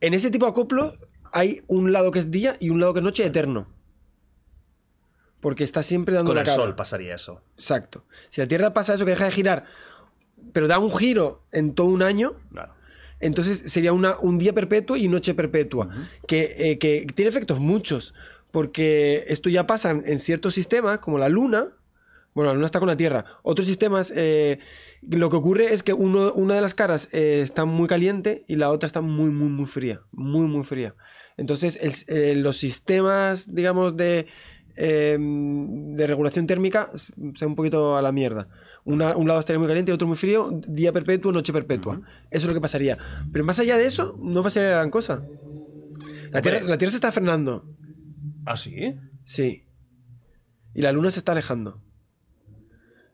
[0.00, 0.96] En ese tipo de acoplo
[1.32, 3.66] hay un lado que es día y un lado que es noche eterno.
[5.40, 6.56] Porque está siempre dando Con la el cara.
[6.56, 7.42] sol pasaría eso.
[7.54, 8.04] Exacto.
[8.30, 9.64] Si la Tierra pasa eso que deja de girar,
[10.52, 12.72] pero da un giro en todo un año, Claro.
[13.20, 15.88] entonces sería una, un día perpetuo y noche perpetua,
[16.26, 18.14] que, eh, que tiene efectos muchos,
[18.50, 21.68] porque esto ya pasa en, en ciertos sistemas, como la Luna.
[22.36, 23.24] Bueno, la Luna está con la Tierra.
[23.42, 24.58] Otros sistemas, eh,
[25.00, 28.56] lo que ocurre es que uno, una de las caras eh, está muy caliente y
[28.56, 30.02] la otra está muy, muy, muy fría.
[30.12, 30.94] Muy, muy fría.
[31.38, 34.26] Entonces, el- eh, los sistemas, digamos, de,
[34.76, 36.90] eh, de regulación térmica
[37.34, 38.48] se un poquito a la mierda.
[38.84, 42.02] Una- un lado estaría muy caliente y otro muy frío, día perpetuo, noche perpetua.
[42.30, 42.98] Eso es lo que pasaría.
[43.32, 45.22] Pero más allá de eso, no pasaría gran cosa.
[46.32, 47.64] La tierra, la tierra se está frenando,
[48.44, 48.94] ¿Ah, sí?
[49.24, 49.62] sí.
[50.74, 51.80] Y la luna se está alejando.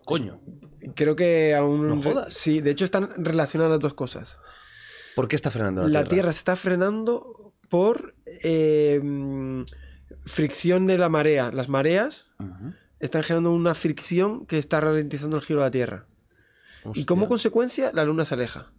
[0.04, 0.40] Coño.
[0.94, 1.88] Creo que aún.
[1.88, 2.34] No jodas.
[2.34, 4.38] Sí, de hecho están relacionadas las dos cosas.
[5.14, 6.08] ¿Por qué está frenando la, La Tierra?
[6.08, 9.62] tierra se está frenando por eh, mm,
[10.24, 11.52] fricción de la marea.
[11.52, 12.32] Las mareas
[12.98, 16.06] están generando una fricción que está ralentizando el giro de la Tierra.
[16.94, 18.72] Y como consecuencia, la luna se aleja.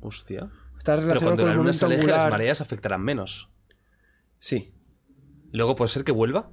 [0.00, 0.50] Hostia.
[0.78, 2.30] Está Pero relacionado cuando con la luna se aleje, las angular.
[2.32, 3.50] mareas afectarán menos.
[4.38, 4.74] Sí.
[5.52, 6.50] ¿Y luego puede ser que vuelva?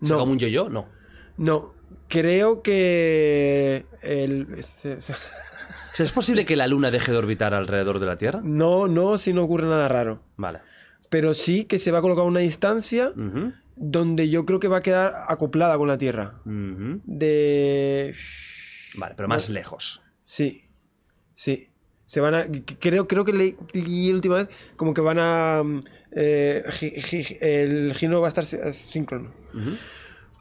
[0.00, 0.06] No.
[0.08, 0.68] ¿Sea como un yo-yo?
[0.68, 0.88] No.
[1.38, 1.74] No,
[2.12, 5.16] creo que el, O sea,
[5.98, 8.40] ¿Es posible que la luna deje de orbitar alrededor de la Tierra?
[8.44, 10.22] no, no, si no ocurre nada raro.
[10.36, 10.60] Vale.
[11.08, 13.12] Pero sí que se va a colocar una distancia
[13.76, 16.40] donde yo creo que va a quedar acoplada con la Tierra.
[16.44, 18.14] De
[18.94, 20.02] Vale, pero más lejos.
[20.22, 20.64] sí,
[21.34, 21.68] sí.
[22.04, 22.44] Se van a.
[22.78, 23.56] Creo, creo que leí,
[24.08, 25.62] la última vez como que van a.
[25.62, 25.80] mm,
[26.14, 29.32] eh, gi- gi- el giro va a estar sí- síncrono.
[29.54, 29.70] Ujú.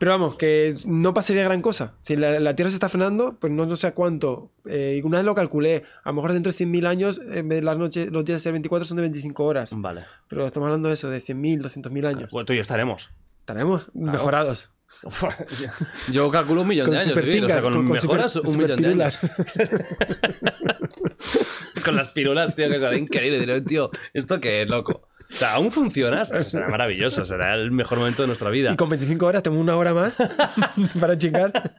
[0.01, 1.93] Pero vamos, que no pasaría gran cosa.
[2.01, 4.51] Si la, la Tierra se está frenando, pues no, no sé a cuánto.
[4.65, 5.83] Eh, una vez lo calculé.
[6.03, 8.39] A lo mejor dentro de 100.000 años, en vez de las noches, los días de
[8.39, 9.69] ser 24 son de 25 horas.
[9.75, 10.05] Vale.
[10.27, 12.31] Pero estamos hablando de eso, de 100.000, 200.000 años.
[12.31, 13.11] Bueno, tú y yo estaremos.
[13.41, 14.71] Estaremos mejorados.
[16.11, 17.15] Yo calculo un millón Con de años.
[17.15, 19.19] vivir, o sea, con, con, mejoras, super- un millón de años.
[21.85, 23.61] con las pirulas, tío, que será increíble.
[23.61, 25.07] Tío, ¿esto qué es, loco?
[25.31, 26.23] O sea, aún funciona.
[26.23, 27.25] Eso será maravilloso.
[27.25, 28.71] Será el mejor momento de nuestra vida.
[28.73, 30.17] Y con 25 horas tengo una hora más
[30.99, 31.73] para chingar.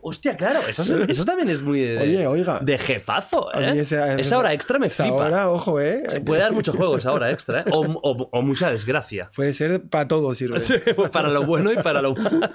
[0.00, 0.60] Hostia, claro.
[0.68, 2.60] Eso, es- eso también es muy de, Oye, oiga.
[2.60, 3.78] de jefazo, ¿eh?
[3.80, 5.26] esa- esa hora extra me Esa flipa.
[5.26, 6.04] hora, ojo, ¿eh?
[6.08, 7.64] Se puede dar muchos juegos esa hora extra, ¿eh?
[7.70, 9.30] O, o- o mucha desgracia.
[9.36, 10.60] Puede ser para todo, sirve.
[10.60, 12.50] Sí, pues para lo bueno y para lo malo.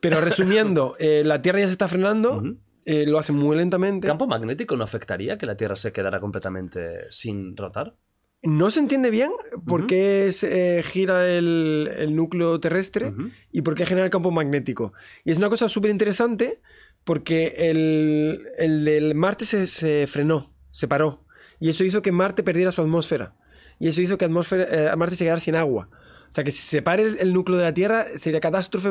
[0.00, 2.42] Pero resumiendo, eh, la Tierra ya se está frenando,
[2.84, 4.06] eh, lo hace muy lentamente.
[4.08, 7.94] ¿Campo magnético no afectaría que la Tierra se quedara completamente sin rotar?
[8.42, 9.30] No se entiende bien
[9.66, 13.12] por qué se, eh, gira el, el núcleo terrestre
[13.52, 14.92] y por qué genera el campo magnético.
[15.24, 16.60] Y es una cosa súper interesante
[17.04, 21.24] porque el, el del Marte se, se frenó, se paró.
[21.60, 23.36] Y eso hizo que Marte perdiera su atmósfera.
[23.78, 25.88] Y eso hizo que atmósfera, eh, Marte se quedara sin agua.
[26.28, 28.90] O sea que si se separa el, el núcleo de la Tierra sería catástrofe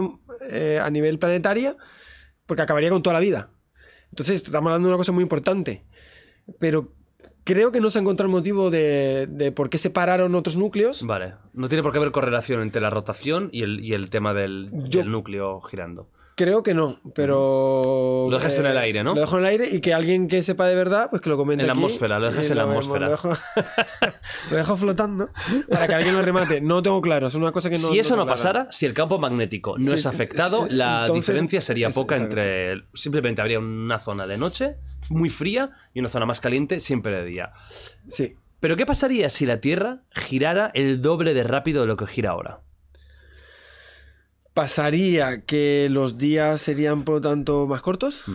[0.49, 1.75] eh, a nivel planetaria
[2.45, 3.51] porque acabaría con toda la vida.
[4.11, 5.85] Entonces estamos hablando de una cosa muy importante.
[6.59, 6.93] Pero
[7.43, 11.03] creo que no se ha encontrado el motivo de, de por qué separaron otros núcleos.
[11.05, 11.33] Vale.
[11.53, 14.69] No tiene por qué haber correlación entre la rotación y el, y el tema del,
[14.89, 16.07] Yo- del núcleo girando.
[16.35, 18.27] Creo que no, pero...
[18.29, 19.13] Lo dejas en el aire, ¿no?
[19.13, 21.37] Lo dejo en el aire y que alguien que sepa de verdad, pues que lo
[21.37, 21.79] comente En la aquí.
[21.81, 23.05] atmósfera, lo dejas en la atmósfera.
[23.05, 23.33] Lo dejo,
[24.51, 25.29] lo dejo flotando
[25.69, 26.61] para que alguien lo remate.
[26.61, 27.87] No tengo claro, es una cosa que no...
[27.89, 31.61] si eso no pasara, si el campo magnético no Sí, es afectado, la entonces- diferencia
[31.61, 32.83] sería es- poca entre.
[32.93, 34.75] Simplemente habría una zona de noche
[35.09, 37.51] muy fría y una zona más caliente siempre de día.
[38.07, 38.35] Sí.
[38.59, 42.29] Pero ¿qué pasaría si la Tierra girara el doble de rápido de lo que gira
[42.31, 42.61] ahora?
[44.53, 48.25] Pasaría que los días serían, por lo tanto, más cortos.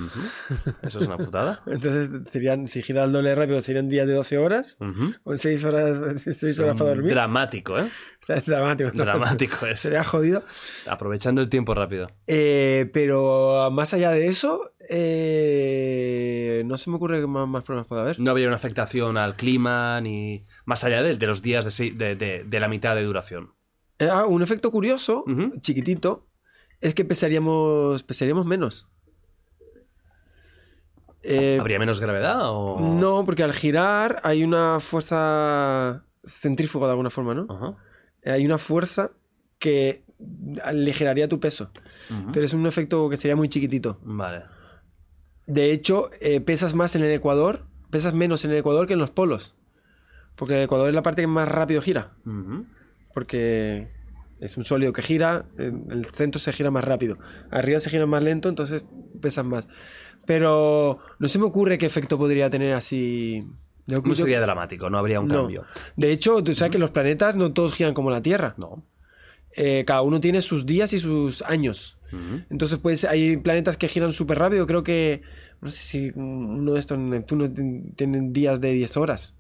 [0.82, 1.62] Eso es una putada.
[1.66, 4.78] Entonces, serían, si gira el doble rápido, serían días de 12 horas.
[4.80, 5.12] Ujú.
[5.22, 7.10] Con 6 horas, seis horas para dormir.
[7.12, 7.90] Dramático, ¿eh?
[8.28, 8.90] Es dramático.
[8.94, 9.04] ¿no?
[9.04, 9.78] Dramático es.
[9.80, 10.42] Sería jodido.
[10.88, 12.08] Aprovechando el tiempo rápido.
[12.26, 17.86] Eh, pero más allá de eso, eh, no se me ocurre que más, más problemas
[17.88, 18.18] pueda haber.
[18.18, 22.44] No habría una afectación al clima ni más allá de, de los días de- de-
[22.44, 23.52] de la mitad de duración.
[23.98, 25.24] Eh, ah, un efecto curioso,
[25.60, 26.26] chiquitito,
[26.80, 28.88] es que pesaríamos, pesaríamos menos.
[31.22, 32.78] Eh, ¿Habría menos gravedad o...?
[33.00, 37.46] no, porque al girar hay una fuerza centrífuga de alguna forma, ¿no?
[37.48, 37.76] Ajá.
[38.24, 39.10] Hay una fuerza
[39.58, 40.04] que
[40.62, 41.70] aligeraría tu peso,
[42.32, 43.98] pero es un efecto que sería muy chiquitito.
[44.02, 44.44] Vale.
[45.46, 48.98] De hecho, eh, pesas más en el Ecuador, pesas menos en el Ecuador que en
[48.98, 49.54] los polos.
[50.34, 52.12] Porque el Ecuador es la parte que más rápido gira.
[53.16, 53.88] Porque
[54.40, 57.16] es un sólido que gira, en el centro se gira más rápido.
[57.50, 58.84] Arriba se gira más lento, entonces
[59.22, 59.70] pesan más.
[60.26, 63.42] Pero no se me ocurre qué efecto podría tener así.
[63.86, 65.34] Yo- No yo- sería dramático, no habría un No.
[65.36, 65.64] cambio.
[65.96, 68.52] De hecho, tú sabes que los planetas no todos giran como la Tierra.
[68.58, 68.82] No.
[69.52, 71.96] Eh, cada uno tiene sus días y sus años.
[72.50, 74.66] Entonces, pues hay planetas que giran súper rápido.
[74.66, 75.22] Creo que,
[75.62, 77.46] no sé si uno de estos, Neptuno,
[77.96, 79.34] tienen días de 10 horas.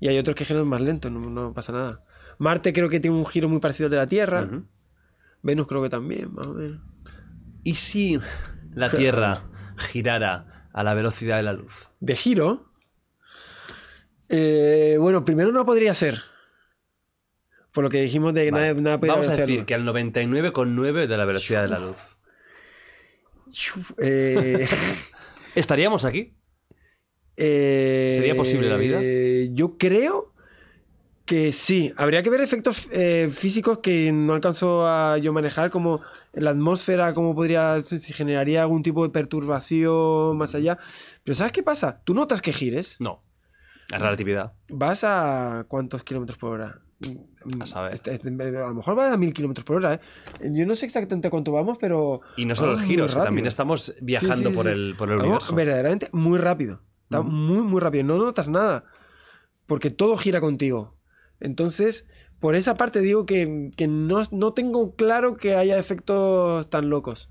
[0.00, 2.00] Y hay otros que giran más lento, no, no pasa nada.
[2.38, 4.48] Marte creo que tiene un giro muy parecido al de la Tierra.
[5.42, 6.80] Venus creo que también, más o menos.
[7.62, 8.20] ¿Y si
[8.74, 9.44] la Tierra
[9.76, 11.88] girara a la velocidad de la luz?
[12.00, 12.72] De giro.
[14.28, 16.20] eh, bueno, primero no podría ser.
[17.72, 18.68] Por lo que dijimos de que Vale.
[18.68, 21.98] nada, nada podría Vamos a decir que al 99,9 de la velocidad de la luz.
[23.46, 24.66] Uf, eh,
[25.54, 26.36] ¿Estaríamos aquí?
[27.36, 29.00] eh, ¿Sería posible la vida?
[29.52, 30.34] yo creo
[31.26, 31.92] que sí.
[31.96, 36.00] Habría que ver efectos eh, físicos que no alcanzo a yo manejar, como
[36.32, 40.78] la atmósfera, cómo podría, si generaría algún tipo de perturbación más allá.
[41.24, 42.00] Pero ¿sabes qué pasa?
[42.04, 43.20] Tú notas que gires, No.
[43.88, 44.52] La relatividad.
[44.72, 46.80] vas a cuántos kilómetros por hora.
[47.60, 47.92] A saber.
[47.94, 49.94] Este- este- a lo mejor vas a mil kilómetros por hora.
[49.94, 50.00] ¿eh?
[50.50, 52.20] Yo no sé exactamente cuánto vamos, pero.
[52.36, 54.66] Y no solo el giro, también estamos viajando Sí, sí, por.
[54.66, 55.54] El, por el Vamos universo.
[55.54, 56.80] verdaderamente muy rápido.
[57.04, 58.02] Está muy, muy rápido.
[58.04, 58.84] No notas nada.
[59.66, 60.95] Porque todo gira contigo.
[61.40, 62.06] Entonces,
[62.40, 67.28] por esa parte digo que, que no, no tengo claro que haya efectos tan locos.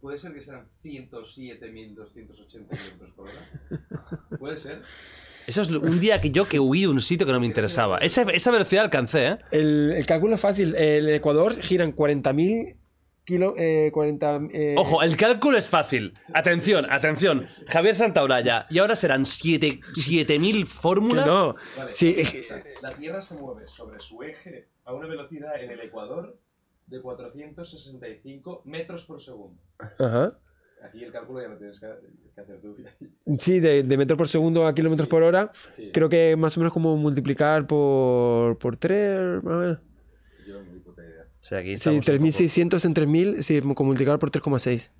[0.00, 4.28] ¿Puede ser que sean 107.280 kilómetros por hora?
[4.38, 4.82] ¿Puede ser?
[5.46, 7.98] Eso es un día que yo que huí de un sitio que no me interesaba.
[7.98, 9.38] Esa, esa velocidad alcancé, ¿eh?
[9.50, 10.74] El, el cálculo es fácil.
[10.76, 12.76] El Ecuador giran 40.000
[13.26, 16.14] kilo, eh, 40, eh, Ojo, el cálculo es fácil.
[16.32, 17.46] Atención, atención.
[17.66, 18.66] Javier Santaolalla.
[18.70, 21.26] Y ahora serán 7 7000 que fórmulas.
[21.26, 21.56] no.
[21.76, 21.92] Vale.
[21.92, 22.16] Sí,
[22.80, 26.38] la Tierra se mueve sobre su eje a una velocidad en el Ecuador
[26.86, 29.60] de 465 metros por segundo.
[29.98, 30.38] Ajá.
[30.84, 31.86] Aquí el cálculo ya lo tienes que,
[32.40, 32.76] hacer tú.
[33.38, 35.10] Sí, de, de metros por segundo a kilómetros Sí.
[35.10, 35.50] por hora.
[35.74, 39.78] Sí, Creo que más o menos como multiplicar por, por 3, más o menos.
[40.46, 41.24] yo ni puta idea.
[41.46, 44.90] O sea, aquí Sí, estamos un poco- 3600 en 3000, sí, como multiplicar por 3,6.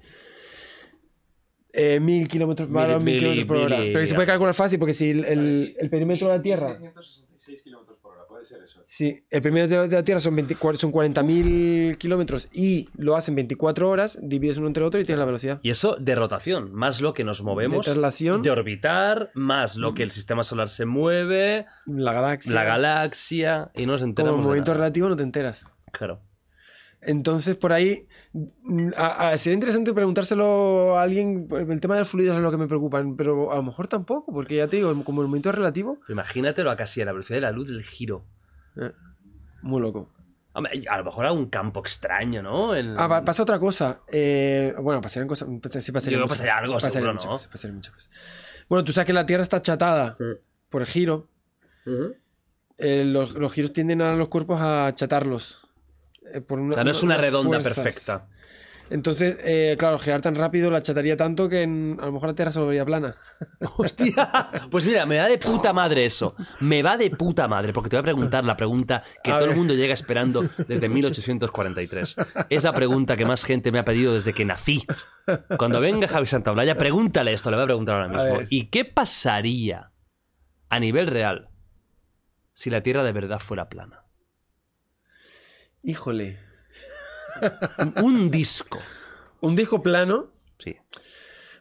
[1.72, 3.76] Eh, mil kilómetros por hora, Mil- kilómetros por hora.
[3.78, 5.74] Pero se puede calcular fácil porque si el, el- Vale, sí.
[5.78, 6.68] el perímetro de la Tierra.
[6.68, 8.80] 666 kilómetros por hora, puede ser eso.
[8.86, 13.90] Sí, el perímetro de la Tierra son, 24 son 40.000 kilómetros y lo hacen 24
[13.90, 15.58] horas, divides uno entre otro y tienes la velocidad.
[15.64, 17.78] Y eso de rotación, más lo que nos movemos.
[17.84, 18.40] De traslación.
[18.42, 22.54] De orbitar, más lo que el sistema solar se mueve, La galaxia.
[22.54, 24.84] la galaxia, y no nos Como enteramos de movimiento nada.
[24.84, 25.66] relativo no te enteras.
[25.92, 26.20] Claro.
[27.06, 31.48] Entonces, por ahí, mm, a- a- sería interesante preguntárselo a alguien.
[31.50, 34.56] El tema del fluido es lo que me preocupa, pero a lo mejor tampoco, porque
[34.56, 37.42] ya te digo, como el movimiento es relativo, Imagínatelo a casi a la velocidad de
[37.42, 38.24] la luz del giro.
[38.80, 38.92] eh,
[39.62, 40.12] muy loco.
[40.52, 42.74] A lo mejor a un campo extraño, ¿no?
[42.74, 44.00] En- Ah, pa- pasa otra cosa.
[44.10, 45.48] Eh, bueno, pasarían cosas.
[45.48, 47.30] Sí, Yo creo pasaría algo, seguro, muchas ¿no?
[47.32, 48.10] cosas, pasarían muchas cosas.
[48.68, 50.24] Bueno, tú sabes que la Tierra está achatada Sí.
[50.70, 51.28] por el giro.
[52.78, 55.65] Eh, los, los giros tienden a los cuerpos a achatarlos.
[56.34, 57.84] Eh, por una, O sea, no es una redonda fuerzas.
[57.84, 58.28] perfecta.
[58.88, 62.34] Entonces, eh, claro, girar tan rápido la achataría tanto que en- a lo mejor la
[62.36, 63.16] Tierra se volvería plana.
[63.78, 66.36] Hostia, pues mira, me va de puta madre eso.
[66.60, 69.50] Me va de puta madre, porque te voy a preguntar la pregunta que A todo
[69.50, 72.14] el mundo llega esperando desde 1843.
[72.48, 74.86] Es la pregunta que más gente me ha pedido desde que nací.
[75.58, 78.46] Cuando venga Javi Santaolalla, pregúntale esto, le voy a preguntar ahora mismo.
[78.50, 79.90] ¿Y qué pasaría
[80.68, 81.48] a nivel real
[82.54, 84.04] si la Tierra de verdad fuera plana?
[85.86, 86.36] Híjole.
[88.02, 88.80] Un- disco.
[89.40, 90.26] Un disco plano.
[90.58, 90.74] Sí.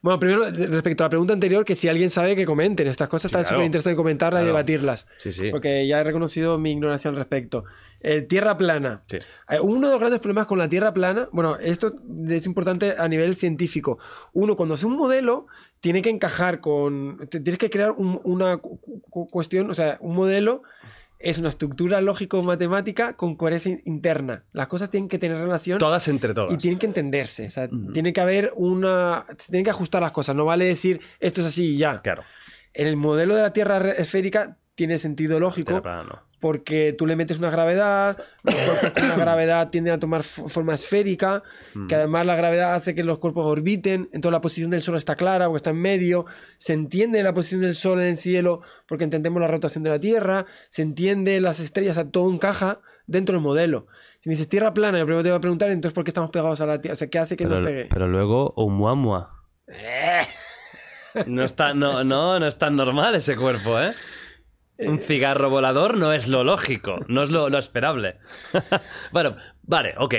[0.02, 2.88] Bueno, primero, respecto a la pregunta anterior, que si alguien sabe que comenten.
[2.88, 3.56] Estas cosas Sí, está claro.
[3.58, 5.08] súper interesante comentarlas y debatirlas.
[5.18, 5.50] Sí, sí.
[5.52, 7.66] Porque ya he reconocido mi ignorancia al respecto.
[8.02, 9.04] Eh, tierra plana.
[9.10, 9.18] Sí.
[9.50, 11.94] Eh, Uno de los grandes problemas con la Tierra plana, bueno, esto
[12.28, 13.98] es importante a nivel científico.
[14.34, 15.48] Uno, cuando hace un modelo,
[15.82, 17.28] tiene que encajar con.
[17.30, 18.80] Tienes que crear un- una cu-
[19.10, 20.62] cu- cuestión, o sea, un modelo
[21.26, 24.44] es una estructura lógico-matemática con coherencia interna.
[24.54, 26.54] Las cosas tienen que tener relación Todas entre todas.
[26.54, 27.48] y tienen que entenderse.
[27.48, 29.26] O sea, tiene que haber una.
[29.40, 30.36] Se tienen que ajustar las cosas.
[30.36, 32.02] No vale decir esto es así y ya.
[32.04, 32.24] Claro.
[32.74, 36.22] En el modelo de la Tierra esférica tiene sentido lógico plana no.
[36.46, 40.76] Porque tú le metes una gravedad, los cuerpos con una gravedad tienden a tomar forma
[40.76, 41.42] esférica,
[41.74, 41.88] Mm.
[41.88, 45.16] que además la gravedad hace que los cuerpos orbiten, entonces la posición del Sol está
[45.16, 49.06] clara porque está en medio, se entiende la posición del Sol en el cielo porque
[49.06, 53.34] entendemos la rotación de la Tierra, se entiende las estrellas, o sea, todo encaja dentro
[53.34, 53.88] del modelo.
[54.20, 56.30] Si me dices Tierra plana, yo primero te voy a preguntar, entonces ¿por qué estamos
[56.30, 56.94] pegados a la Tierra?
[56.94, 57.88] O sea, ¿qué hace que Pero, nos pegue?
[57.90, 59.32] pero luego, Oumuamua.
[61.26, 63.94] No está, no, no, no es tan normal ese cuerpo, ¿eh?
[64.78, 68.18] Un cigarro volador no es lo lógico, no es lo, lo esperable.
[69.12, 70.16] bueno, vale, ok.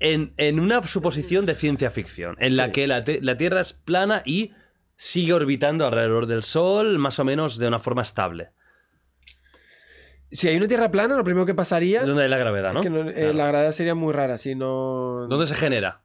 [0.00, 4.22] En, en una suposición de ciencia ficción, en la que la, la Tierra es plana
[4.26, 4.52] y
[4.96, 8.50] sigue orbitando alrededor del Sol, más o menos de una forma estable.
[10.30, 12.80] Si hay una Tierra plana, lo primero que pasaría Es donde hay la gravedad, ¿no?
[12.80, 13.32] es que no- eh, Claro.
[13.34, 15.26] la gravedad sería muy rara, si no...
[15.28, 16.02] ¿Dónde se genera?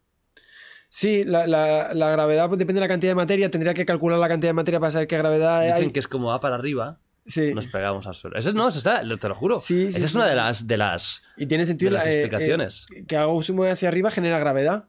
[0.90, 3.50] Sí, la, la- la gravedad pues, depende de la cantidad de materia.
[3.52, 5.72] Tendría que calcular la cantidad de materia para saber qué gravedad hay.
[5.74, 7.54] Dicen que es como va para arriba, Sí.
[7.54, 8.38] nos pegamos al suelo.
[8.38, 9.60] Eso es- no, eso está, te lo juro.
[9.60, 12.12] Sí, sí, Esa es una de las, de las Y tiene sentido de las la-
[12.12, 12.86] eh, explicaciones.
[12.96, 14.88] eh, que algo se mueve hacia arriba genera gravedad.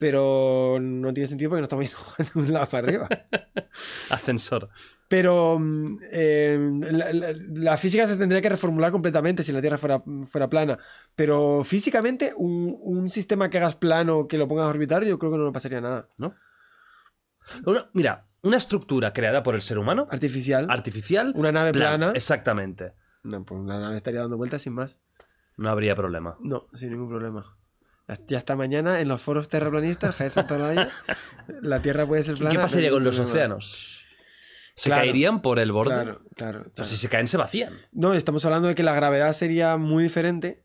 [0.00, 3.08] Pero no tiene sentido porque no estamos yendo de un lado para arriba.
[4.10, 4.68] ascensor.
[5.08, 6.58] Pero mm, eh,
[6.92, 10.78] la, la- la física se tendría que reformular completamente si la Tierra fuera, fuera plana.
[11.16, 15.32] Pero físicamente, un, un sistema que hagas plano, que lo pongas a orbitar, yo creo
[15.32, 16.08] que no le pasaría nada.
[16.18, 16.34] ¿no?
[17.66, 20.66] Una- mira, una estructura creada por el ser humano, Artificial.
[20.70, 22.12] artificial, Una nave plana.
[22.14, 22.92] Exactamente.
[23.24, 25.00] No, pues la nave estaría dando vueltas sin más.
[25.56, 26.36] No habría problema.
[26.40, 27.56] No, sin ningún problema.
[28.28, 30.88] Ya hasta mañana en los foros terraplanistas, Javier
[31.60, 32.52] la Tierra puede ser ¿Y plana.
[32.54, 33.34] qué pasaría con los problema.
[33.34, 34.04] océanos?
[34.76, 35.02] ¿Se Claro.
[35.02, 35.90] caerían por el borde?
[35.94, 36.60] Claro, claro.
[36.62, 36.88] Pero claro.
[36.88, 37.74] si se caen, se vacían.
[37.92, 40.64] No, estamos hablando de que la gravedad sería muy diferente.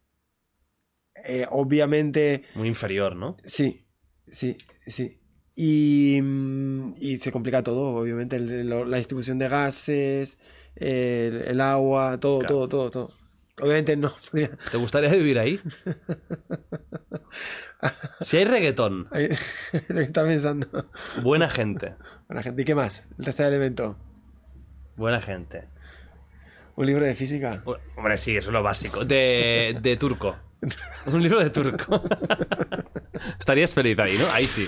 [1.25, 3.37] Eh, obviamente, Muy inferior, ¿no?
[3.43, 3.87] sí,
[4.27, 5.19] sí, sí.
[5.55, 10.39] Y, mm, y se complica todo, obviamente, el- la distribución de gases,
[10.75, 12.55] el, el agua, todo, Claro.
[12.55, 13.11] todo, todo, todo.
[13.61, 14.11] Obviamente no.
[14.71, 15.59] ¿Te gustaría vivir ahí?
[18.21, 20.87] si hay reggaetón, lo que está pensando.
[21.21, 21.95] buena gente.
[22.27, 23.11] Bueno, gente, ¿y qué más?
[23.19, 23.97] El tercer elemento.
[24.95, 25.65] Buena gente.
[26.75, 27.61] Un libro de física.
[27.95, 29.05] Hombre, sí, eso es lo básico.
[29.05, 30.35] De, de turco.
[31.05, 32.01] Un libro de turco.
[33.37, 34.25] Estarías feliz ahí, ¿no?
[34.31, 34.65] Ahí sí.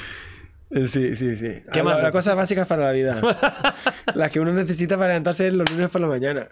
[0.87, 1.63] Sí, sí, sí.
[1.71, 3.21] ¿Qué Ah, más la- Las cosas básicas para la vida.
[4.13, 6.49] Las que uno necesita para levantarse los lunes por la mañana.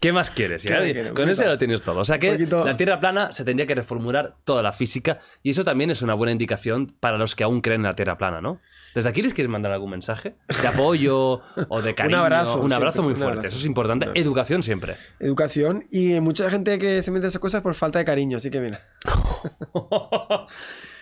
[0.00, 0.64] ¿Qué más quieres?
[0.64, 2.00] No, un con eso ya lo tienes todo.
[2.00, 2.64] O sea que Un poquito.
[2.64, 6.14] la Tierra plana se tendría que reformular toda la física y eso también es una
[6.14, 8.58] buena indicación para los que aún creen en la Tierra plana, ¿no?
[8.94, 12.18] Desde aquí les quieres mandar algún mensaje de apoyo o de cariño.
[12.20, 13.38] abrazo, Un abrazo siempre, muy un fuerte.
[13.40, 13.48] abrazo.
[13.48, 14.08] Eso es importante.
[14.08, 14.16] Un.
[14.16, 14.94] Educación siempre.
[15.20, 18.60] Educación y mucha gente que se mete esas cosas por falta de cariño, así que
[18.60, 18.80] mira.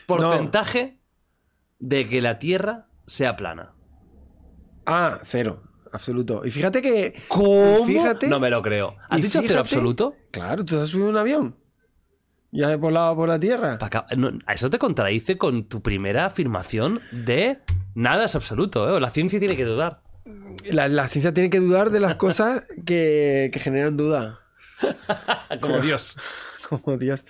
[0.07, 0.99] Porcentaje
[1.79, 3.73] de que la Tierra sea plana.
[4.87, 5.63] Ah, cero.
[5.93, 6.43] Absoluto.
[6.45, 7.15] Y fíjate que.
[7.29, 7.87] ¿Cómo?
[7.87, 8.29] Fíjate.
[8.29, 8.97] No me lo creo.
[9.09, 10.15] ¿Has dicho cero fíjate- absoluto?
[10.31, 11.57] Claro, tú has subido un avión.
[12.53, 13.79] Y has volado por la tierra.
[13.81, 17.59] Acá- no, eso te contradice con tu primera afirmación de
[17.95, 19.01] nada es absoluto, ¿eh?
[19.01, 20.03] La ciencia tiene que dudar.
[20.65, 24.41] La, la ciencia tiene que dudar de las cosas que, que generan duda.
[25.61, 26.17] Como Dios.
[26.69, 27.25] Como Dios.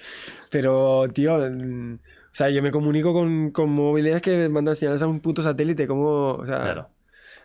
[0.50, 1.98] Pero, tío, mm,
[2.36, 6.32] sea, yo me comunico con, con móviles que mandan señales a un puto satélite, como,
[6.34, 6.88] o sea, Claro.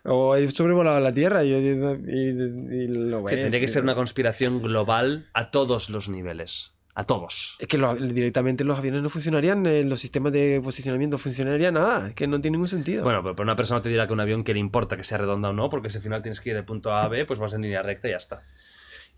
[0.03, 3.35] o he sobrevolado la Tierra y, y- y- lo Sí, ves.
[3.41, 6.73] tendría que ser una conspiración global a todos los niveles.
[6.93, 7.55] A todos.
[7.59, 12.09] Es que lo- directamente los aviones no funcionarían, eh, los sistemas de posicionamiento funcionaría nada,
[12.09, 13.05] es que no tiene ningún sentido.
[13.05, 15.49] Bueno, pero una persona te dirá que un avión que le importa que sea redonda
[15.49, 17.39] o no, porque si al final tienes que ir del punto A a B, pues
[17.39, 18.43] vas en línea recta y ya está.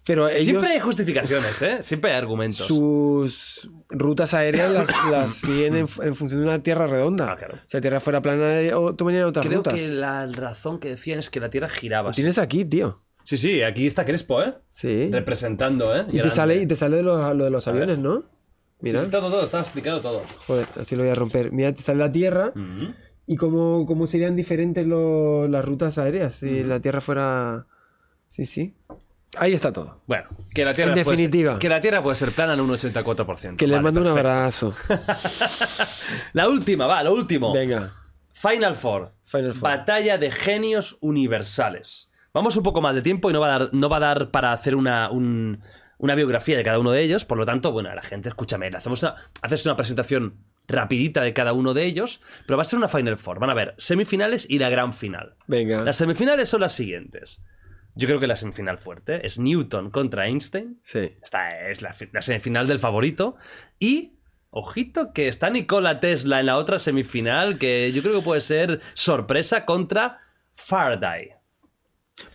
[0.05, 1.77] Pero ellos, Siempre hay justificaciones, ¿eh?
[1.81, 2.67] Siempre hay argumentos.
[2.67, 7.31] sus rutas aéreas las, las siguen en, en función de una Tierra redonda.
[7.31, 7.57] Ah, claro.
[7.65, 9.73] Si la Tierra fuera plana, eh, o tomarían otras Creo rutas.
[9.75, 12.09] que la razón que decían es que la Tierra giraba.
[12.09, 12.95] Lo tienes aquí, tío.
[13.23, 14.53] Sí, sí, aquí está Crespo, ¿eh?
[14.71, 15.09] Sí.
[15.09, 16.05] Representando, ¿eh?
[16.11, 18.23] Y te sale, y te sale de lo de los aviones, ¿no?
[18.81, 18.99] Mira.
[18.99, 20.23] Sí, sí, todo, todo, está explicado todo.
[20.45, 21.53] Joder, así lo voy a romper.
[21.53, 22.51] Mira, te sale la Tierra
[23.25, 27.65] y cómo, cómo serían diferentes lo- las rutas aéreas si la Tierra fuera...
[28.27, 28.73] Sí, sí.
[29.37, 30.01] Ahí está todo.
[30.07, 31.59] Bueno, que la Tierra En puede ser- definitiva.
[31.59, 33.57] que la Tierra puede ser plana en un 84%.
[33.57, 34.29] Que les Vale, mando un perfecto.
[34.29, 34.73] abrazo.
[36.33, 37.53] La última, va, lo último.
[37.53, 37.91] Venga.
[38.33, 39.13] Final Four.
[39.23, 39.61] Final Four.
[39.69, 42.09] Batalla de genios universales.
[42.33, 44.31] Vamos un poco más de tiempo y no va a dar, no va a dar
[44.31, 45.61] para hacer una, un-
[45.97, 47.25] una biografía de cada uno de ellos.
[47.25, 50.37] Por lo tanto, bueno, a la gente, escúchame, le hacemos una, haces una presentación
[50.67, 53.39] rapidita de cada uno de ellos, pero va a ser una Final Four.
[53.39, 55.35] Van a ver semifinales y la gran final.
[55.47, 55.81] Venga.
[55.83, 57.41] Las semifinales son las siguientes.
[57.95, 60.79] Yo creo que la semifinal fuerte es Newton contra Einstein.
[60.83, 61.11] Sí.
[61.21, 63.35] Esta es la, fi- la semifinal del favorito.
[63.79, 64.13] Y,
[64.49, 68.81] ojito, que está Nikola Tesla en la otra semifinal, que yo creo que puede ser
[68.95, 70.19] sorpresa contra
[70.53, 71.31] Faraday.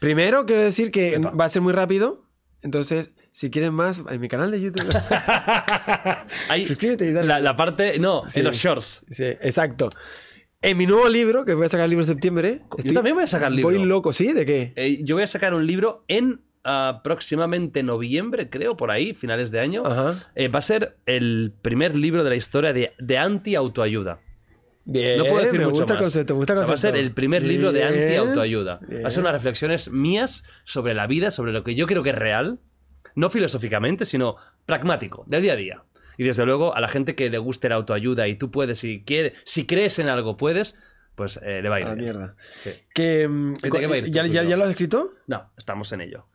[0.01, 1.31] Primero quiero decir que Epa.
[1.31, 2.25] va a ser muy rápido.
[2.63, 4.89] Entonces, si quieren más, en mi canal de YouTube.
[6.49, 7.29] Ahí, Suscríbete y dale.
[7.29, 7.99] la, la parte.
[7.99, 8.41] No, Sí.
[8.41, 9.05] en los shorts.
[9.11, 9.91] Sí, exacto.
[10.61, 12.63] En mi nuevo libro, que voy a sacar el libro en septiembre.
[12.83, 13.71] Yo también voy a sacar libro.
[13.71, 14.33] Voy loco, ¿sí?
[14.33, 14.73] ¿De qué?
[14.75, 19.61] Eh, yo voy a sacar un libro en aproximadamente noviembre, creo, por ahí, finales de
[19.61, 19.87] año.
[19.87, 20.15] Ajá.
[20.35, 24.21] Eh, va a ser el primer libro de la historia de, de anti-autoayuda.
[24.85, 26.07] Bien, No puedo decir me mucho gusta el más.
[26.07, 26.97] concepto, me gusta el O sea, va a concepto.
[26.97, 28.81] ser el primer libro de anti-autoayuda.
[29.05, 32.11] Va a ser unas reflexiones mías sobre la vida, sobre lo que yo creo que
[32.11, 32.59] es real.
[33.15, 35.83] No filosóficamente, sino pragmático, de día a día.
[36.19, 39.03] Y desde luego, a la gente que le guste la autoayuda y tú puedes, si,
[39.05, 40.77] quiere, si crees en algo, puedes,
[41.15, 42.37] pues eh, le va a ir A la mierda.
[42.59, 42.71] Sí.
[42.93, 43.29] Que,
[43.63, 44.25] ¿De qué va a ir ¿ya,
[44.57, 45.15] lo has escrito?
[45.29, 46.27] No, estamos en ello.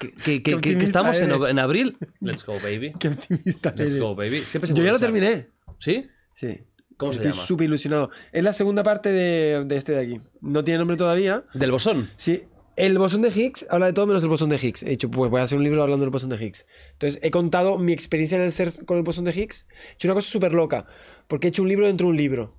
[0.24, 0.42] ¿Que,
[0.80, 1.98] estamos en, abril?
[2.20, 2.94] Let's go, baby.
[2.98, 4.00] Qué optimista Let's eres.
[4.00, 4.40] go, baby.
[4.46, 5.48] Siempre se Yo ya lo terminé.
[5.78, 6.08] ¿Sí?
[6.34, 6.62] Sí.
[6.96, 8.10] ¿Cómo se Estoy súper ilusionado.
[8.32, 10.20] Es la segunda parte de, de este de aquí.
[10.40, 11.44] No tiene nombre todavía.
[11.52, 12.10] Del bosón.
[12.16, 12.44] Sí.
[12.86, 14.82] El bosón de Higgs habla de todo menos el bosón de Higgs.
[14.82, 16.66] He dicho, pues voy a hacer un libro hablando del bosón de Higgs.
[16.92, 19.66] Entonces, he contado mi experiencia en el ser con el bosón de Higgs.
[19.90, 20.86] He hecho una cosa súper loca.
[21.28, 22.54] Porque he hecho un libro dentro de un libro.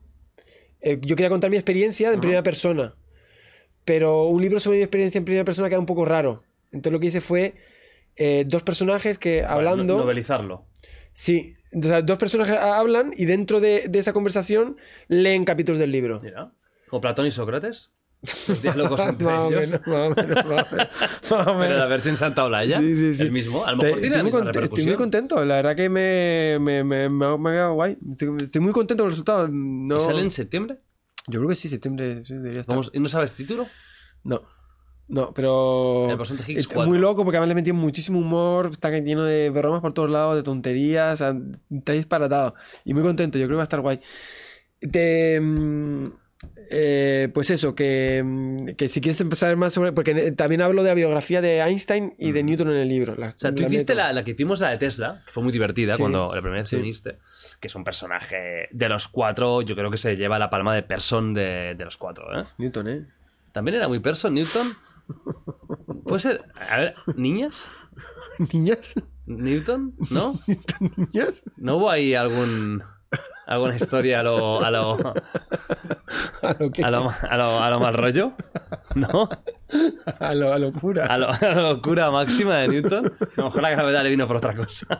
[0.81, 2.95] Eh, yo quería contar mi experiencia en primera persona.
[3.85, 6.43] Pero un libro sobre mi experiencia en primera persona queda un poco raro.
[6.71, 7.55] Entonces, lo que hice fue
[8.15, 9.83] eh, dos personajes que hablando.
[9.95, 10.65] No- novelizarlo.
[11.13, 14.77] Sí, o sea, dos personajes hablan y dentro de, de esa conversación
[15.07, 16.19] leen capítulos del libro.
[16.21, 16.51] Mira.
[16.89, 17.91] Como Platón y Sócrates.
[18.47, 19.67] Los diálogos entre Más o ellos.
[19.69, 20.89] menos, más o menos, más o menos,
[21.31, 22.79] más o Pero la versión Santa Olaya.
[22.79, 23.21] Sí, sí, sí.
[23.23, 23.65] El mismo.
[23.65, 25.89] A lo Te- mejor tiene la estoy, misma cont- estoy muy contento, la verdad que
[25.89, 27.97] me, me, me, me, ha quedado guay.
[28.11, 29.47] Estoy, estoy muy contento con el resultado.
[29.51, 30.77] No, ¿Y sale en septiembre?
[31.27, 32.75] Yo creo que sí, septiembre sí, debería estar.
[32.75, 33.65] Vamos, ¿y ¿No sabes título?
[34.23, 34.41] No,
[35.07, 36.07] no, pero.
[36.09, 36.87] El bosón de Higgs es 4.
[36.87, 40.35] muy loco porque además le metí muchísimo humor, está lleno de bromas por todos lados,
[40.35, 41.35] de tonterías, o sea,
[41.75, 42.53] está disparatado.
[42.85, 43.99] Y muy contento, yo creo que va a estar guay.
[44.91, 46.11] Te, mm,
[46.69, 49.91] eh, pues eso, que, mm, que si quieres empezar más sobre.
[49.91, 53.15] Porque también hablo de la biografía de Einstein y de Newton en el libro.
[53.15, 55.43] la- O sea, tú la hiciste la, la que hicimos, la de Tesla, que fue
[55.43, 56.01] muy divertida Sí.
[56.01, 57.17] cuando la primera vez que viniste,
[57.59, 60.83] que es un personaje de los cuatro, yo creo que se lleva la palma de
[60.83, 62.43] person de, de los cuatro, ¿eh?
[62.57, 63.05] Newton, ¿eh?
[63.51, 64.67] ¿También era muy person, Newton?
[66.05, 66.41] ¿Puede ser?
[66.69, 67.65] A ver, ¿niñas?
[68.53, 68.95] ¿Niñas?
[69.25, 69.93] ¿Newton?
[70.09, 70.39] ¿No?
[70.97, 71.43] ¿Niñas?
[71.57, 72.83] ¿No hubo ahí algún...
[73.53, 74.63] alguna historia a lo...
[74.63, 74.97] a lo...
[76.41, 76.83] A lo que.
[76.83, 78.33] a lo, a lo, a lo mal rollo?
[78.95, 79.29] ¿No?
[80.19, 81.05] A lo, a locura.
[81.05, 83.05] A, lo- a la locura máxima de Newton.
[83.21, 84.99] A lo mejor la gravedad le vino por otra cosa.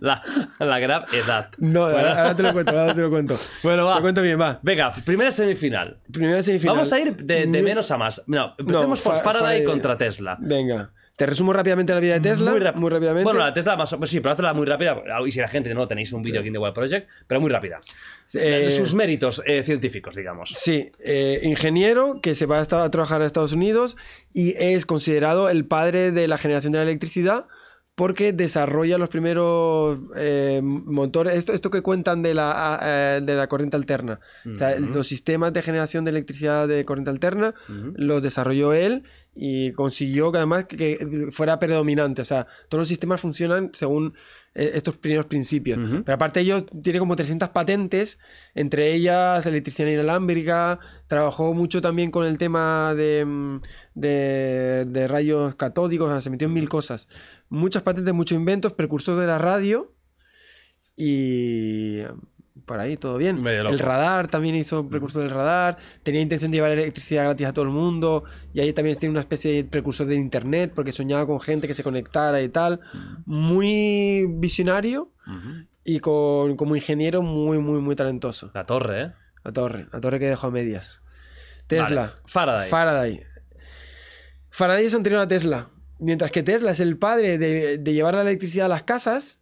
[0.00, 0.22] La,
[0.58, 1.48] la gravedad.
[1.58, 1.96] No, Bueno.
[1.98, 3.38] ahora, ahora te lo cuento, ahora te lo cuento.
[3.62, 3.96] Bueno, va.
[3.96, 4.58] Te cuento bien, va.
[4.62, 5.98] Venga, primera semifinal.
[6.12, 6.74] Primera semifinal.
[6.76, 8.22] Vamos a ir de, menos a más.
[8.26, 10.36] No, empecemos No, por Fa- Faraday Faraday- contra Tesla.
[10.40, 10.90] Venga.
[11.16, 12.50] Te resumo rápidamente la vida de Tesla.
[12.52, 13.24] Muy, Muy, rápidamente.
[13.24, 14.96] Bueno, la Tesla más o- sí, pero hazla muy rápida.
[15.26, 17.50] Y si la gente no tenéis un vídeo aquí en The Wild Project, pero muy
[17.50, 17.80] rápida.
[18.34, 20.50] Eh, Sus méritos eh, científicos, digamos.
[20.56, 23.96] Sí, eh, ingeniero que se va a, esta- a trabajar a Estados Unidos
[24.32, 27.46] y es considerado el padre de la generación de la electricidad
[27.94, 33.34] porque desarrolla los primeros eh, motores, esto, esto que cuentan de la, a- eh, de
[33.34, 34.18] la corriente alterna.
[34.50, 37.54] O sea, los sistemas de generación de electricidad de corriente alterna
[37.94, 39.04] los desarrolló él
[39.34, 42.22] y consiguió que además que, fuera predominante.
[42.22, 44.14] O sea, todos los sistemas funcionan según
[44.54, 45.78] eh, estos primeros principios.
[46.04, 48.18] Pero aparte ellos tiene como 300 patentes,
[48.54, 53.60] entre ellas electricidad inalámbrica, trabajó mucho también con el tema de, mm,
[53.94, 57.08] de, de rayos catódicos, o sea, se metió en mil cosas.
[57.52, 59.92] Muchas patentes, muchos inventos, precursor de la radio
[60.96, 61.98] y
[62.64, 63.46] por ahí todo bien.
[63.46, 67.66] El radar también hizo precursor del radar, tenía intención de llevar electricidad gratis a todo
[67.66, 68.24] el mundo
[68.54, 71.74] y ahí también tiene una especie de precursor de internet porque soñaba con gente que
[71.74, 72.80] se conectara y tal.
[73.26, 75.12] Muy visionario
[75.84, 78.50] y con, como ingeniero muy, muy, muy talentoso.
[78.54, 79.12] La torre, ¿eh?
[79.44, 81.02] La torre, la torre que dejó a medias.
[81.66, 82.00] Tesla.
[82.00, 82.12] Vale.
[82.24, 82.70] Faraday.
[82.70, 83.20] Faraday.
[84.48, 85.68] Faraday es anterior a Tesla.
[86.02, 89.40] Mientras que Tesla es el padre de, de llevar la electricidad a las casas,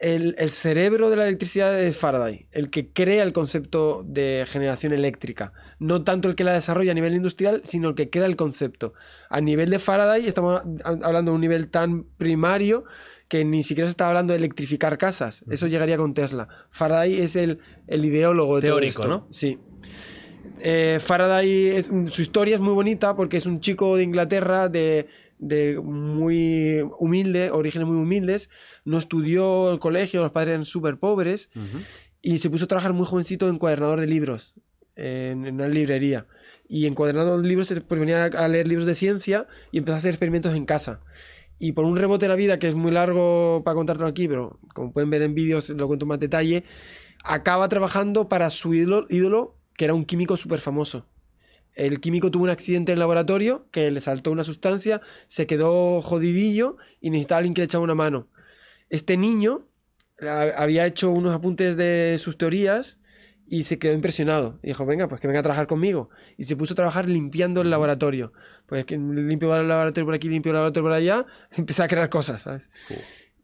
[0.00, 4.92] el, el cerebro de la electricidad es Faraday, el que crea el concepto de generación
[4.92, 5.52] eléctrica.
[5.78, 8.92] No tanto el que la desarrolla a nivel industrial, sino el que crea el concepto.
[9.30, 12.84] A nivel de Faraday estamos hablando de un nivel tan primario
[13.28, 15.44] que ni siquiera se está hablando de electrificar casas.
[15.48, 16.48] Eso llegaría con Tesla.
[16.70, 19.24] Faraday es el, el ideólogo de Teórico, todo esto.
[19.24, 19.32] ¿no?
[19.32, 19.58] Sí.
[20.60, 25.06] Eh, Faraday, es, su historia es muy bonita porque es un chico de Inglaterra de,
[25.44, 28.50] de muy humilde, orígenes muy humildes,
[28.84, 31.50] no estudió el colegio, los padres eran súper pobres
[32.22, 34.54] y se puso a trabajar muy jovencito en encuadernador de libros,
[34.96, 36.26] en, en una librería.
[36.66, 39.98] Y encuadernador de libros se pues, venía a leer libros de ciencia y empezó a
[39.98, 41.00] hacer experimentos en casa.
[41.58, 44.58] Y por un rebote de la vida, que es muy largo para contártelo aquí, pero
[44.74, 46.64] como pueden ver en vídeos, lo cuento en más detalle,
[47.24, 51.06] acaba trabajando para su ídolo, ídolo que era un químico súper famoso.
[51.74, 56.00] El químico tuvo un accidente en el laboratorio que le saltó una sustancia, se quedó
[56.02, 58.28] jodidillo y necesitaba alguien que le echara una mano.
[58.90, 59.66] Este niño
[60.20, 62.98] a- había hecho unos apuntes de sus teorías
[63.46, 64.58] y se quedó impresionado.
[64.62, 66.08] Y dijo, venga, pues que venga a trabajar conmigo.
[66.38, 68.32] Y se puso a trabajar limpiando el laboratorio.
[68.66, 72.08] Pues que limpio el laboratorio por aquí, limpio el laboratorio por allá, empezó a crear
[72.08, 72.70] cosas, ¿sabes?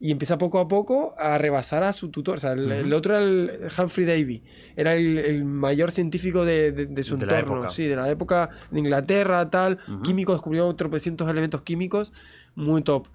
[0.03, 2.37] Y empieza poco a poco a rebasar a su tutor.
[2.37, 4.43] O sea, el, el otro era el Humphrey Davy.
[4.75, 7.69] Era el, el mayor científico de, de- de su De entorno.
[7.69, 9.79] Sí, de la época de Inglaterra, tal.
[9.87, 10.01] Ujú.
[10.03, 12.15] Químico, descubrió tropecientos elementos químicos.
[12.55, 13.09] Muy top.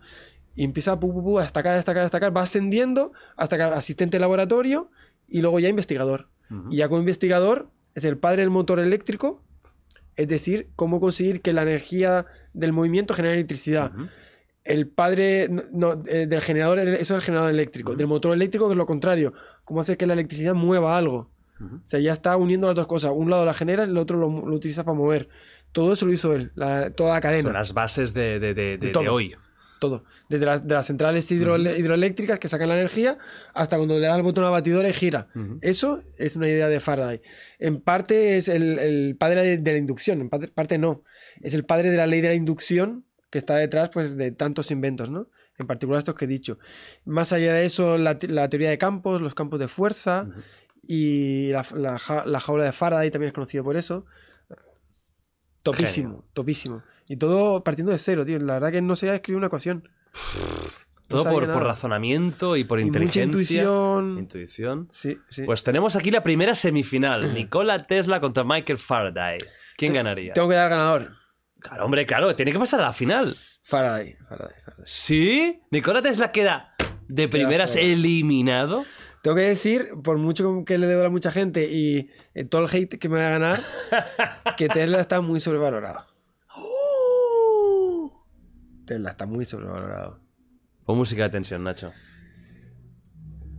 [0.55, 2.37] Y empieza pu, pu, pu, a destacar, a destacar, a destacar.
[2.37, 4.91] Va ascendiendo hasta que asistente de laboratorio
[5.27, 6.27] y luego ya investigador.
[6.51, 6.71] Ujú.
[6.71, 9.41] Y ya como investigador es el padre del motor eléctrico.
[10.15, 13.91] Es decir, cómo conseguir que la energía del movimiento genere electricidad.
[14.65, 17.95] El padre no, eh, del generador, eso es el generador eléctrico.
[17.95, 19.33] Del motor eléctrico, que es lo contrario.
[19.63, 21.29] Cómo hacer que la electricidad mueva algo.
[21.61, 23.11] O sea, ya está uniendo las dos cosas.
[23.15, 25.29] Un lado la genera, el otro lo, lo utiliza para mover.
[25.71, 27.43] Todo eso lo hizo él, la- toda la cadena.
[27.43, 29.13] Son las bases de, de- de- de- todo.
[29.13, 29.33] hoy.
[29.79, 30.03] Todo.
[30.29, 33.17] Desde las, de las centrales hidro- hidroeléctricas que sacan la energía
[33.53, 35.27] hasta cuando le das el botón a la batidora y gira.
[35.61, 37.21] Eso es una idea de Faraday.
[37.59, 41.03] En parte es el, el padre de, de la inducción, en parte, parte no.
[41.41, 43.04] Es el padre de la ley de la inducción
[43.35, 45.27] que está detrás pues, de tantos inventos, ¿no?
[45.57, 46.57] En particular estos que he dicho.
[47.03, 50.25] Más allá de eso, la, te- la teoría de campos, los campos de fuerza
[50.81, 54.05] y la, la ja- la jaula de Faraday también es conocido por eso.
[55.63, 56.81] Topísimo, topísimo.
[57.07, 58.39] Y todo partiendo de cero, tío.
[58.39, 59.89] La verdad que no sé escribir una ecuación.
[61.07, 63.23] Todo por, razonamiento y por Y mucha inteligencia.
[63.25, 64.17] intuición.
[64.19, 64.89] Intuición.
[64.91, 65.43] Sí, sí.
[65.43, 67.33] Pues tenemos aquí la primera semifinal.
[67.35, 69.39] Nikola Tesla contra Michael Faraday.
[69.77, 70.33] ¿Quién ganaría?
[70.33, 71.11] Tengo que dar ganador.
[71.67, 73.35] Claro, hombre, claro, tiene que pasar a la final.
[73.63, 74.83] Faraday, Faraday, Faraday.
[74.85, 75.61] ¿Sí?
[75.71, 76.75] ¿Nikola Tesla queda
[77.07, 78.85] de primeras eliminado?
[79.23, 82.69] Tengo que decir, por mucho que le debo a mucha gente y eh, todo el
[82.71, 83.61] hate que me va a ganar,
[84.57, 86.05] que Tesla está muy sobrevalorado.
[88.85, 90.19] Tesla está muy sobrevalorado.
[90.85, 91.91] Pon música de tensión, Nacho.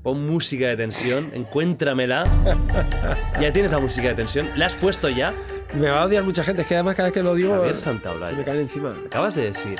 [0.04, 2.24] Pon música de tensión, encuéntramela.
[3.40, 4.48] Ya tienes la música de tensión.
[4.56, 5.34] ¿La has puesto ya?
[5.74, 7.76] Me va a odiar mucha gente, es que además cada vez que lo digo Javier
[7.76, 8.30] Santaolalla.
[8.30, 8.94] se me caen encima.
[9.06, 9.78] Acabas de decir,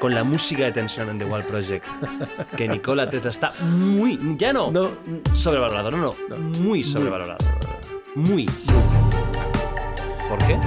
[0.00, 1.84] con la música de tensión en The Wall Project,
[2.56, 4.90] que Nikola Tesla está muy, ya no, No.
[5.34, 6.36] sobrevalorado, no, no, No.
[6.60, 7.38] muy sobrevalorado.
[8.14, 8.48] Muy.
[10.28, 10.58] ¿Por qué?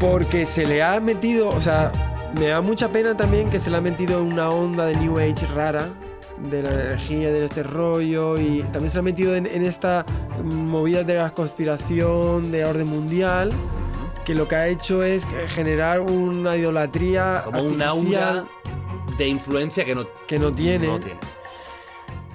[0.00, 1.92] Porque se le ha metido, o sea,
[2.38, 5.46] me da mucha pena también que se le ha metido una onda de New Age
[5.54, 5.88] rara,
[6.50, 10.04] de la energía, de este rollo, y también se ha metido en, en esta
[10.42, 13.52] movida de la conspiración de orden mundial,
[14.24, 18.44] que lo que ha hecho es generar una idolatría Como un aura
[19.18, 20.86] de influencia que no, que no tiene.
[20.86, 21.18] no tiene.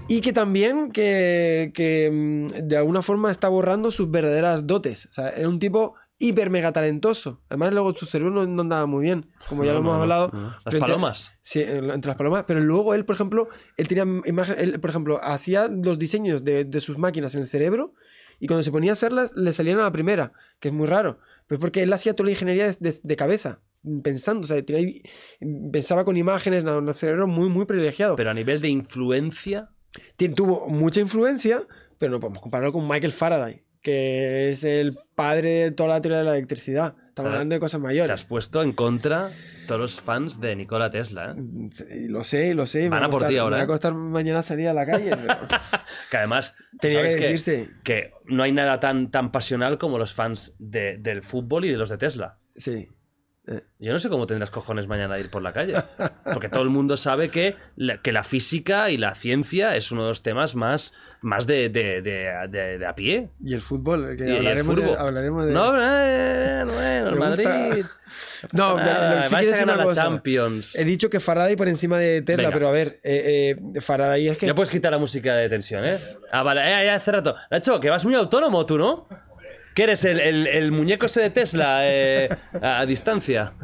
[0.10, 5.06] Y que también que, que, mm, de alguna forma está borrando sus verdaderas dotes.
[5.08, 7.42] O sea, era un tipo hiper mega talentoso.
[7.50, 10.30] Además, luego su cerebro no, andaba muy bien, como ya No, lo hemos no, hablado.
[10.34, 10.42] no.
[10.66, 11.32] Las entre- palomas.
[11.42, 12.44] Sí, en- entre las palomas.
[12.48, 16.66] Pero luego él, por ejemplo, él tenía imagen, él, por ejemplo, hacía los diseños de,
[16.66, 17.94] de sus máquinas en el cerebro
[18.40, 21.20] y cuando se ponía a hacerlas le salían a la primera, que es muy raro.
[21.48, 23.62] Pero porque él hacía toda la ingeniería de, de- de cabeza,
[24.04, 25.02] pensando, o sea, tenía-
[25.72, 28.16] pensaba con imágenes, un cerebro muy, muy privilegiado.
[28.16, 29.70] Pero a nivel de influencia,
[30.18, 31.62] Tien- tuvo mucha influencia,
[31.98, 36.20] pero no podemos compararlo con Michael Faraday, que es el padre de toda la teoría
[36.20, 36.96] de la electricidad.
[36.98, 37.30] Estamos Claro.
[37.30, 38.12] hablando de cosas te mayores.
[38.14, 39.32] has puesto en contra
[39.68, 41.36] todos los fans de Nikola Tesla.
[41.36, 41.42] ¿eh?
[41.72, 42.90] Sí, Lo sé, lo sé.
[42.90, 43.68] Van va a por ti ahora, Me va a ¿eh?
[43.68, 45.10] costar mañana salir a la calle.
[45.16, 45.36] pero
[46.12, 47.70] Que además, tenía que decirse.
[47.84, 51.78] que no hay nada tan, tan pasional como los fans de- del fútbol y de
[51.78, 52.38] los de Tesla.
[52.56, 52.88] Sí.
[53.80, 55.76] Yo no sé cómo tendrás cojones mañana de ir por la calle.
[56.34, 60.04] Porque todo el mundo sabe que la, que la física y la ciencia es uno
[60.04, 63.30] de los temas más, más de, de, de, de- a pie.
[63.42, 64.98] Y el fútbol, que Y el hablaremos, de, fútbol.
[64.98, 65.52] hablaremos de.
[65.54, 67.16] No, eh, bueno, el.
[67.16, 67.86] Madrid.
[68.52, 70.02] No, pero sí vais a decir ganar una la.
[70.02, 70.76] Champions.
[70.76, 72.54] He dicho que Faraday por encima de Tesla, Venga.
[72.54, 74.48] pero a ver, eh, eh, Faraday es que.
[74.48, 75.98] Ya puedes quitar la música de tensión, ¿eh?
[76.34, 77.36] Ah, vale, eh, ya hace rato.
[77.50, 79.08] Nacho, que vas muy autónomo tú, ¿no?
[79.78, 82.30] ¿Qué eres el, el- el muñeco ese de Tesla eh,
[82.64, 83.54] a, a distancia?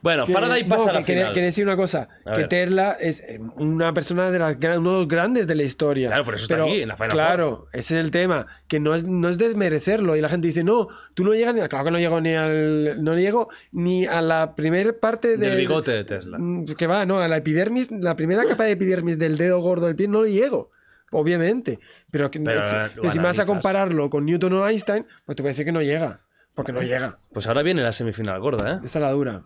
[0.00, 1.32] bueno, Faraday no, pasa a que la final.
[1.32, 2.48] quería decir una cosa: A que ver.
[2.48, 6.08] Tesla es eh, una persona de las, uno de los grandes de la historia.
[6.08, 8.46] Claro, por eso está Pero, aquí, en la Final Claro, ese es el tema.
[8.68, 10.14] Que no es, no es desmerecerlo.
[10.16, 11.68] Y la gente dice, no, tú no llegas ni a.
[11.68, 13.02] Claro que no llego ni al.
[13.02, 16.38] No llego ni a la primera parte Del del- bigote de Tesla.
[16.38, 19.86] Mm, Que va, no, a la epidermis, la primera capa de epidermis del dedo gordo
[19.86, 20.70] del pie no le llego.
[21.12, 21.78] Obviamente.
[22.10, 25.06] Pero, que, Pero, si, eh, pero si me vas a compararlo con Newton o Einstein,
[25.24, 26.20] pues te voy a decir que no llega.
[26.54, 27.18] Porque no llega.
[27.32, 28.78] Pues ahora viene la semifinal gorda, ¿eh?
[28.84, 29.44] Esa es la dura.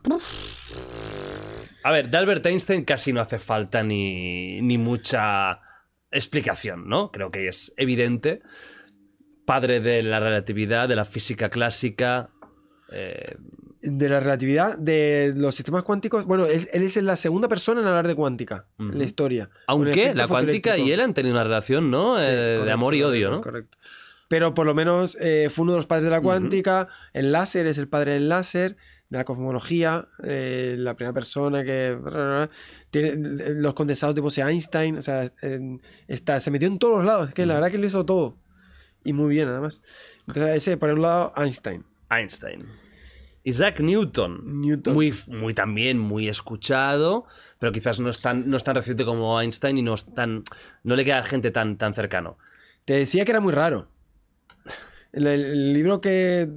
[1.83, 5.61] A ver, de Albert Einstein casi no hace falta ni, ni mucha
[6.11, 7.11] explicación, ¿no?
[7.11, 8.43] Creo que es evidente.
[9.47, 12.31] Padre de la relatividad, de la física clásica.
[12.93, 13.37] eh,
[13.83, 16.27] De la relatividad de los sistemas cuánticos.
[16.27, 19.49] Bueno, él, él es la segunda persona en hablar de cuántica en la historia.
[19.67, 22.19] Aunque la cuántica y él han tenido una relación, ¿no?
[22.19, 23.41] Sí, Eh, de amor y odio, correcto, ¿no?
[23.41, 23.79] Correcto.
[24.29, 26.89] Pero por lo menos eh, fue uno de los padres de la cuántica.
[27.13, 28.77] El láser es el padre del láser,
[29.09, 30.07] de la cosmología.
[30.23, 31.99] eh, la primera persona que.
[32.91, 33.15] Tiene
[33.55, 34.99] los condensados tipo Einstein.
[34.99, 35.29] O sea,
[36.07, 37.29] está, se metió en todos los lados.
[37.31, 38.37] Es que la verdad que lo hizo todo.
[39.05, 39.83] Y muy bien, además.
[40.29, 41.83] Entonces, ese, por un lado, Einstein.
[42.11, 42.67] Einstein.
[43.45, 44.61] Isaac Newton.
[44.61, 44.93] Newton.
[44.95, 47.25] Muy, muy también, muy escuchado,
[47.59, 50.43] pero quizás no es tan, no es tan reciente como Einstein y no, es tan,
[50.85, 52.37] no le queda gente tan, tan cercano.
[52.85, 53.89] Te decía que era muy raro.
[55.13, 56.49] El, el- libro que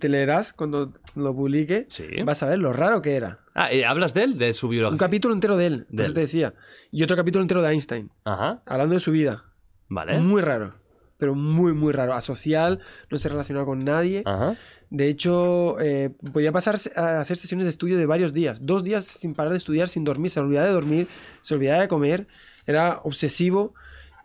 [0.00, 2.04] te leerás cuando lo publique, Sí.
[2.24, 3.40] vas a ver lo raro que era.
[3.54, 4.38] Ah, eh, ¿hablas de él?
[4.38, 4.98] De su Un biografía.
[4.98, 6.14] capítulo entero de él, De eso él.
[6.14, 6.54] te decía.
[6.90, 9.44] Y otro capítulo entero de Einstein, Ajá, hablando de su vida.
[9.88, 10.18] vale.
[10.20, 10.74] Muy raro.
[11.18, 12.14] Pero muy, muy raro.
[12.14, 12.78] Asocial,
[13.10, 14.22] no se relacionaba con nadie.
[14.24, 14.56] Ajá.
[14.90, 18.64] De hecho, eh, podía pasar a hacer sesiones de estudio de varios días.
[18.64, 20.30] Dos días sin parar de estudiar, sin dormir.
[20.30, 21.06] Se olvidaba de dormir,
[21.42, 22.26] se olvidaba de comer.
[22.66, 23.74] Era obsesivo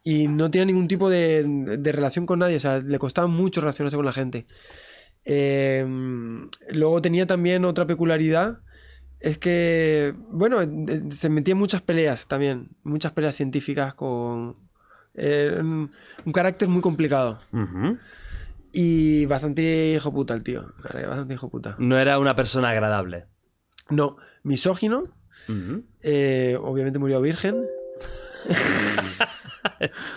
[0.03, 2.57] y no tenía ningún tipo de, relación con nadie.
[2.57, 4.45] O sea, le costaba mucho relacionarse con la gente.
[5.25, 5.85] Eh,
[6.71, 8.59] luego tenía también otra peculiaridad.
[9.19, 12.69] Es que, bueno, eh, se metía en muchas peleas también.
[12.83, 14.57] Muchas peleas científicas con...
[15.13, 17.39] eh, un carácter muy complicado.
[17.51, 17.97] Ujú.
[18.73, 20.73] Y bastante hijo puta el tío.
[20.81, 21.75] Bastante hijo puta.
[21.77, 23.25] No era una persona agradable.
[23.89, 25.03] No, misógino.
[26.01, 27.65] Eh, obviamente murió virgen.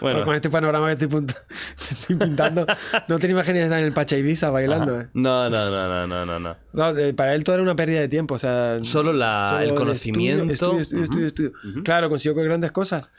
[0.01, 2.67] Bueno, Con este panorama que estoy, pintando,
[3.09, 5.01] no te imaginas estar en el Pacha Ibiza bailando.
[5.01, 5.09] eh.
[5.15, 6.99] no, no, no, no, no, no, no.
[6.99, 8.35] Eh, para él todo era una pérdida de tiempo.
[8.35, 10.53] O sea, Solo la- el conocimiento.
[10.53, 11.83] Estudio, estudio, estudio, estudio, estudio.
[11.85, 13.13] Claro, consiguió grandes cosas.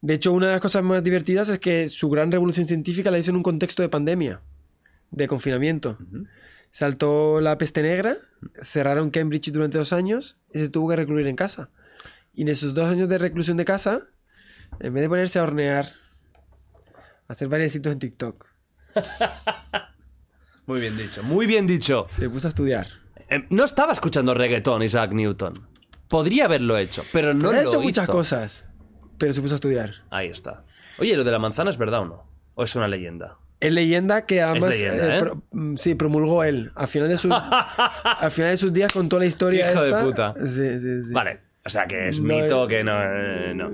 [0.00, 3.18] De hecho, una de las cosas más divertidas es que su gran revolución científica la
[3.18, 4.40] hizo en un contexto de pandemia,
[5.12, 5.96] de confinamiento.
[6.72, 8.16] Saltó la peste negra,
[8.62, 11.70] cerraron Cambridge durante dos años y se tuvo que recluir en casa.
[12.32, 14.08] Y en esos dos años de reclusión de casa,
[14.80, 15.92] en vez de ponerse a hornear,
[17.28, 18.46] a hacer bailecitos en TikTok,
[20.66, 22.06] Muy bien dicho, muy bien dicho.
[22.08, 22.86] se puso a estudiar.
[23.28, 25.52] Eh, No estaba escuchando reggaetón Isaac Newton.
[26.08, 27.82] Podría haberlo hecho, pero no Pero ha lo hecho hizo.
[27.82, 28.64] muchas cosas,
[29.18, 29.94] pero se puso a estudiar.
[30.10, 30.64] Ahí está.
[30.98, 32.30] Oye, ¿lo de la manzana es verdad o no?
[32.54, 33.38] ¿O es una leyenda?
[33.62, 35.18] Es leyenda que además leyenda, eh, ¿eh?
[35.20, 36.70] pro- mm, sí, promulgó él.
[36.74, 37.32] Al final de sus,
[38.04, 40.34] al final de sus días con toda la historia Hijo de puta.
[40.38, 41.12] Sí, sí, sí.
[41.12, 41.40] Vale.
[41.64, 42.92] O sea, que es No, mito, que no...
[43.00, 43.70] eh, no.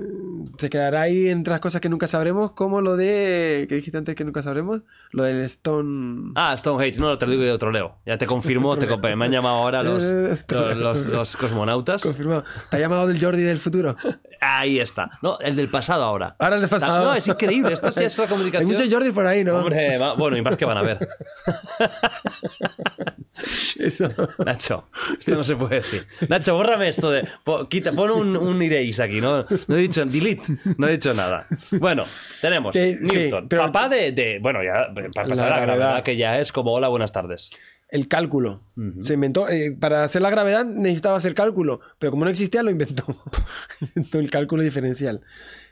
[0.59, 3.65] se quedará ahí entre las cosas que nunca sabremos, como lo de.
[3.67, 4.81] ¿Qué dijiste antes que nunca sabremos?
[5.11, 6.33] Lo del Stone.
[6.35, 7.95] Ah, Stonehenge, no, te lo digo yo otro leo.
[8.05, 10.03] Ya te confirmó, te comp- me han llamado ahora los,
[10.49, 12.03] los, los- los cosmonautas.
[12.03, 12.43] Confirmado.
[12.69, 13.95] Te ha llamado del Jordi del futuro.
[14.39, 15.09] Ahí está.
[15.23, 16.35] No, el del pasado ahora.
[16.37, 17.05] Ahora el de pasado.
[17.05, 17.73] No, es increíble.
[17.73, 18.69] Esto sí es la Hay comunicación.
[18.71, 19.55] muchos Jordi por ahí, ¿no?
[19.55, 21.09] Hombre, bueno, y más que van a ver.
[23.79, 24.09] Eso.
[24.45, 26.05] Nacho, esto no se puede decir.
[26.27, 27.27] Nacho, bórrame esto de.
[27.43, 28.61] po- quita, pon un, un
[29.01, 29.45] aquí, ¿no?
[29.67, 30.43] No he dicho delete,
[30.77, 31.45] no he dicho nada.
[31.71, 32.05] Bueno,
[32.41, 35.61] tenemos sí, Newton, pero- papá de, de- Bueno, ya, para empezar, la, gravedad.
[35.77, 37.49] gravedad, que ya es como hola, buenas tardes.
[37.89, 38.61] El cálculo.
[38.99, 39.49] Se inventó.
[39.49, 43.05] eh, para hacer la gravedad necesitaba hacer cálculo, pero como no existía, lo inventó.
[43.81, 45.21] inventó el cálculo diferencial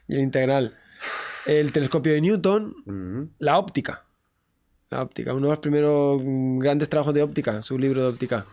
[0.08, 0.76] y el integral.
[1.46, 4.07] El telescopio de Newton, la óptica.
[4.90, 8.46] La óptica, uno de los primeros grandes trabajos de óptica, su libro de óptica.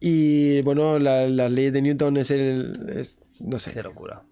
[0.00, 2.92] Y bueno, la- las leyes de Newton es el.
[2.96, 4.22] es, no Qué sé, locura.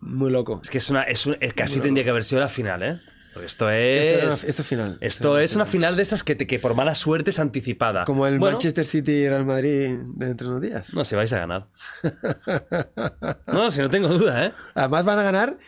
[0.00, 0.60] muy loco.
[0.62, 1.02] Es que es una.
[1.04, 3.00] Es un- es- casi tendría que haber sido la final, ¿eh?
[3.32, 4.04] Porque esto es.
[4.04, 4.98] Esto, una- esto es final.
[5.00, 8.04] Esto es una final de esas que, te- que por mala suerte es anticipada.
[8.04, 10.92] Como el Bueno, Manchester City y Real Madrid dentro de unos días.
[10.94, 11.68] No, si vais a ganar.
[13.46, 14.52] No, si no tengo duda, ¿eh?
[14.74, 15.58] Además van a ganar.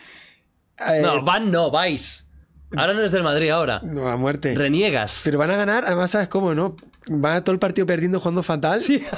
[0.87, 2.28] eh, No, van no, vais.
[2.77, 3.81] Ahora no es del Madrid, ahora.
[3.83, 4.55] no, a muerte.
[4.55, 5.23] Reniegas.
[5.25, 6.77] Pero van a ganar, además, ¿sabes cómo, no?
[7.11, 8.83] Van a todo el partido perdiendo, jugando fatal.
[8.83, 9.03] Sí.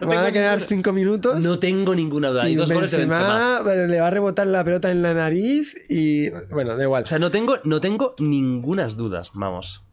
[0.00, 1.38] No van a quedar ninguna- cinco minutos.
[1.44, 2.48] No tengo ninguna duda.
[2.48, 3.60] Y y dos goles de Benzema.
[3.62, 6.28] Benzema le va a rebotar la pelota en la nariz y.
[6.50, 7.04] Bueno, da igual.
[7.04, 9.84] O sea, no tengo, no tengo ningunas dudas, vamos.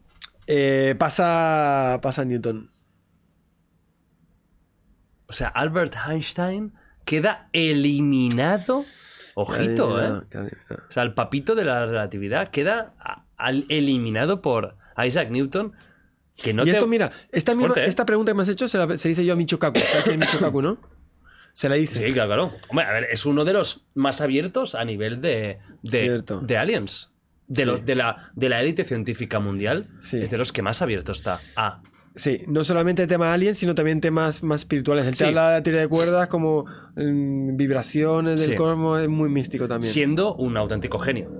[0.48, 2.70] Eh, pasa, pasa Newton.
[5.26, 6.72] O sea, Albert Einstein
[7.04, 8.84] queda eliminado.
[9.42, 10.22] Ojito, ¿eh?
[10.88, 15.72] O sea, el papito de la relatividad queda a- al- eliminado por Isaac Newton.
[16.36, 16.72] Que no y te...
[16.72, 17.88] esto, mira, esta, misma- Fuerte, ¿eh?
[17.88, 19.78] esta pregunta que me has hecho se, la- se dice yo a Micho Kaku.
[19.78, 20.78] ¿Sabes quién es no?
[21.52, 22.06] Se la dice.
[22.06, 22.52] Sí, claro, claro.
[22.68, 27.10] Hombre, a ver, es uno de los más abiertos a nivel de, de, de aliens.
[27.48, 27.66] De, Sí.
[27.68, 29.88] los- de, la, de la élite científica mundial.
[30.00, 30.18] Sí.
[30.18, 31.82] Es de los que más abierto está a.
[32.16, 35.06] Sí, no solamente tema aliens, sino también temas más espirituales.
[35.06, 35.24] Él te Sí.
[35.24, 36.64] habla de la teoría de cuerdas como
[36.96, 38.56] mm, vibraciones del Sí.
[38.56, 39.92] cosmos, es muy místico también.
[39.92, 41.30] Siendo un auténtico genio.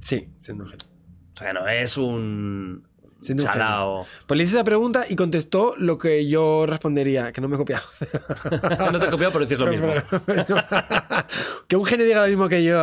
[0.00, 0.86] Sí, siendo un genio.
[1.34, 2.86] O sea, no es un
[3.20, 4.06] Siendo un chalao.
[4.26, 7.58] Pues le hice esa pregunta y contestó lo que yo respondería, que no me he
[7.58, 7.84] copiado.
[8.92, 9.88] no te he copiado por decir lo mismo.
[11.68, 12.76] que un genio diga lo mismo que yo,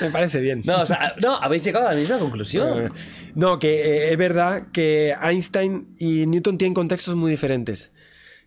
[0.00, 0.62] me parece bien.
[0.64, 2.92] No, o sea, no, habéis llegado a la misma conclusión.
[3.34, 7.92] No, que eh, es verdad que Einstein y Newton tienen contextos muy diferentes.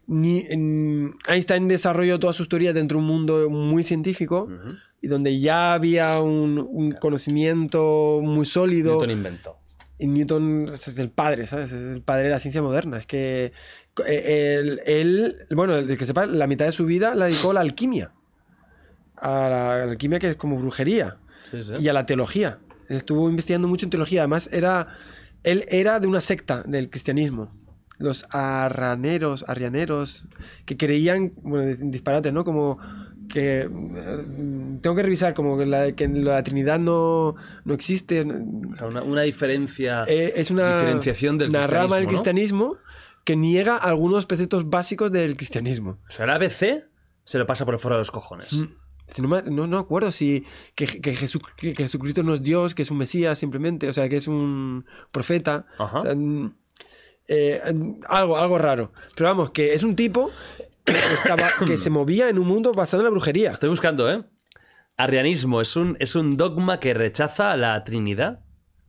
[0.07, 4.47] Ni- en- Einstein desarrolló todas sus teorías dentro de un mundo muy científico
[5.01, 8.93] y donde ya había un, un conocimiento muy sólido.
[8.93, 9.57] Newton inventó.
[9.99, 11.71] Y Newton es el padre, ¿sabes?
[11.71, 12.97] Es el padre de la ciencia moderna.
[12.99, 13.51] Es que
[14.05, 17.55] eh, él, él- bueno, el que sepa, la mitad de su vida la dedicó a
[17.55, 18.11] la alquimia.
[19.17, 21.17] A la alquimia que es como brujería
[21.51, 21.73] Sí, sí.
[21.79, 22.59] y a la teología.
[22.89, 24.21] Estuvo investigando mucho en teología.
[24.21, 24.87] Además, era,
[25.43, 27.51] él era de una secta del cristianismo.
[27.99, 30.27] Los arraneros, arrianeros,
[30.65, 32.43] que creían, bueno, dis- disparates, ¿no?
[32.43, 32.77] Como
[33.27, 34.25] que eh,
[34.81, 37.35] tengo que revisar, como que la, que la Trinidad no,
[37.65, 38.21] no existe.
[38.21, 40.03] Una, una diferencia.
[40.07, 42.77] Eh, es una, Diferenciación del una rama del cristianismo, cristianismo
[43.25, 45.97] que niega algunos preceptos básicos del cristianismo.
[46.07, 46.85] O sea, el ABC
[47.25, 48.53] se lo pasa por el foro de los cojones.
[48.53, 48.65] Mm.
[49.19, 50.45] No, me- no, no acuerdo si
[50.75, 54.07] que, que Jesús- que Jesucristo no es Dios, que es un Mesías simplemente, o sea,
[54.09, 55.65] que es un profeta.
[55.79, 55.99] Ajá.
[55.99, 56.55] O sea, mm,
[57.29, 58.91] eh, mm, algo, algo raro.
[59.15, 60.29] Pero vamos, que es un tipo
[60.83, 63.51] que, estaba- que se movía en un mundo basado en la brujería.
[63.51, 64.23] Estoy buscando, ¿eh?
[64.97, 68.39] Arrianismo es un, es un dogma que rechaza la Trinidad.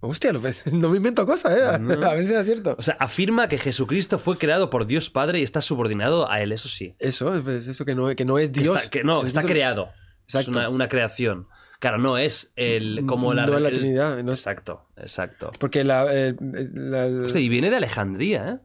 [0.00, 0.32] Hostia,
[0.72, 1.78] no me invento cosas, ¿eh?
[1.80, 1.92] No.
[2.08, 2.76] A veces es cierto.
[2.78, 6.52] O sea, afirma que Jesucristo fue creado por Dios Padre y está subordinado a él,
[6.52, 6.94] eso sí.
[6.98, 8.76] Eso, es eso que no, que no es Que Dios.
[8.76, 9.88] está- que no, que está Jesucristo-
[10.28, 11.48] Es una, una creación.
[11.80, 15.52] Claro, no es el como la, No Trinidad, no es- Exacto, exacto.
[15.58, 18.58] Porque la, eh, la- Hostia, y viene de Alejandría, ¿eh?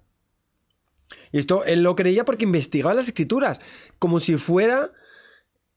[1.32, 3.62] Y esto él lo creía porque investigaba las escrituras,
[4.00, 4.92] como si fuera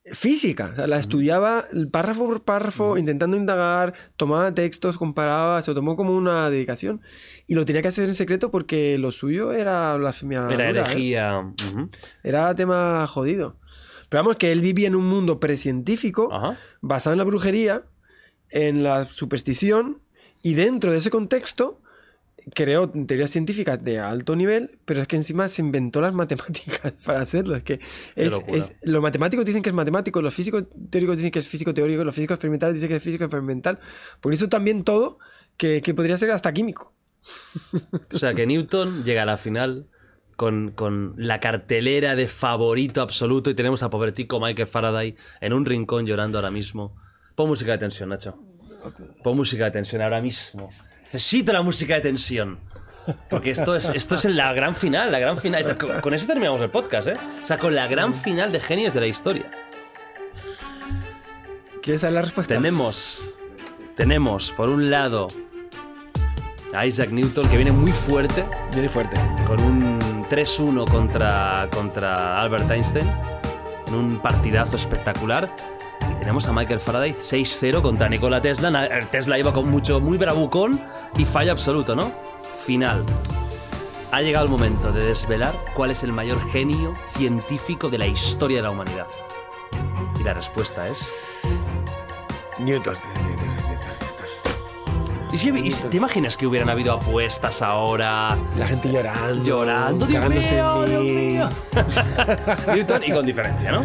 [0.07, 0.71] física.
[0.73, 5.97] O sea, la estudiaba párrafo por párrafo, intentando indagar, tomaba textos, comparaba, se lo tomó
[5.97, 7.03] como una dedicación.
[7.47, 10.49] Y lo tenía que hacer en secreto porque lo suyo era blasfemia.
[10.51, 10.71] Era ¿eh?
[10.71, 11.53] herejía.
[12.23, 13.59] Era tema jodido.
[14.09, 16.59] Pero vamos, que él vivía en un mundo precientífico, Ajá.
[16.81, 17.85] basado en la brujería,
[18.51, 20.01] en la superstición,
[20.43, 21.81] y dentro de ese contexto
[22.55, 27.21] creó teorías científicas de alto nivel, pero es que encima se inventó las matemáticas para
[27.21, 27.57] hacerlo.
[27.57, 27.81] Es que
[28.15, 31.75] es, es- los matemáticos dicen que es matemático, los físicos teóricos dicen que es físico
[31.75, 33.81] teórico, los físicos experimentales dicen que es físico experimental.
[34.21, 35.19] Por eso también todo
[35.57, 36.93] que, que podría ser hasta químico.
[38.13, 39.87] O sea, que Newton llega a la final
[40.37, 45.65] con, con la cartelera de favorito absoluto y tenemos a pobretico Michael Faraday en un
[45.65, 46.95] rincón llorando ahora mismo
[47.35, 48.39] Pon música de tensión, Nacho.
[49.23, 50.71] Pon música de tensión ahora mismo.
[51.05, 52.59] Necesito la música de tensión.
[53.29, 55.77] Porque esto es, esto es la gran final, la gran final.
[56.01, 57.15] Con eso terminamos el podcast, ¿eh?
[57.43, 59.45] O sea, con la gran final de genios de la historia.
[61.83, 62.55] ¿Quieres saber la respuesta?
[62.55, 63.35] Tenemos,
[63.97, 65.29] tenemos, por un lado,
[66.75, 69.17] a Isaac Newton, que viene muy fuerte, Viene fuerte.
[69.47, 69.96] con un
[70.29, 73.11] 3-1 contra, contra Albert Einstein,
[73.89, 75.55] en un partidazo espectacular.
[76.11, 78.87] Y tenemos a Michael Faraday 6-0 contra Nikola Tesla.
[78.87, 80.81] El Tesla iba con mucho, muy bravucón
[81.17, 82.13] y fallo absoluto, ¿no?
[82.65, 83.05] Final.
[84.13, 88.59] Ha llegado el momento de desvelar cuál es el mayor genio científico de la historia
[88.59, 89.07] de la humanidad.
[90.19, 91.13] Y la respuesta es...
[92.59, 92.97] Newton.
[95.33, 98.39] ¿Y si, y si- te imaginas que hubieran habido apuestas ahora?
[98.57, 99.43] La gente llorando.
[99.43, 101.01] Llorando, cagándose en
[101.39, 101.39] mí.
[102.75, 103.85] Newton y con diferencia, ¿no?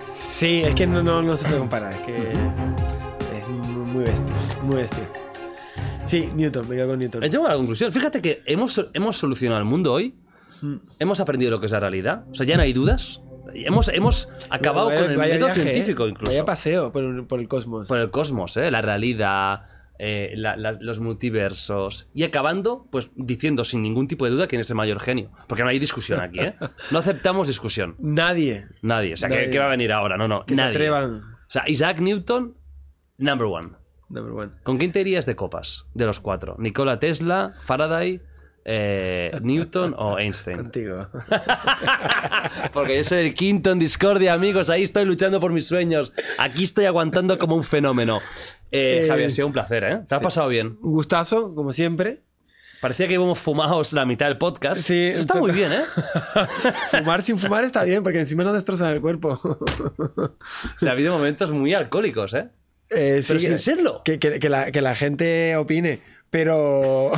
[0.00, 1.92] Sí, es que no, no, no se puede comparar.
[1.94, 4.34] Es que es muy bestia.
[4.62, 5.08] Muy bestia.
[6.02, 7.22] Sí, Newton, me quedo con Newton.
[7.22, 7.92] He llegado a la conclusión.
[7.92, 10.16] Fíjate que hemos, hemos solucionado el mundo hoy.
[10.98, 12.24] Hemos aprendido lo que es la realidad.
[12.30, 13.22] O sea, ya no hay dudas.
[13.54, 16.10] Hemos, hemos acabado Vaya- con el método viaje, científico, ¿eh?
[16.10, 16.32] incluso.
[16.32, 17.86] Vaya paseo por, por el cosmos.
[17.88, 18.70] por el cosmos, ¿eh?
[18.70, 19.66] la realidad,
[19.98, 22.08] eh, la- la- los multiversos.
[22.14, 25.30] Y acabando, pues diciendo sin ningún tipo de duda quién es el mayor genio.
[25.46, 26.54] Porque no hay discusión aquí, ¿eh?
[26.90, 27.94] No aceptamos discusión.
[27.98, 28.66] Nadie.
[28.82, 29.14] Nadie.
[29.14, 29.50] O sea, ¿qué, Nadie.
[29.50, 30.16] qué va a venir ahora?
[30.16, 30.44] No, no.
[30.44, 30.72] Que nadie.
[30.72, 31.14] se atrevan.
[31.22, 32.56] O sea, Isaac Newton,
[33.18, 33.68] number one.
[34.08, 34.52] Number one.
[34.62, 35.86] ¿Con quién te irías de copas?
[35.94, 36.56] De los cuatro.
[36.58, 38.20] Nikola Tesla, Faraday,
[38.64, 40.56] eh, Newton o Einstein.
[40.56, 41.08] Contigo.
[42.72, 44.70] Porque yo soy el quinto en discordia, amigos.
[44.70, 46.12] Ahí estoy luchando por mis sueños.
[46.38, 48.20] Aquí estoy aguantando como un fenómeno.
[48.70, 50.00] Eh, Eh, Javi, ha sido un placer, ¿eh?
[50.08, 50.24] ¿Te ha sí.
[50.24, 50.78] pasado bien?
[50.82, 52.22] Un gustazo, como siempre.
[52.80, 54.80] Parecía que íbamos fumados la mitad del podcast.
[54.82, 55.82] Sí, Eso está muy bien, ¿eh?
[56.90, 59.40] Fumar sin fumar está bien, porque encima no destrozan el cuerpo.
[60.76, 62.46] O sea, ha habido momentos muy alcohólicos, ¿eh?
[62.90, 64.02] Eh, sí, Pero sin que- serlo.
[64.04, 66.00] Que, que- que la, que la gente opine.
[66.30, 67.12] Pero.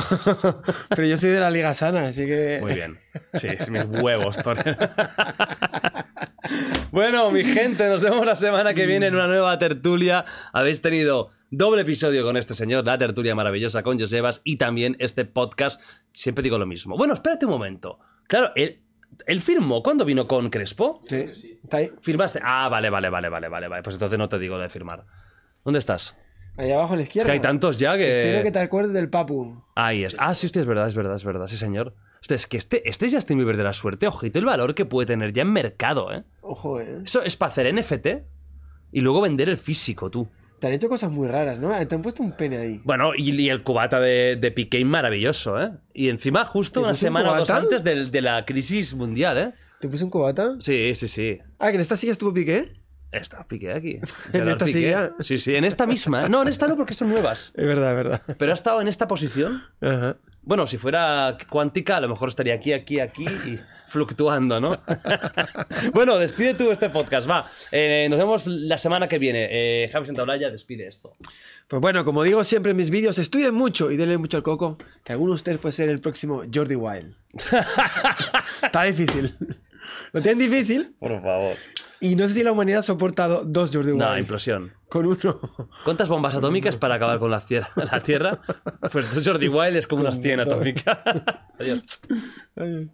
[0.89, 2.59] pero yo soy de la Liga Sana, así que.
[2.61, 2.97] Muy bien.
[3.33, 4.61] Sí, es mis huevos, Tony.
[6.91, 10.25] bueno, mi gente, nos vemos la semana que viene en una nueva tertulia.
[10.53, 15.25] Habéis tenido doble episodio con este señor, la tertulia maravillosa con Josebas y también este
[15.25, 15.81] podcast.
[16.13, 16.97] Siempre digo lo mismo.
[16.97, 17.99] Bueno, espérate un momento.
[18.27, 18.81] Claro, él,
[19.25, 21.03] él firmó cuando vino con Crespo.
[21.07, 21.59] Sí.
[21.63, 21.91] Está ahí.
[22.01, 22.39] ¿Firmaste?
[22.43, 23.83] Ah, vale, vale, vale, vale, vale, vale.
[23.83, 25.05] Pues entonces no te digo de firmar.
[25.67, 26.15] ¿Dónde estás?
[26.55, 27.25] Ahí abajo a la Es izquierda.
[27.25, 28.51] que hay tantos ya Espero que que...
[28.53, 29.61] te acuerdes del Papu.
[29.75, 30.15] Ahí es.
[30.17, 31.93] Ah, sí, hostia, es verdad, es verdad, es verdad, sí, señor.
[32.21, 34.07] Hostia, es que este, este es Justin Bieber de la suerte.
[34.07, 36.23] Ojito el valor que puede tener ya en mercado, ¿eh?
[36.39, 37.01] Ojo, eh.
[37.03, 38.07] Eso es para hacer NFT
[38.93, 40.29] y luego vender el físico, tú.
[40.59, 41.69] Te han hecho cosas muy raras, ¿no?
[41.85, 42.81] Te han puesto un pene ahí.
[42.85, 45.71] Bueno, y, y el cubata de, de Piqué maravilloso, ¿eh?
[45.93, 47.61] Y encima justo ¿Te una un semana o dos cubata?
[47.65, 49.53] antes del- de, la crisis mundial, ¿eh?
[49.81, 50.55] ¿Te puse un cobata?
[50.59, 51.39] Sí, sí, sí.
[51.59, 52.71] Ah, que en esta silla estuvo Piqué.
[53.11, 53.99] Está Piqué aquí.
[54.33, 55.09] ¿En esta Piqué.
[55.19, 56.27] Sí, sí, en esta misma.
[56.27, 57.53] No, en esta no porque son nuevas.
[57.57, 58.21] Es verdad, es verdad.
[58.37, 59.63] Pero ha estado en esta posición.
[59.81, 60.17] Ajá.
[60.41, 64.79] Bueno, si fuera cuántica, a lo mejor estaría aquí, aquí, aquí y fluctuando, ¿no?
[65.93, 67.49] bueno, despide tú este podcast, va.
[67.71, 69.47] Eh, nos vemos la semana que viene.
[69.49, 71.15] Eh, Javi Santaolalla, despide esto.
[71.67, 74.77] Pues bueno, como digo siempre en mis vídeos, estudien mucho y denle mucho al coco,
[75.03, 77.13] que alguno de ustedes puede ser el próximo Jordi Wild.
[78.63, 79.35] Está difícil.
[80.13, 81.55] Lo tienen difícil Por favor.
[81.99, 84.01] Y no sé si la humanidad ha soportado dos Jordi Wild.
[84.03, 84.73] No, implosión.
[84.89, 85.39] Con uno.
[85.83, 88.39] ¿Cuántas bombas atómicas para acabar con la, cier- la Tierra?
[88.91, 90.97] Pues Jordi Wild es como unas 100 atómicas.
[91.59, 91.81] Adiós.
[92.55, 92.91] Ay.